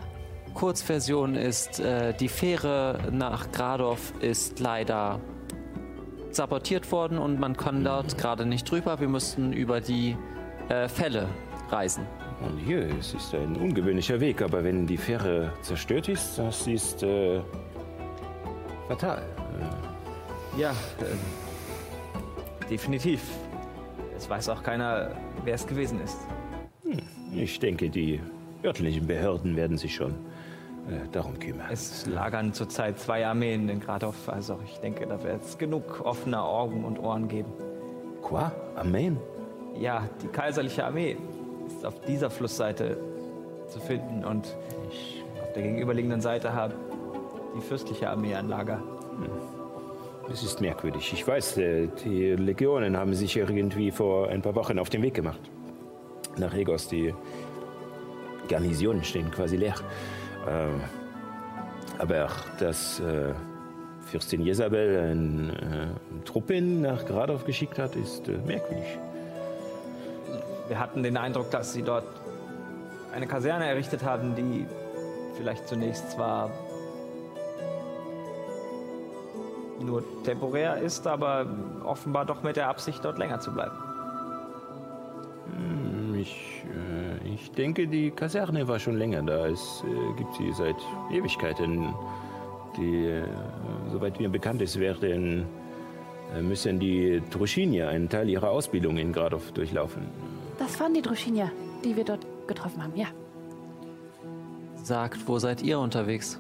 Kurzversion 0.54 1.36
ist, 1.36 1.80
äh, 1.80 2.14
die 2.14 2.28
Fähre 2.28 3.00
nach 3.12 3.52
Gradorf 3.52 4.14
ist 4.20 4.60
leider 4.60 5.20
sabotiert 6.32 6.92
worden 6.92 7.18
und 7.18 7.40
man 7.40 7.58
kann 7.58 7.84
dort 7.84 8.18
gerade 8.18 8.46
nicht 8.46 8.70
drüber. 8.70 9.00
Wir 9.00 9.08
müssten 9.08 9.54
über 9.54 9.82
die 9.82 10.16
äh, 10.70 10.88
Fälle 10.88 11.28
reisen. 11.70 12.06
Und 12.42 12.58
hier, 12.58 12.88
es 13.00 13.14
ist 13.14 13.34
ein 13.36 13.56
ungewöhnlicher 13.56 14.20
Weg, 14.20 14.42
aber 14.42 14.64
wenn 14.64 14.88
die 14.88 14.98
Fähre 14.98 15.54
zerstört 15.62 16.10
ist, 16.10 16.38
das 16.38 16.66
ist 16.68 17.04
äh, 17.04 17.42
fatal. 18.88 19.24
Ja, 20.58 20.72
äh, 20.72 22.68
definitiv. 22.70 23.22
Es 24.18 24.30
weiß 24.30 24.50
auch 24.50 24.62
keiner, 24.62 25.12
wer 25.44 25.56
es 25.56 25.66
gewesen 25.66 26.02
ist. 26.02 26.18
Ich 27.34 27.60
denke, 27.60 27.90
die 27.90 28.20
örtlichen 28.64 29.08
Behörden 29.08 29.56
werden 29.56 29.78
sich 29.78 29.96
schon 29.96 30.12
äh, 30.12 31.08
darum 31.12 31.40
kümmern. 31.40 31.68
Es 31.72 32.06
lagern 32.06 32.54
zurzeit 32.54 33.00
zwei 33.00 33.26
Armeen 33.26 33.70
in 33.70 33.80
Gradov, 33.80 34.28
also 34.28 34.60
ich 34.66 34.78
denke, 34.80 35.08
da 35.08 35.24
wird 35.24 35.42
es 35.42 35.58
genug 35.58 36.02
offener 36.04 36.44
Augen 36.44 36.84
und 36.84 37.00
Ohren 37.00 37.28
geben. 37.28 37.52
Quoi? 38.22 38.52
Amen? 38.76 39.18
Ja, 39.80 40.08
die 40.22 40.28
kaiserliche 40.28 40.86
Armee 40.86 41.18
ist 41.68 41.86
auf 41.86 42.00
dieser 42.02 42.30
Flussseite 42.30 42.98
zu 43.70 43.80
finden 43.80 44.26
und 44.26 44.56
auf 45.42 45.54
der 45.54 45.64
gegenüberliegenden 45.64 46.20
Seite 46.20 46.54
hat 46.54 46.76
die 47.56 47.62
fürstliche 47.62 48.10
Armee 48.10 48.36
ein 48.36 48.50
Lager. 48.50 48.84
Es 50.30 50.44
ist 50.44 50.62
merkwürdig. 50.62 51.12
Ich 51.14 51.28
weiß, 51.28 51.58
äh, 51.58 51.88
die 52.04 52.32
Legionen 52.32 52.98
haben 52.98 53.14
sich 53.14 53.36
irgendwie 53.36 53.92
vor 53.92 54.30
ein 54.30 54.42
paar 54.42 54.56
Wochen 54.56 54.80
auf 54.80 54.90
den 54.90 55.02
Weg 55.02 55.14
gemacht. 55.14 55.40
Nach 56.38 56.54
Regos. 56.54 56.88
Die 56.88 57.14
Garnisonen 58.48 59.04
stehen 59.04 59.32
quasi 59.32 59.58
leer. 59.58 59.76
Ähm, 60.48 60.82
aber 61.98 62.30
dass 62.60 63.00
äh, 63.00 63.34
Fürstin 64.06 64.42
Jezabel 64.42 65.00
eine 65.00 65.52
äh, 65.52 66.26
Truppen 66.26 66.82
nach 66.82 67.06
Gradov 67.06 67.46
geschickt 67.46 67.78
hat, 67.80 67.96
ist 67.96 68.28
merkwürdig. 68.28 68.98
Wir 70.68 70.80
hatten 70.80 71.04
den 71.04 71.18
Eindruck, 71.18 71.52
dass 71.52 71.74
sie 71.74 71.82
dort 71.82 72.06
eine 73.14 73.28
Kaserne 73.28 73.66
errichtet 73.66 74.04
haben, 74.04 74.36
die 74.36 74.66
vielleicht 75.36 75.68
zunächst 75.68 76.12
zwar 76.12 76.50
nur 79.84 80.04
temporär 80.24 80.78
ist, 80.78 81.08
aber 81.08 81.46
offenbar 81.84 82.26
doch 82.26 82.44
mit 82.44 82.56
der 82.56 82.70
Absicht, 82.70 83.04
dort 83.04 83.18
länger 83.18 83.40
zu 83.40 83.52
bleiben. 83.52 83.76
Hm, 85.56 86.16
Ich, 86.16 86.64
äh, 86.66 87.34
ich 87.34 87.52
denke, 87.52 87.88
die 87.88 88.12
Kaserne 88.12 88.68
war 88.68 88.80
schon 88.80 88.98
länger 88.98 89.24
da. 89.24 89.48
Es 89.48 89.84
äh, 89.84 90.18
gibt 90.18 90.36
sie 90.36 90.52
seit 90.54 90.76
Ewigkeiten. 91.12 91.94
Die, 92.78 93.06
äh, 93.08 93.24
soweit 93.92 94.20
mir 94.20 94.30
bekannt 94.30 94.62
ist, 94.62 94.80
werden, 94.80 95.46
äh, 96.36 96.42
müssen 96.42 96.80
die 96.80 97.22
Truschinier 97.32 97.90
einen 97.90 98.08
Teil 98.08 98.30
ihrer 98.30 98.50
Ausbildung 98.50 98.98
in 98.98 99.12
Gradov 99.12 99.52
durchlaufen. 99.52 100.04
Das 100.60 100.80
waren 100.80 100.94
die 100.94 101.02
Druschinier, 101.02 101.52
die 101.84 101.96
wir 101.96 102.06
dort 102.06 102.26
getroffen 102.48 102.84
haben, 102.84 102.96
ja. 102.96 103.08
Sagt, 104.84 105.28
wo 105.28 105.40
seid 105.40 105.62
ihr 105.64 105.80
unterwegs? 105.80 106.40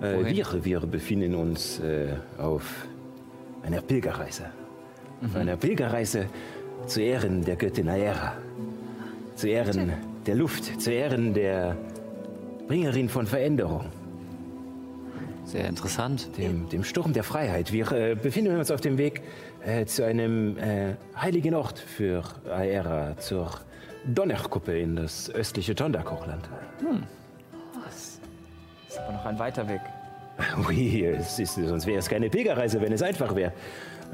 Äh, 0.00 0.24
wir, 0.24 0.64
wir 0.64 0.80
befinden 0.80 1.34
uns 1.34 1.80
äh, 1.80 2.08
auf 2.38 2.86
einer 3.62 3.80
Pilgerreise. 3.80 4.46
Auf 5.24 5.34
einer 5.34 5.56
Pilgerreise 5.56 6.26
zu 6.86 7.00
Ehren 7.00 7.44
der 7.44 7.56
Göttin 7.56 7.88
Aera. 7.88 8.34
Zu 9.34 9.48
Ehren 9.48 9.92
der 10.26 10.34
Luft, 10.36 10.80
zu 10.80 10.92
Ehren 10.92 11.34
der 11.34 11.76
Bringerin 12.68 13.08
von 13.08 13.26
Veränderung. 13.26 13.86
Sehr 15.44 15.66
interessant. 15.66 16.36
dem, 16.36 16.68
dem 16.68 16.84
Sturm 16.84 17.14
der 17.14 17.24
Freiheit. 17.24 17.72
Wir 17.72 17.90
äh, 17.90 18.14
befinden 18.14 18.56
uns 18.58 18.70
auf 18.70 18.82
dem 18.82 18.98
Weg 18.98 19.22
äh, 19.64 19.86
zu 19.86 20.04
einem 20.04 20.58
äh, 20.58 20.94
heiligen 21.16 21.54
Ort 21.54 21.78
für 21.78 22.22
Aera, 22.50 23.16
zur 23.16 23.50
Donnerkuppe 24.04 24.78
in 24.78 24.96
das 24.96 25.30
östliche 25.30 25.74
Tondakochland. 25.74 26.48
Ist 28.88 28.98
aber 28.98 29.12
noch 29.12 29.24
ein 29.26 29.38
weiter 29.38 29.68
Weg. 29.68 29.80
Ui, 30.68 31.04
es 31.04 31.38
ist, 31.38 31.54
sonst 31.54 31.86
wäre 31.86 31.98
es 31.98 32.08
keine 32.08 32.30
Pilgerreise, 32.30 32.80
wenn 32.80 32.92
es 32.92 33.02
einfach 33.02 33.34
wäre. 33.34 33.52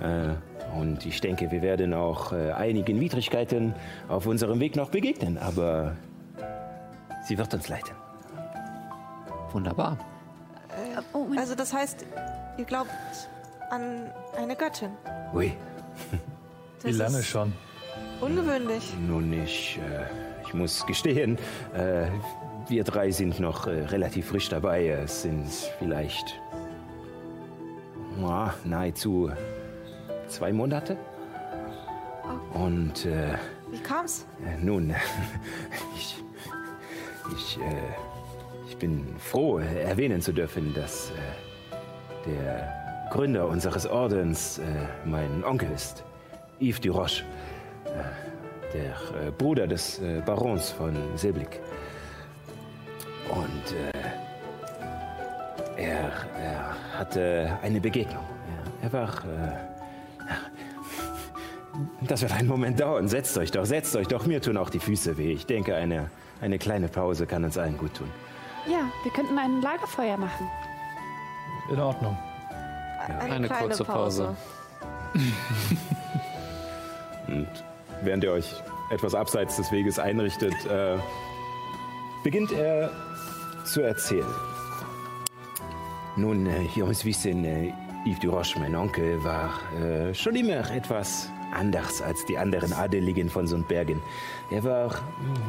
Äh, 0.01 0.35
und 0.79 1.05
ich 1.07 1.21
denke, 1.21 1.51
wir 1.51 1.63
werden 1.63 1.95
auch 1.95 2.33
äh, 2.33 2.53
einigen 2.53 2.99
Widrigkeiten 3.01 3.75
auf 4.09 4.27
unserem 4.27 4.59
Weg 4.61 4.75
noch 4.75 4.91
begegnen, 4.91 5.39
aber 5.39 5.97
sie 7.27 7.39
wird 7.39 7.53
uns 7.55 7.69
leiten. 7.69 7.95
Wunderbar. 9.53 9.99
Oh, 11.13 11.19
Moment. 11.19 11.39
Also 11.39 11.55
das 11.55 11.73
heißt, 11.73 12.05
ihr 12.59 12.65
glaubt 12.65 12.91
an 13.71 14.11
eine 14.37 14.57
Göttin. 14.57 14.91
Ui, 15.33 15.53
Das 16.83 16.93
Wie 16.93 16.99
lange 16.99 17.23
schon? 17.23 17.53
Ungewöhnlich. 18.21 18.93
nun, 19.07 19.33
ich, 19.33 19.79
äh, 19.79 20.05
ich 20.47 20.53
muss 20.53 20.85
gestehen, 20.87 21.39
äh, 21.75 22.07
wir 22.69 22.85
drei 22.85 23.11
sind 23.11 23.41
noch 23.41 23.67
äh, 23.67 23.85
relativ 23.85 24.29
frisch 24.29 24.49
dabei. 24.49 24.89
Es 24.89 25.23
sind 25.23 25.49
vielleicht 25.79 26.41
ja, 28.21 28.55
nahezu 28.65 29.31
zwei 30.29 30.53
Monate. 30.53 30.97
Und 32.53 33.07
äh, 33.07 33.35
Wie 33.71 33.79
kam's? 33.79 34.27
äh, 34.47 34.63
nun, 34.65 34.95
ich, 35.97 36.23
ich, 37.37 37.59
äh, 37.59 38.69
ich 38.69 38.77
bin 38.77 39.05
froh, 39.19 39.59
erwähnen 39.59 40.21
zu 40.21 40.33
dürfen, 40.33 40.73
dass 40.75 41.11
äh, 41.11 42.31
der 42.31 43.09
Gründer 43.11 43.47
unseres 43.49 43.87
Ordens 43.87 44.59
äh, 44.59 44.63
mein 45.05 45.45
Onkel 45.45 45.71
ist, 45.73 46.05
Yves 46.61 46.81
Duroche, 46.81 47.25
äh, 47.87 48.73
der 48.73 49.27
äh, 49.27 49.31
Bruder 49.31 49.67
des 49.67 49.99
äh, 50.01 50.23
Barons 50.25 50.71
von 50.71 50.97
Seblick. 51.17 51.61
Und 53.29 53.73
äh, 53.73 53.93
er, 55.77 56.13
er 56.39 56.77
hatte 56.99 57.59
eine 57.63 57.81
Begegnung. 57.81 58.25
Er, 58.83 58.87
er 58.87 58.93
war. 58.93 59.09
Äh, 59.25 59.75
das 62.03 62.23
wird 62.23 62.33
einen 62.33 62.49
Moment 62.49 62.81
dauern. 62.81 63.09
Setzt 63.09 63.37
euch 63.39 63.51
doch, 63.51 63.65
setzt 63.65 63.97
euch 63.97 64.07
doch. 64.07 64.27
Mir 64.27 64.41
tun 64.41 64.57
auch 64.57 64.71
die 64.71 64.79
Füße 64.79 65.19
weh. 65.19 65.33
Ich 65.33 65.47
denke, 65.47 65.75
eine, 65.75 66.09
eine 66.41 66.59
kleine 66.59 66.87
Pause 66.89 67.27
kann 67.27 67.43
uns 67.45 67.59
allen 67.59 67.77
gut 67.77 67.95
tun. 67.95 68.09
Ja, 68.67 68.89
wir 69.03 69.13
könnten 69.13 69.37
ein 69.39 69.61
Lagerfeuer 69.61 70.17
machen. 70.17 70.49
In 71.71 71.81
Ordnung. 71.81 72.17
Eine 73.21 73.47
kleine 73.47 73.67
kurze 73.67 73.85
Pause. 73.85 74.35
Und 77.27 77.49
während 78.03 78.25
ihr 78.25 78.33
euch 78.33 78.63
etwas 78.91 79.15
abseits 79.15 79.57
des 79.57 79.73
Weges 79.73 79.99
einrichtet, 79.99 80.55
äh, 80.67 80.97
beginnt 82.23 82.53
er 82.53 82.91
zu 83.65 83.83
erzählen. 83.83 84.35
Nun, 86.17 86.47
äh, 86.47 86.67
ihr 86.77 86.87
müsst 86.87 87.05
wissen, 87.05 87.45
äh, 87.45 87.73
Yves 88.07 88.21
Duroche, 88.21 88.59
mein 88.61 88.75
Onkel, 88.77 89.23
war 89.25 89.59
äh, 89.81 90.15
schon 90.15 90.37
immer 90.37 90.71
etwas 90.71 91.31
anders 91.53 92.03
als 92.03 92.25
die 92.27 92.37
anderen 92.37 92.73
Adeligen 92.73 93.29
von 93.29 93.47
Sundbergen. 93.47 94.01
Er 94.51 94.63
war 94.63 94.95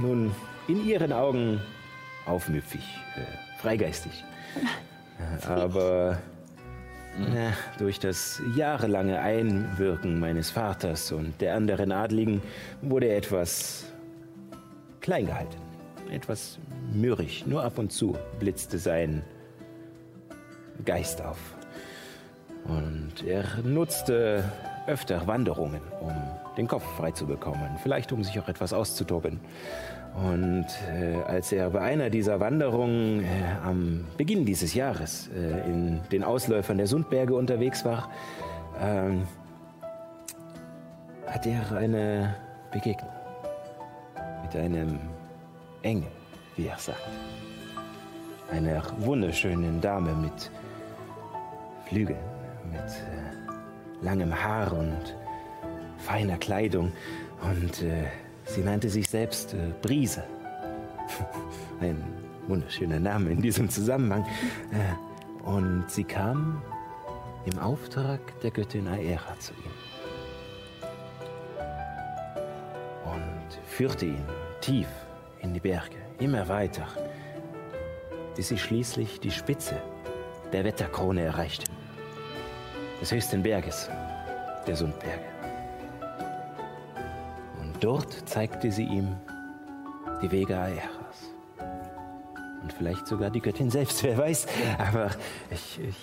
nun 0.02 0.32
in 0.68 0.86
ihren 0.86 1.12
Augen 1.12 1.62
aufmüpfig, 2.26 2.82
äh, 3.16 3.62
freigeistig. 3.62 4.24
Aber 5.48 6.18
na, 7.18 7.54
durch 7.78 8.00
das 8.00 8.42
jahrelange 8.56 9.20
Einwirken 9.20 10.20
meines 10.20 10.50
Vaters 10.50 11.12
und 11.12 11.40
der 11.40 11.56
anderen 11.56 11.92
Adligen 11.92 12.42
wurde 12.82 13.08
er 13.08 13.18
etwas 13.18 13.86
klein 15.00 15.28
gehalten, 15.28 15.58
etwas 16.12 16.60
mürrisch. 16.94 17.46
Nur 17.46 17.64
ab 17.64 17.78
und 17.78 17.92
zu 17.92 18.16
blitzte 18.40 18.78
sein 18.78 19.24
Geist 20.84 21.22
auf. 21.22 21.56
Und 22.66 23.26
er 23.26 23.44
nutzte 23.64 24.44
öfter 24.88 25.26
Wanderungen, 25.28 25.82
um 26.02 26.14
den 26.58 26.68
Kopf 26.68 26.84
frei 26.98 27.12
zu 27.12 27.26
bekommen, 27.26 27.78
vielleicht 27.82 28.12
um 28.12 28.24
sich 28.24 28.40
auch 28.40 28.48
etwas 28.48 28.74
auszutoben. 28.74 29.40
Und 30.16 30.66
äh, 30.94 31.22
als 31.28 31.52
er 31.52 31.70
bei 31.72 31.82
einer 31.82 32.10
dieser 32.10 32.40
Wanderungen 32.40 33.24
äh, 33.24 33.26
am 33.64 34.06
Beginn 34.18 34.46
dieses 34.46 34.74
Jahres 34.74 35.30
äh, 35.36 35.70
in 35.70 36.00
den 36.12 36.24
Ausläufern 36.24 36.78
der 36.78 36.88
Sundberge 36.88 37.36
unterwegs 37.36 37.84
war, 37.84 38.10
ähm, 38.80 39.24
hat 41.28 41.46
er 41.46 41.70
eine 41.76 42.36
Begegnung 42.72 43.10
mit 44.44 44.56
einem 44.56 45.00
Engel, 45.86 46.12
wie 46.58 46.66
er 46.66 46.80
sagt. 46.80 47.00
Einer 48.52 48.82
wunderschönen 48.98 49.80
Dame 49.82 50.16
mit 50.16 50.52
Flügeln, 51.88 52.18
mit 52.72 52.82
äh, 52.82 54.04
langem 54.04 54.34
Haar 54.34 54.74
und 54.74 55.16
feiner 56.00 56.38
Kleidung. 56.38 56.92
Und 57.42 57.84
äh, 57.84 58.08
sie 58.46 58.62
nannte 58.62 58.90
sich 58.90 59.08
selbst 59.08 59.54
äh, 59.54 59.74
Brise. 59.84 60.24
Ein 61.80 62.04
wunderschöner 62.48 63.00
Name 63.00 63.30
in 63.30 63.42
diesem 63.42 63.70
Zusammenhang. 63.70 64.26
Äh, 64.72 65.48
und 65.48 65.86
sie 65.88 66.04
kam 66.04 66.64
im 67.46 67.60
Auftrag 67.60 68.20
der 68.42 68.50
Göttin 68.50 68.88
Aera 68.88 69.38
zu 69.38 69.54
ihm. 69.54 69.72
Und 73.04 73.60
führte 73.68 74.08
ihn 74.08 74.26
tief 74.62 74.88
in 75.46 75.54
die 75.54 75.60
Berge, 75.60 75.98
immer 76.20 76.48
weiter, 76.48 76.88
bis 78.36 78.50
sie 78.50 78.58
schließlich 78.58 79.20
die 79.20 79.32
Spitze 79.32 79.82
der 80.52 80.64
Wetterkrone 80.64 81.22
erreichten. 81.22 81.72
Des 83.00 83.12
höchsten 83.12 83.44
Berges, 83.44 83.90
der 84.66 84.76
Sundberge. 84.76 85.26
Und 87.62 87.84
dort 87.84 88.28
zeigte 88.28 88.72
sie 88.72 88.86
ihm 88.86 89.16
die 90.22 90.32
Wege 90.32 90.58
Aeras. 90.58 91.32
Und 92.64 92.74
vielleicht 92.74 93.06
sogar 93.06 93.30
die 93.30 93.42
Göttin 93.42 93.70
selbst, 93.70 94.04
wer 94.04 94.18
weiß. 94.18 94.48
Aber 94.80 95.12
ich, 95.52 95.80
ich, 95.80 95.96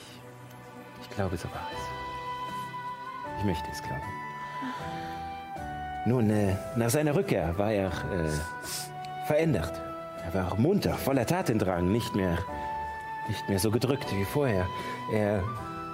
ich 1.03 1.11
glaube, 1.17 1.37
so 1.37 1.49
war 1.49 1.69
es. 1.73 3.39
Ich 3.41 3.45
möchte 3.45 3.65
es 3.73 3.83
glauben. 3.83 4.03
Nun, 6.05 6.31
äh, 6.31 6.55
nach 6.77 6.91
seiner 6.91 7.15
Rückkehr 7.15 7.57
war 7.59 7.73
er 7.73 7.89
äh, 7.89 8.31
verändert. 9.27 9.81
Er 10.25 10.35
war 10.35 10.57
munter, 10.57 10.95
voller 10.95 11.27
Tatendrang, 11.27 11.91
nicht 11.91 12.15
mehr, 12.15 12.39
nicht 13.29 13.49
mehr 13.49 13.59
so 13.59 13.71
gedrückt 13.71 14.07
wie 14.15 14.25
vorher. 14.25 14.67
Er 15.13 15.43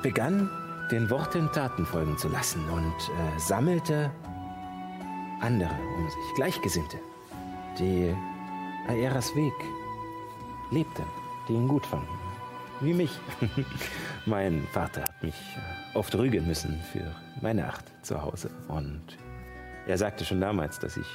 begann, 0.02 0.50
den 0.90 1.10
Worten 1.10 1.50
Taten 1.52 1.84
folgen 1.84 2.16
zu 2.16 2.28
lassen 2.28 2.68
und 2.70 2.92
äh, 2.92 3.38
sammelte 3.38 4.10
andere 5.40 5.74
um 5.96 6.08
sich, 6.08 6.34
Gleichgesinnte, 6.34 6.98
die 7.78 8.14
Aeras 8.88 9.34
Weg 9.36 9.54
lebten, 10.70 11.04
die 11.48 11.54
ihn 11.54 11.68
gut 11.68 11.86
fanden. 11.86 12.08
Wie 12.80 12.94
mich. 12.94 13.18
mein 14.26 14.66
Vater 14.72 15.02
hat 15.02 15.22
mich 15.22 15.34
äh, 15.34 15.96
oft 15.96 16.14
rügen 16.14 16.46
müssen 16.46 16.80
für 16.92 17.14
meine 17.40 17.66
Acht 17.66 17.84
zu 18.02 18.22
Hause. 18.22 18.50
Und 18.68 19.02
er 19.86 19.98
sagte 19.98 20.24
schon 20.24 20.40
damals, 20.40 20.78
dass 20.78 20.96
ich 20.96 21.06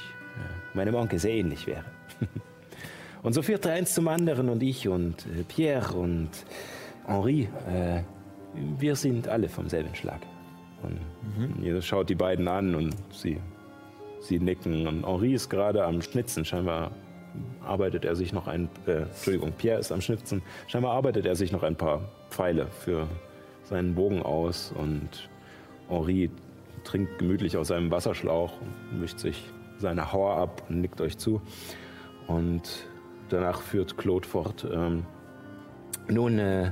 meinem 0.74 0.94
Onkel 0.94 1.18
sehr 1.18 1.32
ähnlich 1.32 1.66
wäre. 1.66 1.84
und 3.22 3.32
so 3.32 3.42
führte 3.42 3.70
eins 3.70 3.94
zum 3.94 4.08
anderen 4.08 4.48
und 4.48 4.62
ich 4.62 4.88
und 4.88 5.26
äh, 5.26 5.42
Pierre 5.46 5.94
und 5.94 6.30
Henri, 7.06 7.48
äh, 7.68 8.02
wir 8.78 8.96
sind 8.96 9.28
alle 9.28 9.48
vom 9.48 9.68
selben 9.68 9.94
Schlag. 9.94 10.20
Und 10.82 11.62
ihr 11.62 11.80
schaut 11.80 12.10
die 12.10 12.14
beiden 12.14 12.46
an 12.46 12.74
und 12.74 12.94
sie, 13.10 13.38
sie 14.20 14.38
nicken. 14.38 14.86
Und 14.86 15.06
Henri 15.06 15.34
ist 15.34 15.48
gerade 15.48 15.84
am 15.84 16.02
Schnitzen. 16.02 16.44
Scheinbar 16.44 16.90
arbeitet 17.64 18.04
er 18.04 18.14
sich 18.16 18.32
noch 18.32 18.46
ein, 18.46 18.68
äh, 18.86 19.02
Entschuldigung, 19.02 19.52
Pierre 19.52 19.80
ist 19.80 19.92
am 19.92 20.00
Schnitzen. 20.00 20.42
Scheinbar 20.66 20.92
arbeitet 20.92 21.26
er 21.26 21.36
sich 21.36 21.52
noch 21.52 21.62
ein 21.62 21.76
paar 21.76 22.02
Pfeile 22.30 22.66
für 22.66 23.08
seinen 23.64 23.94
Bogen 23.94 24.22
aus. 24.22 24.72
Und 24.76 25.28
Henri 25.88 26.30
trinkt 26.84 27.18
gemütlich 27.18 27.56
aus 27.56 27.68
seinem 27.68 27.90
Wasserschlauch, 27.90 28.52
und 28.92 29.02
wischt 29.02 29.18
sich 29.18 29.44
seine 29.84 30.12
Hauer 30.12 30.38
ab 30.38 30.62
und 30.68 30.80
nickt 30.80 31.00
euch 31.02 31.18
zu. 31.18 31.42
Und 32.26 32.88
danach 33.28 33.60
führt 33.60 33.98
Claude 33.98 34.26
fort. 34.26 34.66
Ähm, 34.72 35.04
nun, 36.08 36.38
äh, 36.38 36.70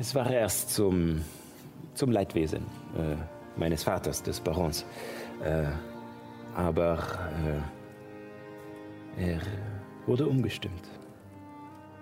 es 0.00 0.14
war 0.14 0.30
erst 0.30 0.70
zum, 0.70 1.20
zum 1.92 2.10
Leidwesen 2.10 2.62
äh, 2.96 3.16
meines 3.56 3.82
Vaters, 3.82 4.22
des 4.22 4.40
Barons. 4.40 4.86
Äh, 5.44 5.64
aber 6.54 6.98
äh, 9.18 9.30
er 9.30 9.40
wurde 10.06 10.26
umgestimmt. 10.26 10.88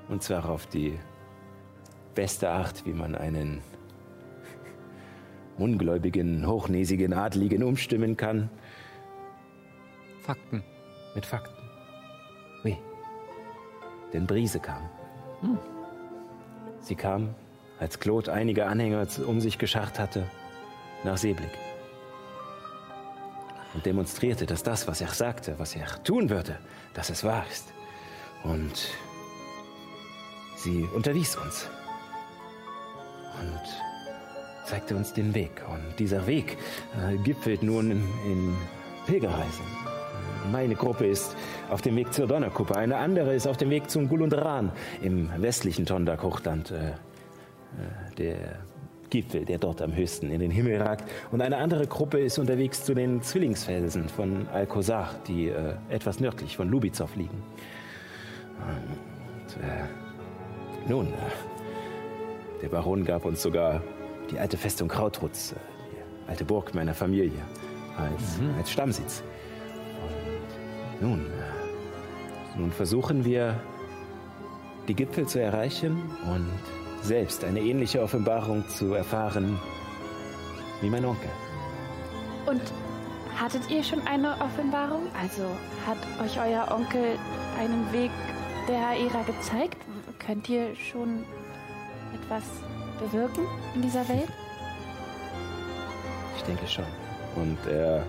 Und 0.09 0.22
zwar 0.22 0.48
auf 0.48 0.66
die 0.66 0.97
beste 2.14 2.51
Art, 2.51 2.86
wie 2.86 2.93
man 2.93 3.16
einen 3.16 3.62
ungläubigen, 5.59 6.47
hochnäsigen 6.47 7.12
Adligen 7.12 7.64
umstimmen 7.64 8.16
kann. 8.16 8.48
Fakten. 10.27 10.65
Mit 11.15 11.24
Fakten. 11.24 11.62
Oui. 12.65 12.77
Denn 14.12 14.27
Brise 14.27 14.59
kam. 14.59 14.89
Sie 16.81 16.97
kam, 16.97 17.35
als 17.78 18.01
Claude 18.01 18.32
einige 18.32 18.66
Anhänger 18.66 19.07
um 19.24 19.40
sich 19.40 19.59
gescharrt 19.59 20.01
hatte, 20.01 20.28
nach 21.05 21.16
Seeblick. 21.16 21.53
Und 23.74 23.86
demonstrierte, 23.86 24.47
dass 24.47 24.62
das, 24.62 24.89
was 24.89 25.01
er 25.01 25.09
sagte, 25.09 25.59
was 25.59 25.77
er 25.77 26.03
tun 26.03 26.28
würde, 26.28 26.59
dass 26.94 27.11
es 27.11 27.23
wahr 27.23 27.44
ist. 27.51 27.73
Und 28.43 28.89
sie 30.57 30.89
unterwies 30.94 31.36
uns. 31.36 31.69
Und 33.40 34.66
zeigte 34.66 34.97
uns 34.97 35.12
den 35.12 35.35
Weg. 35.35 35.62
Und 35.69 35.98
dieser 36.01 36.27
Weg 36.27 36.57
äh, 37.01 37.16
gipfelt 37.19 37.62
nun 37.62 37.90
in, 37.93 38.09
in 38.24 38.57
Pilgerreisen. 39.07 39.86
Meine 40.53 40.75
Gruppe 40.75 41.07
ist 41.07 41.37
auf 41.71 41.83
dem 41.83 41.97
Weg 41.97 42.13
zur 42.13 42.27
Donnerkuppe, 42.27 42.77
eine 42.77 42.97
andere 42.97 43.35
ist 43.35 43.47
auf 43.47 43.57
dem 43.57 43.71
Weg 43.71 43.91
zum 43.91 44.09
Gulundran 44.09 44.73
im 45.03 45.31
westlichen 45.39 45.87
Tondak-Hochland. 45.87 46.71
Äh, 46.71 46.91
äh, 47.77 48.15
der 48.17 48.37
Gipfel, 49.11 49.45
der 49.45 49.59
dort 49.59 49.83
am 49.83 49.95
höchsten 49.95 50.31
in 50.31 50.41
den 50.41 50.51
Himmel 50.51 50.81
ragt. 50.83 51.09
Und 51.31 51.41
eine 51.41 51.59
andere 51.59 51.87
Gruppe 51.87 52.19
ist 52.19 52.39
unterwegs 52.39 52.85
zu 52.85 52.95
den 52.95 53.23
Zwillingsfelsen 53.23 54.09
von 54.09 54.49
Alcozar, 54.49 55.15
die 55.27 55.49
äh, 55.49 55.75
etwas 55.89 56.21
nördlich 56.21 56.57
von 56.57 56.69
Lubitzow 56.69 57.15
liegen. 57.15 57.43
Und, 58.59 59.63
äh, 59.63 60.89
nun, 60.89 61.07
äh, 61.09 62.63
der 62.63 62.69
Baron 62.69 63.05
gab 63.05 63.25
uns 63.25 63.43
sogar 63.43 63.83
die 64.31 64.39
alte 64.39 64.57
Festung 64.57 64.89
Krautrutz, 64.89 65.53
äh, 65.53 65.57
die 65.93 66.31
alte 66.31 66.45
Burg 66.45 66.75
meiner 66.75 66.95
Familie, 66.95 67.43
als, 67.97 68.39
als 68.59 68.71
Stammsitz. 68.71 69.23
Nun, 71.01 71.20
äh, 71.27 72.59
nun 72.59 72.73
versuchen 72.73 73.24
wir, 73.24 73.60
die 74.89 74.94
Gipfel 74.94 75.27
zu 75.27 75.40
erreichen 75.40 76.01
und 76.32 76.48
selbst 77.02 77.44
eine 77.44 77.60
ähnliche 77.60 78.02
Offenbarung 78.02 78.68
zu 78.68 78.94
erfahren 78.94 79.59
wie 80.81 80.89
mein 80.89 81.05
Onkel. 81.05 81.28
Und 82.47 82.62
hattet 83.40 83.68
ihr 83.70 83.82
schon 83.82 84.01
eine 84.06 84.32
Offenbarung? 84.40 85.02
Also 85.20 85.44
hat 85.86 85.98
euch 86.24 86.39
euer 86.39 86.68
Onkel 86.70 87.18
einen 87.59 87.93
Weg 87.93 88.10
der 88.68 88.78
Ära 88.78 89.23
gezeigt? 89.23 89.78
Könnt 90.18 90.48
ihr 90.48 90.74
schon 90.74 91.24
etwas 92.14 92.44
bewirken 93.01 93.44
in 93.74 93.82
dieser 93.82 94.09
Welt? 94.09 94.28
Ich 96.36 96.43
denke 96.44 96.66
schon. 96.66 96.85
Und 97.35 97.59
er 97.66 98.05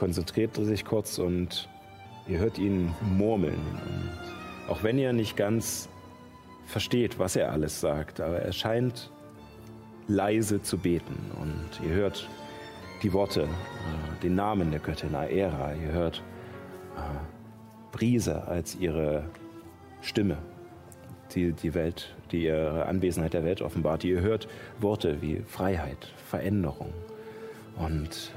konzentriert 0.00 0.56
sich 0.56 0.84
kurz 0.84 1.18
und 1.18 1.68
ihr 2.26 2.38
hört 2.38 2.58
ihn 2.58 2.92
murmeln. 3.16 3.54
Und 3.54 4.72
auch 4.72 4.82
wenn 4.82 4.98
ihr 4.98 5.12
nicht 5.12 5.36
ganz 5.36 5.88
versteht, 6.66 7.18
was 7.18 7.36
er 7.36 7.52
alles 7.52 7.80
sagt, 7.80 8.20
aber 8.20 8.40
er 8.40 8.52
scheint 8.52 9.10
leise 10.08 10.62
zu 10.62 10.78
beten. 10.78 11.16
Und 11.40 11.86
ihr 11.86 11.94
hört 11.94 12.28
die 13.02 13.12
Worte, 13.12 13.42
äh, 13.42 14.22
den 14.22 14.34
Namen 14.34 14.70
der 14.70 14.80
Göttin 14.80 15.14
Aera. 15.14 15.74
Ihr 15.74 15.92
hört 15.92 16.22
äh, 16.96 17.96
Brise 17.96 18.48
als 18.48 18.76
ihre 18.76 19.24
Stimme, 20.00 20.38
die 21.34 21.52
die 21.52 21.74
Welt, 21.74 22.14
die 22.32 22.44
ihre 22.44 22.86
Anwesenheit 22.86 23.34
der 23.34 23.44
Welt 23.44 23.60
offenbart. 23.60 24.02
Ihr 24.04 24.22
hört 24.22 24.48
Worte 24.78 25.20
wie 25.20 25.42
Freiheit, 25.46 26.08
Veränderung. 26.28 26.92
Und 27.76 28.32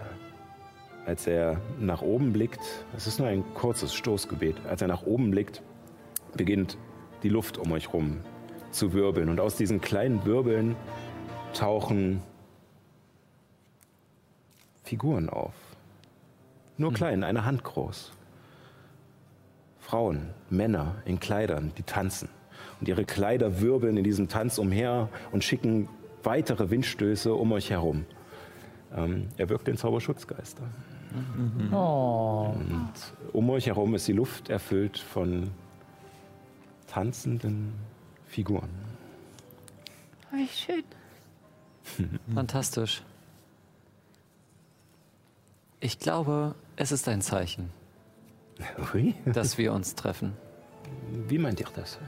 als 1.05 1.27
er 1.27 1.59
nach 1.79 2.01
oben 2.01 2.33
blickt, 2.33 2.61
es 2.95 3.07
ist 3.07 3.19
nur 3.19 3.27
ein 3.27 3.43
kurzes 3.53 3.93
Stoßgebet, 3.93 4.55
als 4.67 4.81
er 4.81 4.87
nach 4.87 5.03
oben 5.03 5.31
blickt, 5.31 5.61
beginnt 6.35 6.77
die 7.23 7.29
Luft 7.29 7.57
um 7.57 7.71
euch 7.71 7.93
rum 7.93 8.19
zu 8.71 8.93
wirbeln. 8.93 9.29
Und 9.29 9.39
aus 9.39 9.55
diesen 9.55 9.81
kleinen 9.81 10.25
Wirbeln 10.25 10.75
tauchen 11.53 12.21
Figuren 14.83 15.29
auf. 15.29 15.53
Nur 16.77 16.93
klein, 16.93 17.23
eine 17.23 17.45
Hand 17.45 17.63
groß. 17.63 18.11
Frauen, 19.79 20.29
Männer 20.49 20.95
in 21.05 21.19
Kleidern, 21.19 21.71
die 21.77 21.83
tanzen. 21.83 22.29
Und 22.79 22.87
ihre 22.87 23.05
Kleider 23.05 23.61
wirbeln 23.61 23.97
in 23.97 24.03
diesem 24.03 24.27
Tanz 24.27 24.57
umher 24.57 25.09
und 25.31 25.43
schicken 25.43 25.87
weitere 26.23 26.69
Windstöße 26.69 27.33
um 27.33 27.51
euch 27.51 27.69
herum. 27.69 28.05
Ähm, 28.95 29.27
er 29.37 29.49
wirkt 29.49 29.67
den 29.67 29.77
Zauberschutzgeister. 29.77 30.63
Oh. 31.71 32.53
Und 32.55 32.93
um 33.33 33.49
euch 33.49 33.67
herum 33.67 33.93
ist 33.95 34.07
die 34.07 34.13
Luft 34.13 34.49
erfüllt 34.49 34.97
von 34.97 35.51
tanzenden 36.87 37.73
Figuren. 38.25 38.69
Wie 40.31 40.47
schön. 40.47 40.83
Fantastisch. 42.33 43.03
Ich 45.79 45.99
glaube, 45.99 46.55
es 46.75 46.91
ist 46.91 47.07
ein 47.09 47.21
Zeichen, 47.21 47.69
Ui, 48.93 49.13
dass 49.25 49.57
wir 49.57 49.73
uns 49.73 49.95
treffen. 49.95 50.33
wie 51.27 51.37
meint 51.37 51.59
ihr 51.59 51.67
das? 51.75 51.99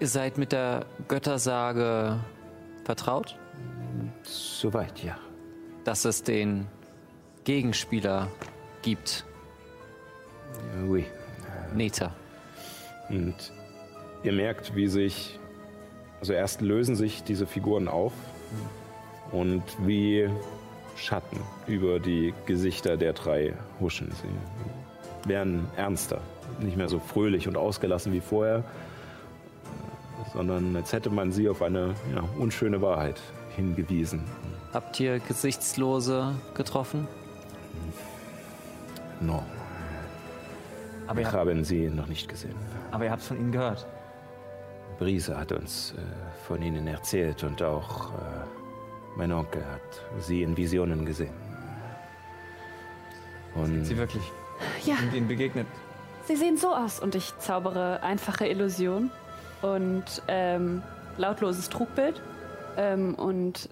Ihr 0.00 0.08
seid 0.08 0.38
mit 0.38 0.52
der 0.52 0.86
Göttersage 1.08 2.18
vertraut, 2.84 3.36
Soweit, 4.24 5.02
ja. 5.02 5.16
Dass 5.84 6.04
es 6.04 6.22
den 6.22 6.66
Gegenspieler 7.44 8.28
gibt, 8.82 9.24
Ui. 10.88 11.04
Neta. 11.74 12.12
Und 13.08 13.34
ihr 14.22 14.32
merkt, 14.32 14.74
wie 14.74 14.88
sich, 14.88 15.38
also 16.20 16.32
erst 16.32 16.60
lösen 16.60 16.96
sich 16.96 17.22
diese 17.24 17.46
Figuren 17.46 17.88
auf 17.88 18.12
und 19.30 19.62
wie 19.86 20.28
Schatten 20.96 21.40
über 21.66 21.98
die 21.98 22.34
Gesichter 22.46 22.96
der 22.96 23.12
drei 23.12 23.54
huschen. 23.80 24.12
Sie 24.12 25.28
werden 25.28 25.66
ernster, 25.76 26.20
nicht 26.60 26.76
mehr 26.76 26.88
so 26.88 26.98
fröhlich 27.00 27.48
und 27.48 27.56
ausgelassen 27.56 28.12
wie 28.12 28.20
vorher, 28.20 28.64
sondern 30.32 30.76
als 30.76 30.92
hätte 30.92 31.10
man 31.10 31.32
sie 31.32 31.48
auf 31.48 31.62
eine 31.62 31.94
ja, 32.14 32.22
unschöne 32.38 32.82
Wahrheit 32.82 33.20
hingewiesen. 33.56 34.24
Habt 34.72 34.98
ihr 35.00 35.18
Gesichtslose 35.20 36.34
getroffen? 36.54 37.06
No, 39.20 39.42
Aber 41.06 41.18
wir 41.20 41.26
ihr, 41.26 41.32
haben 41.32 41.64
sie 41.64 41.88
noch 41.88 42.06
nicht 42.08 42.28
gesehen. 42.28 42.56
aber 42.90 43.04
ihr 43.04 43.10
habt 43.12 43.22
von 43.22 43.38
ihnen 43.38 43.52
gehört. 43.52 43.86
Brise 44.98 45.36
hat 45.38 45.52
uns 45.52 45.92
äh, 45.96 46.46
von 46.46 46.60
ihnen 46.62 46.86
erzählt 46.88 47.44
und 47.44 47.62
auch 47.62 48.10
äh, 48.10 48.14
mein 49.16 49.30
Onkel 49.32 49.64
hat 49.64 50.22
sie 50.22 50.42
in 50.42 50.56
Visionen 50.56 51.06
gesehen. 51.06 51.34
Und 53.54 53.84
Sie 53.84 53.96
wirklich 53.96 54.22
Ja, 54.84 54.96
sind 54.96 55.14
ihnen 55.14 55.28
begegnet. 55.28 55.66
sie 56.26 56.36
sehen 56.36 56.56
so 56.56 56.74
aus. 56.74 56.98
Und 56.98 57.14
ich 57.14 57.36
zaubere 57.38 58.02
einfache 58.02 58.46
Illusion 58.46 59.10
und 59.60 60.04
ähm, 60.28 60.82
lautloses 61.18 61.68
Trugbild. 61.68 62.20
Ähm, 62.76 63.14
und 63.14 63.68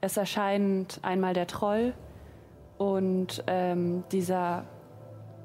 es 0.00 0.16
erscheint 0.16 1.00
einmal 1.02 1.34
der 1.34 1.46
Troll 1.46 1.94
und 2.78 3.42
ähm, 3.46 4.04
dieser 4.12 4.64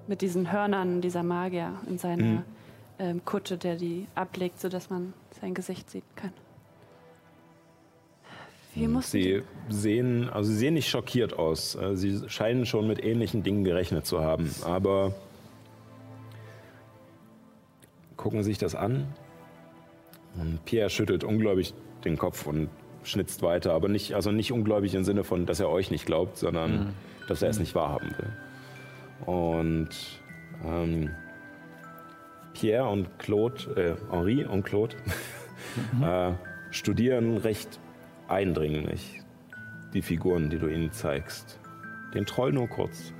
mit 0.07 0.21
diesen 0.21 0.51
Hörnern, 0.51 1.01
dieser 1.01 1.23
Magier 1.23 1.73
in 1.87 1.97
seiner 1.97 2.23
Mhm. 2.23 2.43
ähm, 2.99 3.25
Kutte, 3.25 3.57
der 3.57 3.77
die 3.77 4.07
ablegt, 4.15 4.59
sodass 4.59 4.89
man 4.89 5.13
sein 5.39 5.53
Gesicht 5.53 5.89
sehen 5.89 6.03
kann. 6.15 6.33
Wir 8.75 8.89
mussten 8.89 9.11
Sie 9.11 9.43
sehen, 9.69 10.29
also 10.29 10.51
sie 10.51 10.57
sehen 10.57 10.73
nicht 10.73 10.89
schockiert 10.89 11.33
aus. 11.33 11.75
Äh, 11.75 11.95
Sie 11.95 12.27
scheinen 12.27 12.65
schon 12.65 12.87
mit 12.87 13.03
ähnlichen 13.03 13.43
Dingen 13.43 13.63
gerechnet 13.63 14.05
zu 14.05 14.21
haben, 14.21 14.53
aber 14.65 15.13
gucken 18.17 18.43
sich 18.43 18.57
das 18.57 18.75
an. 18.75 19.07
Und 20.35 20.65
Pierre 20.65 20.89
schüttelt 20.89 21.23
ungläubig 21.23 21.73
den 22.03 22.17
Kopf 22.17 22.47
und 22.47 22.69
schnitzt 23.03 23.41
weiter, 23.41 23.73
aber 23.73 23.89
nicht, 23.89 24.13
also 24.15 24.31
nicht 24.31 24.51
ungläubig 24.51 24.95
im 24.95 25.03
Sinne 25.03 25.23
von, 25.23 25.45
dass 25.45 25.59
er 25.59 25.69
euch 25.69 25.91
nicht 25.91 26.05
glaubt, 26.05 26.37
sondern 26.37 26.93
dass 27.27 27.41
er 27.41 27.49
es 27.49 27.59
nicht 27.59 27.75
wahrhaben 27.75 28.13
will. 28.17 28.31
Und 29.25 29.89
ähm, 30.65 31.11
Pierre 32.53 32.89
und 32.89 33.19
Claude, 33.19 33.63
äh, 33.75 34.11
Henri 34.11 34.45
und 34.45 34.63
Claude 34.63 34.95
äh, 36.01 36.31
studieren 36.71 37.37
recht 37.37 37.79
eindringlich 38.27 39.21
die 39.93 40.01
Figuren, 40.01 40.49
die 40.49 40.57
du 40.57 40.67
ihnen 40.67 40.91
zeigst. 40.91 41.59
Den 42.13 42.25
Troll 42.25 42.51
nur 42.51 42.67
kurz. 42.67 43.13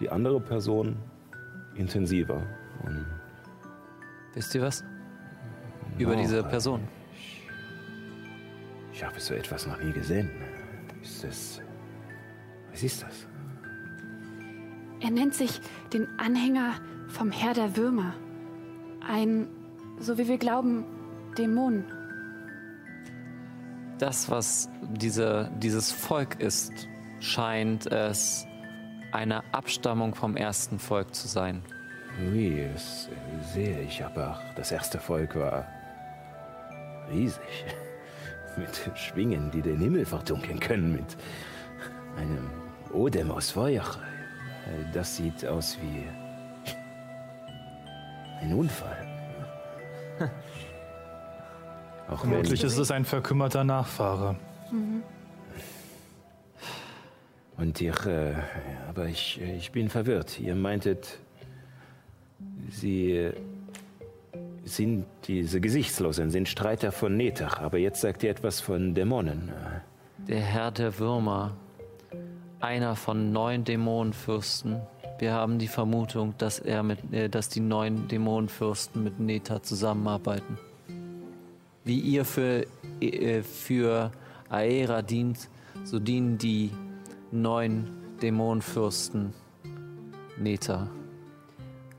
Die 0.00 0.10
andere 0.10 0.40
Person 0.40 0.96
intensiver. 1.74 2.42
Und 2.84 3.06
Wisst 4.34 4.54
ihr 4.54 4.62
was? 4.62 4.84
Über 5.98 6.14
diese 6.14 6.42
Person. 6.42 6.80
Ich 8.98 9.04
habe 9.04 9.20
so 9.20 9.32
etwas 9.32 9.64
noch 9.64 9.80
nie 9.80 9.92
gesehen. 9.92 10.28
Ist 11.00 11.22
das. 11.22 11.60
Was 12.72 12.82
ist 12.82 13.00
das? 13.00 13.28
Er 15.00 15.12
nennt 15.12 15.34
sich 15.34 15.60
den 15.92 16.08
Anhänger 16.18 16.72
vom 17.06 17.30
Herr 17.30 17.54
der 17.54 17.76
Würmer. 17.76 18.14
Ein, 19.00 19.46
so 20.00 20.18
wie 20.18 20.26
wir 20.26 20.36
glauben, 20.36 20.84
Dämon. 21.38 21.84
Das, 24.00 24.28
was 24.32 24.68
diese, 24.88 25.48
dieses 25.58 25.92
Volk 25.92 26.40
ist, 26.40 26.72
scheint 27.20 27.86
es 27.86 28.48
eine 29.12 29.44
Abstammung 29.54 30.16
vom 30.16 30.36
ersten 30.36 30.80
Volk 30.80 31.14
zu 31.14 31.28
sein. 31.28 31.62
Ui, 32.32 32.66
das 32.74 33.06
äh, 33.06 33.44
sehe 33.54 33.80
ich 33.80 34.04
aber. 34.04 34.40
Das 34.56 34.72
erste 34.72 34.98
Volk 34.98 35.36
war 35.36 35.68
riesig. 37.12 37.38
Mit 38.58 38.90
Schwingen, 38.96 39.50
die 39.50 39.62
den 39.62 39.78
Himmel 39.78 40.04
verdunkeln 40.04 40.58
können. 40.58 40.92
Mit 40.92 41.16
einem 42.16 42.50
Odem 42.92 43.30
aus 43.30 43.50
Feuer. 43.52 43.84
Äh, 44.66 44.92
Das 44.92 45.16
sieht 45.16 45.46
aus 45.46 45.78
wie 45.80 46.04
ein 48.40 48.52
Unfall. 48.54 49.06
Auch 52.08 52.20
Vermutlich 52.20 52.64
ist 52.64 52.78
es 52.78 52.90
ein 52.90 53.04
verkümmerter 53.04 53.64
Nachfahre. 53.64 54.36
Und 57.56 57.80
ihr, 57.80 58.06
äh, 58.06 58.34
aber 58.88 59.06
ich, 59.06 59.40
ich 59.40 59.72
bin 59.72 59.88
verwirrt. 59.90 60.38
Ihr 60.40 60.54
meintet, 60.54 61.18
sie 62.70 63.12
äh, 63.12 63.34
sind 64.68 65.06
diese 65.24 65.60
Gesichtslosen, 65.60 66.30
sind 66.30 66.48
Streiter 66.48 66.92
von 66.92 67.16
Netach, 67.16 67.60
aber 67.60 67.78
jetzt 67.78 68.00
sagt 68.00 68.22
ihr 68.22 68.30
etwas 68.30 68.60
von 68.60 68.94
Dämonen. 68.94 69.50
Der 70.26 70.40
Herr 70.40 70.70
der 70.70 70.98
Würmer, 70.98 71.56
einer 72.60 72.96
von 72.96 73.32
neun 73.32 73.64
Dämonenfürsten. 73.64 74.80
Wir 75.18 75.32
haben 75.32 75.58
die 75.58 75.68
Vermutung, 75.68 76.34
dass 76.38 76.58
er 76.58 76.82
mit, 76.82 77.12
äh, 77.12 77.28
dass 77.28 77.48
die 77.48 77.60
neun 77.60 78.08
Dämonenfürsten 78.08 79.02
mit 79.02 79.18
Neta 79.18 79.62
zusammenarbeiten. 79.62 80.58
Wie 81.84 81.98
ihr 81.98 82.24
für, 82.24 82.66
äh, 83.00 83.42
für 83.42 84.12
Aera 84.48 85.02
dient, 85.02 85.48
so 85.84 85.98
dienen 85.98 86.38
die 86.38 86.70
neun 87.30 87.88
Dämonenfürsten 88.22 89.32
Neta. 90.38 90.88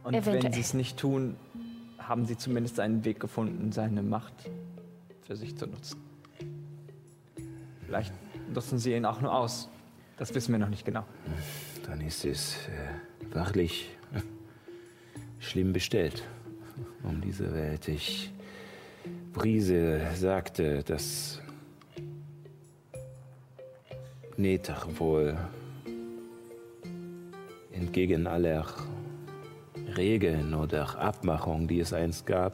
Und 0.03 0.13
Eventuell. 0.13 0.43
wenn 0.43 0.53
sie 0.53 0.61
es 0.61 0.73
nicht 0.73 0.97
tun, 0.97 1.35
haben 2.09 2.25
sie 2.25 2.35
zumindest 2.35 2.79
einen 2.79 3.05
Weg 3.05 3.19
gefunden, 3.19 3.71
seine 3.71 4.01
Macht 4.01 4.33
für 5.21 5.35
sich 5.35 5.55
zu 5.55 5.67
nutzen. 5.67 6.01
Vielleicht 7.85 8.13
nutzen 8.51 8.79
sie 8.79 8.95
ihn 8.95 9.05
auch 9.05 9.21
nur 9.21 9.31
aus. 9.31 9.69
Das 10.17 10.33
wissen 10.33 10.51
wir 10.51 10.59
noch 10.59 10.69
nicht 10.69 10.85
genau. 10.85 11.05
Dann 11.85 12.01
ist 12.01 12.25
es 12.25 12.55
äh, 12.67 13.35
wahrlich 13.35 13.95
schlimm 15.39 15.71
bestellt 15.71 16.23
um 17.03 17.21
diese 17.21 17.53
Welt. 17.53 17.87
Ich, 17.87 18.31
Brise 19.31 20.01
sagte, 20.15 20.83
dass 20.83 21.39
Netach 24.35 24.87
wohl 24.97 25.37
entgegen 27.71 28.25
aller 28.25 28.65
Regeln 29.97 30.53
oder 30.53 30.99
Abmachungen, 30.99 31.67
die 31.67 31.79
es 31.79 31.93
einst 31.93 32.25
gab, 32.25 32.53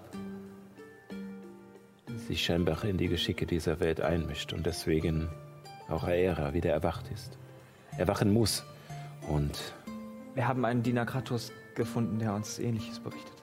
sich 2.28 2.44
scheinbar 2.44 2.84
in 2.86 2.98
die 2.98 3.08
Geschicke 3.08 3.46
dieser 3.46 3.80
Welt 3.80 4.02
einmischt 4.02 4.54
und 4.54 4.66
deswegen 4.66 5.30
auch 5.90 6.04
Aera 6.04 6.54
wieder 6.54 6.72
erwacht 6.72 7.10
ist. 7.14 7.38
Erwachen 7.98 8.34
muss. 8.34 8.64
Und 9.30 9.74
Wir 10.34 10.48
haben 10.48 10.66
einen 10.66 10.84
Diener 10.84 11.06
Kratos 11.06 11.52
gefunden, 11.76 12.20
der 12.20 12.34
uns 12.34 12.60
Ähnliches 12.60 13.00
berichtet. 13.00 13.34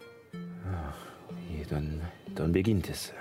je, 1.51 1.65
dann, 1.69 2.01
dann 2.35 2.53
beginnt 2.53 2.89
es. 2.89 3.13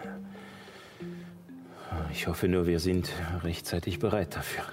Ich 2.11 2.27
hoffe 2.27 2.47
nur, 2.47 2.67
wir 2.67 2.79
sind 2.79 3.11
rechtzeitig 3.43 3.99
bereit 3.99 4.35
dafür. 4.35 4.63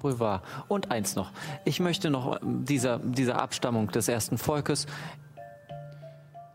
Wohl 0.00 0.18
wahr. 0.18 0.42
Und 0.68 0.90
eins 0.90 1.16
noch. 1.16 1.32
Ich 1.64 1.80
möchte 1.80 2.10
noch 2.10 2.40
ähm, 2.42 2.64
dieser, 2.64 2.98
dieser 2.98 3.40
Abstammung 3.40 3.88
des 3.88 4.08
ersten 4.08 4.38
Volkes. 4.38 4.86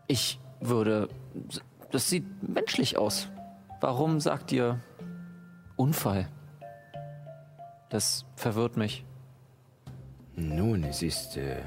Ich 0.06 0.40
würde. 0.60 1.08
Das 1.92 2.08
sieht 2.08 2.24
menschlich 2.42 2.98
aus. 2.98 3.28
Warum 3.80 4.20
sagt 4.20 4.52
ihr 4.52 4.80
Unfall? 5.76 6.28
Das 7.88 8.24
verwirrt 8.34 8.76
mich. 8.76 9.04
Nun, 10.34 10.84
es 10.84 11.02
ist. 11.02 11.36
Äh, 11.36 11.62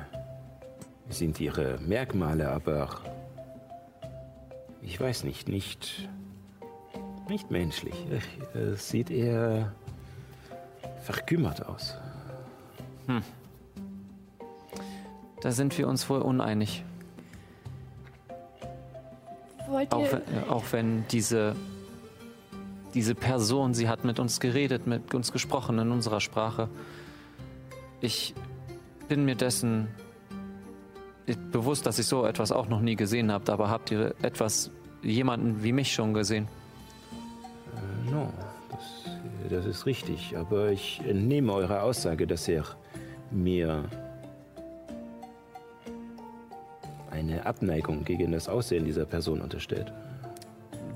sind 1.09 1.39
ihre 1.39 1.79
Merkmale, 1.79 2.49
aber. 2.49 2.89
Ich 4.81 4.99
weiß 4.99 5.23
nicht, 5.23 5.47
nicht. 5.47 6.09
Nicht 7.27 7.51
menschlich. 7.51 7.95
Es 8.53 8.89
sieht 8.89 9.09
eher. 9.11 9.73
Verkümmert 11.01 11.65
aus. 11.65 11.95
Da 15.41 15.51
sind 15.51 15.77
wir 15.77 15.87
uns 15.87 16.09
wohl 16.09 16.21
uneinig. 16.21 16.83
Wollt 19.67 19.91
Auch 19.91 20.01
ihr, 20.01 20.11
wenn, 20.11 20.21
äh, 20.21 20.49
auch 20.49 20.63
wenn 20.71 21.07
diese, 21.07 21.55
diese 22.93 23.15
Person, 23.15 23.73
sie 23.73 23.87
hat 23.87 24.03
mit 24.03 24.19
uns 24.19 24.39
geredet, 24.39 24.87
mit 24.87 25.13
uns 25.13 25.31
gesprochen 25.31 25.79
in 25.79 25.91
unserer 25.91 26.19
Sprache. 26.19 26.69
Ich 28.01 28.33
bin 29.07 29.25
mir 29.25 29.35
dessen 29.35 29.87
bewusst, 31.51 31.85
dass 31.85 31.99
ich 31.99 32.07
so 32.07 32.25
etwas 32.25 32.51
auch 32.51 32.67
noch 32.67 32.81
nie 32.81 32.95
gesehen 32.95 33.31
habe. 33.31 33.51
Aber 33.51 33.69
habt 33.69 33.91
ihr 33.91 34.15
etwas, 34.21 34.71
jemanden 35.01 35.63
wie 35.63 35.71
mich 35.71 35.93
schon 35.93 36.13
gesehen? 36.13 36.47
No, 38.09 38.33
das, 39.49 39.65
ist 39.65 39.85
richtig. 39.85 40.35
Aber 40.37 40.71
ich 40.71 41.01
entnehme 41.07 41.53
eurer 41.53 41.83
Aussage, 41.83 42.27
dass 42.27 42.47
er 42.47 42.63
mir 43.31 43.83
eine 47.11 47.45
Abneigung 47.45 48.03
gegen 48.03 48.31
das 48.31 48.47
Aussehen 48.47 48.85
dieser 48.85 49.05
Person 49.05 49.41
unterstellt. 49.41 49.91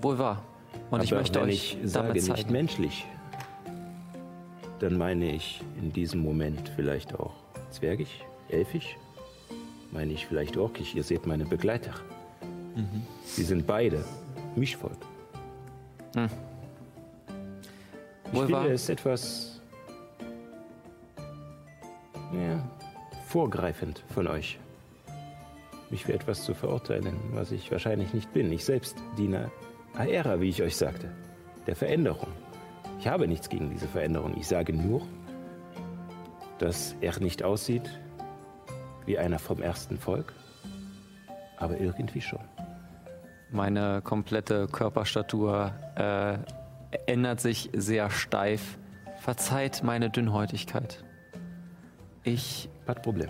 Wohl 0.02 0.18
wahr. 0.18 0.44
Und 0.92 1.04
ich 1.04 1.12
Aber 1.12 1.22
möchte 1.22 1.42
wenn 1.42 1.50
euch 1.50 1.78
ich 1.82 1.90
sage, 1.92 2.08
damit 2.08 2.24
nicht 2.24 2.38
zeigen. 2.38 2.52
menschlich, 2.52 3.06
dann 4.80 4.98
meine 4.98 5.34
ich 5.34 5.62
in 5.82 5.92
diesem 5.92 6.22
Moment 6.22 6.70
vielleicht 6.76 7.16
auch 7.16 7.34
zwergig, 7.72 8.24
elfisch, 8.50 8.98
meine 9.92 10.12
ich 10.14 10.26
vielleicht 10.26 10.58
orkisch. 10.58 10.96
Ihr 10.96 11.04
seht 11.04 11.26
meine 11.26 11.46
Begleiter. 11.46 11.94
Mhm. 12.76 13.04
Sie 13.26 13.44
sind 13.44 13.66
beide 13.66 14.04
Mischvolk. 14.56 14.98
Ich 18.34 18.40
Wohl 18.40 18.52
wahr. 18.52 18.62
finde 18.62 18.74
es 18.74 18.90
etwas 18.90 19.62
ja, 22.34 22.68
vorgreifend 23.28 24.04
von 24.12 24.26
euch, 24.26 24.58
mich 25.92 26.04
für 26.04 26.14
etwas 26.14 26.44
zu 26.44 26.56
verurteilen, 26.56 27.16
was 27.34 27.52
ich 27.52 27.72
wahrscheinlich 27.72 28.12
nicht 28.12 28.34
bin. 28.34 28.52
Ich 28.52 28.66
selbst 28.66 28.98
diene 29.20 29.52
Aera, 29.96 30.42
wie 30.42 30.50
ich 30.50 30.64
euch 30.64 30.76
sagte, 30.76 31.12
der 31.68 31.76
Veränderung. 31.76 32.30
Ich 32.98 33.08
habe 33.08 33.28
nichts 33.28 33.50
gegen 33.50 33.70
diese 33.70 33.88
Veränderung. 33.88 34.36
Ich 34.36 34.48
sage 34.48 34.74
nur, 34.74 35.04
dass 36.58 36.96
er 37.02 37.20
nicht 37.20 37.44
aussieht 37.44 38.00
wie 39.06 39.20
einer 39.20 39.38
vom 39.38 39.62
ersten 39.62 40.00
Volk, 40.00 40.34
aber 41.58 41.80
irgendwie 41.80 42.22
schon. 42.22 42.40
Meine 43.52 44.02
komplette 44.02 44.68
Körperstatur 44.70 45.72
äh, 45.96 46.63
ändert 47.06 47.42
sich 47.42 47.70
sehr 47.74 48.10
steif. 48.10 48.78
Verzeiht 49.20 49.84
meine 49.84 50.10
Dünnhäutigkeit. 50.10 51.04
Ich, 52.24 52.70
Kein 52.86 53.02
Problem. 53.02 53.30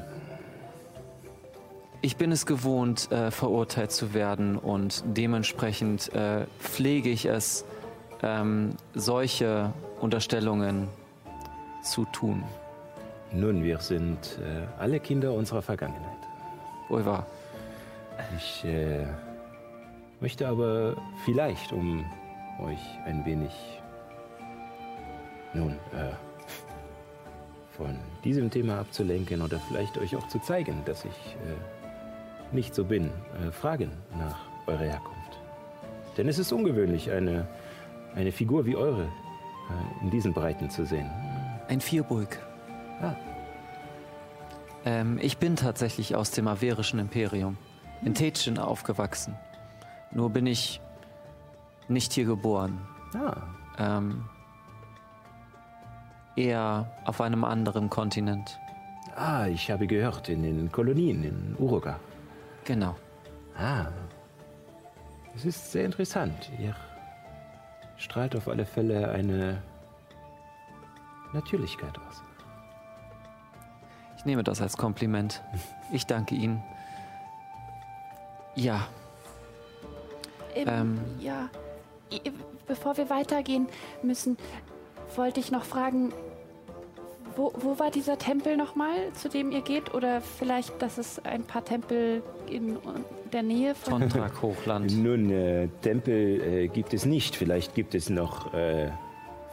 ich 2.01 2.17
bin 2.17 2.31
es 2.31 2.45
gewohnt, 2.45 3.11
äh, 3.11 3.31
verurteilt 3.31 3.91
zu 3.91 4.13
werden 4.13 4.57
und 4.57 5.03
dementsprechend 5.05 6.13
äh, 6.13 6.45
pflege 6.59 7.09
ich 7.09 7.25
es, 7.25 7.65
ähm, 8.21 8.75
solche 8.93 9.73
Unterstellungen 9.99 10.87
zu 11.83 12.05
tun. 12.05 12.43
Nun, 13.31 13.63
wir 13.63 13.79
sind 13.79 14.39
äh, 14.39 14.67
alle 14.79 14.99
Kinder 14.99 15.33
unserer 15.33 15.61
Vergangenheit. 15.61 16.17
Wohl 16.89 17.05
wahr. 17.05 17.25
Ich 18.37 18.63
äh, 18.63 19.05
möchte 20.19 20.47
aber 20.47 20.95
vielleicht, 21.25 21.71
um 21.71 22.05
euch 22.59 22.99
ein 23.05 23.25
wenig 23.25 23.51
nun 25.53 25.73
äh, 25.93 26.11
von 27.75 27.97
diesem 28.23 28.49
Thema 28.49 28.79
abzulenken 28.79 29.41
oder 29.41 29.59
vielleicht 29.59 29.97
euch 29.97 30.15
auch 30.15 30.27
zu 30.27 30.39
zeigen, 30.39 30.83
dass 30.85 31.05
ich 31.05 31.11
äh, 31.11 32.55
nicht 32.55 32.75
so 32.75 32.85
bin, 32.85 33.11
äh, 33.41 33.51
fragen 33.51 33.91
nach 34.17 34.37
eurer 34.67 34.85
Herkunft. 34.85 35.39
Denn 36.17 36.27
es 36.27 36.37
ist 36.37 36.51
ungewöhnlich, 36.51 37.11
eine, 37.11 37.47
eine 38.15 38.31
Figur 38.31 38.65
wie 38.65 38.75
eure 38.75 39.03
äh, 39.03 40.03
in 40.03 40.11
diesen 40.11 40.33
Breiten 40.33 40.69
zu 40.69 40.85
sehen. 40.85 41.09
Ein 41.67 41.81
Vierburg. 41.81 42.37
Ah. 43.01 43.15
Ähm, 44.85 45.17
ich 45.21 45.37
bin 45.37 45.55
tatsächlich 45.55 46.15
aus 46.15 46.31
dem 46.31 46.47
averischen 46.47 46.99
Imperium, 46.99 47.57
in 48.03 48.13
Tetschen 48.13 48.59
aufgewachsen. 48.59 49.35
Nur 50.11 50.29
bin 50.29 50.45
ich 50.45 50.81
nicht 51.87 52.13
hier 52.13 52.25
geboren. 52.25 52.79
Ah, 53.15 53.37
Ähm, 53.77 54.25
eher 56.35 56.91
auf 57.05 57.21
einem 57.21 57.43
anderen 57.43 57.89
Kontinent. 57.89 58.59
ah, 59.15 59.45
ich 59.47 59.69
habe 59.71 59.85
gehört, 59.87 60.29
in 60.29 60.43
den 60.43 60.71
Kolonien 60.71 61.23
in 61.23 61.55
Uruga. 61.59 61.99
Genau. 62.65 62.95
Ah, 63.57 63.85
es 65.35 65.45
ist 65.45 65.71
sehr 65.71 65.85
interessant. 65.85 66.51
Ihr 66.59 66.75
strahlt 67.97 68.35
auf 68.35 68.47
alle 68.47 68.65
Fälle 68.65 69.09
eine 69.11 69.61
Natürlichkeit 71.33 71.97
aus. 71.99 72.23
Ich 74.17 74.25
nehme 74.25 74.43
das 74.43 74.61
als 74.61 74.77
Kompliment. 74.77 75.41
Ich 75.91 76.07
danke 76.07 76.33
Ihnen. 76.33 76.63
Ja, 78.55 78.87
ähm, 80.55 80.67
ähm, 80.67 81.01
ja. 81.19 81.49
Bevor 82.67 82.97
wir 82.97 83.09
weitergehen 83.09 83.67
müssen, 84.01 84.37
wollte 85.15 85.39
ich 85.39 85.51
noch 85.51 85.63
fragen, 85.63 86.11
wo, 87.35 87.51
wo 87.55 87.79
war 87.79 87.89
dieser 87.89 88.17
Tempel 88.17 88.57
nochmal, 88.57 88.93
zu 89.13 89.27
dem 89.27 89.51
ihr 89.51 89.61
geht? 89.61 89.93
Oder 89.93 90.21
vielleicht, 90.21 90.81
dass 90.81 90.97
es 90.97 91.19
ein 91.25 91.43
paar 91.43 91.65
Tempel 91.65 92.21
in 92.49 92.77
der 93.31 93.41
Nähe 93.41 93.73
von... 93.73 93.99
Tontrak 94.01 94.41
Hochland. 94.41 94.95
Nun, 95.03 95.31
äh, 95.31 95.67
Tempel 95.81 96.41
äh, 96.41 96.67
gibt 96.67 96.93
es 96.93 97.05
nicht. 97.05 97.35
Vielleicht 97.35 97.73
gibt 97.73 97.95
es 97.95 98.09
noch 98.11 98.53
äh, 98.53 98.91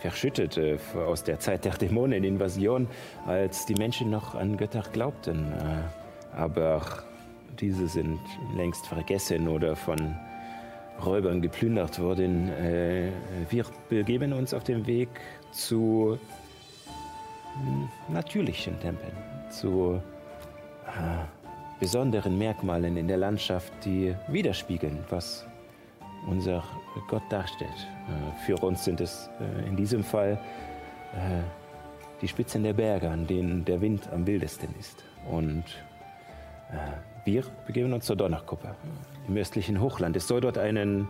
Verschüttete 0.00 0.72
f- 0.74 0.94
aus 0.96 1.24
der 1.24 1.40
Zeit 1.40 1.64
der 1.64 1.72
Dämoneninvasion, 1.72 2.86
als 3.26 3.64
die 3.64 3.74
Menschen 3.74 4.10
noch 4.10 4.34
an 4.34 4.58
Götter 4.58 4.82
glaubten. 4.92 5.50
Äh, 5.52 6.36
aber 6.38 6.82
diese 7.60 7.88
sind 7.88 8.20
längst 8.56 8.86
vergessen 8.86 9.48
oder 9.48 9.74
von 9.74 10.16
Räubern 11.04 11.40
geplündert 11.40 11.98
worden. 11.98 12.48
Äh, 12.50 13.10
wir 13.48 13.64
begeben 13.88 14.32
uns 14.32 14.54
auf 14.54 14.64
den 14.64 14.86
Weg 14.86 15.08
zu 15.52 16.18
hm, 17.54 17.88
natürlichen 18.08 18.78
Tempeln, 18.80 19.12
zu 19.50 20.00
äh, 20.86 21.80
besonderen 21.80 22.38
Merkmalen 22.38 22.96
in 22.96 23.08
der 23.08 23.16
Landschaft, 23.16 23.72
die 23.84 24.14
widerspiegeln, 24.28 24.98
was 25.08 25.46
unser 26.28 26.62
Gott 27.08 27.22
darstellt. 27.30 27.70
Äh, 27.70 28.46
Für 28.46 28.56
uns 28.62 28.84
sind 28.84 29.00
es 29.00 29.30
in 29.66 29.76
diesem 29.76 30.04
Fall 30.04 30.38
die 32.22 32.28
Spitzen 32.28 32.62
der 32.62 32.72
Berge, 32.74 33.10
an 33.10 33.26
denen 33.26 33.64
der 33.64 33.80
Wind 33.80 34.08
am 34.12 34.24
wildesten 34.28 34.72
ist. 34.78 35.02
Und 35.28 35.64
wir 37.24 37.42
begeben 37.66 37.92
uns 37.92 38.06
zur 38.06 38.14
Donnerkuppe 38.14 38.76
im 39.28 39.36
östlichen 39.36 39.80
Hochland. 39.80 40.16
Es 40.16 40.26
soll 40.26 40.40
dort 40.40 40.58
einen, 40.58 41.08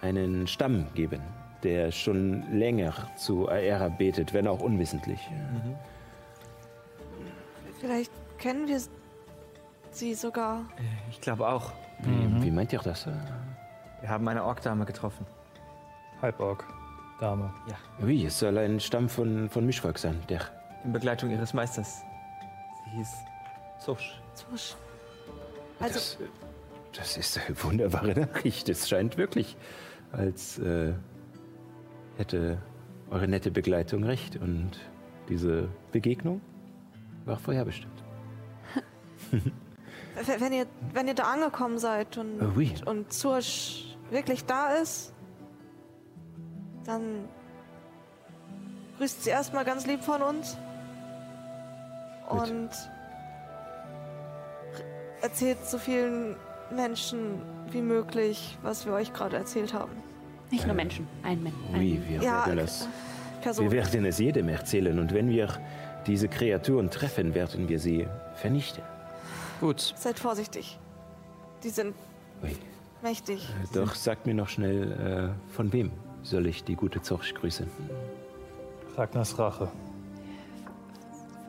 einen 0.00 0.46
Stamm 0.46 0.86
geben, 0.94 1.20
der 1.62 1.90
schon 1.92 2.44
länger 2.52 2.92
zu 3.16 3.48
Aera 3.48 3.88
betet, 3.88 4.32
wenn 4.34 4.46
auch 4.46 4.60
unwissentlich. 4.60 5.20
Vielleicht 7.80 8.12
kennen 8.38 8.68
wir 8.68 8.80
sie 9.90 10.14
sogar. 10.14 10.64
Ich 11.10 11.20
glaube 11.20 11.46
auch. 11.48 11.72
Wie, 12.00 12.44
wie 12.44 12.50
meint 12.50 12.72
ihr 12.72 12.80
das? 12.80 13.06
Wir 14.00 14.08
haben 14.08 14.26
eine 14.26 14.44
Orkdame 14.44 14.84
getroffen. 14.84 15.24
Halborg, 16.20 16.64
Dame. 17.20 17.52
Wie, 17.98 18.24
es 18.24 18.38
soll 18.38 18.58
ein 18.58 18.80
Stamm 18.80 19.08
von, 19.08 19.48
von 19.48 19.64
Mischvolk 19.66 19.98
sein, 19.98 20.20
der 20.28 20.40
In 20.84 20.92
Begleitung 20.92 21.30
ihres 21.30 21.54
Meisters. 21.54 22.02
Sie 22.84 22.90
hieß 22.98 23.08
Zusch. 23.78 24.20
Zusch. 24.34 24.74
Also, 25.80 25.94
Das, 25.94 26.14
äh, 26.14 26.24
das 26.96 27.16
ist 27.16 27.38
eine 27.38 27.62
wunderbare 27.62 28.18
Nachricht. 28.20 28.68
Es 28.68 28.88
scheint 28.88 29.16
wirklich, 29.16 29.56
als 30.12 30.58
äh, 30.58 30.92
hätte 32.16 32.58
eure 33.10 33.28
nette 33.28 33.50
Begleitung 33.50 34.04
recht. 34.04 34.36
Und 34.36 34.72
diese 35.28 35.68
Begegnung 35.90 36.40
war 37.24 37.38
vorherbestimmt. 37.38 38.02
wenn 40.38 40.52
ihr, 40.52 40.66
wenn 40.92 41.08
ihr 41.08 41.14
da 41.14 41.24
angekommen 41.24 41.78
seid 41.78 42.18
und, 42.18 42.40
Oh, 42.42 42.52
oui. 42.56 42.74
und 42.84 43.12
Zursch 43.12 43.96
wirklich 44.10 44.44
da 44.44 44.74
ist, 44.74 45.14
dann 46.84 47.28
grüßt 48.98 49.24
sie 49.24 49.30
erstmal 49.30 49.64
ganz 49.64 49.86
lieb 49.86 50.02
von 50.02 50.20
uns 50.20 50.58
Gut. 52.28 52.50
und 52.50 52.70
erzählt 55.22 55.64
so 55.64 55.78
vielen 55.78 56.36
Menschen 56.72 57.40
wie 57.70 57.82
möglich, 57.82 58.58
was 58.62 58.86
wir 58.86 58.92
euch 58.92 59.12
gerade 59.12 59.36
erzählt 59.36 59.72
haben. 59.74 59.92
Nicht 60.50 60.66
nur 60.66 60.74
Menschen, 60.74 61.06
ein 61.22 61.42
Mensch. 61.42 61.54
Wie, 61.72 62.00
wir, 62.08 62.22
Ja, 62.22 62.46
werden 62.46 62.68
Person. 63.40 63.64
wir 63.64 63.72
werden 63.72 64.04
es 64.04 64.18
jedem 64.18 64.48
erzählen. 64.48 64.98
Und 64.98 65.12
wenn 65.14 65.28
wir 65.30 65.48
diese 66.06 66.28
Kreaturen 66.28 66.90
treffen, 66.90 67.34
werden 67.34 67.68
wir 67.68 67.78
sie 67.78 68.06
vernichten. 68.34 68.82
Gut. 69.60 69.94
Seid 69.96 70.18
vorsichtig. 70.18 70.78
Die 71.62 71.70
sind 71.70 71.94
Ui. 72.42 72.56
mächtig. 73.02 73.48
Doch 73.72 73.94
sagt 73.94 74.26
mir 74.26 74.34
noch 74.34 74.48
schnell, 74.48 75.32
äh, 75.48 75.52
von 75.52 75.72
wem 75.72 75.90
soll 76.22 76.46
ich 76.46 76.64
die 76.64 76.74
gute 76.76 77.00
Zorch 77.00 77.34
grüßen? 77.34 77.66
Ragnars 78.96 79.38
Rache. 79.38 79.70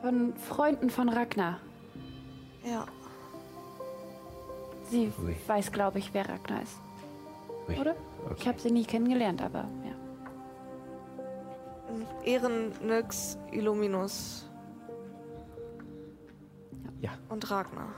Von 0.00 0.34
Freunden 0.36 0.90
von 0.90 1.08
Ragnar. 1.08 1.58
Ja. 2.64 2.86
Sie 4.90 5.12
Ui. 5.22 5.34
weiß, 5.46 5.72
glaube 5.72 5.98
ich, 5.98 6.12
wer 6.14 6.28
Ragnar 6.28 6.62
ist. 6.62 6.78
Ui, 7.68 7.78
Oder? 7.78 7.92
Ich 7.92 8.30
Okay. 8.30 8.48
habe 8.48 8.58
sie 8.58 8.70
nie 8.70 8.84
kennengelernt, 8.84 9.42
aber 9.42 9.68
ja. 9.84 9.94
Ehren, 12.24 12.72
Nyx, 12.82 13.36
Illuminus. 13.52 14.48
Ja. 17.00 17.10
Und 17.28 17.50
Ragnar. 17.50 17.88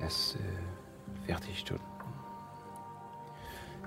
Das 0.00 0.34
äh, 0.36 1.28
werde 1.28 1.44
ich 1.52 1.64
tun. 1.64 1.78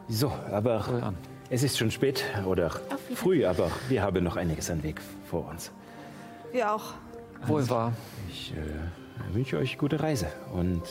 So, 0.08 0.32
aber 0.52 1.14
es 1.50 1.64
ist 1.64 1.78
schon 1.78 1.92
spät 1.92 2.24
oder 2.46 2.70
früh, 3.16 3.46
aber 3.46 3.70
wir 3.90 4.02
haben 4.02 4.24
noch 4.24 4.36
einiges 4.38 4.70
an 4.70 4.84
Weg 4.84 5.02
vor 5.30 5.48
uns. 5.50 5.72
Wir 6.52 6.72
auch. 6.74 6.94
Wohl 7.48 7.70
wahr. 7.70 7.94
Ich 8.30 8.54
äh, 8.54 9.34
wünsche 9.36 9.58
euch 9.58 9.78
gute 9.78 10.02
Reise 10.02 10.28
und 10.54 10.82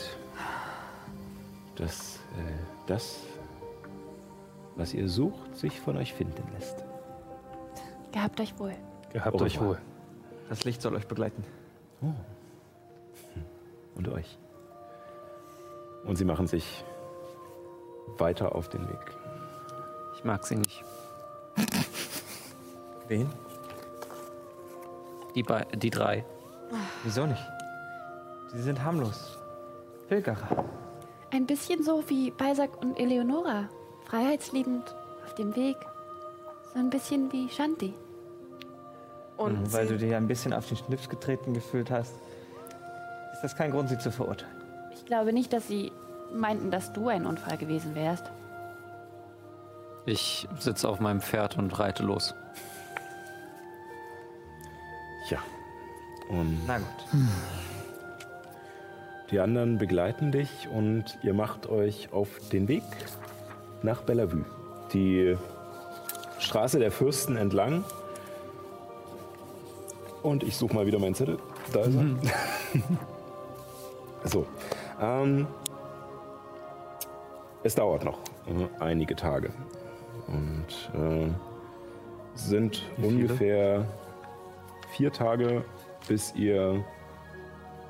dass 1.75 2.17
äh, 2.37 2.51
das, 2.87 3.19
was 4.75 4.93
ihr 4.93 5.07
sucht, 5.07 5.55
sich 5.55 5.79
von 5.79 5.97
euch 5.97 6.13
finden 6.13 6.43
lässt. 6.53 6.83
Gehabt 8.11 8.39
euch 8.39 8.57
wohl. 8.59 8.75
Gehabt 9.11 9.41
euch 9.41 9.59
wohl. 9.59 9.77
Das 10.49 10.63
Licht 10.65 10.81
soll 10.81 10.95
euch 10.95 11.07
begleiten. 11.07 11.43
Und 13.95 14.07
euch. 14.07 14.37
Und 16.05 16.17
sie 16.17 16.25
machen 16.25 16.47
sich 16.47 16.83
weiter 18.17 18.55
auf 18.55 18.69
den 18.69 18.87
Weg. 18.87 19.17
Ich 20.15 20.23
mag 20.23 20.45
sie 20.45 20.55
nicht. 20.55 20.83
Wen? 23.07 23.29
Die, 25.35 25.43
die 25.75 25.89
drei. 25.89 26.25
Wieso 27.03 27.25
nicht? 27.25 27.43
Sie 28.51 28.61
sind 28.61 28.83
harmlos. 28.83 29.37
Pilgerer. 30.07 30.65
Ein 31.33 31.47
bisschen 31.47 31.83
so 31.83 32.03
wie 32.09 32.29
Balzac 32.29 32.79
und 32.79 32.99
Eleonora. 32.99 33.67
Freiheitsliebend, 34.05 34.83
auf 35.25 35.33
dem 35.33 35.55
Weg. 35.55 35.77
So 36.73 36.79
ein 36.79 36.91
bisschen 36.91 37.31
wie 37.31 37.49
Shanti. 37.49 37.93
Und 39.37 39.59
Mhm, 39.63 39.73
Weil 39.73 39.87
du 39.87 39.97
dir 39.97 40.15
ein 40.17 40.27
bisschen 40.27 40.53
auf 40.53 40.67
den 40.67 40.77
Schlips 40.77 41.09
getreten 41.09 41.55
gefühlt 41.55 41.89
hast, 41.89 42.13
ist 43.33 43.41
das 43.41 43.55
kein 43.55 43.71
Grund, 43.71 43.89
sie 43.89 43.97
zu 43.97 44.11
verurteilen. 44.11 44.53
Ich 44.93 45.05
glaube 45.05 45.33
nicht, 45.33 45.51
dass 45.51 45.67
sie 45.67 45.91
meinten, 46.31 46.69
dass 46.69 46.93
du 46.93 47.07
ein 47.07 47.25
Unfall 47.25 47.57
gewesen 47.57 47.95
wärst. 47.95 48.25
Ich 50.05 50.47
sitze 50.59 50.87
auf 50.87 50.99
meinem 50.99 51.19
Pferd 51.21 51.57
und 51.57 51.77
reite 51.79 52.03
los. 52.03 52.35
Ja. 55.29 55.39
Und 56.29 56.61
Na 56.67 56.77
gut. 56.77 56.87
Die 59.31 59.39
anderen 59.39 59.77
begleiten 59.77 60.31
dich 60.31 60.67
und 60.73 61.17
ihr 61.23 61.33
macht 61.33 61.67
euch 61.67 62.09
auf 62.11 62.27
den 62.51 62.67
Weg 62.67 62.83
nach 63.81 64.01
Bellevue. 64.01 64.45
Die 64.93 65.37
Straße 66.39 66.79
der 66.79 66.91
Fürsten 66.91 67.35
entlang. 67.35 67.83
Und 70.21 70.43
ich 70.43 70.55
suche 70.55 70.73
mal 70.75 70.85
wieder 70.85 70.99
meinen 70.99 71.15
Zettel. 71.15 71.37
Da 71.71 71.81
ist 71.81 71.95
er. 71.95 72.15
so. 74.29 74.45
Ähm, 75.01 75.47
es 77.63 77.75
dauert 77.75 78.03
noch 78.03 78.19
äh, 78.47 78.83
einige 78.83 79.15
Tage. 79.15 79.51
Und 80.27 81.01
äh, 81.01 81.29
es 82.35 82.47
sind 82.47 82.83
ungefähr 83.01 83.85
vier 84.91 85.11
Tage, 85.11 85.63
bis 86.07 86.33
ihr 86.35 86.83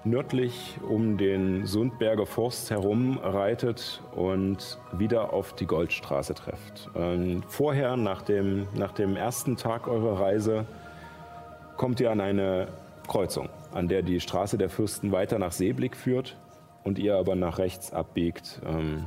nördlich 0.06 0.78
um 0.88 1.18
den 1.18 1.66
Sundberger 1.66 2.26
Forst 2.26 2.72
herum 2.72 3.18
reitet 3.18 4.02
und 4.16 4.78
wieder 4.92 5.34
auf 5.34 5.54
die 5.54 5.66
Goldstraße 5.66 6.34
trefft. 6.34 6.90
Ähm, 6.96 7.44
vorher, 7.48 7.96
nach 7.96 8.22
dem, 8.22 8.68
nach 8.76 8.92
dem 8.92 9.16
ersten 9.16 9.56
Tag 9.56 9.88
eurer 9.88 10.20
Reise, 10.20 10.66
kommt 11.78 12.00
ihr 12.00 12.12
an 12.12 12.22
eine 12.22 12.68
Kreuzung, 13.08 13.50
an 13.74 13.88
der 13.88 14.02
die 14.02 14.20
Straße 14.20 14.58
der 14.58 14.70
Fürsten 14.70 15.12
weiter 15.12 15.40
nach 15.40 15.52
Seeblick 15.52 15.96
führt 15.96 16.38
und 16.84 17.00
ihr 17.00 17.16
aber 17.16 17.36
nach 17.36 17.58
rechts 17.58 17.94
abbiegt, 17.94 18.62
ähm, 18.66 19.06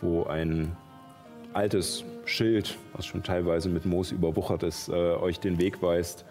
wo 0.00 0.24
ein 0.24 0.76
altes 1.52 2.04
Schild, 2.24 2.76
was 2.92 3.06
schon 3.06 3.22
teilweise 3.22 3.68
mit 3.68 3.86
Moos 3.86 4.12
überwuchert 4.12 4.62
ist, 4.62 4.88
äh, 4.88 4.92
euch 4.92 5.40
den 5.40 5.58
Weg 5.58 5.82
weist 5.82 6.24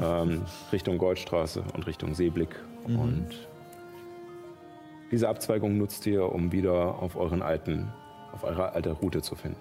ähm, 0.00 0.42
Richtung 0.72 0.98
Goldstraße 0.98 1.62
und 1.74 1.86
Richtung 1.86 2.14
Seeblick. 2.14 2.56
Und 2.86 3.28
diese 5.10 5.28
Abzweigung 5.28 5.78
nutzt 5.78 6.06
ihr, 6.06 6.30
um 6.30 6.52
wieder 6.52 6.96
auf 7.00 7.16
euren 7.16 7.42
alten, 7.42 7.92
auf 8.32 8.44
eure 8.44 8.72
alte 8.72 8.92
Route 8.92 9.22
zu 9.22 9.34
finden. 9.34 9.58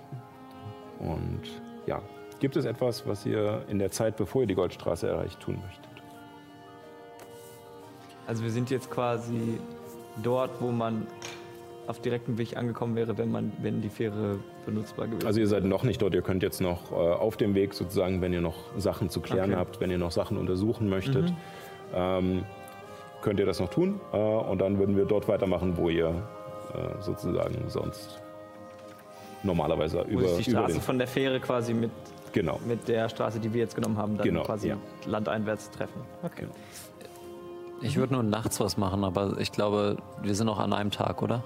Und 0.99 1.41
ja, 1.85 2.01
gibt 2.39 2.55
es 2.55 2.65
etwas, 2.65 3.07
was 3.07 3.25
ihr 3.25 3.63
in 3.67 3.79
der 3.79 3.91
Zeit, 3.91 4.17
bevor 4.17 4.41
ihr 4.41 4.47
die 4.47 4.55
Goldstraße 4.55 5.07
erreicht, 5.07 5.39
tun 5.39 5.59
möchtet? 5.65 5.89
Also 8.25 8.43
wir 8.43 8.51
sind 8.51 8.69
jetzt 8.69 8.89
quasi 8.89 9.59
dort, 10.23 10.61
wo 10.61 10.71
man 10.71 11.05
auf 11.87 11.99
direktem 11.99 12.37
Weg 12.37 12.55
angekommen 12.55 12.95
wäre, 12.95 13.17
wenn 13.17 13.29
man, 13.29 13.51
wenn 13.61 13.81
die 13.81 13.89
Fähre 13.89 14.39
benutzbar 14.65 15.05
gewesen 15.07 15.21
wäre. 15.21 15.27
Also 15.27 15.39
ihr 15.41 15.47
seid 15.47 15.65
noch 15.65 15.83
nicht 15.83 16.01
dort, 16.01 16.13
ihr 16.13 16.21
könnt 16.21 16.41
jetzt 16.41 16.61
noch 16.61 16.91
äh, 16.91 16.95
auf 16.95 17.35
dem 17.35 17.55
Weg 17.55 17.73
sozusagen, 17.73 18.21
wenn 18.21 18.31
ihr 18.31 18.39
noch 18.39 18.55
Sachen 18.77 19.09
zu 19.09 19.19
klären 19.19 19.51
Okay. 19.51 19.59
habt, 19.59 19.81
wenn 19.81 19.91
ihr 19.91 19.97
noch 19.97 20.11
Sachen 20.11 20.37
untersuchen 20.37 20.87
möchtet, 20.89 21.33
ähm, 21.93 22.45
könnt 23.23 23.39
ihr 23.39 23.45
das 23.47 23.59
noch 23.59 23.69
tun. 23.69 23.99
Äh, 24.11 24.17
und 24.17 24.59
dann 24.59 24.77
würden 24.77 24.95
wir 24.95 25.05
dort 25.05 25.27
weitermachen, 25.27 25.75
wo 25.77 25.89
ihr 25.89 26.09
äh, 26.09 27.01
sozusagen 27.01 27.55
sonst 27.69 28.21
normalerweise 29.43 30.05
wo 30.07 30.19
über, 30.19 30.27
sich 30.29 30.45
die 30.45 30.51
Straße 30.51 30.79
von 30.79 30.97
der 30.97 31.07
Fähre 31.07 31.39
quasi 31.39 31.73
mit, 31.73 31.91
Genau. 32.33 32.59
mit 32.67 32.87
der 32.87 33.09
Straße, 33.09 33.39
die 33.39 33.53
wir 33.53 33.61
jetzt 33.61 33.75
genommen 33.75 33.97
haben, 33.97 34.17
dann 34.17 34.25
Genau, 34.27 34.43
quasi 34.43 34.69
ja. 34.69 34.77
landeinwärts 35.05 35.71
treffen. 35.71 36.01
Okay. 36.23 36.45
Ich 37.81 37.97
würde 37.97 38.13
nur 38.13 38.23
nachts 38.23 38.59
was 38.59 38.77
machen, 38.77 39.03
aber 39.03 39.37
ich 39.39 39.51
glaube, 39.51 39.97
wir 40.21 40.35
sind 40.35 40.47
noch 40.47 40.59
an 40.59 40.71
einem 40.71 40.89
Tag, 40.91 41.21
oder? 41.21 41.43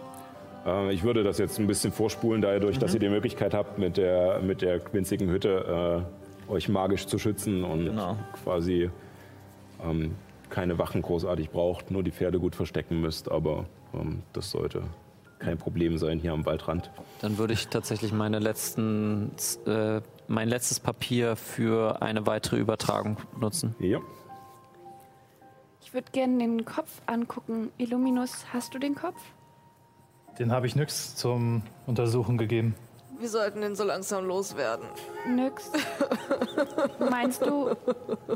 Äh, 0.66 0.94
ich 0.94 1.04
würde 1.04 1.24
das 1.24 1.38
jetzt 1.40 1.60
ein 1.60 1.66
bisschen 1.68 1.92
vorspulen, 1.92 2.42
dadurch, 2.42 2.78
dass 2.78 2.94
ihr 2.94 3.00
die 3.00 3.10
Möglichkeit 3.10 3.54
habt, 3.54 3.80
mit 3.80 3.98
der, 3.98 4.40
mit 4.42 4.62
der 4.62 4.80
winzigen 4.94 5.30
Hütte 5.30 6.04
äh, 6.50 6.52
euch 6.52 6.70
magisch 6.70 7.08
zu 7.08 7.18
schützen 7.18 7.64
und 7.64 7.86
Genau. 7.86 8.16
quasi 8.44 8.90
ähm, 9.84 10.16
keine 10.50 10.78
Wachen 10.78 11.02
großartig 11.02 11.50
braucht, 11.50 11.92
nur 11.92 12.04
die 12.04 12.12
Pferde 12.12 12.40
gut 12.40 12.56
verstecken 12.56 13.02
müsst. 13.02 13.32
Aber 13.32 13.66
ähm, 13.94 14.24
das 14.34 14.52
sollte 14.52 14.84
kein 15.40 15.58
Problem 15.58 15.98
sein 15.98 16.20
hier 16.20 16.34
am 16.34 16.46
Waldrand. 16.46 16.90
Dann 17.22 17.38
würde 17.38 17.54
ich 17.54 17.68
tatsächlich 17.68 18.12
meine 18.12 18.40
letzten, 18.40 19.32
äh, 19.66 20.02
mein 20.28 20.50
letztes 20.50 20.80
Papier 20.80 21.36
für 21.36 22.02
eine 22.02 22.26
weitere 22.26 22.58
Übertragung 22.58 23.18
nutzen. 23.40 23.76
Ja. 23.80 24.00
Ich 25.82 25.94
würde 25.94 26.12
gerne 26.12 26.38
den 26.40 26.66
Kopf 26.66 27.02
angucken. 27.06 27.72
Illuminus, 27.78 28.46
hast 28.52 28.74
du 28.74 28.80
den 28.80 28.96
Kopf? 28.96 29.22
Den 30.38 30.52
habe 30.52 30.68
ich 30.68 30.76
nix 30.76 31.16
zum 31.16 31.64
Untersuchen 31.86 32.38
gegeben. 32.38 32.76
Wir 33.20 33.30
sollten 33.30 33.62
den 33.62 33.76
so 33.76 33.84
langsam 33.84 34.26
loswerden. 34.26 34.86
Nix. 35.28 35.72
Meinst 37.00 37.44
du? 37.44 37.76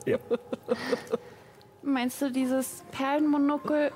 Ja. 0.05 0.17
Meinst 1.83 2.21
du, 2.21 2.31
dieses 2.31 2.83
Perlenmonokel, 2.91 3.91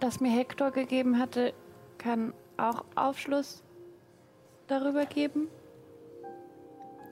das 0.00 0.20
mir 0.20 0.30
Hector 0.30 0.70
gegeben 0.70 1.18
hatte, 1.18 1.54
kann 1.98 2.34
auch 2.56 2.84
Aufschluss 2.94 3.62
darüber 4.66 5.06
geben? 5.06 5.48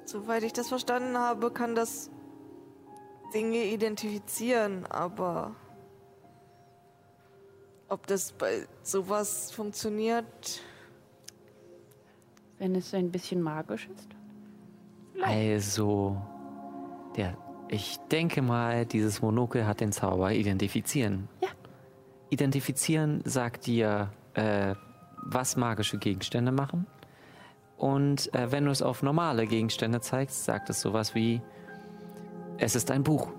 Soweit 0.05 0.43
ich 0.43 0.53
das 0.53 0.69
verstanden 0.69 1.17
habe, 1.17 1.51
kann 1.51 1.75
das 1.75 2.11
Dinge 3.35 3.65
identifizieren, 3.65 4.87
aber 4.87 5.55
ob 7.89 8.07
das 8.07 8.33
bei 8.33 8.67
sowas 8.83 9.53
funktioniert, 9.53 10.61
Wenn 12.59 12.75
es 12.75 12.95
ein 12.95 13.11
bisschen 13.11 13.43
magisch 13.43 13.89
ist? 13.95 14.09
Also, 15.23 16.17
der, 17.15 17.37
ich 17.69 17.99
denke 18.11 18.43
mal, 18.43 18.87
dieses 18.87 19.23
Monokel 19.23 19.67
hat 19.67 19.81
den 19.81 19.93
Zauber 19.93 20.33
identifizieren. 20.33 21.29
Ja. 21.41 21.49
Identifizieren 22.31 23.23
sagt 23.25 23.67
dir, 23.67 24.11
äh, 24.35 24.75
was 25.17 25.57
magische 25.57 25.99
Gegenstände 25.99 26.53
machen. 26.53 26.87
Und 27.77 28.33
äh, 28.35 28.51
wenn 28.53 28.65
du 28.65 28.71
es 28.71 28.83
auf 28.83 29.03
normale 29.03 29.47
Gegenstände 29.47 30.01
zeigst, 30.01 30.45
sagt 30.45 30.71
es 30.71 30.81
sowas 30.81 31.15
wie, 31.15 31.43
es 32.59 32.75
ist 32.75 32.91
ein 32.91 33.03
Buch. 33.03 33.33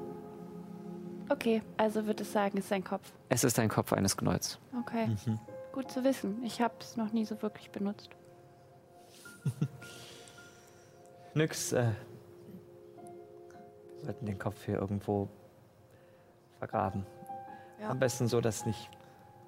Okay, 1.30 1.62
also 1.76 2.06
wird 2.06 2.22
es 2.22 2.32
sagen, 2.32 2.58
es 2.58 2.66
ist 2.66 2.74
ein 2.74 2.84
Kopf. 2.84 3.12
Es 3.30 3.44
ist 3.44 3.60
ein 3.60 3.70
Kopf 3.70 3.94
eines 3.94 4.16
Gnolls. 4.16 4.60
Okay, 4.80 5.10
gut 5.74 5.92
zu 5.92 6.04
wissen. 6.04 6.42
Ich 6.44 6.62
habe 6.62 6.76
es 6.80 6.96
noch 6.96 7.12
nie 7.12 7.26
so 7.26 7.42
wirklich 7.42 7.72
benutzt. 7.72 8.10
Nix. 11.34 11.74
Äh, 11.74 11.92
sollten 14.04 14.26
den 14.26 14.40
Kopf 14.40 14.66
hier 14.66 14.76
irgendwo 14.76 15.30
vergraben. 16.60 17.06
Ja. 17.82 17.90
Am 17.90 18.00
besten 18.00 18.28
so, 18.28 18.42
dass 18.42 18.66
nicht 18.66 18.90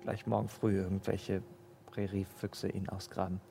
gleich 0.03 0.27
morgen 0.27 0.49
früh 0.49 0.77
irgendwelche 0.77 1.41
Präriefüchse 1.87 2.69
ihn 2.69 2.87
ausgraben. 2.89 3.41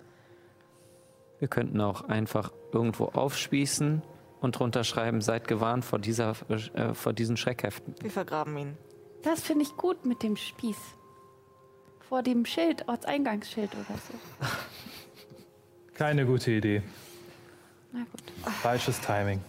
Wir 1.39 1.49
könnten 1.49 1.81
auch 1.81 2.03
einfach 2.09 2.53
irgendwo 2.73 3.07
aufspießen 3.07 4.03
und 4.41 4.59
drunter 4.59 4.85
schreiben, 4.85 5.21
seid 5.21 5.49
gewarnt 5.49 5.85
vor, 5.85 5.99
dieser, 5.99 6.35
äh, 6.49 6.95
vor 6.95 7.13
diesen 7.13 7.37
Schreckheften. 7.37 7.95
wir 8.01 8.11
vergraben 8.11 8.57
ihn. 8.57 8.77
Das 9.23 9.41
finde 9.41 9.65
ich 9.65 9.77
gut 9.77 10.05
mit 10.05 10.23
dem 10.23 10.37
Spieß. 10.37 10.77
Vor 12.09 12.23
dem 12.23 12.45
Schild, 12.47 12.89
Ortseingangsschild 12.89 13.71
oder 13.75 13.99
so. 13.99 14.47
Keine 15.95 16.25
gute 16.25 16.53
Idee. 16.53 16.83
Na 17.93 18.01
gut. 18.01 18.23
Falsches 18.63 19.01
Timing. 19.01 19.41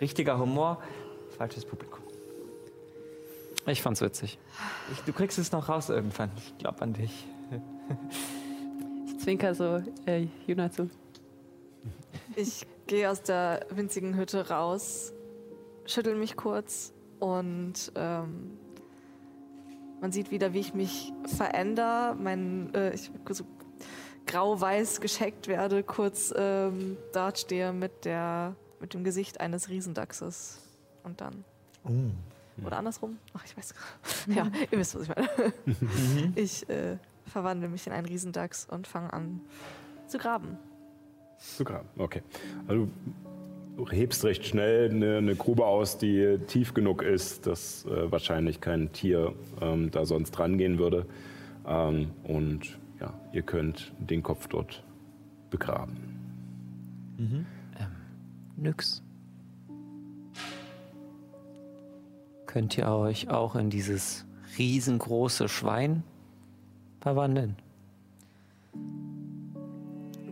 Richtiger 0.00 0.38
Humor, 0.38 0.82
falsches 1.36 1.64
Publikum. 1.64 2.02
Ich 3.66 3.82
fand's 3.82 4.00
witzig. 4.00 4.38
Ich, 4.92 5.00
du 5.00 5.12
kriegst 5.12 5.38
es 5.38 5.50
noch 5.50 5.68
raus 5.68 5.88
irgendwann. 5.88 6.30
Ich 6.36 6.56
glaube 6.58 6.82
an 6.82 6.92
dich. 6.92 7.26
Ich 9.06 9.18
zwinker 9.18 9.54
so 9.54 9.82
äh, 10.06 10.26
Juna 10.46 10.70
zu. 10.70 10.88
Ich 12.36 12.66
gehe 12.86 13.10
aus 13.10 13.22
der 13.22 13.66
winzigen 13.70 14.16
Hütte 14.16 14.50
raus, 14.50 15.12
schüttel 15.86 16.14
mich 16.14 16.36
kurz 16.36 16.92
und 17.18 17.92
ähm, 17.96 18.58
man 20.00 20.12
sieht 20.12 20.30
wieder, 20.30 20.52
wie 20.52 20.60
ich 20.60 20.74
mich 20.74 21.12
verändere. 21.24 22.14
Mein, 22.14 22.72
äh, 22.74 22.94
ich 22.94 23.10
so 23.30 23.44
grau-weiß 24.26 25.00
gescheckt 25.00 25.48
werde, 25.48 25.82
kurz 25.82 26.32
ähm, 26.36 26.96
dort 27.12 27.38
stehe 27.38 27.72
mit, 27.72 28.04
der, 28.04 28.54
mit 28.80 28.94
dem 28.94 29.04
Gesicht 29.04 29.40
eines 29.40 29.68
Riesendachses. 29.68 30.58
Und 31.02 31.20
dann. 31.20 31.44
Oder 32.64 32.78
andersrum? 32.78 33.18
Ach, 33.34 33.44
ich 33.44 33.56
weiß 33.56 33.74
gar 33.74 34.36
Ja, 34.36 34.50
ihr 34.70 34.78
wisst, 34.78 34.94
was 34.94 35.02
ich 35.02 35.08
meine. 35.08 35.52
Ich 36.34 36.68
äh, 36.68 36.96
verwandle 37.26 37.68
mich 37.68 37.86
in 37.86 37.92
einen 37.92 38.06
Riesendachs 38.06 38.66
und 38.68 38.86
fange 38.86 39.12
an 39.12 39.40
zu 40.06 40.18
graben. 40.18 40.58
Zu 41.38 41.64
graben, 41.64 41.88
okay. 41.98 42.22
Also 42.66 42.88
du 43.76 43.88
hebst 43.88 44.24
recht 44.24 44.46
schnell 44.46 44.90
eine, 44.90 45.18
eine 45.18 45.36
Grube 45.36 45.66
aus, 45.66 45.98
die 45.98 46.38
tief 46.46 46.72
genug 46.72 47.02
ist, 47.02 47.46
dass 47.46 47.84
äh, 47.84 48.10
wahrscheinlich 48.10 48.60
kein 48.60 48.92
Tier 48.92 49.34
ähm, 49.60 49.90
da 49.90 50.06
sonst 50.06 50.38
rangehen 50.38 50.78
würde. 50.78 51.06
Ähm, 51.66 52.10
und 52.24 52.78
ja, 53.00 53.12
ihr 53.32 53.42
könnt 53.42 53.92
den 53.98 54.22
Kopf 54.22 54.48
dort 54.48 54.82
begraben. 55.50 55.96
Nix. 58.56 59.02
Könnt 62.46 62.78
ihr 62.78 62.88
euch 62.88 63.28
auch 63.28 63.54
in 63.54 63.70
dieses 63.70 64.24
riesengroße 64.56 65.48
Schwein 65.48 66.02
verwandeln? 67.00 67.56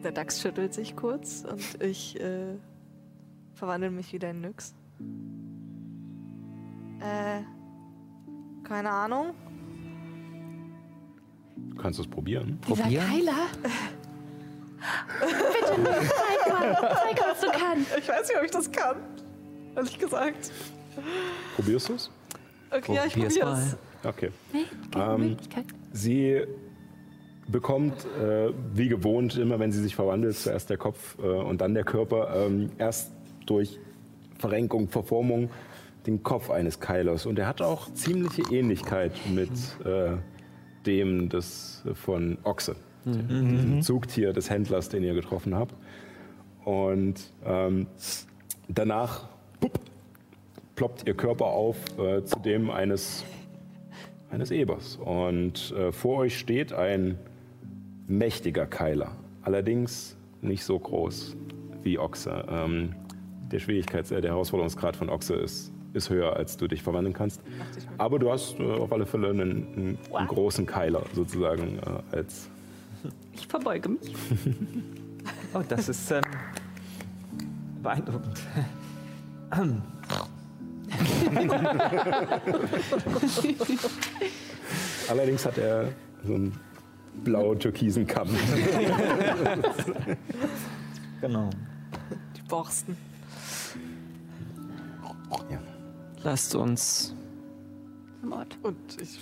Der 0.02 0.12
Dachs 0.12 0.40
schüttelt 0.40 0.74
sich 0.74 0.96
kurz 0.96 1.44
und 1.50 1.82
ich 1.82 2.20
äh, 2.20 2.54
verwandle 3.54 3.90
mich 3.90 4.12
wieder 4.12 4.30
in 4.30 4.40
Nyx. 4.42 4.74
Äh, 7.00 7.42
keine 8.66 8.90
Ahnung. 8.90 9.34
Du 11.56 11.76
kannst 11.76 12.00
es 12.00 12.06
probieren. 12.06 12.58
Dieser 12.68 12.84
Keiler. 12.84 13.46
Bitte, 15.20 15.82
zeig 15.84 16.52
mal. 16.52 16.76
Zeig, 16.80 17.20
was 17.30 17.40
du 17.40 17.46
kannst. 17.50 17.98
Ich 17.98 18.08
weiß 18.08 18.28
nicht, 18.28 18.38
ob 18.38 18.44
ich 18.44 18.50
das 18.50 18.70
kann. 18.70 18.96
Ehrlich 19.76 19.98
gesagt. 19.98 20.50
Probierst 21.56 21.88
du 21.88 21.94
es? 21.94 22.10
Okay, 22.70 22.94
ja, 22.94 23.04
ich 23.06 23.12
Probier's 23.12 23.38
probier's. 23.38 23.76
Okay. 24.04 24.30
Nee, 24.52 24.64
keine 24.92 25.14
Ähm, 25.14 25.28
Möglichkeit. 25.30 25.64
Sie 25.92 26.42
bekommt, 27.48 27.94
äh, 28.20 28.50
wie 28.72 28.88
gewohnt, 28.88 29.36
immer 29.36 29.58
wenn 29.58 29.72
sie 29.72 29.82
sich 29.82 29.94
verwandelt, 29.94 30.36
zuerst 30.36 30.70
der 30.70 30.76
Kopf 30.78 31.16
äh, 31.18 31.26
und 31.26 31.60
dann 31.60 31.74
der 31.74 31.84
Körper, 31.84 32.46
ähm, 32.46 32.70
erst 32.78 33.12
durch 33.46 33.78
Verrenkung, 34.38 34.88
Verformung, 34.88 35.50
den 36.06 36.22
Kopf 36.22 36.50
eines 36.50 36.80
Keilers. 36.80 37.26
Und 37.26 37.38
er 37.38 37.46
hat 37.46 37.62
auch 37.62 37.92
ziemliche 37.94 38.42
Ähnlichkeit 38.50 39.12
mit 39.32 39.50
äh, 39.84 40.16
dem 40.86 41.28
des, 41.28 41.82
von 41.94 42.38
Ochse, 42.44 42.76
dem 43.04 43.82
Zugtier 43.82 44.32
des 44.32 44.50
Händlers, 44.50 44.88
den 44.88 45.02
ihr 45.02 45.14
getroffen 45.14 45.54
habt. 45.54 45.74
Und 46.64 47.32
ähm, 47.44 47.86
danach 48.68 49.28
bupp, 49.60 49.78
ploppt 50.76 51.06
ihr 51.06 51.14
Körper 51.14 51.46
auf 51.46 51.76
äh, 51.98 52.24
zu 52.24 52.38
dem 52.38 52.70
eines 52.70 53.24
eines 54.34 54.50
Ebers. 54.50 54.96
Und 54.96 55.72
äh, 55.72 55.92
vor 55.92 56.18
euch 56.18 56.38
steht 56.38 56.72
ein 56.72 57.18
mächtiger 58.06 58.66
Keiler. 58.66 59.12
Allerdings 59.42 60.16
nicht 60.42 60.64
so 60.64 60.78
groß 60.78 61.36
wie 61.82 61.98
Ochse. 61.98 62.44
Ähm, 62.48 62.94
der 63.50 63.60
Schwierigkeits-, 63.60 64.12
äh, 64.12 64.20
der 64.20 64.32
Herausforderungsgrad 64.32 64.96
von 64.96 65.08
Ochse 65.08 65.34
ist, 65.34 65.72
ist 65.92 66.10
höher, 66.10 66.36
als 66.36 66.56
du 66.56 66.66
dich 66.66 66.82
verwandeln 66.82 67.14
kannst. 67.14 67.40
Aber 67.98 68.18
du 68.18 68.30
hast 68.30 68.58
äh, 68.58 68.64
auf 68.64 68.92
alle 68.92 69.06
Fälle 69.06 69.28
einen, 69.28 69.40
einen, 69.40 69.98
einen 70.12 70.28
großen 70.28 70.66
Keiler 70.66 71.02
sozusagen 71.14 71.78
äh, 71.78 72.16
als. 72.16 72.50
Ich 73.32 73.46
verbeuge 73.46 73.88
mich. 73.90 74.14
Oh, 75.56 75.62
das 75.68 75.88
ist 75.88 76.10
ähm, 76.10 76.20
beeindruckend. 77.80 78.40
Allerdings 85.08 85.46
hat 85.46 85.58
er 85.58 85.92
so 86.26 86.34
einen 86.34 86.58
blau-türkisen 87.22 88.04
Kamm. 88.06 88.28
Genau. 91.20 91.48
Die 92.36 92.42
Borsten. 92.42 92.96
Lasst 96.24 96.54
uns. 96.54 97.14
Im 98.22 98.32
Ort. 98.32 98.58
Und 98.62 98.76
ich. 99.00 99.18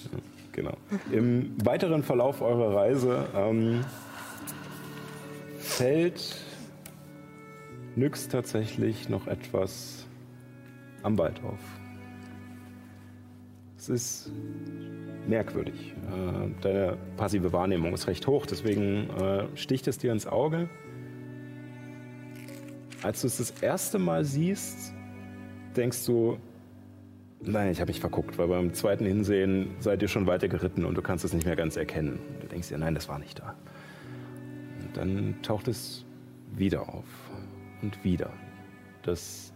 Genau. 0.53 0.77
Im 1.11 1.55
weiteren 1.65 2.03
Verlauf 2.03 2.43
eurer 2.43 2.77
Reise 2.77 3.27
ähm, 3.35 3.85
fällt 5.59 6.37
Nyx 7.97 8.29
tatsächlich 8.29 9.09
noch 9.09 9.27
etwas 9.27 10.07
am 11.03 11.17
Wald 11.19 11.43
auf. 11.43 11.59
Es 13.79 13.89
ist 13.89 14.33
merkwürdig. 15.27 15.95
Äh, 16.11 16.51
deine 16.61 16.99
passive 17.17 17.53
Wahrnehmung 17.53 17.95
ist 17.95 18.07
recht 18.07 18.27
hoch, 18.27 18.47
deswegen 18.47 19.11
äh, 19.11 19.47
sticht 19.57 19.89
es 19.89 19.99
dir 19.99 20.13
ins 20.13 20.27
Auge. 20.27 20.69
Als 23.03 23.23
du 23.23 23.27
es 23.27 23.39
das 23.39 23.51
erste 23.63 23.99
Mal 23.99 24.25
siehst, 24.25 24.93
denkst 25.77 26.07
du, 26.07 26.39
nein, 27.45 27.73
ich 27.73 27.81
habe 27.81 27.91
mich 27.91 28.01
verguckt, 28.01 28.39
weil 28.39 28.49
beim 28.49 28.73
zweiten 28.75 29.05
Hinsehen 29.05 29.71
seid 29.81 30.03
ihr 30.03 30.09
schon 30.09 30.27
weiter 30.27 30.49
geritten 30.49 30.85
und 30.85 30.95
du 30.95 31.03
kannst 31.03 31.25
es 31.25 31.33
nicht 31.33 31.47
mehr 31.47 31.57
ganz 31.57 31.77
erkennen. 31.77 32.19
Du 32.41 32.47
denkst 32.47 32.69
dir, 32.69 32.79
nein, 32.79 32.95
das 32.95 33.09
war 33.09 33.19
nicht 33.19 33.39
da. 33.39 33.55
Und 34.81 34.97
dann 34.97 35.35
taucht 35.43 35.69
es 35.69 36.05
wieder 36.55 36.89
auf 36.89 37.05
und 37.83 38.03
wieder. 38.05 38.31
Das 39.03 39.53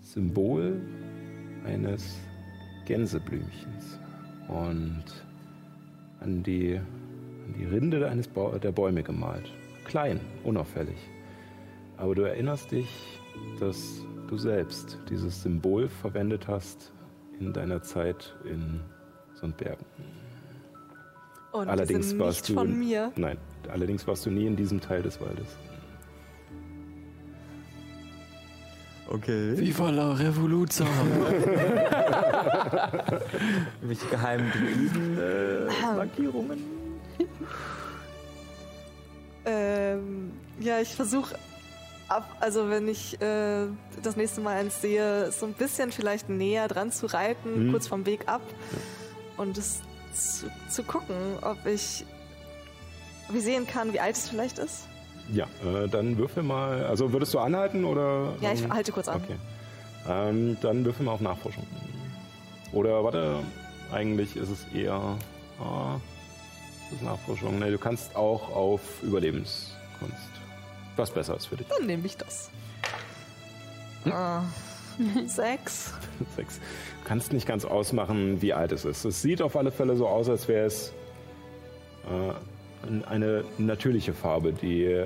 Symbol 0.00 0.80
eines 1.64 2.18
Gänseblümchens. 2.86 4.00
Und 4.48 5.04
an 6.20 6.42
die, 6.42 6.76
an 6.76 7.54
die 7.58 7.64
Rinde 7.64 8.08
eines 8.08 8.28
ba 8.28 8.58
der 8.58 8.72
Bäume 8.72 9.02
gemalt. 9.02 9.50
Klein, 9.84 10.20
unauffällig. 10.44 10.96
Aber 11.96 12.14
du 12.14 12.22
erinnerst 12.22 12.70
dich, 12.72 13.20
dass 13.60 14.04
du 14.28 14.36
selbst 14.36 14.98
dieses 15.08 15.42
Symbol 15.42 15.88
verwendet 15.88 16.48
hast 16.48 16.92
in 17.40 17.52
deiner 17.52 17.82
Zeit 17.82 18.34
in 18.44 18.80
Sundbergen. 19.34 19.84
Und 21.52 21.68
Allerdings 21.68 22.18
warst 22.18 22.40
nicht 22.40 22.50
du 22.50 22.54
von 22.54 22.78
mir. 22.78 23.12
Nein, 23.16 23.38
allerdings 23.68 24.06
warst 24.06 24.26
du 24.26 24.30
nie 24.30 24.46
in 24.46 24.56
diesem 24.56 24.80
Teil 24.80 25.02
des 25.02 25.20
Waldes. 25.20 25.56
Okay. 29.08 29.56
Viva 29.56 29.90
la 29.90 30.14
Revolution! 30.14 30.88
Welche 33.80 34.06
geheimen 34.06 34.50
Druiden, 34.50 35.18
äh, 35.18 35.66
Markierungen? 35.96 36.58
Ähm, 39.48 40.32
ja, 40.58 40.80
ich 40.80 40.92
versuche 40.92 41.36
ab, 42.08 42.28
also 42.40 42.68
wenn 42.70 42.88
ich 42.88 43.20
äh, 43.20 43.66
das 44.02 44.16
nächste 44.16 44.40
Mal 44.40 44.56
eins 44.60 44.80
sehe, 44.80 45.30
so 45.32 45.46
ein 45.46 45.52
bisschen 45.54 45.92
vielleicht 45.92 46.28
näher 46.28 46.68
dran 46.68 46.90
zu 46.92 47.06
reiten, 47.06 47.68
Mhm. 47.68 47.72
kurz 47.72 47.86
vom 47.86 48.06
Weg 48.06 48.28
ab 48.28 48.42
und 49.36 49.58
es 49.58 49.80
zu, 50.14 50.46
zu 50.70 50.82
gucken, 50.82 51.16
ob 51.42 51.64
ich, 51.66 52.04
ich 53.34 53.42
sehen 53.42 53.66
kann, 53.66 53.92
wie 53.92 54.00
alt 54.00 54.16
es 54.16 54.28
vielleicht 54.28 54.58
ist. 54.58 54.86
Ja, 55.32 55.46
äh, 55.64 55.88
dann 55.88 56.16
würfel 56.18 56.42
mal. 56.44 56.86
Also 56.86 57.12
würdest 57.12 57.34
du 57.34 57.38
anhalten 57.40 57.84
oder? 57.84 58.34
Ja, 58.40 58.52
ich 58.52 58.62
ähm, 58.62 58.72
halte 58.72 58.92
kurz 58.92 59.08
an. 59.08 59.20
Okay. 59.24 59.36
Ähm, 60.08 60.56
dann 60.62 60.84
würfel 60.84 61.04
mal 61.04 61.12
auf 61.12 61.20
Nachforschung. 61.20 61.66
Oder 62.72 63.02
warte, 63.02 63.40
eigentlich 63.92 64.36
ist 64.36 64.50
es 64.50 64.64
eher. 64.72 65.00
Ah, 65.60 65.96
ist 66.90 66.98
es 66.98 67.02
Nachforschung? 67.02 67.58
Ne, 67.58 67.72
du 67.72 67.78
kannst 67.78 68.14
auch 68.14 68.54
auf 68.54 68.80
Überlebenskunst. 69.02 70.14
Was 70.96 71.10
besser 71.10 71.36
ist 71.36 71.46
für 71.46 71.56
dich. 71.56 71.66
Dann 71.68 71.86
nehme 71.86 72.06
ich 72.06 72.16
das. 72.16 72.50
Ah, 74.06 74.42
sechs. 75.26 75.92
Sechs. 76.36 76.58
Du 76.58 77.08
kannst 77.08 77.32
nicht 77.32 77.46
ganz 77.46 77.64
ausmachen, 77.64 78.40
wie 78.40 78.52
alt 78.54 78.72
es 78.72 78.84
ist. 78.84 79.04
Es 79.04 79.20
sieht 79.22 79.42
auf 79.42 79.56
alle 79.56 79.70
Fälle 79.70 79.94
so 79.96 80.08
aus, 80.08 80.28
als 80.28 80.48
wäre 80.48 80.66
es 80.66 80.92
äh, 82.08 82.86
ein- 82.88 83.04
eine 83.04 83.44
natürliche 83.58 84.14
Farbe, 84.14 84.52
die, 84.52 85.04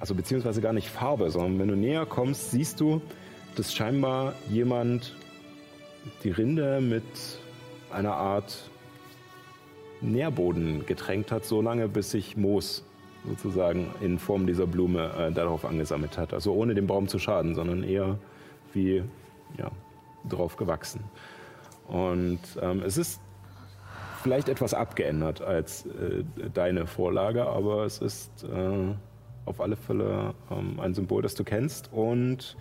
also 0.00 0.14
beziehungsweise 0.14 0.60
gar 0.60 0.72
nicht 0.72 0.88
Farbe, 0.88 1.30
sondern 1.30 1.58
wenn 1.60 1.68
du 1.68 1.76
näher 1.76 2.06
kommst, 2.06 2.50
siehst 2.50 2.80
du, 2.80 3.00
dass 3.56 3.72
scheinbar 3.74 4.32
jemand 4.48 5.14
die 6.24 6.30
Rinde 6.30 6.80
mit 6.80 7.04
einer 7.92 8.14
Art 8.14 8.68
Nährboden 10.00 10.86
getränkt 10.86 11.30
hat, 11.32 11.44
so 11.44 11.60
lange 11.60 11.88
bis 11.88 12.10
sich 12.12 12.36
Moos 12.36 12.84
sozusagen 13.28 13.88
in 14.00 14.18
Form 14.18 14.46
dieser 14.46 14.66
Blume 14.66 15.10
äh, 15.18 15.32
darauf 15.32 15.64
angesammelt 15.64 16.18
hat. 16.18 16.32
Also 16.34 16.52
ohne 16.52 16.74
dem 16.74 16.86
Baum 16.86 17.08
zu 17.08 17.18
schaden, 17.18 17.54
sondern 17.54 17.82
eher 17.82 18.18
wie 18.72 19.02
ja, 19.56 19.70
drauf 20.28 20.56
gewachsen. 20.56 21.00
Und 21.86 22.40
ähm, 22.60 22.82
es 22.84 22.98
ist 22.98 23.20
vielleicht 24.22 24.48
etwas 24.48 24.74
abgeändert 24.74 25.40
als 25.40 25.86
äh, 25.86 26.24
deine 26.52 26.86
Vorlage, 26.86 27.46
aber 27.46 27.84
es 27.84 27.98
ist 27.98 28.44
äh, 28.44 28.94
auf 29.46 29.60
alle 29.60 29.76
Fälle 29.76 30.34
ähm, 30.50 30.78
ein 30.80 30.94
Symbol, 30.94 31.22
das 31.22 31.34
du 31.34 31.44
kennst. 31.44 31.90
Und 31.92 32.56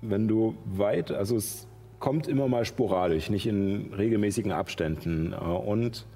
wenn 0.00 0.28
du 0.28 0.54
weit, 0.64 1.12
also 1.12 1.36
es 1.36 1.66
kommt 1.98 2.26
immer 2.26 2.48
mal 2.48 2.64
sporadisch, 2.64 3.28
nicht 3.28 3.46
in 3.46 3.92
regelmäßigen 3.92 4.52
Abständen. 4.52 5.32
Äh, 5.32 5.36
und 5.36 6.06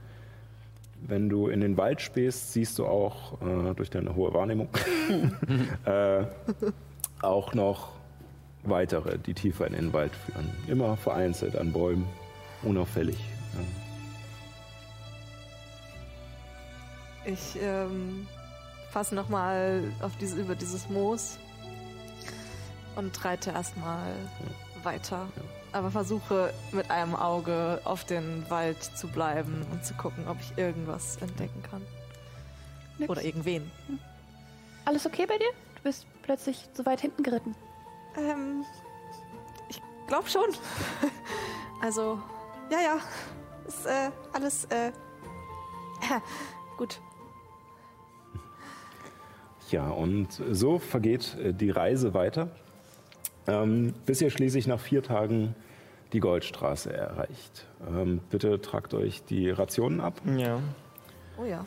wenn 1.07 1.29
du 1.29 1.49
in 1.49 1.61
den 1.61 1.77
Wald 1.77 2.01
spähst, 2.01 2.53
siehst 2.53 2.79
du 2.79 2.87
auch 2.87 3.41
äh, 3.43 3.75
durch 3.75 3.91
deine 3.91 4.15
hohe 4.15 4.33
Wahrnehmung 4.33 4.69
äh, 5.85 6.25
auch 7.21 7.55
noch 7.55 7.93
weitere, 8.63 9.19
die 9.19 9.35
tiefer 9.35 9.67
in 9.67 9.75
den 9.75 9.93
Wald 9.93 10.13
führen. 10.15 10.51
Immer 10.67 10.97
vereinzelt 10.97 11.57
an 11.57 11.73
Bäumen, 11.73 12.07
unauffällig. 12.63 13.19
Ja. 13.55 13.61
Ich 17.33 17.59
ähm, 17.61 18.27
fasse 18.91 19.15
nochmal 19.15 19.83
auf 20.01 20.17
diese, 20.17 20.41
über 20.41 20.55
dieses 20.55 20.89
Moos 20.89 21.39
und 22.97 23.25
reite 23.25 23.51
erstmal 23.51 24.13
weiter. 24.83 25.27
Aber 25.75 25.91
versuche 25.91 26.55
mit 26.71 26.89
einem 26.89 27.17
Auge 27.17 27.81
auf 27.83 28.05
den 28.05 28.49
Wald 28.49 28.81
zu 28.81 29.09
bleiben 29.09 29.67
und 29.73 29.85
zu 29.85 29.93
gucken, 29.95 30.29
ob 30.29 30.37
ich 30.41 30.57
irgendwas 30.57 31.17
entdecken 31.17 31.65
kann. 31.69 31.83
Nix. 32.97 33.11
Oder 33.11 33.25
irgendwen. 33.25 33.69
Alles 34.85 35.05
okay 35.05 35.27
bei 35.27 35.37
dir? 35.37 35.51
Du 35.75 35.83
bist 35.83 36.07
plötzlich 36.23 36.69
so 36.75 36.87
weit 36.87 37.01
hinten 37.01 37.25
geritten. 37.25 37.57
Ähm, 38.17 38.65
ich 39.69 39.83
glaube 40.07 40.29
schon. 40.29 40.47
also, 41.83 42.21
ja, 42.71 42.79
ja. 42.81 42.99
Ist 43.67 43.85
äh, 43.85 44.11
alles 44.33 44.67
äh, 44.67 44.93
gut. 46.79 47.01
Ja, 49.73 49.89
und 49.91 50.41
so 50.53 50.79
vergeht 50.79 51.37
äh, 51.43 51.53
die 51.53 51.71
Reise 51.71 52.15
weiter, 52.15 52.49
ähm, 53.49 53.93
bis 54.07 54.21
ihr 54.21 54.31
schließlich 54.31 54.69
nach 54.69 54.79
vier 54.79 55.03
Tagen 55.03 55.57
die 56.15 56.21
Goldstraße 56.21 56.93
erreicht. 56.93 57.67
Ähm, 57.87 58.21
bitte 58.31 58.61
tragt 58.61 58.95
euch 58.95 59.25
die 59.25 59.51
Rationen 59.51 60.01
ab. 60.01 60.23
Ja. 60.37 60.61
Oh 61.37 61.45
ja. 61.45 61.67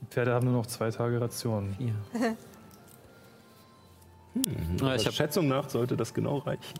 Die 0.00 0.06
Pferde 0.06 0.34
haben 0.34 0.46
nur 0.46 0.54
noch 0.54 0.66
zwei 0.66 0.90
Tage 0.90 1.20
Rationen. 1.20 1.74
Vier. 1.74 1.94
Ja, 4.32 4.86
Eurer 4.86 4.94
ich 4.94 5.06
hab, 5.06 5.12
Schätzung 5.12 5.48
nach 5.48 5.68
sollte 5.68 5.96
das 5.96 6.14
genau 6.14 6.38
reichen. 6.38 6.78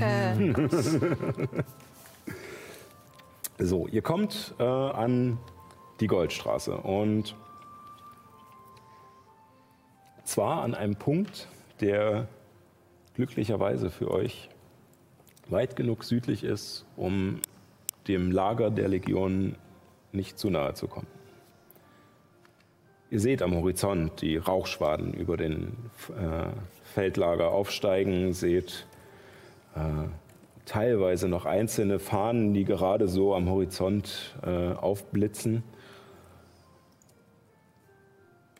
Äh, 0.00 0.54
So, 3.58 3.86
ihr 3.86 4.02
kommt 4.02 4.54
äh, 4.58 4.62
an 4.62 5.38
die 6.00 6.06
Goldstraße 6.06 6.76
und 6.76 7.36
zwar 10.24 10.62
an 10.62 10.74
einem 10.74 10.96
Punkt, 10.96 11.48
der 11.80 12.28
glücklicherweise 13.14 13.90
für 13.90 14.10
euch 14.10 14.48
weit 15.48 15.76
genug 15.76 16.04
südlich 16.04 16.44
ist, 16.44 16.86
um 16.96 17.40
dem 18.08 18.30
Lager 18.30 18.70
der 18.70 18.88
Legion 18.88 19.56
nicht 20.12 20.38
zu 20.38 20.50
nahe 20.50 20.74
zu 20.74 20.88
kommen. 20.88 21.06
ihr 23.10 23.20
seht 23.20 23.42
am 23.42 23.54
Horizont 23.54 24.22
die 24.22 24.36
Rauchschwaden 24.36 25.12
über 25.12 25.36
den 25.36 25.76
äh, 26.08 26.46
Feldlager 26.82 27.50
aufsteigen, 27.52 28.32
seht 28.32 28.86
äh, 29.74 30.08
teilweise 30.64 31.28
noch 31.28 31.44
einzelne 31.44 31.98
Fahnen, 31.98 32.54
die 32.54 32.64
gerade 32.64 33.08
so 33.08 33.34
am 33.34 33.48
Horizont 33.48 34.34
äh, 34.42 34.72
aufblitzen. 34.72 35.62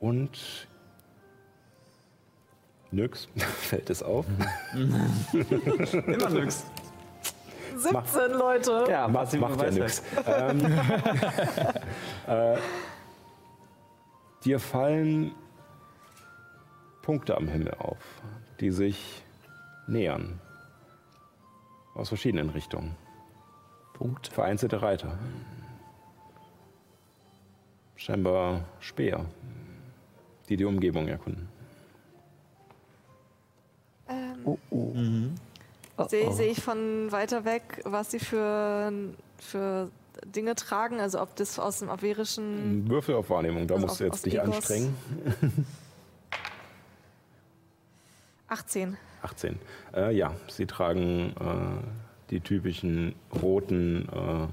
Und 0.00 0.66
nix, 2.92 3.28
fällt 3.36 3.90
es 3.90 4.02
auf. 4.02 4.26
Immer 4.72 6.30
nix. 6.30 6.64
17 7.76 8.32
Leute. 8.32 8.84
Ja, 8.88 9.08
Macht, 9.08 9.32
macht 9.40 9.60
ja 9.60 9.66
Weisheit. 9.66 9.82
nichts. 9.82 10.02
Ähm, 10.26 10.60
äh, 12.26 12.58
dir 14.44 14.60
fallen 14.60 15.32
Punkte 17.02 17.36
am 17.36 17.48
Himmel 17.48 17.74
auf, 17.74 17.98
die 18.60 18.70
sich 18.70 19.24
nähern. 19.86 20.38
Aus 21.94 22.08
verschiedenen 22.08 22.50
Richtungen. 22.50 22.94
Punkt. 23.94 24.28
Vereinzelte 24.28 24.80
Reiter. 24.82 25.18
Scheinbar 27.96 28.64
Speer, 28.80 29.26
die 30.48 30.56
die 30.56 30.64
Umgebung 30.64 31.08
erkunden. 31.08 31.48
Ähm, 34.70 35.34
Sehe 36.08 36.32
seh 36.32 36.46
ich 36.46 36.62
von 36.62 37.12
weiter 37.12 37.44
weg, 37.44 37.80
was 37.84 38.10
sie 38.10 38.18
für, 38.18 38.92
für 39.38 39.90
Dinge 40.24 40.54
tragen? 40.54 41.00
Also 41.00 41.20
ob 41.20 41.36
das 41.36 41.58
aus 41.58 41.78
dem 41.80 41.90
averischen... 41.90 42.88
Würfel 42.88 43.14
auf 43.14 43.30
Wahrnehmung, 43.30 43.66
da 43.66 43.74
Also 43.74 43.86
musst 43.86 44.00
du 44.00 44.04
auf- 44.04 44.08
jetzt 44.08 44.14
aus 44.14 44.22
dich 44.22 44.34
Egos. 44.40 44.56
anstrengen. 44.56 44.96
18. 48.48 48.96
18. 49.22 49.58
Äh, 49.94 50.14
ja, 50.16 50.34
sie 50.48 50.66
tragen 50.66 51.34
äh, 51.40 52.30
die 52.30 52.40
typischen 52.40 53.14
roten 53.40 54.08
äh, 54.08 54.42
äh, 54.44 54.48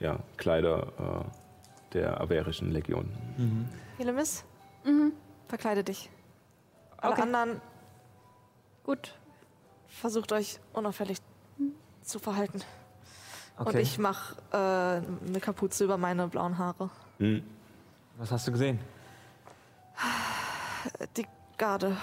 ja, 0.00 0.18
Kleider 0.36 0.88
äh, 0.98 1.92
der 1.94 2.20
averischen 2.20 2.72
Legion. 2.72 3.08
Helemis, 3.96 4.44
verkleide 5.48 5.84
dich. 5.84 6.10
Alle 6.98 7.12
Okay. 7.12 7.22
anderen 7.22 7.60
Gut. 8.84 9.14
versucht 9.88 10.32
euch 10.32 10.58
unauffällig 10.72 11.18
zu 12.02 12.18
verhalten. 12.18 12.62
Und 13.58 13.68
Okay. 13.68 13.80
ich 13.80 13.98
mache 13.98 14.36
äh, 14.52 14.56
eine 15.28 15.40
Kapuze 15.40 15.84
über 15.84 15.96
meine 15.96 16.26
blauen 16.28 16.58
Haare. 16.58 16.90
Hm. 17.18 17.42
Was 18.18 18.30
hast 18.32 18.46
du 18.46 18.52
gesehen? 18.52 18.78
Die 21.16 21.26
Garde, 21.56 21.96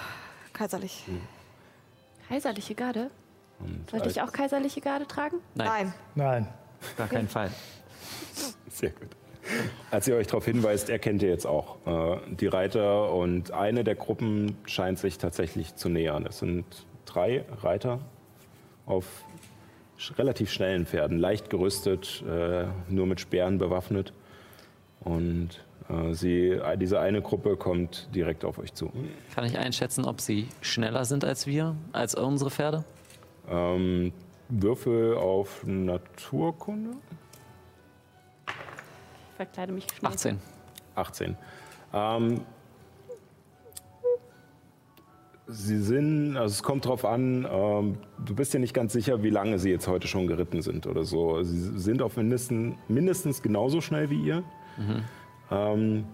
kaiserlich. 0.52 1.04
Kaiserliche 2.28 2.74
Garde. 2.74 3.10
Und 3.60 3.90
Sollte 3.90 4.08
ich 4.08 4.20
auch 4.22 4.32
kaiserliche 4.32 4.80
Garde 4.80 5.06
tragen? 5.06 5.36
Nein. 5.54 5.68
Nein. 5.68 5.94
Nein. 6.14 6.48
Auf 6.80 6.96
gar 6.96 7.06
keinen 7.08 7.28
Fall. 7.28 7.50
Sehr 8.70 8.90
gut. 8.90 9.08
Als 9.90 10.08
ihr 10.08 10.16
euch 10.16 10.26
darauf 10.26 10.44
hinweist, 10.44 10.88
erkennt 10.88 11.22
ihr 11.22 11.28
jetzt 11.28 11.46
auch 11.46 11.76
äh, 11.86 12.18
die 12.30 12.46
Reiter 12.46 13.12
und 13.12 13.50
eine 13.50 13.84
der 13.84 13.94
Gruppen 13.94 14.56
scheint 14.66 14.98
sich 14.98 15.18
tatsächlich 15.18 15.74
zu 15.74 15.88
nähern. 15.88 16.26
Es 16.26 16.38
sind 16.38 16.64
drei 17.04 17.44
Reiter 17.62 18.00
auf 18.86 19.06
sch 19.96 20.18
relativ 20.18 20.50
schnellen 20.50 20.86
Pferden, 20.86 21.18
leicht 21.18 21.50
gerüstet, 21.50 22.24
äh, 22.28 22.66
nur 22.88 23.06
mit 23.06 23.20
Speeren 23.20 23.58
bewaffnet. 23.58 24.12
Und 25.00 25.64
äh, 25.88 26.14
sie, 26.14 26.60
diese 26.76 27.00
eine 27.00 27.22
Gruppe 27.22 27.56
kommt 27.56 28.08
direkt 28.14 28.44
auf 28.44 28.58
euch 28.58 28.72
zu. 28.74 28.92
Kann 29.34 29.44
ich 29.44 29.58
einschätzen, 29.58 30.04
ob 30.04 30.20
sie 30.20 30.48
schneller 30.60 31.04
sind 31.04 31.24
als 31.24 31.46
wir, 31.46 31.76
als 31.92 32.14
unsere 32.14 32.50
Pferde? 32.50 32.84
Ähm, 33.48 34.12
Würfel 34.48 35.16
auf 35.16 35.64
Naturkunde? 35.64 36.90
Verkleide 39.42 39.72
mich 39.72 39.86
schnell. 39.98 40.12
18. 40.12 40.38
18. 40.94 41.36
Ähm, 41.92 42.42
sie 45.48 45.78
sind, 45.78 46.36
also 46.36 46.52
es 46.52 46.62
kommt 46.62 46.86
drauf 46.86 47.04
an, 47.04 47.44
ähm, 47.50 47.98
du 48.24 48.36
bist 48.36 48.54
dir 48.54 48.60
nicht 48.60 48.72
ganz 48.72 48.92
sicher, 48.92 49.24
wie 49.24 49.30
lange 49.30 49.58
sie 49.58 49.70
jetzt 49.70 49.88
heute 49.88 50.06
schon 50.06 50.28
geritten 50.28 50.62
sind 50.62 50.86
oder 50.86 51.02
so. 51.02 51.42
Sie 51.42 51.78
sind 51.80 52.02
auf 52.02 52.16
mindestens, 52.16 52.76
mindestens 52.86 53.42
genauso 53.42 53.80
schnell 53.80 54.10
wie 54.10 54.22
ihr. 54.22 54.44
Ähm, 55.50 56.04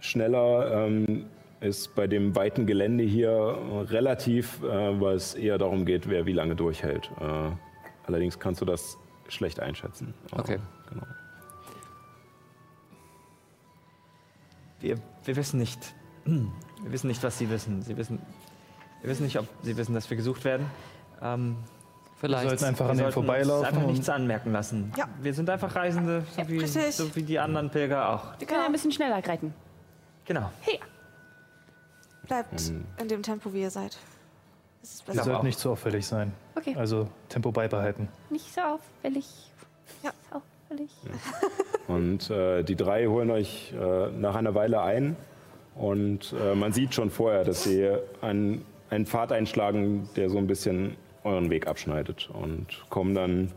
schneller 0.00 0.86
ähm, 0.86 1.24
ist 1.60 1.94
bei 1.94 2.06
dem 2.06 2.36
weiten 2.36 2.66
Gelände 2.66 3.04
hier 3.04 3.56
relativ, 3.88 4.62
äh, 4.62 5.00
weil 5.00 5.16
es 5.16 5.34
eher 5.34 5.56
darum 5.56 5.86
geht, 5.86 6.10
wer 6.10 6.26
wie 6.26 6.34
lange 6.34 6.56
durchhält. 6.56 7.10
Äh, 7.20 7.52
allerdings 8.06 8.38
kannst 8.38 8.60
du 8.60 8.66
das 8.66 8.98
schlecht 9.28 9.60
einschätzen. 9.60 10.12
Okay. 10.32 10.58
Genau. 10.90 11.06
Wir, 14.80 14.96
wir 15.24 15.36
wissen 15.36 15.58
nicht. 15.58 15.94
Wir 16.24 16.92
wissen 16.92 17.08
nicht, 17.08 17.22
was 17.22 17.38
sie 17.38 17.48
wissen. 17.50 17.82
Sie 17.82 17.96
wissen. 17.96 18.18
Wir 19.02 19.10
wissen 19.10 19.24
nicht, 19.24 19.38
ob 19.38 19.46
sie 19.62 19.76
wissen, 19.76 19.94
dass 19.94 20.08
wir 20.10 20.16
gesucht 20.16 20.44
werden. 20.44 20.66
Ähm, 21.22 21.56
Wir 22.20 22.28
Vielleicht. 22.28 22.48
sollten 22.48 22.64
einfach 22.64 22.86
wir 22.86 22.90
an 22.90 22.96
denen 22.98 23.12
sollten 23.12 23.18
uns 23.20 23.26
vorbeilaufen. 23.26 23.66
einfach 23.66 23.82
und 23.82 23.92
nichts 23.92 24.08
anmerken 24.08 24.52
lassen. 24.52 24.92
Ja. 24.96 25.08
Wir 25.22 25.32
sind 25.34 25.48
einfach 25.48 25.74
Reisende, 25.74 26.24
so, 26.36 26.48
wie, 26.48 26.58
richtig. 26.58 26.94
so 26.94 27.14
wie 27.16 27.22
die 27.22 27.38
anderen 27.38 27.70
Pilger 27.70 28.08
auch. 28.10 28.38
Wir 28.38 28.46
können 28.46 28.60
ja 28.60 28.66
ein 28.66 28.72
bisschen 28.72 28.92
schneller 28.92 29.26
reiten. 29.26 29.54
Genau. 30.26 30.50
Bleibt 32.26 32.72
in 32.98 33.08
dem 33.08 33.22
Tempo, 33.22 33.52
wie 33.52 33.62
ihr 33.62 33.70
seid. 33.70 33.96
Das 34.82 34.90
ist 34.94 35.06
wir 35.06 35.12
besser. 35.14 35.22
auch. 35.22 35.26
sollten 35.26 35.46
nicht 35.46 35.58
zu 35.58 35.70
auffällig 35.72 36.06
sein. 36.06 36.32
Okay. 36.54 36.76
Also 36.76 37.08
Tempo 37.28 37.50
beibehalten. 37.50 38.08
Nicht 38.30 38.54
so 38.54 38.60
auffällig. 38.60 39.26
Ja. 40.02 40.12
So 40.32 40.40
auffällig. 40.70 40.90
Und 41.88 42.30
äh, 42.30 42.62
die 42.62 42.76
drei 42.76 43.06
holen 43.06 43.30
euch 43.30 43.72
äh, 43.72 44.10
nach 44.10 44.34
einer 44.34 44.54
Weile 44.54 44.82
ein. 44.82 45.16
Und 45.74 46.34
äh, 46.40 46.54
man 46.54 46.72
sieht 46.72 46.94
schon 46.94 47.10
vorher, 47.10 47.44
dass 47.44 47.64
sie 47.64 47.90
einen, 48.20 48.64
einen 48.90 49.06
Pfad 49.06 49.32
einschlagen, 49.32 50.08
der 50.16 50.30
so 50.30 50.38
ein 50.38 50.46
bisschen 50.46 50.96
euren 51.24 51.50
Weg 51.50 51.66
abschneidet. 51.66 52.30
Und 52.32 52.66
kommen 52.90 53.14
dann 53.14 53.52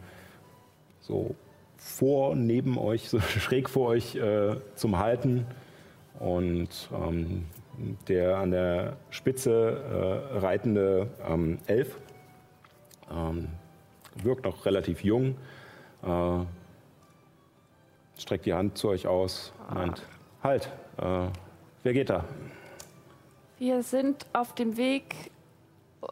so 1.01 1.35
vor, 1.77 2.35
neben 2.35 2.77
euch, 2.77 3.09
so 3.09 3.19
schräg 3.39 3.69
vor 3.69 3.89
euch 3.89 4.15
äh, 4.15 4.55
zum 4.75 4.99
Halten. 4.99 5.45
Und 6.19 6.89
ähm, 6.93 7.45
der 8.07 8.37
an 8.37 8.51
der 8.51 8.97
Spitze 9.09 10.31
äh, 10.31 10.37
reitende 10.37 11.09
ähm, 11.27 11.57
Elf 11.65 11.97
ähm, 13.11 13.47
wirkt 14.21 14.45
noch 14.45 14.65
relativ 14.65 15.03
jung. 15.03 15.35
Äh, 16.03 16.45
streckt 18.17 18.45
die 18.45 18.53
Hand 18.53 18.77
zu 18.77 18.89
euch 18.89 19.07
aus, 19.07 19.53
meint, 19.73 20.01
halt, 20.43 20.69
äh, 20.97 21.27
wer 21.83 21.93
geht 21.93 22.09
da? 22.09 22.25
Wir 23.59 23.83
sind 23.83 24.25
auf 24.33 24.53
dem 24.55 24.77
Weg 24.77 25.31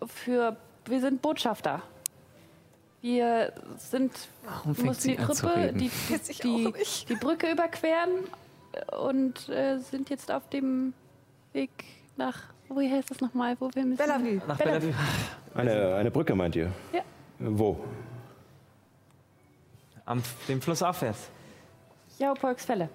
für. 0.05 0.55
Wir 0.85 1.01
sind 1.01 1.21
Botschafter. 1.21 1.81
Wir 3.01 3.51
sind. 3.77 4.11
Warum 4.45 4.85
mussten 4.85 5.09
die 5.09 5.15
reden? 5.15 5.77
die, 5.77 5.89
die, 6.43 6.73
die 7.09 7.15
Brücke 7.15 7.51
überqueren 7.51 8.25
und 8.97 9.49
äh, 9.49 9.79
sind 9.79 10.09
jetzt 10.09 10.31
auf 10.31 10.47
dem 10.49 10.93
Weg 11.53 11.71
nach. 12.15 12.37
Wo 12.69 12.79
heißt 12.79 13.11
das 13.11 13.19
nochmal? 13.19 13.57
Wo 13.59 13.69
wir 13.73 13.83
müssen? 13.83 13.97
Bellevue. 13.97 14.41
Nach 14.47 14.57
Bellevue. 14.57 14.93
Eine, 15.53 15.95
eine 15.95 16.11
Brücke, 16.11 16.33
meint 16.33 16.55
ihr? 16.55 16.71
Ja. 16.93 17.01
Wo? 17.39 17.83
Am 20.05 20.23
dem 20.47 20.61
Fluss 20.61 20.81
aufwärts. 20.81 21.29
Jaupolks 22.21 22.65
Fälle. 22.65 22.89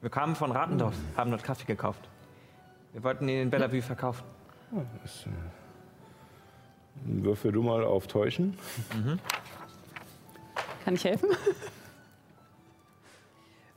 Wir 0.00 0.10
kamen 0.10 0.34
von 0.34 0.50
Ratendorf, 0.50 0.94
Hm. 0.94 1.16
haben 1.16 1.30
dort 1.30 1.44
Kaffee 1.44 1.66
gekauft. 1.66 2.00
Wir 2.92 3.04
wollten 3.04 3.28
ihn 3.28 3.42
in 3.42 3.50
Bellevue 3.50 3.80
verkaufen. 3.82 4.24
Das, 5.02 5.26
äh, 5.26 5.28
würfel 7.04 7.52
du 7.52 7.62
mal 7.62 7.84
auf 7.84 8.06
Täuschen. 8.08 8.58
Kann 10.84 10.94
ich 10.94 11.04
helfen? 11.04 11.28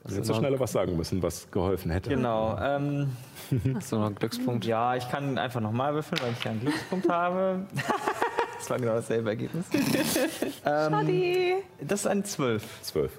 Du 0.06 0.16
hättest 0.16 0.26
so 0.28 0.34
schneller 0.34 0.60
was 0.60 0.72
sagen 0.72 0.98
müssen, 0.98 1.22
was 1.22 1.50
geholfen 1.52 1.92
hätte. 1.92 2.10
Genau. 2.10 2.58
Ähm, 2.60 3.16
Hast 3.76 3.92
du 3.92 3.98
noch 3.98 4.08
einen 4.08 4.16
Glückspunkt? 4.16 4.66
ja, 4.66 4.96
ich 4.96 5.08
kann 5.10 5.38
einfach 5.38 5.62
nochmal 5.62 5.94
würfeln, 5.94 6.20
weil 6.22 6.32
ich 6.34 6.44
ja 6.44 6.52
einen 6.52 6.62
Glückspunkt 6.62 7.08
habe. 7.10 7.66
das 8.58 8.70
war 8.70 8.80
genau 8.80 8.96
dasselbe 8.96 9.30
Ergebnis. 9.30 9.66
ähm, 10.66 11.06
Die. 11.08 11.56
das 11.80 12.02
ist 12.02 12.08
ein 12.08 12.26
12. 12.26 12.82
Zwölf. 12.82 13.12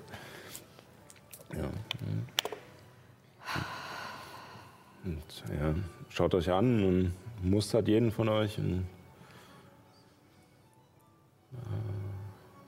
Ja. 1.57 1.71
Und 5.05 5.45
ja, 5.59 5.75
schaut 6.09 6.35
euch 6.35 6.51
an 6.51 6.85
und 6.85 7.13
mustert 7.43 7.89
jeden 7.89 8.11
von 8.11 8.29
euch. 8.29 8.59
Und, 8.59 8.87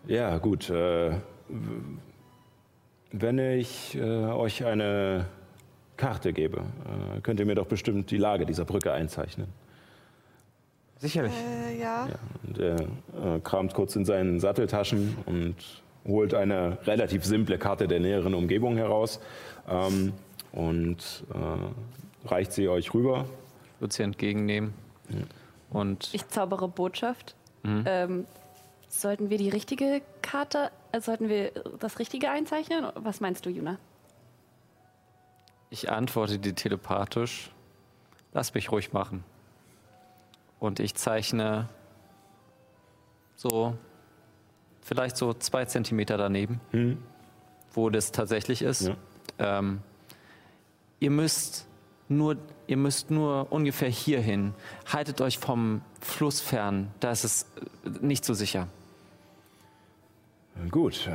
äh, 0.06 0.15
ja, 0.15 0.39
gut. 0.39 0.68
Äh, 0.70 1.12
wenn 3.12 3.39
ich 3.39 3.97
äh, 3.97 4.00
euch 4.02 4.65
eine 4.65 5.26
Karte 5.97 6.32
gebe, 6.32 6.58
äh, 6.58 7.20
könnt 7.20 7.40
ihr 7.40 7.47
mir 7.47 7.55
doch 7.55 7.66
bestimmt 7.66 8.10
die 8.10 8.18
Lage 8.18 8.44
dieser 8.44 8.65
Brücke 8.65 8.92
einzeichnen. 8.92 9.48
Sicherlich. 10.98 11.32
Äh, 11.32 11.81
ja. 11.81 12.08
Und 12.47 12.58
er 12.58 12.81
äh, 12.81 13.40
kramt 13.42 13.74
kurz 13.74 13.97
in 13.97 14.05
seinen 14.05 14.40
Satteltaschen 14.40 15.16
und 15.26 15.56
holt 16.07 16.35
eine 16.35 16.78
relativ 16.86 17.25
simple 17.25 17.59
Karte 17.59 17.89
der 17.89 18.01
näheren 18.01 18.35
Umgebung 18.35 18.76
heraus 18.76 19.20
ähm, 19.68 20.12
und 20.52 21.25
äh, 21.33 22.28
reicht 22.28 22.52
sie 22.52 22.68
euch 22.68 22.94
rüber. 22.94 23.26
Ich 23.75 23.81
würde 23.81 23.94
sie 23.94 24.02
entgegennehmen. 24.02 24.75
Und 25.70 26.10
Ich 26.12 26.28
zaubere 26.28 26.68
Botschaft. 26.68 27.35
Ähm, 27.65 28.26
sollten 28.89 29.28
wir 29.28 29.39
die 29.39 29.49
richtige 29.49 30.01
Karte, 30.23 30.70
äh, 30.93 31.01
sollten 31.01 31.28
wir 31.28 31.51
das 31.81 31.99
Richtige 31.99 32.31
einzeichnen? 32.31 32.86
Was 32.94 33.20
meinst 33.20 33.44
du, 33.44 33.51
Juna? 33.51 33.78
ich 35.70 35.91
antworte 35.91 36.39
dir 36.39 36.55
telepathisch. 36.55 37.51
Lass 38.33 38.55
mich 38.55 38.70
ruhig 38.70 38.93
machen. 38.93 39.25
Und 40.59 40.81
ich 40.81 40.94
zeichne 40.94 41.68
so, 43.35 43.76
vielleicht 44.86 45.16
so 45.16 45.34
zwei 45.34 45.65
Zentimeter 45.65 46.16
daneben, 46.16 46.60
wo 47.73 47.90
das 47.90 48.12
tatsächlich 48.12 48.62
ist. 48.62 48.89
Ja. 49.39 49.58
Ähm, 49.58 49.81
ihr 51.00 51.10
müsst 51.10 51.66
nur, 52.08 52.36
ihr 52.68 52.76
müsst 52.76 53.10
nur 53.10 53.48
ungefähr 53.50 53.89
hierhin. 53.89 54.55
Haltet 54.86 55.20
euch 55.20 55.39
vom 55.39 55.82
Fluss 56.00 56.40
fern. 56.40 56.92
Da 57.00 57.10
ist 57.10 57.24
es 57.24 57.47
äh, 57.84 57.90
nicht 58.00 58.24
so 58.24 58.32
sicher. 58.32 58.68
Gut, 60.70 61.08
äh, 61.08 61.10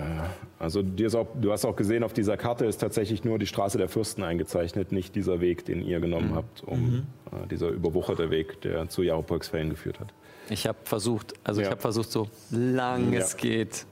also 0.59 0.81
auch, 0.81 1.27
du 1.39 1.51
hast 1.51 1.65
auch 1.65 1.75
gesehen, 1.77 2.03
auf 2.03 2.13
dieser 2.13 2.35
Karte 2.35 2.65
ist 2.65 2.77
tatsächlich 2.77 3.23
nur 3.23 3.39
die 3.39 3.47
Straße 3.47 3.77
der 3.77 3.87
Fürsten 3.87 4.21
eingezeichnet, 4.21 4.91
nicht 4.91 5.15
dieser 5.15 5.39
Weg, 5.39 5.63
den 5.63 5.81
ihr 5.81 6.01
genommen 6.01 6.35
habt, 6.35 6.61
um 6.63 7.07
äh, 7.31 7.47
dieser 7.47 7.69
überwucherte 7.69 8.29
Weg, 8.29 8.59
der 8.61 8.89
zu 8.89 9.01
Jaropolksfällen 9.01 9.69
geführt 9.69 10.01
hat. 10.01 10.13
Ich 10.51 10.67
habe 10.67 10.77
versucht, 10.83 11.33
also 11.45 11.61
ich 11.61 11.65
Ja. 11.65 11.71
habe 11.71 11.81
versucht, 11.81 12.11
so 12.11 12.27
lang 12.49 13.13
Ja. 13.13 13.19
es 13.21 13.37
geht. 13.37 13.85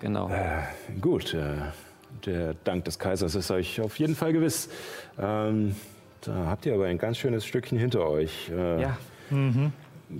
Genau. 0.00 0.30
Gut, 1.00 1.34
äh, 1.34 1.54
der 2.24 2.54
Dank 2.62 2.84
des 2.84 2.98
Kaisers 3.00 3.34
ist 3.34 3.50
euch 3.50 3.80
auf 3.80 3.98
jeden 3.98 4.14
Fall 4.14 4.32
gewiss. 4.32 4.68
Ähm, 5.18 5.74
da 6.20 6.46
habt 6.46 6.64
ihr 6.66 6.74
aber 6.74 6.86
ein 6.86 6.98
ganz 6.98 7.18
schönes 7.18 7.44
Stückchen 7.44 7.76
hinter 7.78 8.06
euch. 8.08 8.48
Äh, 8.50 8.82
Ja. 8.82 8.96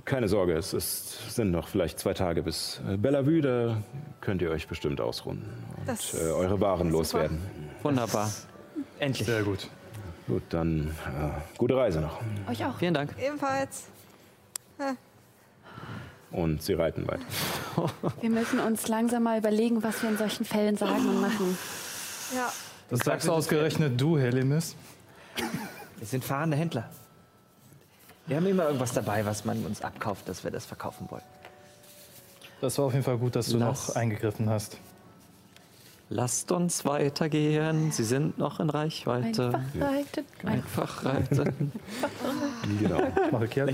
Keine 0.05 0.29
Sorge, 0.29 0.53
es 0.55 0.75
ist, 0.75 1.35
sind 1.35 1.51
noch 1.51 1.69
vielleicht 1.69 1.99
zwei 1.99 2.13
Tage 2.13 2.43
bis 2.43 2.81
äh, 2.87 2.97
Bellevue, 2.99 3.41
da 3.41 3.83
könnt 4.21 4.43
ihr 4.43 4.51
euch 4.51 4.69
bestimmt 4.69 5.01
ausruhen 5.01 5.43
und 5.79 5.89
Das 5.89 6.13
äh, 6.13 6.31
eure 6.31 6.61
Waren 6.61 6.91
loswerden. 6.91 7.39
Wunderbar. 7.83 8.31
Endlich. 8.99 9.27
Sehr 9.27 9.43
gut. 9.45 9.69
Gut, 10.27 10.43
dann 10.51 10.89
äh, 11.07 11.31
gute 11.57 11.75
Reise 11.77 12.01
noch. 12.01 12.19
Euch 12.51 12.63
auch. 12.67 12.77
Vielen 12.79 12.93
Dank. 12.95 13.15
Ebenfalls. 13.19 13.85
Und 16.31 16.63
sie 16.63 16.75
reiten 16.75 17.07
weiter. 17.09 17.25
Wir 18.21 18.31
müssen 18.31 18.59
uns 18.61 18.87
langsam 18.89 19.23
mal 19.23 19.39
überlegen, 19.39 19.83
was 19.83 20.03
wir 20.03 20.11
in 20.11 20.19
solchen 20.19 20.45
Fällen 20.45 20.77
sagen 20.77 21.09
und 21.09 21.21
machen. 21.21 21.57
Ja. 22.35 22.53
Das 22.91 23.01
sagst 23.01 23.29
ausgerechnet 23.29 23.99
du, 24.01 24.19
Helimis. 24.19 24.77
Wir 25.97 26.07
sind 26.07 26.25
fahrende 26.25 26.57
Händler. 26.57 26.89
Wir 28.27 28.37
haben 28.37 28.47
immer 28.47 28.65
irgendwas 28.67 28.93
dabei, 28.93 29.25
was 29.25 29.45
man 29.47 29.65
uns 29.65 29.81
abkauft, 29.81 30.29
dass 30.29 30.45
wir 30.45 30.51
das 30.51 30.67
verkaufen 30.67 31.07
wollen. 31.11 31.23
Das 32.61 32.77
war 32.77 32.87
auf 32.87 32.93
jeden 32.93 33.05
Fall 33.05 33.17
gut, 33.17 33.35
dass 33.37 33.49
du 33.49 33.57
Lass- 33.59 33.89
noch 33.89 33.97
eingegriffen 33.97 34.51
hast. 34.51 34.77
Lasst 36.11 36.51
uns 36.53 36.85
weitergehen. 36.87 37.93
Sie 37.93 38.05
sind 38.05 38.39
noch 38.39 38.61
in 38.61 38.71
Reichweite. 38.71 39.49
Einfach 39.55 39.81
reitet. 39.81 40.27
Ein 40.43 40.49
Einfach 40.49 41.05
reiten. 41.05 41.73
Genau. 42.81 43.01
Mache 43.31 43.49
Kerl. 43.49 43.69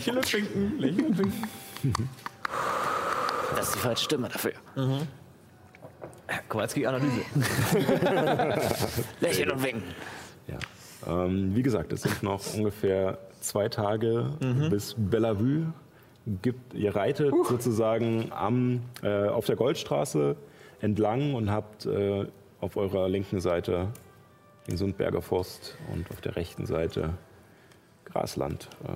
Das 3.57 3.67
ist 3.69 3.75
die 3.77 3.79
falsche 3.81 4.05
Stimme 4.05 4.29
dafür. 4.29 4.53
Kowalski-Analyse. 6.49 7.21
Lächeln 9.21 9.51
und 9.51 9.63
winken. 9.63 9.83
Ja. 10.47 10.59
Ähm, 11.25 11.55
wie 11.55 11.63
gesagt, 11.63 11.93
es 11.93 12.03
sind 12.03 12.23
noch 12.23 12.41
ungefähr 12.55 13.19
zwei 13.41 13.69
Tage 13.69 14.31
Mhm. 14.41 14.71
bis 14.71 14.95
Bellevue. 14.97 15.73
Gibt, 16.41 16.73
ihr 16.73 16.97
reitet 16.97 17.35
sozusagen 17.47 18.33
am, 18.33 18.81
äh, 19.03 19.29
auf 19.29 19.45
der 19.45 19.57
Goldstraße 19.57 20.37
entlang 20.81 21.35
und 21.35 21.51
habt 21.51 21.85
äh, 21.85 22.27
auf 22.61 22.77
eurer 22.79 23.09
linken 23.11 23.41
Seite 23.41 23.89
den 24.67 24.79
Sundberger 24.79 25.21
Forst 25.21 25.77
und 25.93 26.11
auf 26.11 26.23
der 26.23 26.37
rechten 26.37 26.65
Seite 26.65 27.11
Grasland, 28.07 28.69
äh, 28.85 28.89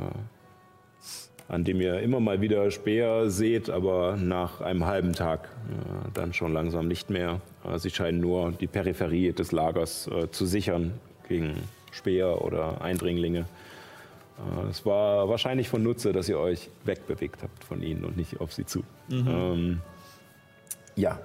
an 1.48 1.64
dem 1.64 1.80
ihr 1.80 2.00
immer 2.00 2.20
mal 2.20 2.40
wieder 2.42 2.70
Speer 2.70 3.30
seht, 3.30 3.70
aber 3.70 4.16
nach 4.16 4.60
einem 4.60 4.84
halben 4.84 5.14
Tag 5.14 5.48
äh, 5.70 6.08
dann 6.12 6.32
schon 6.34 6.52
langsam 6.52 6.86
nicht 6.88 7.08
mehr. 7.10 7.40
Äh, 7.64 7.78
sie 7.78 7.90
scheinen 7.90 8.20
nur 8.20 8.52
die 8.52 8.66
Peripherie 8.66 9.32
des 9.32 9.50
Lagers 9.52 10.06
äh, 10.08 10.30
zu 10.30 10.44
sichern 10.44 10.92
gegen 11.26 11.54
Speer 11.90 12.42
oder 12.44 12.82
Eindringlinge. 12.82 13.40
Äh, 13.40 14.68
Es 14.70 14.84
war 14.84 15.28
wahrscheinlich 15.30 15.68
von 15.70 15.82
Nutze, 15.82 16.12
dass 16.12 16.28
ihr 16.28 16.38
euch 16.38 16.68
wegbewegt 16.84 17.42
habt 17.42 17.64
von 17.64 17.82
ihnen 17.82 18.04
und 18.04 18.16
nicht 18.18 18.40
auf 18.40 18.52
sie 18.52 18.66
zu. 18.66 18.84
Ähm, 19.10 19.80
ja. 20.96 21.18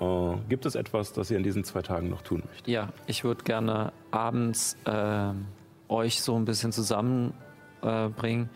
Äh, 0.00 0.04
gibt 0.48 0.64
es 0.64 0.74
etwas, 0.74 1.12
das 1.12 1.30
ihr 1.30 1.36
in 1.36 1.42
diesen 1.42 1.64
zwei 1.64 1.82
Tagen 1.82 2.08
noch 2.08 2.22
tun 2.22 2.42
möchtet? 2.48 2.68
Ja, 2.68 2.88
ich 3.06 3.24
würde 3.24 3.44
gerne 3.44 3.92
abends 4.10 4.76
ähm, 4.86 5.46
euch 5.88 6.22
so 6.22 6.34
ein 6.34 6.46
bisschen 6.46 6.72
zusammenbringen. 6.72 8.44
Äh. 8.46 8.48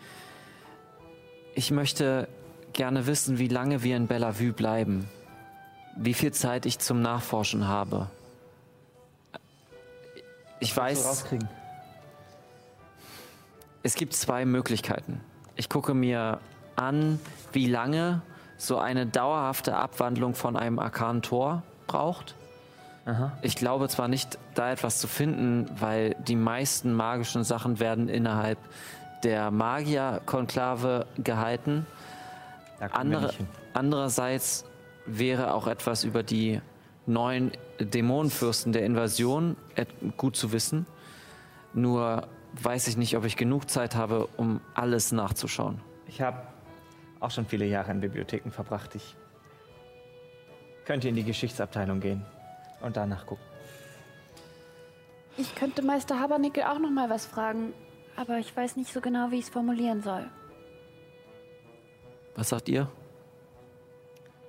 Ich 1.55 1.71
möchte 1.71 2.27
gerne 2.73 3.07
wissen, 3.07 3.37
wie 3.37 3.47
lange 3.47 3.83
wir 3.83 3.97
in 3.97 4.07
Bellevue 4.07 4.53
bleiben. 4.53 5.09
Wie 5.95 6.13
viel 6.13 6.31
Zeit 6.31 6.65
ich 6.65 6.79
zum 6.79 7.01
Nachforschen 7.01 7.67
habe. 7.67 8.07
Ich 10.59 10.75
weiß. 10.75 11.05
rauskriegen. 11.05 11.49
Es 13.83 13.95
gibt 13.95 14.13
zwei 14.13 14.45
Möglichkeiten. 14.45 15.19
Ich 15.55 15.67
gucke 15.67 15.93
mir 15.93 16.39
an, 16.75 17.19
wie 17.51 17.67
lange 17.67 18.21
so 18.57 18.77
eine 18.77 19.07
dauerhafte 19.07 19.75
Abwandlung 19.75 20.35
von 20.35 20.55
einem 20.55 20.77
arkanen 20.79 21.23
Tor 21.23 21.63
braucht. 21.87 22.35
Ich 23.41 23.55
glaube 23.55 23.89
zwar 23.89 24.07
nicht, 24.07 24.37
da 24.53 24.71
etwas 24.71 24.99
zu 24.99 25.07
finden, 25.07 25.69
weil 25.79 26.15
die 26.27 26.35
meisten 26.35 26.93
magischen 26.93 27.43
Sachen 27.43 27.79
werden 27.79 28.07
innerhalb 28.07 28.59
der 29.23 29.51
Magierkonklave 29.51 31.07
gehalten. 31.17 31.85
Andere, 32.79 33.33
andererseits 33.73 34.65
wäre 35.05 35.53
auch 35.53 35.67
etwas 35.67 36.03
über 36.03 36.23
die 36.23 36.61
neuen 37.05 37.51
Dämonenfürsten 37.79 38.73
der 38.73 38.85
Invasion 38.85 39.55
gut 40.17 40.35
zu 40.35 40.51
wissen. 40.51 40.85
Nur 41.73 42.27
weiß 42.61 42.87
ich 42.87 42.97
nicht, 42.97 43.15
ob 43.17 43.25
ich 43.25 43.37
genug 43.37 43.69
Zeit 43.69 43.95
habe, 43.95 44.27
um 44.37 44.61
alles 44.73 45.11
nachzuschauen. 45.11 45.79
Ich 46.07 46.21
habe 46.21 46.41
auch 47.19 47.31
schon 47.31 47.45
viele 47.45 47.65
Jahre 47.65 47.91
in 47.91 48.01
Bibliotheken 48.01 48.51
verbracht. 48.51 48.95
Ich 48.95 49.15
könnte 50.85 51.07
in 51.07 51.15
die 51.15 51.23
Geschichtsabteilung 51.23 51.99
gehen 51.99 52.25
und 52.81 52.97
danach 52.97 53.25
gucken. 53.25 53.45
Ich 55.37 55.55
könnte 55.55 55.81
Meister 55.81 56.19
Habernickel 56.19 56.63
auch 56.63 56.79
noch 56.79 56.89
mal 56.89 57.09
was 57.09 57.25
fragen, 57.25 57.73
aber 58.15 58.37
ich 58.37 58.55
weiß 58.55 58.75
nicht 58.75 58.91
so 58.91 59.01
genau, 59.01 59.31
wie 59.31 59.39
ich 59.39 59.45
es 59.45 59.49
formulieren 59.49 60.01
soll. 60.01 60.29
Was 62.35 62.49
sagt 62.49 62.69
ihr? 62.69 62.89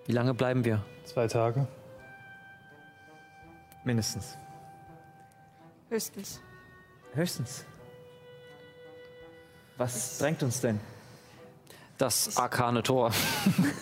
Wie 0.07 0.13
lange 0.13 0.35
bleiben 0.35 0.65
wir? 0.65 0.85
Zwei 1.05 1.27
Tage. 1.27 1.67
Mindestens. 3.85 4.37
Höchstens. 5.89 6.41
Höchstens. 7.15 7.65
Was 9.77 10.19
drängt 10.19 10.43
uns 10.43 10.61
denn? 10.61 10.81
Das 11.99 12.37
arkane 12.37 12.83
Tor. 12.83 13.13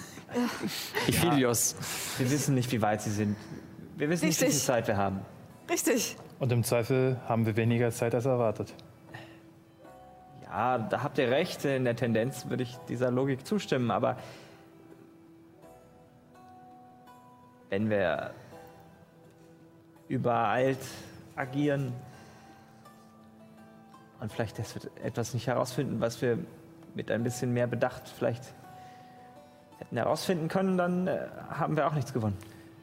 Iphilios. 1.07 1.75
Wir 2.19 2.31
wissen 2.31 2.55
nicht, 2.55 2.71
wie 2.73 2.81
weit 2.83 3.03
sie 3.03 3.11
sind. 3.11 3.37
Wir 3.97 4.09
wissen 4.09 4.27
nicht, 4.27 4.37
wie 4.37 4.45
viel 4.45 4.49
Richtig. 4.49 4.65
Zeit 4.65 4.89
wir 4.89 4.97
haben. 4.97 5.21
Richtig. 5.69 6.17
Und 6.39 6.51
im 6.53 6.65
Zweifel 6.65 7.21
haben 7.29 7.47
wir 7.47 7.57
weniger 7.57 7.91
Zeit 7.91 8.15
als 8.15 8.25
erwartet. 8.25 8.75
Ja, 10.51 10.79
da 10.79 11.05
habt 11.05 11.17
ihr 11.19 11.31
recht. 11.31 11.65
In 11.65 11.85
der 11.85 11.95
Tendenz 11.95 12.49
würde 12.49 12.65
ich 12.65 12.77
dieser 12.89 13.11
Logik 13.13 13.47
zustimmen, 13.47 13.93
aber 13.93 14.17
wenn 17.69 17.89
wir 17.89 18.33
übereilt 20.09 20.81
agieren 21.37 21.93
und 24.19 24.33
vielleicht 24.33 24.59
etwas 25.05 25.35
nicht 25.35 25.47
herausfinden, 25.47 26.01
was 26.01 26.21
wir 26.21 26.39
mit 26.97 27.13
ein 27.13 27.23
bisschen 27.23 27.53
mehr 27.53 27.69
Bedacht 27.69 28.09
vielleicht 28.09 28.43
hätten 29.79 29.97
herausfinden 29.97 30.49
können, 30.49 30.77
dann 30.77 31.07
äh, 31.07 31.29
haben 31.49 31.77
wir 31.77 31.87
auch 31.87 31.95
nichts 31.95 32.13
gewonnen. 32.13 32.37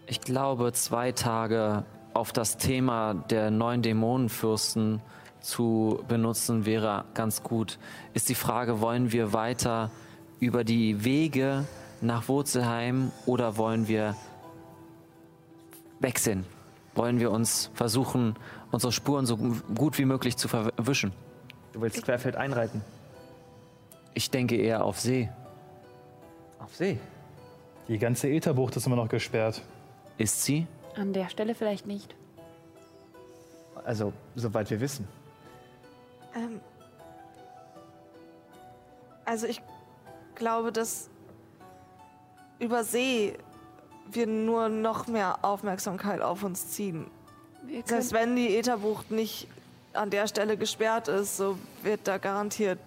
Ich 0.07 0.21
glaube, 0.21 0.71
zwei 0.71 1.11
Tage 1.11 1.83
auf 2.13 2.31
das 2.31 2.55
Thema 2.55 3.13
der 3.13 3.51
neuen 3.51 3.81
Dämonenfürsten 3.81 5.01
zu 5.47 6.03
benutzen, 6.07 6.65
wäre 6.65 7.05
ganz 7.13 7.41
gut. 7.41 7.79
Ist 8.13 8.29
die 8.29 8.35
Frage, 8.35 8.81
wollen 8.81 9.11
wir 9.11 9.33
weiter 9.33 9.91
über 10.39 10.63
die 10.63 11.03
Wege 11.03 11.65
nach 12.01 12.27
Wurzelheim 12.27 13.11
oder 13.25 13.57
wollen 13.57 13.87
wir 13.87 14.15
wechseln? 15.99 16.45
Wollen 16.95 17.19
wir 17.19 17.31
uns 17.31 17.71
versuchen, 17.73 18.35
unsere 18.71 18.91
Spuren 18.91 19.25
so 19.25 19.37
gut 19.37 19.97
wie 19.97 20.05
möglich 20.05 20.35
zu 20.35 20.47
verwischen? 20.47 21.13
Du 21.71 21.81
willst 21.81 22.03
querfeld 22.03 22.35
einreiten. 22.35 22.81
Ich 24.13 24.29
denke 24.29 24.57
eher 24.57 24.83
auf 24.83 24.99
See. 24.99 25.29
Auf 26.59 26.75
See. 26.75 26.99
Die 27.87 27.99
ganze 27.99 28.27
Ätherbucht 28.27 28.75
ist 28.75 28.85
immer 28.85 28.95
noch 28.95 29.07
gesperrt. 29.07 29.61
Ist 30.17 30.43
sie? 30.43 30.67
An 30.95 31.13
der 31.13 31.29
Stelle 31.29 31.55
vielleicht 31.55 31.87
nicht. 31.87 32.15
Also, 33.85 34.11
soweit 34.35 34.69
wir 34.69 34.81
wissen. 34.81 35.07
Ähm, 36.37 36.61
also 39.25 39.47
ich 39.47 39.61
glaube, 40.35 40.71
dass 40.71 41.09
über 42.59 42.83
See 42.83 43.37
wir 44.09 44.27
nur 44.27 44.69
noch 44.69 45.07
mehr 45.07 45.39
Aufmerksamkeit 45.41 46.21
auf 46.21 46.43
uns 46.43 46.69
ziehen. 46.69 47.07
Selbst 47.85 48.13
wenn 48.13 48.35
die 48.35 48.55
Ätherbucht 48.57 49.11
nicht 49.11 49.47
an 49.93 50.09
der 50.09 50.27
Stelle 50.27 50.55
gesperrt 50.57 51.07
ist, 51.07 51.35
so 51.37 51.57
wird 51.83 52.07
da 52.07 52.17
garantiert 52.17 52.79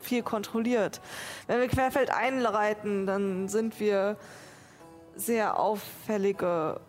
viel 0.00 0.22
kontrolliert. 0.22 1.00
Wenn 1.46 1.60
wir 1.60 1.68
querfeld 1.68 2.10
einreiten, 2.10 3.06
dann 3.06 3.48
sind 3.48 3.78
wir 3.78 4.16
sehr 5.16 5.58
auffällige 5.58 6.80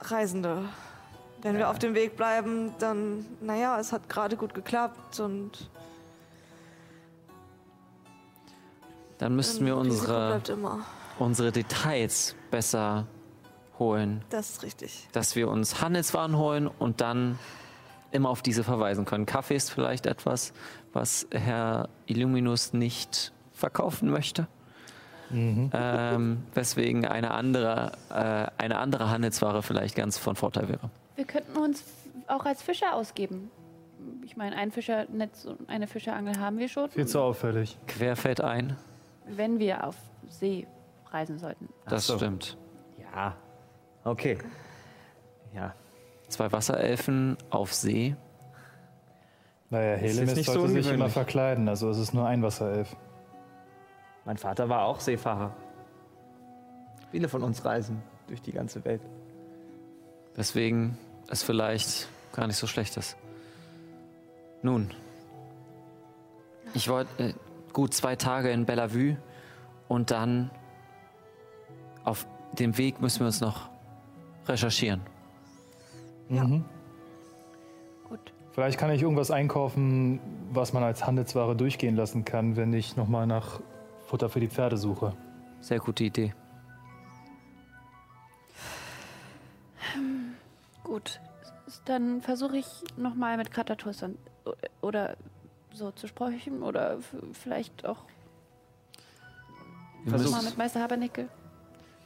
Reisende. 0.00 0.68
Wenn 1.42 1.58
wir 1.58 1.70
auf 1.70 1.78
dem 1.78 1.94
Weg 1.94 2.16
bleiben, 2.16 2.72
dann, 2.78 3.24
naja, 3.40 3.78
es 3.78 3.92
hat 3.92 4.08
gerade 4.08 4.36
gut 4.36 4.54
geklappt 4.54 5.20
und 5.20 5.68
Dann 9.18 9.34
müssten 9.34 9.64
wir 9.64 9.76
unsere, 9.76 10.42
unsere 11.18 11.52
Details 11.52 12.36
besser 12.50 13.06
holen. 13.78 14.22
Das 14.30 14.50
ist 14.50 14.62
richtig. 14.62 15.08
Dass 15.12 15.36
wir 15.36 15.48
uns 15.48 15.80
Handelswaren 15.80 16.36
holen 16.36 16.66
und 16.66 17.00
dann 17.00 17.38
immer 18.10 18.30
auf 18.30 18.42
diese 18.42 18.64
verweisen 18.64 19.04
können. 19.04 19.26
Kaffee 19.26 19.56
ist 19.56 19.70
vielleicht 19.70 20.06
etwas, 20.06 20.52
was 20.92 21.26
Herr 21.30 21.88
Illuminus 22.06 22.72
nicht 22.72 23.32
verkaufen 23.52 24.10
möchte. 24.10 24.48
Ähm, 25.30 26.44
weswegen 26.54 27.04
eine 27.04 27.32
andere, 27.32 27.92
äh, 28.10 28.62
eine 28.62 28.78
andere 28.78 29.10
Handelsware 29.10 29.62
vielleicht 29.62 29.96
ganz 29.96 30.18
von 30.18 30.36
Vorteil 30.36 30.68
wäre. 30.68 30.90
Wir 31.16 31.24
könnten 31.24 31.56
uns 31.56 31.82
auch 32.28 32.44
als 32.44 32.62
Fischer 32.62 32.94
ausgeben. 32.94 33.50
Ich 34.24 34.36
meine, 34.36 34.56
ein 34.56 34.70
Fischernetz 34.70 35.44
und 35.44 35.68
eine 35.68 35.86
Fischerangel 35.86 36.38
haben 36.38 36.58
wir 36.58 36.68
schon. 36.68 36.90
Viel 36.90 37.06
zu 37.06 37.20
auffällig. 37.20 37.78
Querfeld 37.86 38.40
ein, 38.40 38.76
Wenn 39.26 39.58
wir 39.58 39.84
auf 39.86 39.96
See 40.28 40.66
reisen 41.10 41.38
sollten. 41.38 41.68
das 41.88 42.06
so. 42.06 42.16
stimmt. 42.16 42.56
Ja. 43.00 43.36
Okay. 44.04 44.38
Ja. 45.54 45.74
Zwei 46.28 46.52
Wasserelfen 46.52 47.36
auf 47.50 47.72
See. 47.72 48.14
Naja, 49.70 49.94
ist 49.94 50.02
Helemis 50.02 50.36
nicht 50.36 50.46
so 50.46 50.52
sollte 50.60 50.82
sich 50.82 50.92
immer 50.92 51.08
verkleiden, 51.08 51.68
also 51.68 51.90
es 51.90 51.98
ist 51.98 52.14
nur 52.14 52.26
ein 52.26 52.42
Wasserelf. 52.42 52.94
Mein 54.24 54.36
Vater 54.36 54.68
war 54.68 54.84
auch 54.84 55.00
Seefahrer. 55.00 55.54
Viele 57.10 57.28
von 57.28 57.42
uns 57.42 57.64
reisen 57.64 58.02
durch 58.28 58.42
die 58.42 58.52
ganze 58.52 58.84
Welt. 58.84 59.00
Weswegen 60.34 60.98
es 61.28 61.42
vielleicht 61.42 62.08
gar 62.32 62.46
nicht 62.46 62.56
so 62.56 62.66
schlecht 62.66 62.96
ist. 62.96 63.16
Nun, 64.62 64.90
ich 66.74 66.88
wollte 66.88 67.22
äh, 67.22 67.34
gut 67.72 67.94
zwei 67.94 68.16
Tage 68.16 68.50
in 68.50 68.66
Bellevue 68.66 69.16
und 69.88 70.10
dann 70.10 70.50
auf 72.04 72.26
dem 72.52 72.76
Weg 72.78 73.00
müssen 73.00 73.20
wir 73.20 73.26
uns 73.26 73.40
noch 73.40 73.68
recherchieren. 74.46 75.00
Mhm. 76.28 76.64
Gut. 78.08 78.32
Vielleicht 78.52 78.78
kann 78.78 78.90
ich 78.90 79.02
irgendwas 79.02 79.30
einkaufen, 79.30 80.20
was 80.50 80.72
man 80.72 80.82
als 80.82 81.06
Handelsware 81.06 81.54
durchgehen 81.54 81.96
lassen 81.96 82.24
kann, 82.24 82.56
wenn 82.56 82.72
ich 82.72 82.96
nochmal 82.96 83.26
nach 83.26 83.60
Futter 84.06 84.28
für 84.28 84.40
die 84.40 84.48
Pferde 84.48 84.76
suche. 84.76 85.12
Sehr 85.60 85.78
gute 85.78 86.04
Idee. 86.04 86.34
Gut. 90.86 91.20
Dann 91.84 92.20
versuche 92.22 92.58
ich 92.58 92.66
nochmal 92.96 93.36
mit 93.36 93.50
Kratatus 93.50 94.02
und- 94.04 94.18
oder 94.80 95.16
so 95.72 95.90
zu 95.90 96.06
sprechen 96.06 96.62
oder 96.62 96.98
vielleicht 97.32 97.84
auch 97.84 98.04
Wir 100.04 100.12
mal 100.12 100.18
müssen, 100.20 100.44
mit 100.44 100.56
Meister 100.56 100.80
Habernickel. 100.80 101.28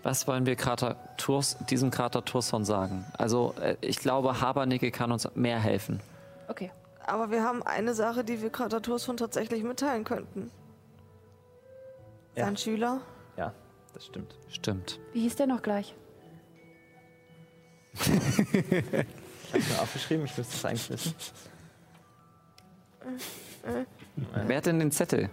was 0.03 0.27
wollen 0.27 0.47
wir 0.47 0.57
Krater 0.57 0.97
Tours, 1.19 1.59
diesem 1.69 1.91
Krater 1.91 2.25
Turson 2.25 2.65
sagen? 2.65 3.05
Also 3.19 3.55
äh, 3.61 3.77
ich 3.83 3.99
glaube, 3.99 4.41
Habernickel 4.41 4.91
kann 4.91 5.13
uns 5.13 5.29
mehr 5.35 5.61
helfen. 5.61 6.01
Okay. 6.49 6.73
Aber 7.07 7.31
wir 7.31 7.45
haben 7.45 7.63
eine 7.63 7.93
Sache, 7.93 8.25
die 8.25 8.41
wir 8.41 8.49
Kratatursfund 8.51 9.19
tatsächlich 9.19 9.63
mitteilen 9.63 10.05
könnten. 10.05 10.51
Ja. 12.35 12.47
Sein 12.47 12.57
Schüler. 12.57 13.01
Ja, 13.37 13.53
das 13.93 14.07
stimmt. 14.07 14.35
Stimmt. 14.49 14.99
Wie 15.13 15.21
hieß 15.21 15.37
der 15.37 15.47
noch 15.49 15.61
gleich? 15.63 15.95
Ich 19.53 19.65
habe 19.65 19.75
mir 19.75 19.83
aufgeschrieben, 19.83 20.25
ich 20.27 20.37
müsste 20.39 20.55
es 20.55 20.65
eigentlich 20.65 20.91
wissen. 20.91 21.15
Wer 24.47 24.57
hat 24.57 24.67
denn 24.67 24.79
den 24.79 24.93
Zettel? 24.93 25.29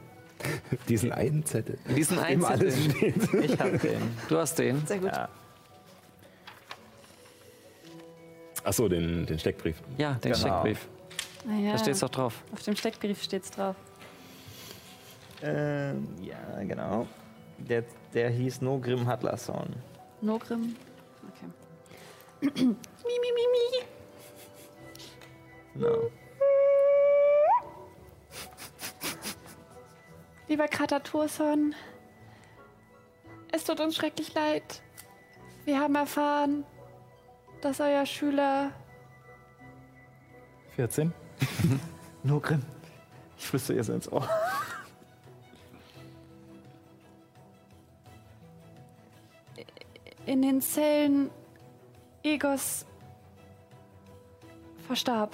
Diesen 0.89 1.11
einen 1.11 1.45
Zettel. 1.45 1.77
Diesen 1.95 2.17
einen 2.17 2.39
Dem 2.41 2.45
alles 2.45 2.75
Zettel. 2.75 3.13
steht. 3.21 3.33
Ich 3.51 3.59
habe 3.59 3.77
den. 3.77 4.01
Du 4.27 4.37
hast 4.37 4.57
den. 4.57 4.85
Sehr 4.87 4.97
gut. 4.97 5.11
Ja. 5.11 5.29
Achso, 8.63 8.87
den, 8.89 9.25
den 9.25 9.37
Steckbrief. 9.39 9.81
Ja, 9.97 10.13
den 10.13 10.31
Genau. 10.33 10.35
Steckbrief. 10.35 10.87
Naja, 11.45 11.71
Da 11.73 11.77
steht's 11.77 11.99
doch 11.99 12.09
drauf. 12.09 12.43
auf 12.51 12.63
dem 12.63 12.75
Steckbrief 12.75 13.21
steht's 13.23 13.51
drauf. 13.51 13.75
Ähm, 15.43 16.07
ja, 16.23 16.63
genau. 16.63 17.07
Der, 17.59 17.83
der 18.13 18.29
hieß 18.31 18.61
Nogrim 18.61 19.05
Hadlasson. 19.05 19.75
Nogrim. 20.21 20.75
Okay. 21.29 21.51
Mi, 22.41 22.51
mi, 22.51 23.31
mi, 23.35 23.45
mi. 23.53 23.85
No. 25.75 26.11
Lieber 30.47 30.67
Krataturson, 30.67 31.75
es 33.51 33.63
tut 33.65 33.79
uns 33.79 33.95
schrecklich 33.95 34.33
leid. 34.33 34.81
Wir 35.65 35.79
haben 35.79 35.95
erfahren, 35.95 36.63
dass 37.61 37.79
euer 37.79 38.05
Schüler 38.05 38.71
14? 40.75 41.11
Nogrim. 42.23 42.61
Ich 43.37 43.47
flüstere 43.47 43.77
ihr 43.77 43.89
ins 43.89 44.11
Ohr. 44.11 44.29
in 50.27 50.41
den 50.41 50.61
Zellen 50.61 51.31
Egos 52.33 52.85
verstarb. 54.85 55.31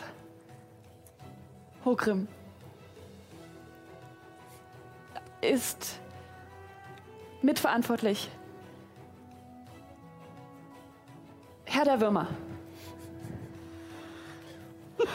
Hogrim 1.84 2.28
ist 5.42 6.00
mitverantwortlich. 7.42 8.30
Herr 11.66 11.84
der 11.86 12.00
Würmer. 12.00 12.28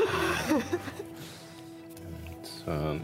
äh, 2.67 2.99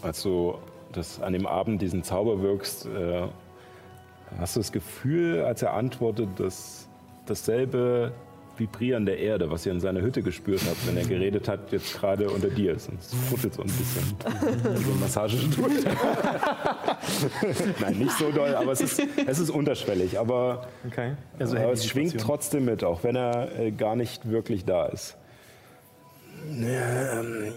als 0.00 0.22
du 0.22 0.56
das 0.92 1.20
an 1.20 1.34
dem 1.34 1.46
Abend 1.46 1.82
diesen 1.82 2.02
Zauber 2.02 2.40
wirkst, 2.40 2.86
äh, 2.86 3.28
hast 4.38 4.56
du 4.56 4.60
das 4.60 4.72
Gefühl, 4.72 5.44
als 5.44 5.60
er 5.60 5.74
antwortet, 5.74 6.40
dass 6.40 6.85
dasselbe 7.26 8.12
Vibrieren 8.58 9.04
der 9.04 9.18
Erde, 9.18 9.50
was 9.50 9.66
ihr 9.66 9.72
in 9.72 9.80
seiner 9.80 10.00
Hütte 10.00 10.22
gespürt 10.22 10.62
habt, 10.66 10.86
wenn 10.86 10.96
er 10.96 11.04
geredet 11.04 11.48
hat, 11.48 11.72
jetzt 11.72 11.98
gerade 11.98 12.30
unter 12.30 12.48
dir 12.48 12.74
ist. 12.74 12.88
Und 12.88 13.00
es 13.00 13.12
futtelt 13.28 13.54
so 13.54 13.62
ein 13.62 13.66
bisschen. 13.66 14.16
so 14.82 14.92
ein 14.92 15.00
Massagestuhl. 15.00 15.70
Nein, 17.80 17.98
nicht 17.98 18.12
so 18.12 18.30
doll, 18.30 18.54
aber 18.54 18.72
es 18.72 18.80
ist, 18.80 19.02
es 19.26 19.38
ist 19.38 19.50
unterschwellig. 19.50 20.18
Aber 20.18 20.68
Okay. 20.86 21.14
Also 21.38 21.56
aber 21.56 21.72
es 21.72 21.86
schwingt 21.86 22.18
trotzdem 22.18 22.64
mit, 22.64 22.82
auch 22.82 23.04
wenn 23.04 23.16
er 23.16 23.58
äh, 23.58 23.72
gar 23.72 23.96
nicht 23.96 24.30
wirklich 24.30 24.64
da 24.64 24.86
ist. 24.86 25.16
Ähm, 26.50 27.52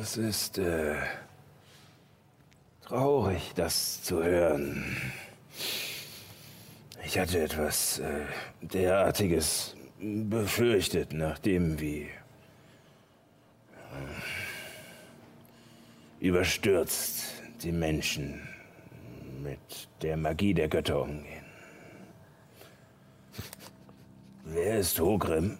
es 0.00 0.16
ist 0.16 0.58
äh, 0.58 0.96
traurig, 2.86 3.52
das 3.54 4.02
zu 4.02 4.22
hören. 4.22 4.84
Ich 7.06 7.18
hatte 7.18 7.38
etwas 7.40 7.98
äh, 7.98 8.24
derartiges 8.62 9.76
befürchtet, 10.00 11.12
nachdem 11.12 11.78
wie 11.78 12.02
äh, 12.02 12.08
überstürzt 16.20 17.42
die 17.62 17.72
Menschen 17.72 18.40
mit 19.42 19.88
der 20.02 20.16
Magie 20.16 20.54
der 20.54 20.68
Götter 20.68 21.02
umgehen. 21.02 21.44
Wer 24.44 24.78
ist 24.78 24.98
Hogrim? 24.98 25.58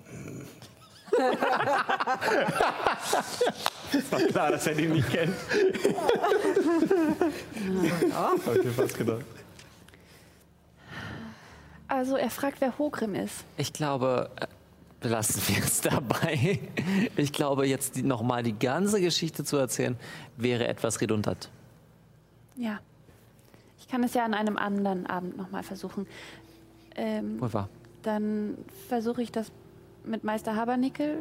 War 4.11 4.21
klar, 4.21 4.51
dass 4.51 4.67
er 4.67 4.75
den 4.75 4.93
nicht 4.95 5.11
kennt. 5.11 5.37
Okay, 8.47 8.69
fast 8.77 8.99
gedacht. 8.99 9.25
Also 11.95 12.17
er 12.17 12.31
fragt, 12.31 12.61
wer 12.61 12.77
Hogrim 12.79 13.15
ist. 13.15 13.45
Ich 13.57 13.73
glaube, 13.73 14.29
äh, 14.41 14.47
belassen 15.01 15.43
wir 15.47 15.63
es 15.63 15.81
dabei. 15.81 16.59
Ich 17.17 17.33
glaube, 17.33 17.67
jetzt 17.69 18.03
nochmal 18.03 18.43
die 18.43 18.59
ganze 18.59 19.01
Geschichte 19.01 19.45
zu 19.45 19.57
erzählen, 19.57 19.97
wäre 20.37 20.67
etwas 20.67 21.01
redundant. 21.01 21.51
Ja. 22.57 22.81
Ich 23.79 23.87
kann 23.87 24.03
es 24.03 24.15
ja 24.15 24.25
an 24.25 24.35
einem 24.35 24.57
anderen 24.57 25.07
Abend 25.07 25.37
nochmal 25.37 25.63
versuchen. 25.63 26.07
Ähm, 26.97 27.41
Wohl 27.41 27.53
wahr. 27.53 27.69
dann 28.03 28.57
versuche 28.89 29.23
ich 29.23 29.31
das 29.31 29.53
mit 30.05 30.25
Meister 30.25 30.57
Habernickel. 30.57 31.19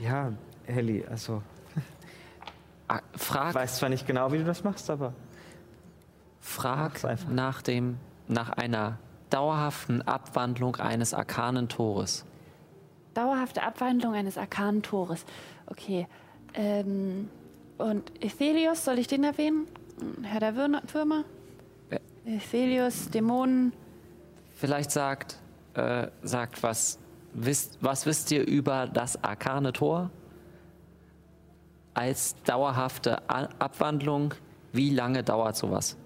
Ja, 0.00 0.32
Helly, 0.66 1.04
also, 1.08 1.42
Ah, 2.88 3.00
ich 3.14 3.22
Frag, 3.22 3.54
weiß 3.54 3.76
zwar 3.78 3.88
nicht 3.88 4.06
genau, 4.06 4.32
wie 4.32 4.38
du 4.38 4.44
das 4.44 4.64
machst, 4.64 4.90
aber 4.90 5.14
frag 6.40 7.00
nach, 7.30 7.62
dem, 7.62 7.96
nach 8.28 8.50
einer 8.50 8.98
dauerhaften 9.34 10.00
Abwandlung 10.02 10.76
eines 10.76 11.12
arkanen 11.12 11.68
Tores. 11.68 12.24
Dauerhafte 13.14 13.64
Abwandlung 13.64 14.14
eines 14.14 14.38
arkanen 14.38 14.82
Tores. 14.82 15.24
Okay. 15.66 16.06
Ähm, 16.54 17.28
und 17.76 18.12
Ethelios, 18.22 18.84
soll 18.84 19.00
ich 19.00 19.08
den 19.08 19.24
erwähnen? 19.24 19.66
Herr 20.22 20.38
der 20.38 20.54
Würmer-? 20.54 21.24
Ja. 21.90 21.98
Ethelios, 22.24 23.10
Dämonen. 23.10 23.72
Vielleicht 24.54 24.92
sagt, 24.92 25.40
äh, 25.74 26.06
sagt 26.22 26.62
was, 26.62 27.00
wisst, 27.32 27.78
was 27.80 28.06
wisst 28.06 28.30
ihr 28.30 28.46
über 28.46 28.86
das 28.86 29.22
arkane 29.24 29.72
Tor? 29.72 30.10
Als 31.92 32.36
dauerhafte 32.44 33.28
A 33.28 33.48
Abwandlung, 33.58 34.34
wie 34.72 34.90
lange 34.90 35.24
dauert 35.24 35.56
sowas? 35.56 35.96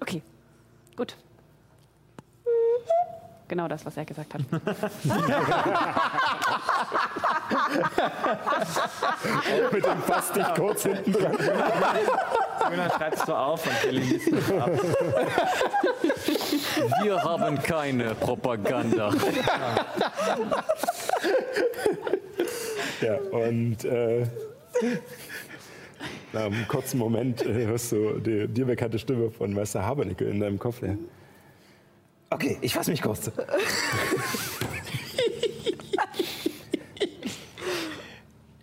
Okay, 0.00 0.22
gut. 0.96 1.16
Genau 3.48 3.68
das, 3.68 3.86
was 3.86 3.96
er 3.96 4.04
gesagt 4.04 4.34
hat. 4.34 4.40
Mit 9.72 9.84
dem 9.84 10.02
Fass 10.02 10.32
dich 10.32 10.54
kurz 10.54 10.82
hinten 10.82 11.12
dran. 11.12 11.36
Jonas 12.70 12.94
schreibst 12.94 13.28
du 13.28 13.34
auf 13.34 13.64
und 13.66 13.98
es 13.98 14.52
ab. 14.52 14.70
Wir 17.02 17.22
haben 17.22 17.62
keine 17.62 18.14
Propaganda. 18.16 19.12
Ja, 23.00 23.14
und 23.30 23.84
äh, 23.84 24.26
nach 26.32 26.46
einem 26.46 26.66
kurzen 26.66 26.98
Moment 26.98 27.42
äh, 27.42 27.66
hörst 27.66 27.92
du 27.92 28.18
die 28.18 28.48
dir 28.48 28.64
bekannte 28.64 28.98
Stimme 28.98 29.30
von 29.30 29.52
Meister 29.52 29.84
Habernickel 29.84 30.28
in 30.28 30.40
deinem 30.40 30.58
Kopf. 30.58 30.82
Ja. 30.82 30.96
Okay, 32.30 32.58
ich 32.60 32.74
fasse 32.74 32.90
mich 32.90 33.00
kurz. 33.02 33.28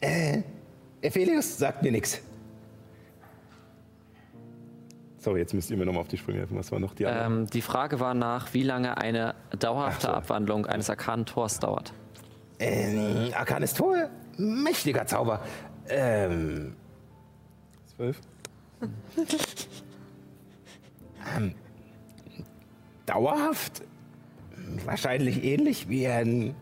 äh, 0.01 0.41
Ephelius 1.01 1.57
sagt 1.57 1.81
mir 1.81 1.91
nichts. 1.91 2.21
Sorry, 5.17 5.39
jetzt 5.39 5.53
müsst 5.53 5.71
ihr 5.71 5.77
mir 5.77 5.85
nochmal 5.85 6.01
auf 6.01 6.09
die 6.09 6.17
Sprünge 6.17 6.39
helfen. 6.39 6.57
Was 6.57 6.69
war 6.73 6.79
noch 6.79 6.93
die 6.93 7.05
andere? 7.05 7.25
Ähm, 7.25 7.47
die 7.47 7.61
Frage 7.61 8.01
war 8.01 8.13
nach, 8.13 8.53
wie 8.53 8.63
lange 8.63 8.97
eine 8.97 9.35
dauerhafte 9.57 10.07
so. 10.07 10.13
Abwandlung 10.13 10.65
eines 10.65 10.89
arkanen 10.89 11.25
Tors 11.25 11.59
dauert. 11.59 11.93
Ähm, 12.59 13.31
Arkanes 13.33 13.73
Tor? 13.73 14.09
Mächtiger 14.37 15.05
Zauber. 15.05 15.41
Ähm, 15.87 16.75
Zwölf? 17.95 18.19
Dauerhaft? 23.05 23.81
Wahrscheinlich 24.85 25.43
ähnlich 25.43 25.89
wie 25.89 26.07
ein 26.07 26.55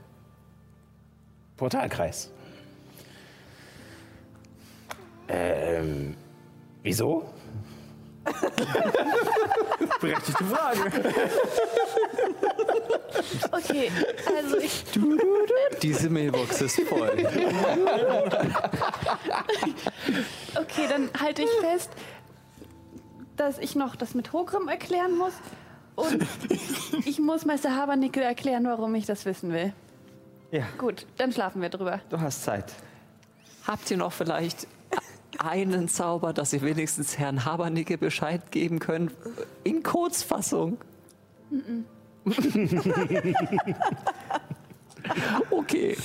Portalkreis. 1.57 2.31
Ähm, 5.27 6.15
wieso? 6.83 7.29
Berechtigte 10.01 10.43
Frage. 10.43 10.91
Okay, 13.51 13.91
also 14.35 14.57
ich, 14.57 14.83
Diese 15.81 16.09
Mailbox 16.09 16.61
ist 16.61 16.81
voll. 16.81 17.11
okay, 20.55 20.87
dann 20.89 21.09
halte 21.19 21.43
ich 21.43 21.49
fest, 21.61 21.91
dass 23.37 23.57
ich 23.57 23.75
noch 23.75 23.95
das 23.95 24.13
mit 24.13 24.33
Hogrim 24.33 24.67
erklären 24.67 25.17
muss. 25.17 25.33
Und 26.01 26.27
ich 27.05 27.19
muss 27.19 27.45
Meister 27.45 27.75
Habernickel 27.75 28.23
erklären, 28.23 28.65
warum 28.65 28.95
ich 28.95 29.05
das 29.05 29.25
wissen 29.25 29.51
will. 29.53 29.73
Ja, 30.51 30.65
Gut, 30.77 31.05
dann 31.17 31.31
schlafen 31.31 31.61
wir 31.61 31.69
drüber. 31.69 32.01
du 32.09 32.19
hast 32.19 32.43
Zeit. 32.43 32.73
Habt 33.65 33.89
ihr 33.91 33.97
noch 33.97 34.11
vielleicht 34.11 34.67
einen 35.37 35.87
Zauber, 35.87 36.33
dass 36.33 36.51
ihr 36.53 36.61
wenigstens 36.61 37.17
Herrn 37.17 37.45
Habernicke 37.45 37.97
Bescheid 37.97 38.51
geben 38.51 38.79
könnt? 38.79 39.11
In 39.63 39.81
Kurzfassung. 39.83 40.77
okay. 45.49 45.97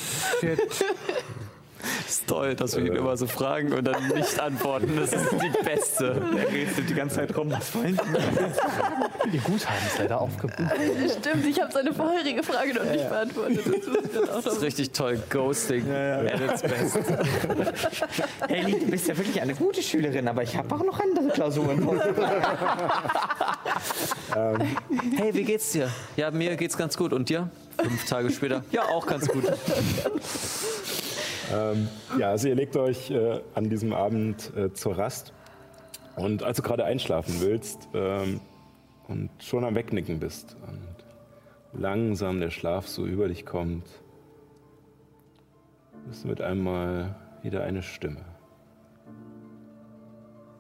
Ist 2.06 2.26
toll, 2.26 2.54
dass 2.54 2.76
wir 2.76 2.84
ihn 2.84 2.94
immer 2.94 3.16
so 3.16 3.26
fragen 3.26 3.72
und 3.72 3.84
dann 3.84 4.08
nicht 4.08 4.38
antworten. 4.38 4.96
Das 4.96 5.12
ist 5.12 5.26
die 5.32 5.64
beste. 5.64 6.22
Er 6.36 6.52
redet 6.52 6.88
die 6.88 6.94
ganze 6.94 7.16
Zeit 7.16 7.36
rum. 7.36 7.50
Was 7.50 7.74
wollen 7.74 7.96
Sie? 7.96 9.30
Ihr 9.36 9.40
Guthaben 9.40 9.86
ist 9.86 9.98
leider 9.98 10.20
aufgebucht. 10.20 10.72
Stimmt, 11.18 11.46
ich 11.46 11.60
habe 11.60 11.72
seine 11.72 11.92
vorherige 11.92 12.42
Frage 12.42 12.74
noch 12.74 12.84
nicht 12.84 13.08
beantwortet. 13.08 13.58
Das 13.58 13.66
muss 13.66 14.04
ich 14.04 14.12
dann 14.12 14.28
auch 14.28 14.42
Das 14.42 14.54
ist 14.54 14.62
richtig 14.62 14.90
toll. 14.92 15.20
Ghosting. 15.30 15.90
At 15.90 16.40
its 16.40 16.62
best. 16.62 16.98
Helly, 18.48 18.78
du 18.78 18.86
bist 18.86 19.08
ja 19.08 19.16
wirklich 19.16 19.40
eine 19.40 19.54
gute 19.54 19.82
Schülerin, 19.82 20.28
aber 20.28 20.42
ich 20.42 20.56
habe 20.56 20.72
auch 20.74 20.84
noch 20.84 21.00
andere 21.00 21.28
Klausuren. 21.28 21.86
Hey, 25.16 25.32
wie 25.32 25.44
geht's 25.44 25.72
dir? 25.72 25.90
Ja, 26.16 26.30
mir 26.30 26.56
geht's 26.56 26.76
ganz 26.76 26.96
gut. 26.96 27.12
Und 27.12 27.28
dir? 27.28 27.48
Fünf 27.80 28.04
Tage 28.04 28.30
später. 28.30 28.62
Ja, 28.70 28.82
auch 28.82 29.06
ganz 29.06 29.26
gut. 29.28 29.44
Ähm, 31.52 31.88
ja, 32.18 32.30
also 32.30 32.48
ihr 32.48 32.54
legt 32.54 32.76
euch 32.76 33.10
äh, 33.10 33.40
an 33.54 33.70
diesem 33.70 33.92
Abend 33.92 34.52
äh, 34.56 34.72
zur 34.72 34.98
Rast. 34.98 35.32
Und 36.16 36.42
als 36.42 36.56
du 36.56 36.62
gerade 36.62 36.84
einschlafen 36.84 37.40
willst 37.40 37.88
ähm, 37.94 38.40
und 39.06 39.30
schon 39.42 39.64
am 39.64 39.74
Wegnicken 39.74 40.18
bist 40.18 40.56
und 40.66 40.96
langsam 41.80 42.40
der 42.40 42.50
Schlaf 42.50 42.88
so 42.88 43.04
über 43.06 43.28
dich 43.28 43.44
kommt, 43.46 43.86
ist 46.10 46.24
mit 46.24 46.40
einmal 46.40 47.14
wieder 47.42 47.62
eine 47.62 47.82
Stimme. 47.82 48.24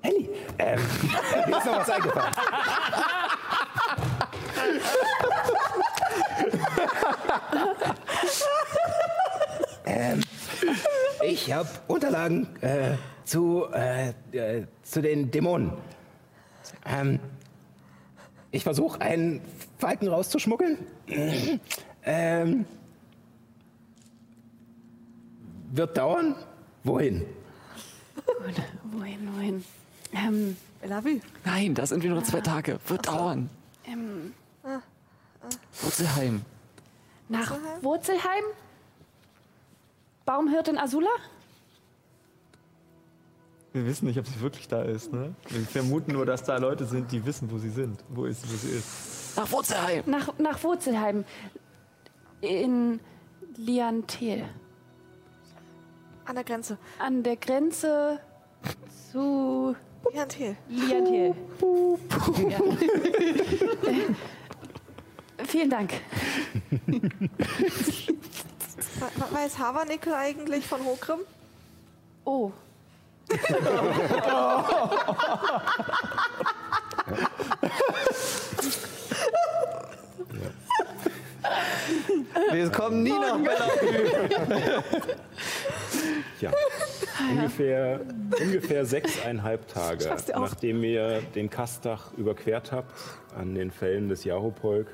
Helly, 0.02 0.28
ähm, 0.58 0.80
mir 1.48 1.56
ist 1.58 1.66
noch 1.66 1.78
was 1.78 1.90
eingefallen. 1.90 2.34
ähm, 9.86 10.20
ich 11.24 11.52
habe 11.52 11.68
Unterlagen 11.86 12.48
äh, 12.60 12.96
zu, 13.24 13.66
äh, 13.72 14.10
äh, 14.32 14.66
zu 14.82 15.02
den 15.02 15.30
Dämonen. 15.30 15.72
Ähm, 16.84 17.18
ich 18.50 18.62
versuche, 18.62 19.00
einen 19.00 19.40
Falken 19.78 20.08
rauszuschmuggeln. 20.08 20.78
ähm, 22.04 22.64
wird 25.72 25.96
dauern. 25.96 26.36
Wohin? 26.84 27.24
Wohin, 28.92 29.34
wohin? 29.34 29.64
Ähm, 30.12 30.56
Bellevue. 30.80 31.20
Nein, 31.44 31.74
das 31.74 31.90
sind 31.90 32.02
wir 32.02 32.10
nur 32.10 32.24
zwei 32.24 32.40
Tage. 32.40 32.78
Wird 32.86 33.06
dauern. 33.06 33.50
ähm, 33.86 34.32
Wurzelheim. 35.82 36.42
nach 37.28 37.54
Wurzelheim? 37.82 38.44
Baumhirtin 40.26 40.76
Azula? 40.76 41.08
Wir 43.72 43.86
wissen 43.86 44.06
nicht, 44.06 44.18
ob 44.18 44.26
sie 44.26 44.40
wirklich 44.40 44.66
da 44.66 44.82
ist, 44.82 45.12
ne? 45.12 45.34
Wir 45.48 45.60
vermuten 45.60 46.12
nur, 46.12 46.26
dass 46.26 46.42
da 46.42 46.56
Leute 46.56 46.84
sind, 46.84 47.12
die 47.12 47.24
wissen, 47.24 47.50
wo 47.50 47.58
sie 47.58 47.70
sind. 47.70 48.02
Wo 48.08 48.24
ist, 48.24 48.42
wo 48.50 48.56
sie 48.56 48.70
ist. 48.70 49.36
Nach 49.36 49.50
Wurzelheim. 49.52 50.02
Nach, 50.06 50.36
nach 50.38 50.64
Wurzelheim. 50.64 51.24
In 52.40 53.00
Liantel. 53.56 54.44
An 56.24 56.34
der 56.34 56.44
Grenze. 56.44 56.78
An 56.98 57.22
der 57.22 57.36
Grenze 57.36 58.18
zu 59.12 59.76
Liantel. 60.12 60.56
Liantel. 60.68 61.34
Ja. 62.48 62.58
Vielen 65.44 65.70
Dank. 65.70 65.92
We- 69.00 69.34
Weiß 69.34 69.58
Havernickel 69.58 70.14
eigentlich 70.14 70.66
von 70.66 70.84
Hokrim? 70.84 71.18
Oh. 72.24 72.52
Wir 82.50 82.70
kommen 82.70 83.02
nie 83.02 83.10
nach 83.10 83.38
Bellevue. 83.38 84.72
Ja, 86.40 86.52
ungefähr, 87.30 88.00
ungefähr 88.40 88.84
sechseinhalb 88.84 89.68
Tage, 89.68 90.14
nachdem 90.34 90.84
ihr 90.84 91.22
den 91.34 91.48
Kastach 91.48 92.12
überquert 92.14 92.72
habt 92.72 92.92
an 93.36 93.54
den 93.54 93.70
Fällen 93.70 94.08
des 94.08 94.24
Jahopolk, 94.24 94.88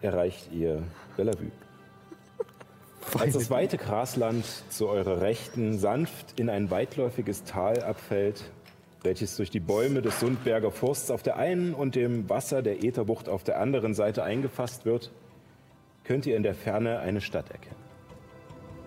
erreicht 0.00 0.50
ihr 0.52 0.82
Bellevue. 1.16 1.50
Als 3.18 3.34
das 3.34 3.50
weite 3.50 3.76
Grasland 3.76 4.44
zu 4.70 4.88
eurer 4.88 5.20
Rechten 5.20 5.78
sanft 5.78 6.38
in 6.38 6.50
ein 6.50 6.70
weitläufiges 6.70 7.44
Tal 7.44 7.82
abfällt, 7.82 8.50
welches 9.02 9.36
durch 9.36 9.50
die 9.50 9.60
Bäume 9.60 10.02
des 10.02 10.18
Sundberger 10.20 10.70
Forsts 10.70 11.10
auf 11.10 11.22
der 11.22 11.36
einen 11.36 11.74
und 11.74 11.94
dem 11.94 12.28
Wasser 12.28 12.62
der 12.62 12.82
Ätherbucht 12.82 13.28
auf 13.28 13.44
der 13.44 13.60
anderen 13.60 13.94
Seite 13.94 14.24
eingefasst 14.24 14.84
wird, 14.84 15.12
könnt 16.02 16.26
ihr 16.26 16.36
in 16.36 16.42
der 16.42 16.54
Ferne 16.54 16.98
eine 16.98 17.20
Stadt 17.20 17.50
erkennen 17.50 17.84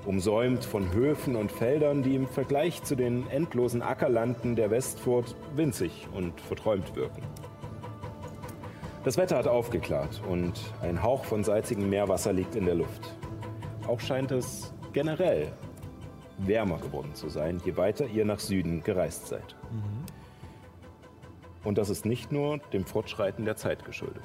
umsäumt 0.08 0.64
von 0.64 0.94
Höfen 0.94 1.36
und 1.36 1.52
Feldern, 1.52 2.02
die 2.02 2.16
im 2.16 2.28
Vergleich 2.28 2.82
zu 2.84 2.96
den 2.96 3.30
endlosen 3.30 3.82
Ackerlanden 3.82 4.56
der 4.56 4.72
Westfurt 4.72 5.36
winzig 5.54 6.08
und 6.14 6.40
verträumt 6.40 6.96
wirken. 6.96 7.22
Das 9.04 9.18
Wetter 9.18 9.38
hat 9.38 9.48
aufgeklärt 9.48 10.22
und 10.30 10.54
ein 10.82 11.04
Hauch 11.04 11.26
von 11.26 11.44
salzigem 11.44 11.90
Meerwasser 11.90 12.32
liegt 12.32 12.56
in 12.56 12.66
der 12.66 12.76
Luft. 12.76 13.17
Auch 13.88 14.00
scheint 14.00 14.32
es 14.32 14.74
generell 14.94 15.52
wärmer 16.40 16.78
geworden 16.78 17.16
zu 17.16 17.30
sein, 17.30 17.62
je 17.66 17.78
weiter 17.78 18.06
ihr 18.08 18.26
nach 18.26 18.40
Süden 18.40 18.84
gereist 18.84 19.28
seid. 19.28 19.56
Und 21.64 21.78
das 21.78 21.90
ist 21.90 22.06
nicht 22.06 22.32
nur 22.32 22.60
dem 22.74 22.86
Fortschreiten 22.86 23.46
der 23.46 23.56
Zeit 23.56 23.86
geschuldet. 23.86 24.24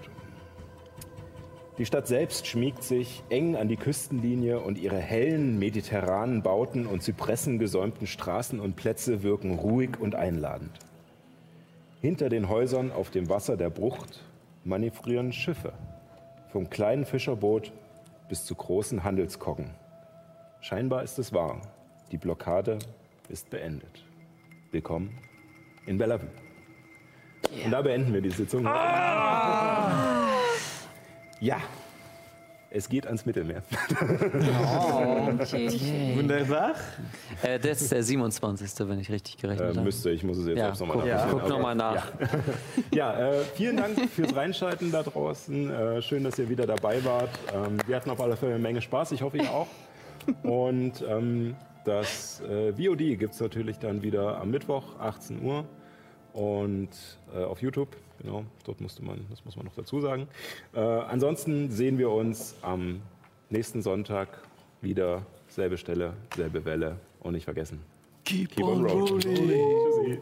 Die 1.78 1.86
Stadt 1.86 2.06
selbst 2.06 2.46
schmiegt 2.46 2.82
sich 2.82 3.22
eng 3.30 3.56
an 3.56 3.66
die 3.66 3.76
Küstenlinie 3.76 4.60
und 4.60 4.78
ihre 4.78 4.98
hellen 4.98 5.58
mediterranen 5.58 6.42
Bauten 6.42 6.86
und 6.86 7.02
zypressengesäumten 7.02 8.06
Straßen 8.06 8.60
und 8.60 8.76
Plätze 8.76 9.22
wirken 9.22 9.54
ruhig 9.54 9.98
und 9.98 10.14
einladend. 10.14 10.78
Hinter 12.00 12.28
den 12.28 12.48
Häusern 12.48 12.92
auf 12.92 13.10
dem 13.10 13.28
Wasser 13.30 13.56
der 13.56 13.70
Brucht 13.70 14.22
manövrieren 14.64 15.32
Schiffe, 15.32 15.72
vom 16.50 16.68
kleinen 16.68 17.06
Fischerboot 17.06 17.72
bis 18.28 18.44
zu 18.44 18.54
großen 18.54 19.04
Handelskoggen. 19.04 19.70
Scheinbar 20.60 21.02
ist 21.02 21.18
es 21.18 21.32
wahr, 21.32 21.60
die 22.10 22.18
Blockade 22.18 22.78
ist 23.28 23.50
beendet. 23.50 24.04
Willkommen 24.70 25.18
in 25.86 25.98
Bellevue. 25.98 26.30
Und 27.64 27.70
da 27.70 27.82
beenden 27.82 28.12
wir 28.12 28.20
die 28.20 28.30
Sitzung. 28.30 28.64
Ja, 31.40 31.60
es 32.74 32.88
geht 32.88 33.06
ans 33.06 33.26
Mittelmeer. 33.26 33.62
Wunderbar. 36.16 36.74
Äh, 37.42 37.58
das 37.58 37.82
ist 37.82 37.92
der 37.92 38.02
27., 38.02 38.88
wenn 38.88 38.98
ich 38.98 39.10
richtig 39.10 39.36
gerechnet 39.38 39.66
Äh, 39.68 39.74
habe. 39.74 39.80
müsste, 39.82 40.10
ich 40.10 40.24
muss 40.24 40.38
es 40.38 40.46
jetzt 40.46 40.58
Ja, 40.58 40.64
selbst 40.66 40.80
nochmal 40.80 40.96
guck, 40.98 41.06
nachschauen. 41.06 41.30
guck 41.32 41.40
Aber- 41.40 41.48
nochmal 41.50 41.74
nach. 41.74 42.06
Ja, 42.94 43.30
äh, 43.32 43.44
vielen 43.54 43.76
Dank 43.76 43.98
fürs 44.10 44.34
Reinschalten 44.34 44.90
da 44.92 45.02
draußen. 45.02 45.70
Äh, 45.70 46.02
schön, 46.02 46.24
dass 46.24 46.38
ihr 46.38 46.48
wieder 46.48 46.66
dabei 46.66 47.04
wart. 47.04 47.30
Ähm, 47.54 47.78
wir 47.86 47.96
hatten 47.96 48.10
auf 48.10 48.20
alle 48.20 48.36
Fälle 48.36 48.54
eine 48.54 48.62
Menge 48.62 48.80
Spaß. 48.82 49.12
Ich 49.12 49.22
hoffe, 49.22 49.38
ihr 49.38 49.50
auch. 49.50 49.68
Und 50.42 51.04
ähm, 51.08 51.54
das 51.84 52.40
äh, 52.42 52.72
VOD 52.72 53.18
gibt 53.18 53.34
es 53.34 53.40
natürlich 53.40 53.78
dann 53.78 54.02
wieder 54.02 54.40
am 54.40 54.50
Mittwoch, 54.50 54.98
18 55.00 55.42
Uhr. 55.42 55.64
Und 56.32 56.90
äh, 57.34 57.44
auf 57.44 57.60
YouTube, 57.60 57.88
genau, 58.20 58.44
dort 58.64 58.80
musste 58.80 59.04
man, 59.04 59.26
das 59.30 59.44
muss 59.44 59.56
man 59.56 59.66
noch 59.66 59.74
dazu 59.74 60.00
sagen. 60.00 60.28
Äh, 60.74 60.80
ansonsten 60.80 61.70
sehen 61.70 61.98
wir 61.98 62.10
uns 62.10 62.54
am 62.62 63.02
nächsten 63.50 63.82
Sonntag 63.82 64.28
wieder. 64.80 65.22
Selbe 65.48 65.76
Stelle, 65.76 66.14
selbe 66.34 66.64
Welle. 66.64 66.96
Und 67.20 67.34
nicht 67.34 67.44
vergessen. 67.44 67.80
Keep, 68.24 68.58
on 68.62 68.86
rolling. 68.86 69.20
Tschüssi. 69.20 70.18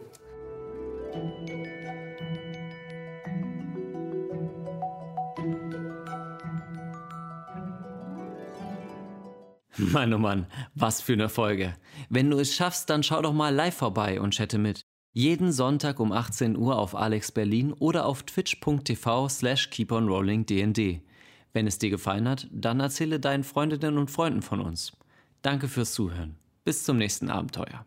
Mann, 9.77 10.13
oh 10.13 10.17
Mann, 10.17 10.45
was 10.75 11.01
für 11.01 11.13
eine 11.13 11.29
Folge. 11.29 11.73
Wenn 12.09 12.29
du 12.29 12.39
es 12.39 12.53
schaffst, 12.53 12.89
dann 12.89 13.03
schau 13.03 13.21
doch 13.21 13.33
mal 13.33 13.53
live 13.53 13.75
vorbei 13.75 14.21
und 14.21 14.35
chatte 14.35 14.57
mit. 14.57 14.85
Jeden 15.13 15.51
Sonntag 15.51 15.99
um 15.99 16.13
18 16.13 16.55
Uhr 16.55 16.79
auf 16.79 16.95
Alex 16.95 17.33
Berlin 17.33 17.73
oder 17.73 18.05
auf 18.05 18.23
twitch.tv 18.23 19.27
slash 19.27 19.69
keeponrollingdnd. 19.69 21.01
Wenn 21.51 21.67
es 21.67 21.77
dir 21.77 21.89
gefallen 21.89 22.29
hat, 22.29 22.47
dann 22.49 22.79
erzähle 22.79 23.19
deinen 23.19 23.43
Freundinnen 23.43 23.97
und 23.97 24.09
Freunden 24.09 24.41
von 24.41 24.61
uns. 24.61 24.93
Danke 25.41 25.67
fürs 25.67 25.91
Zuhören. 25.91 26.37
Bis 26.63 26.85
zum 26.85 26.97
nächsten 26.97 27.29
Abenteuer. 27.29 27.85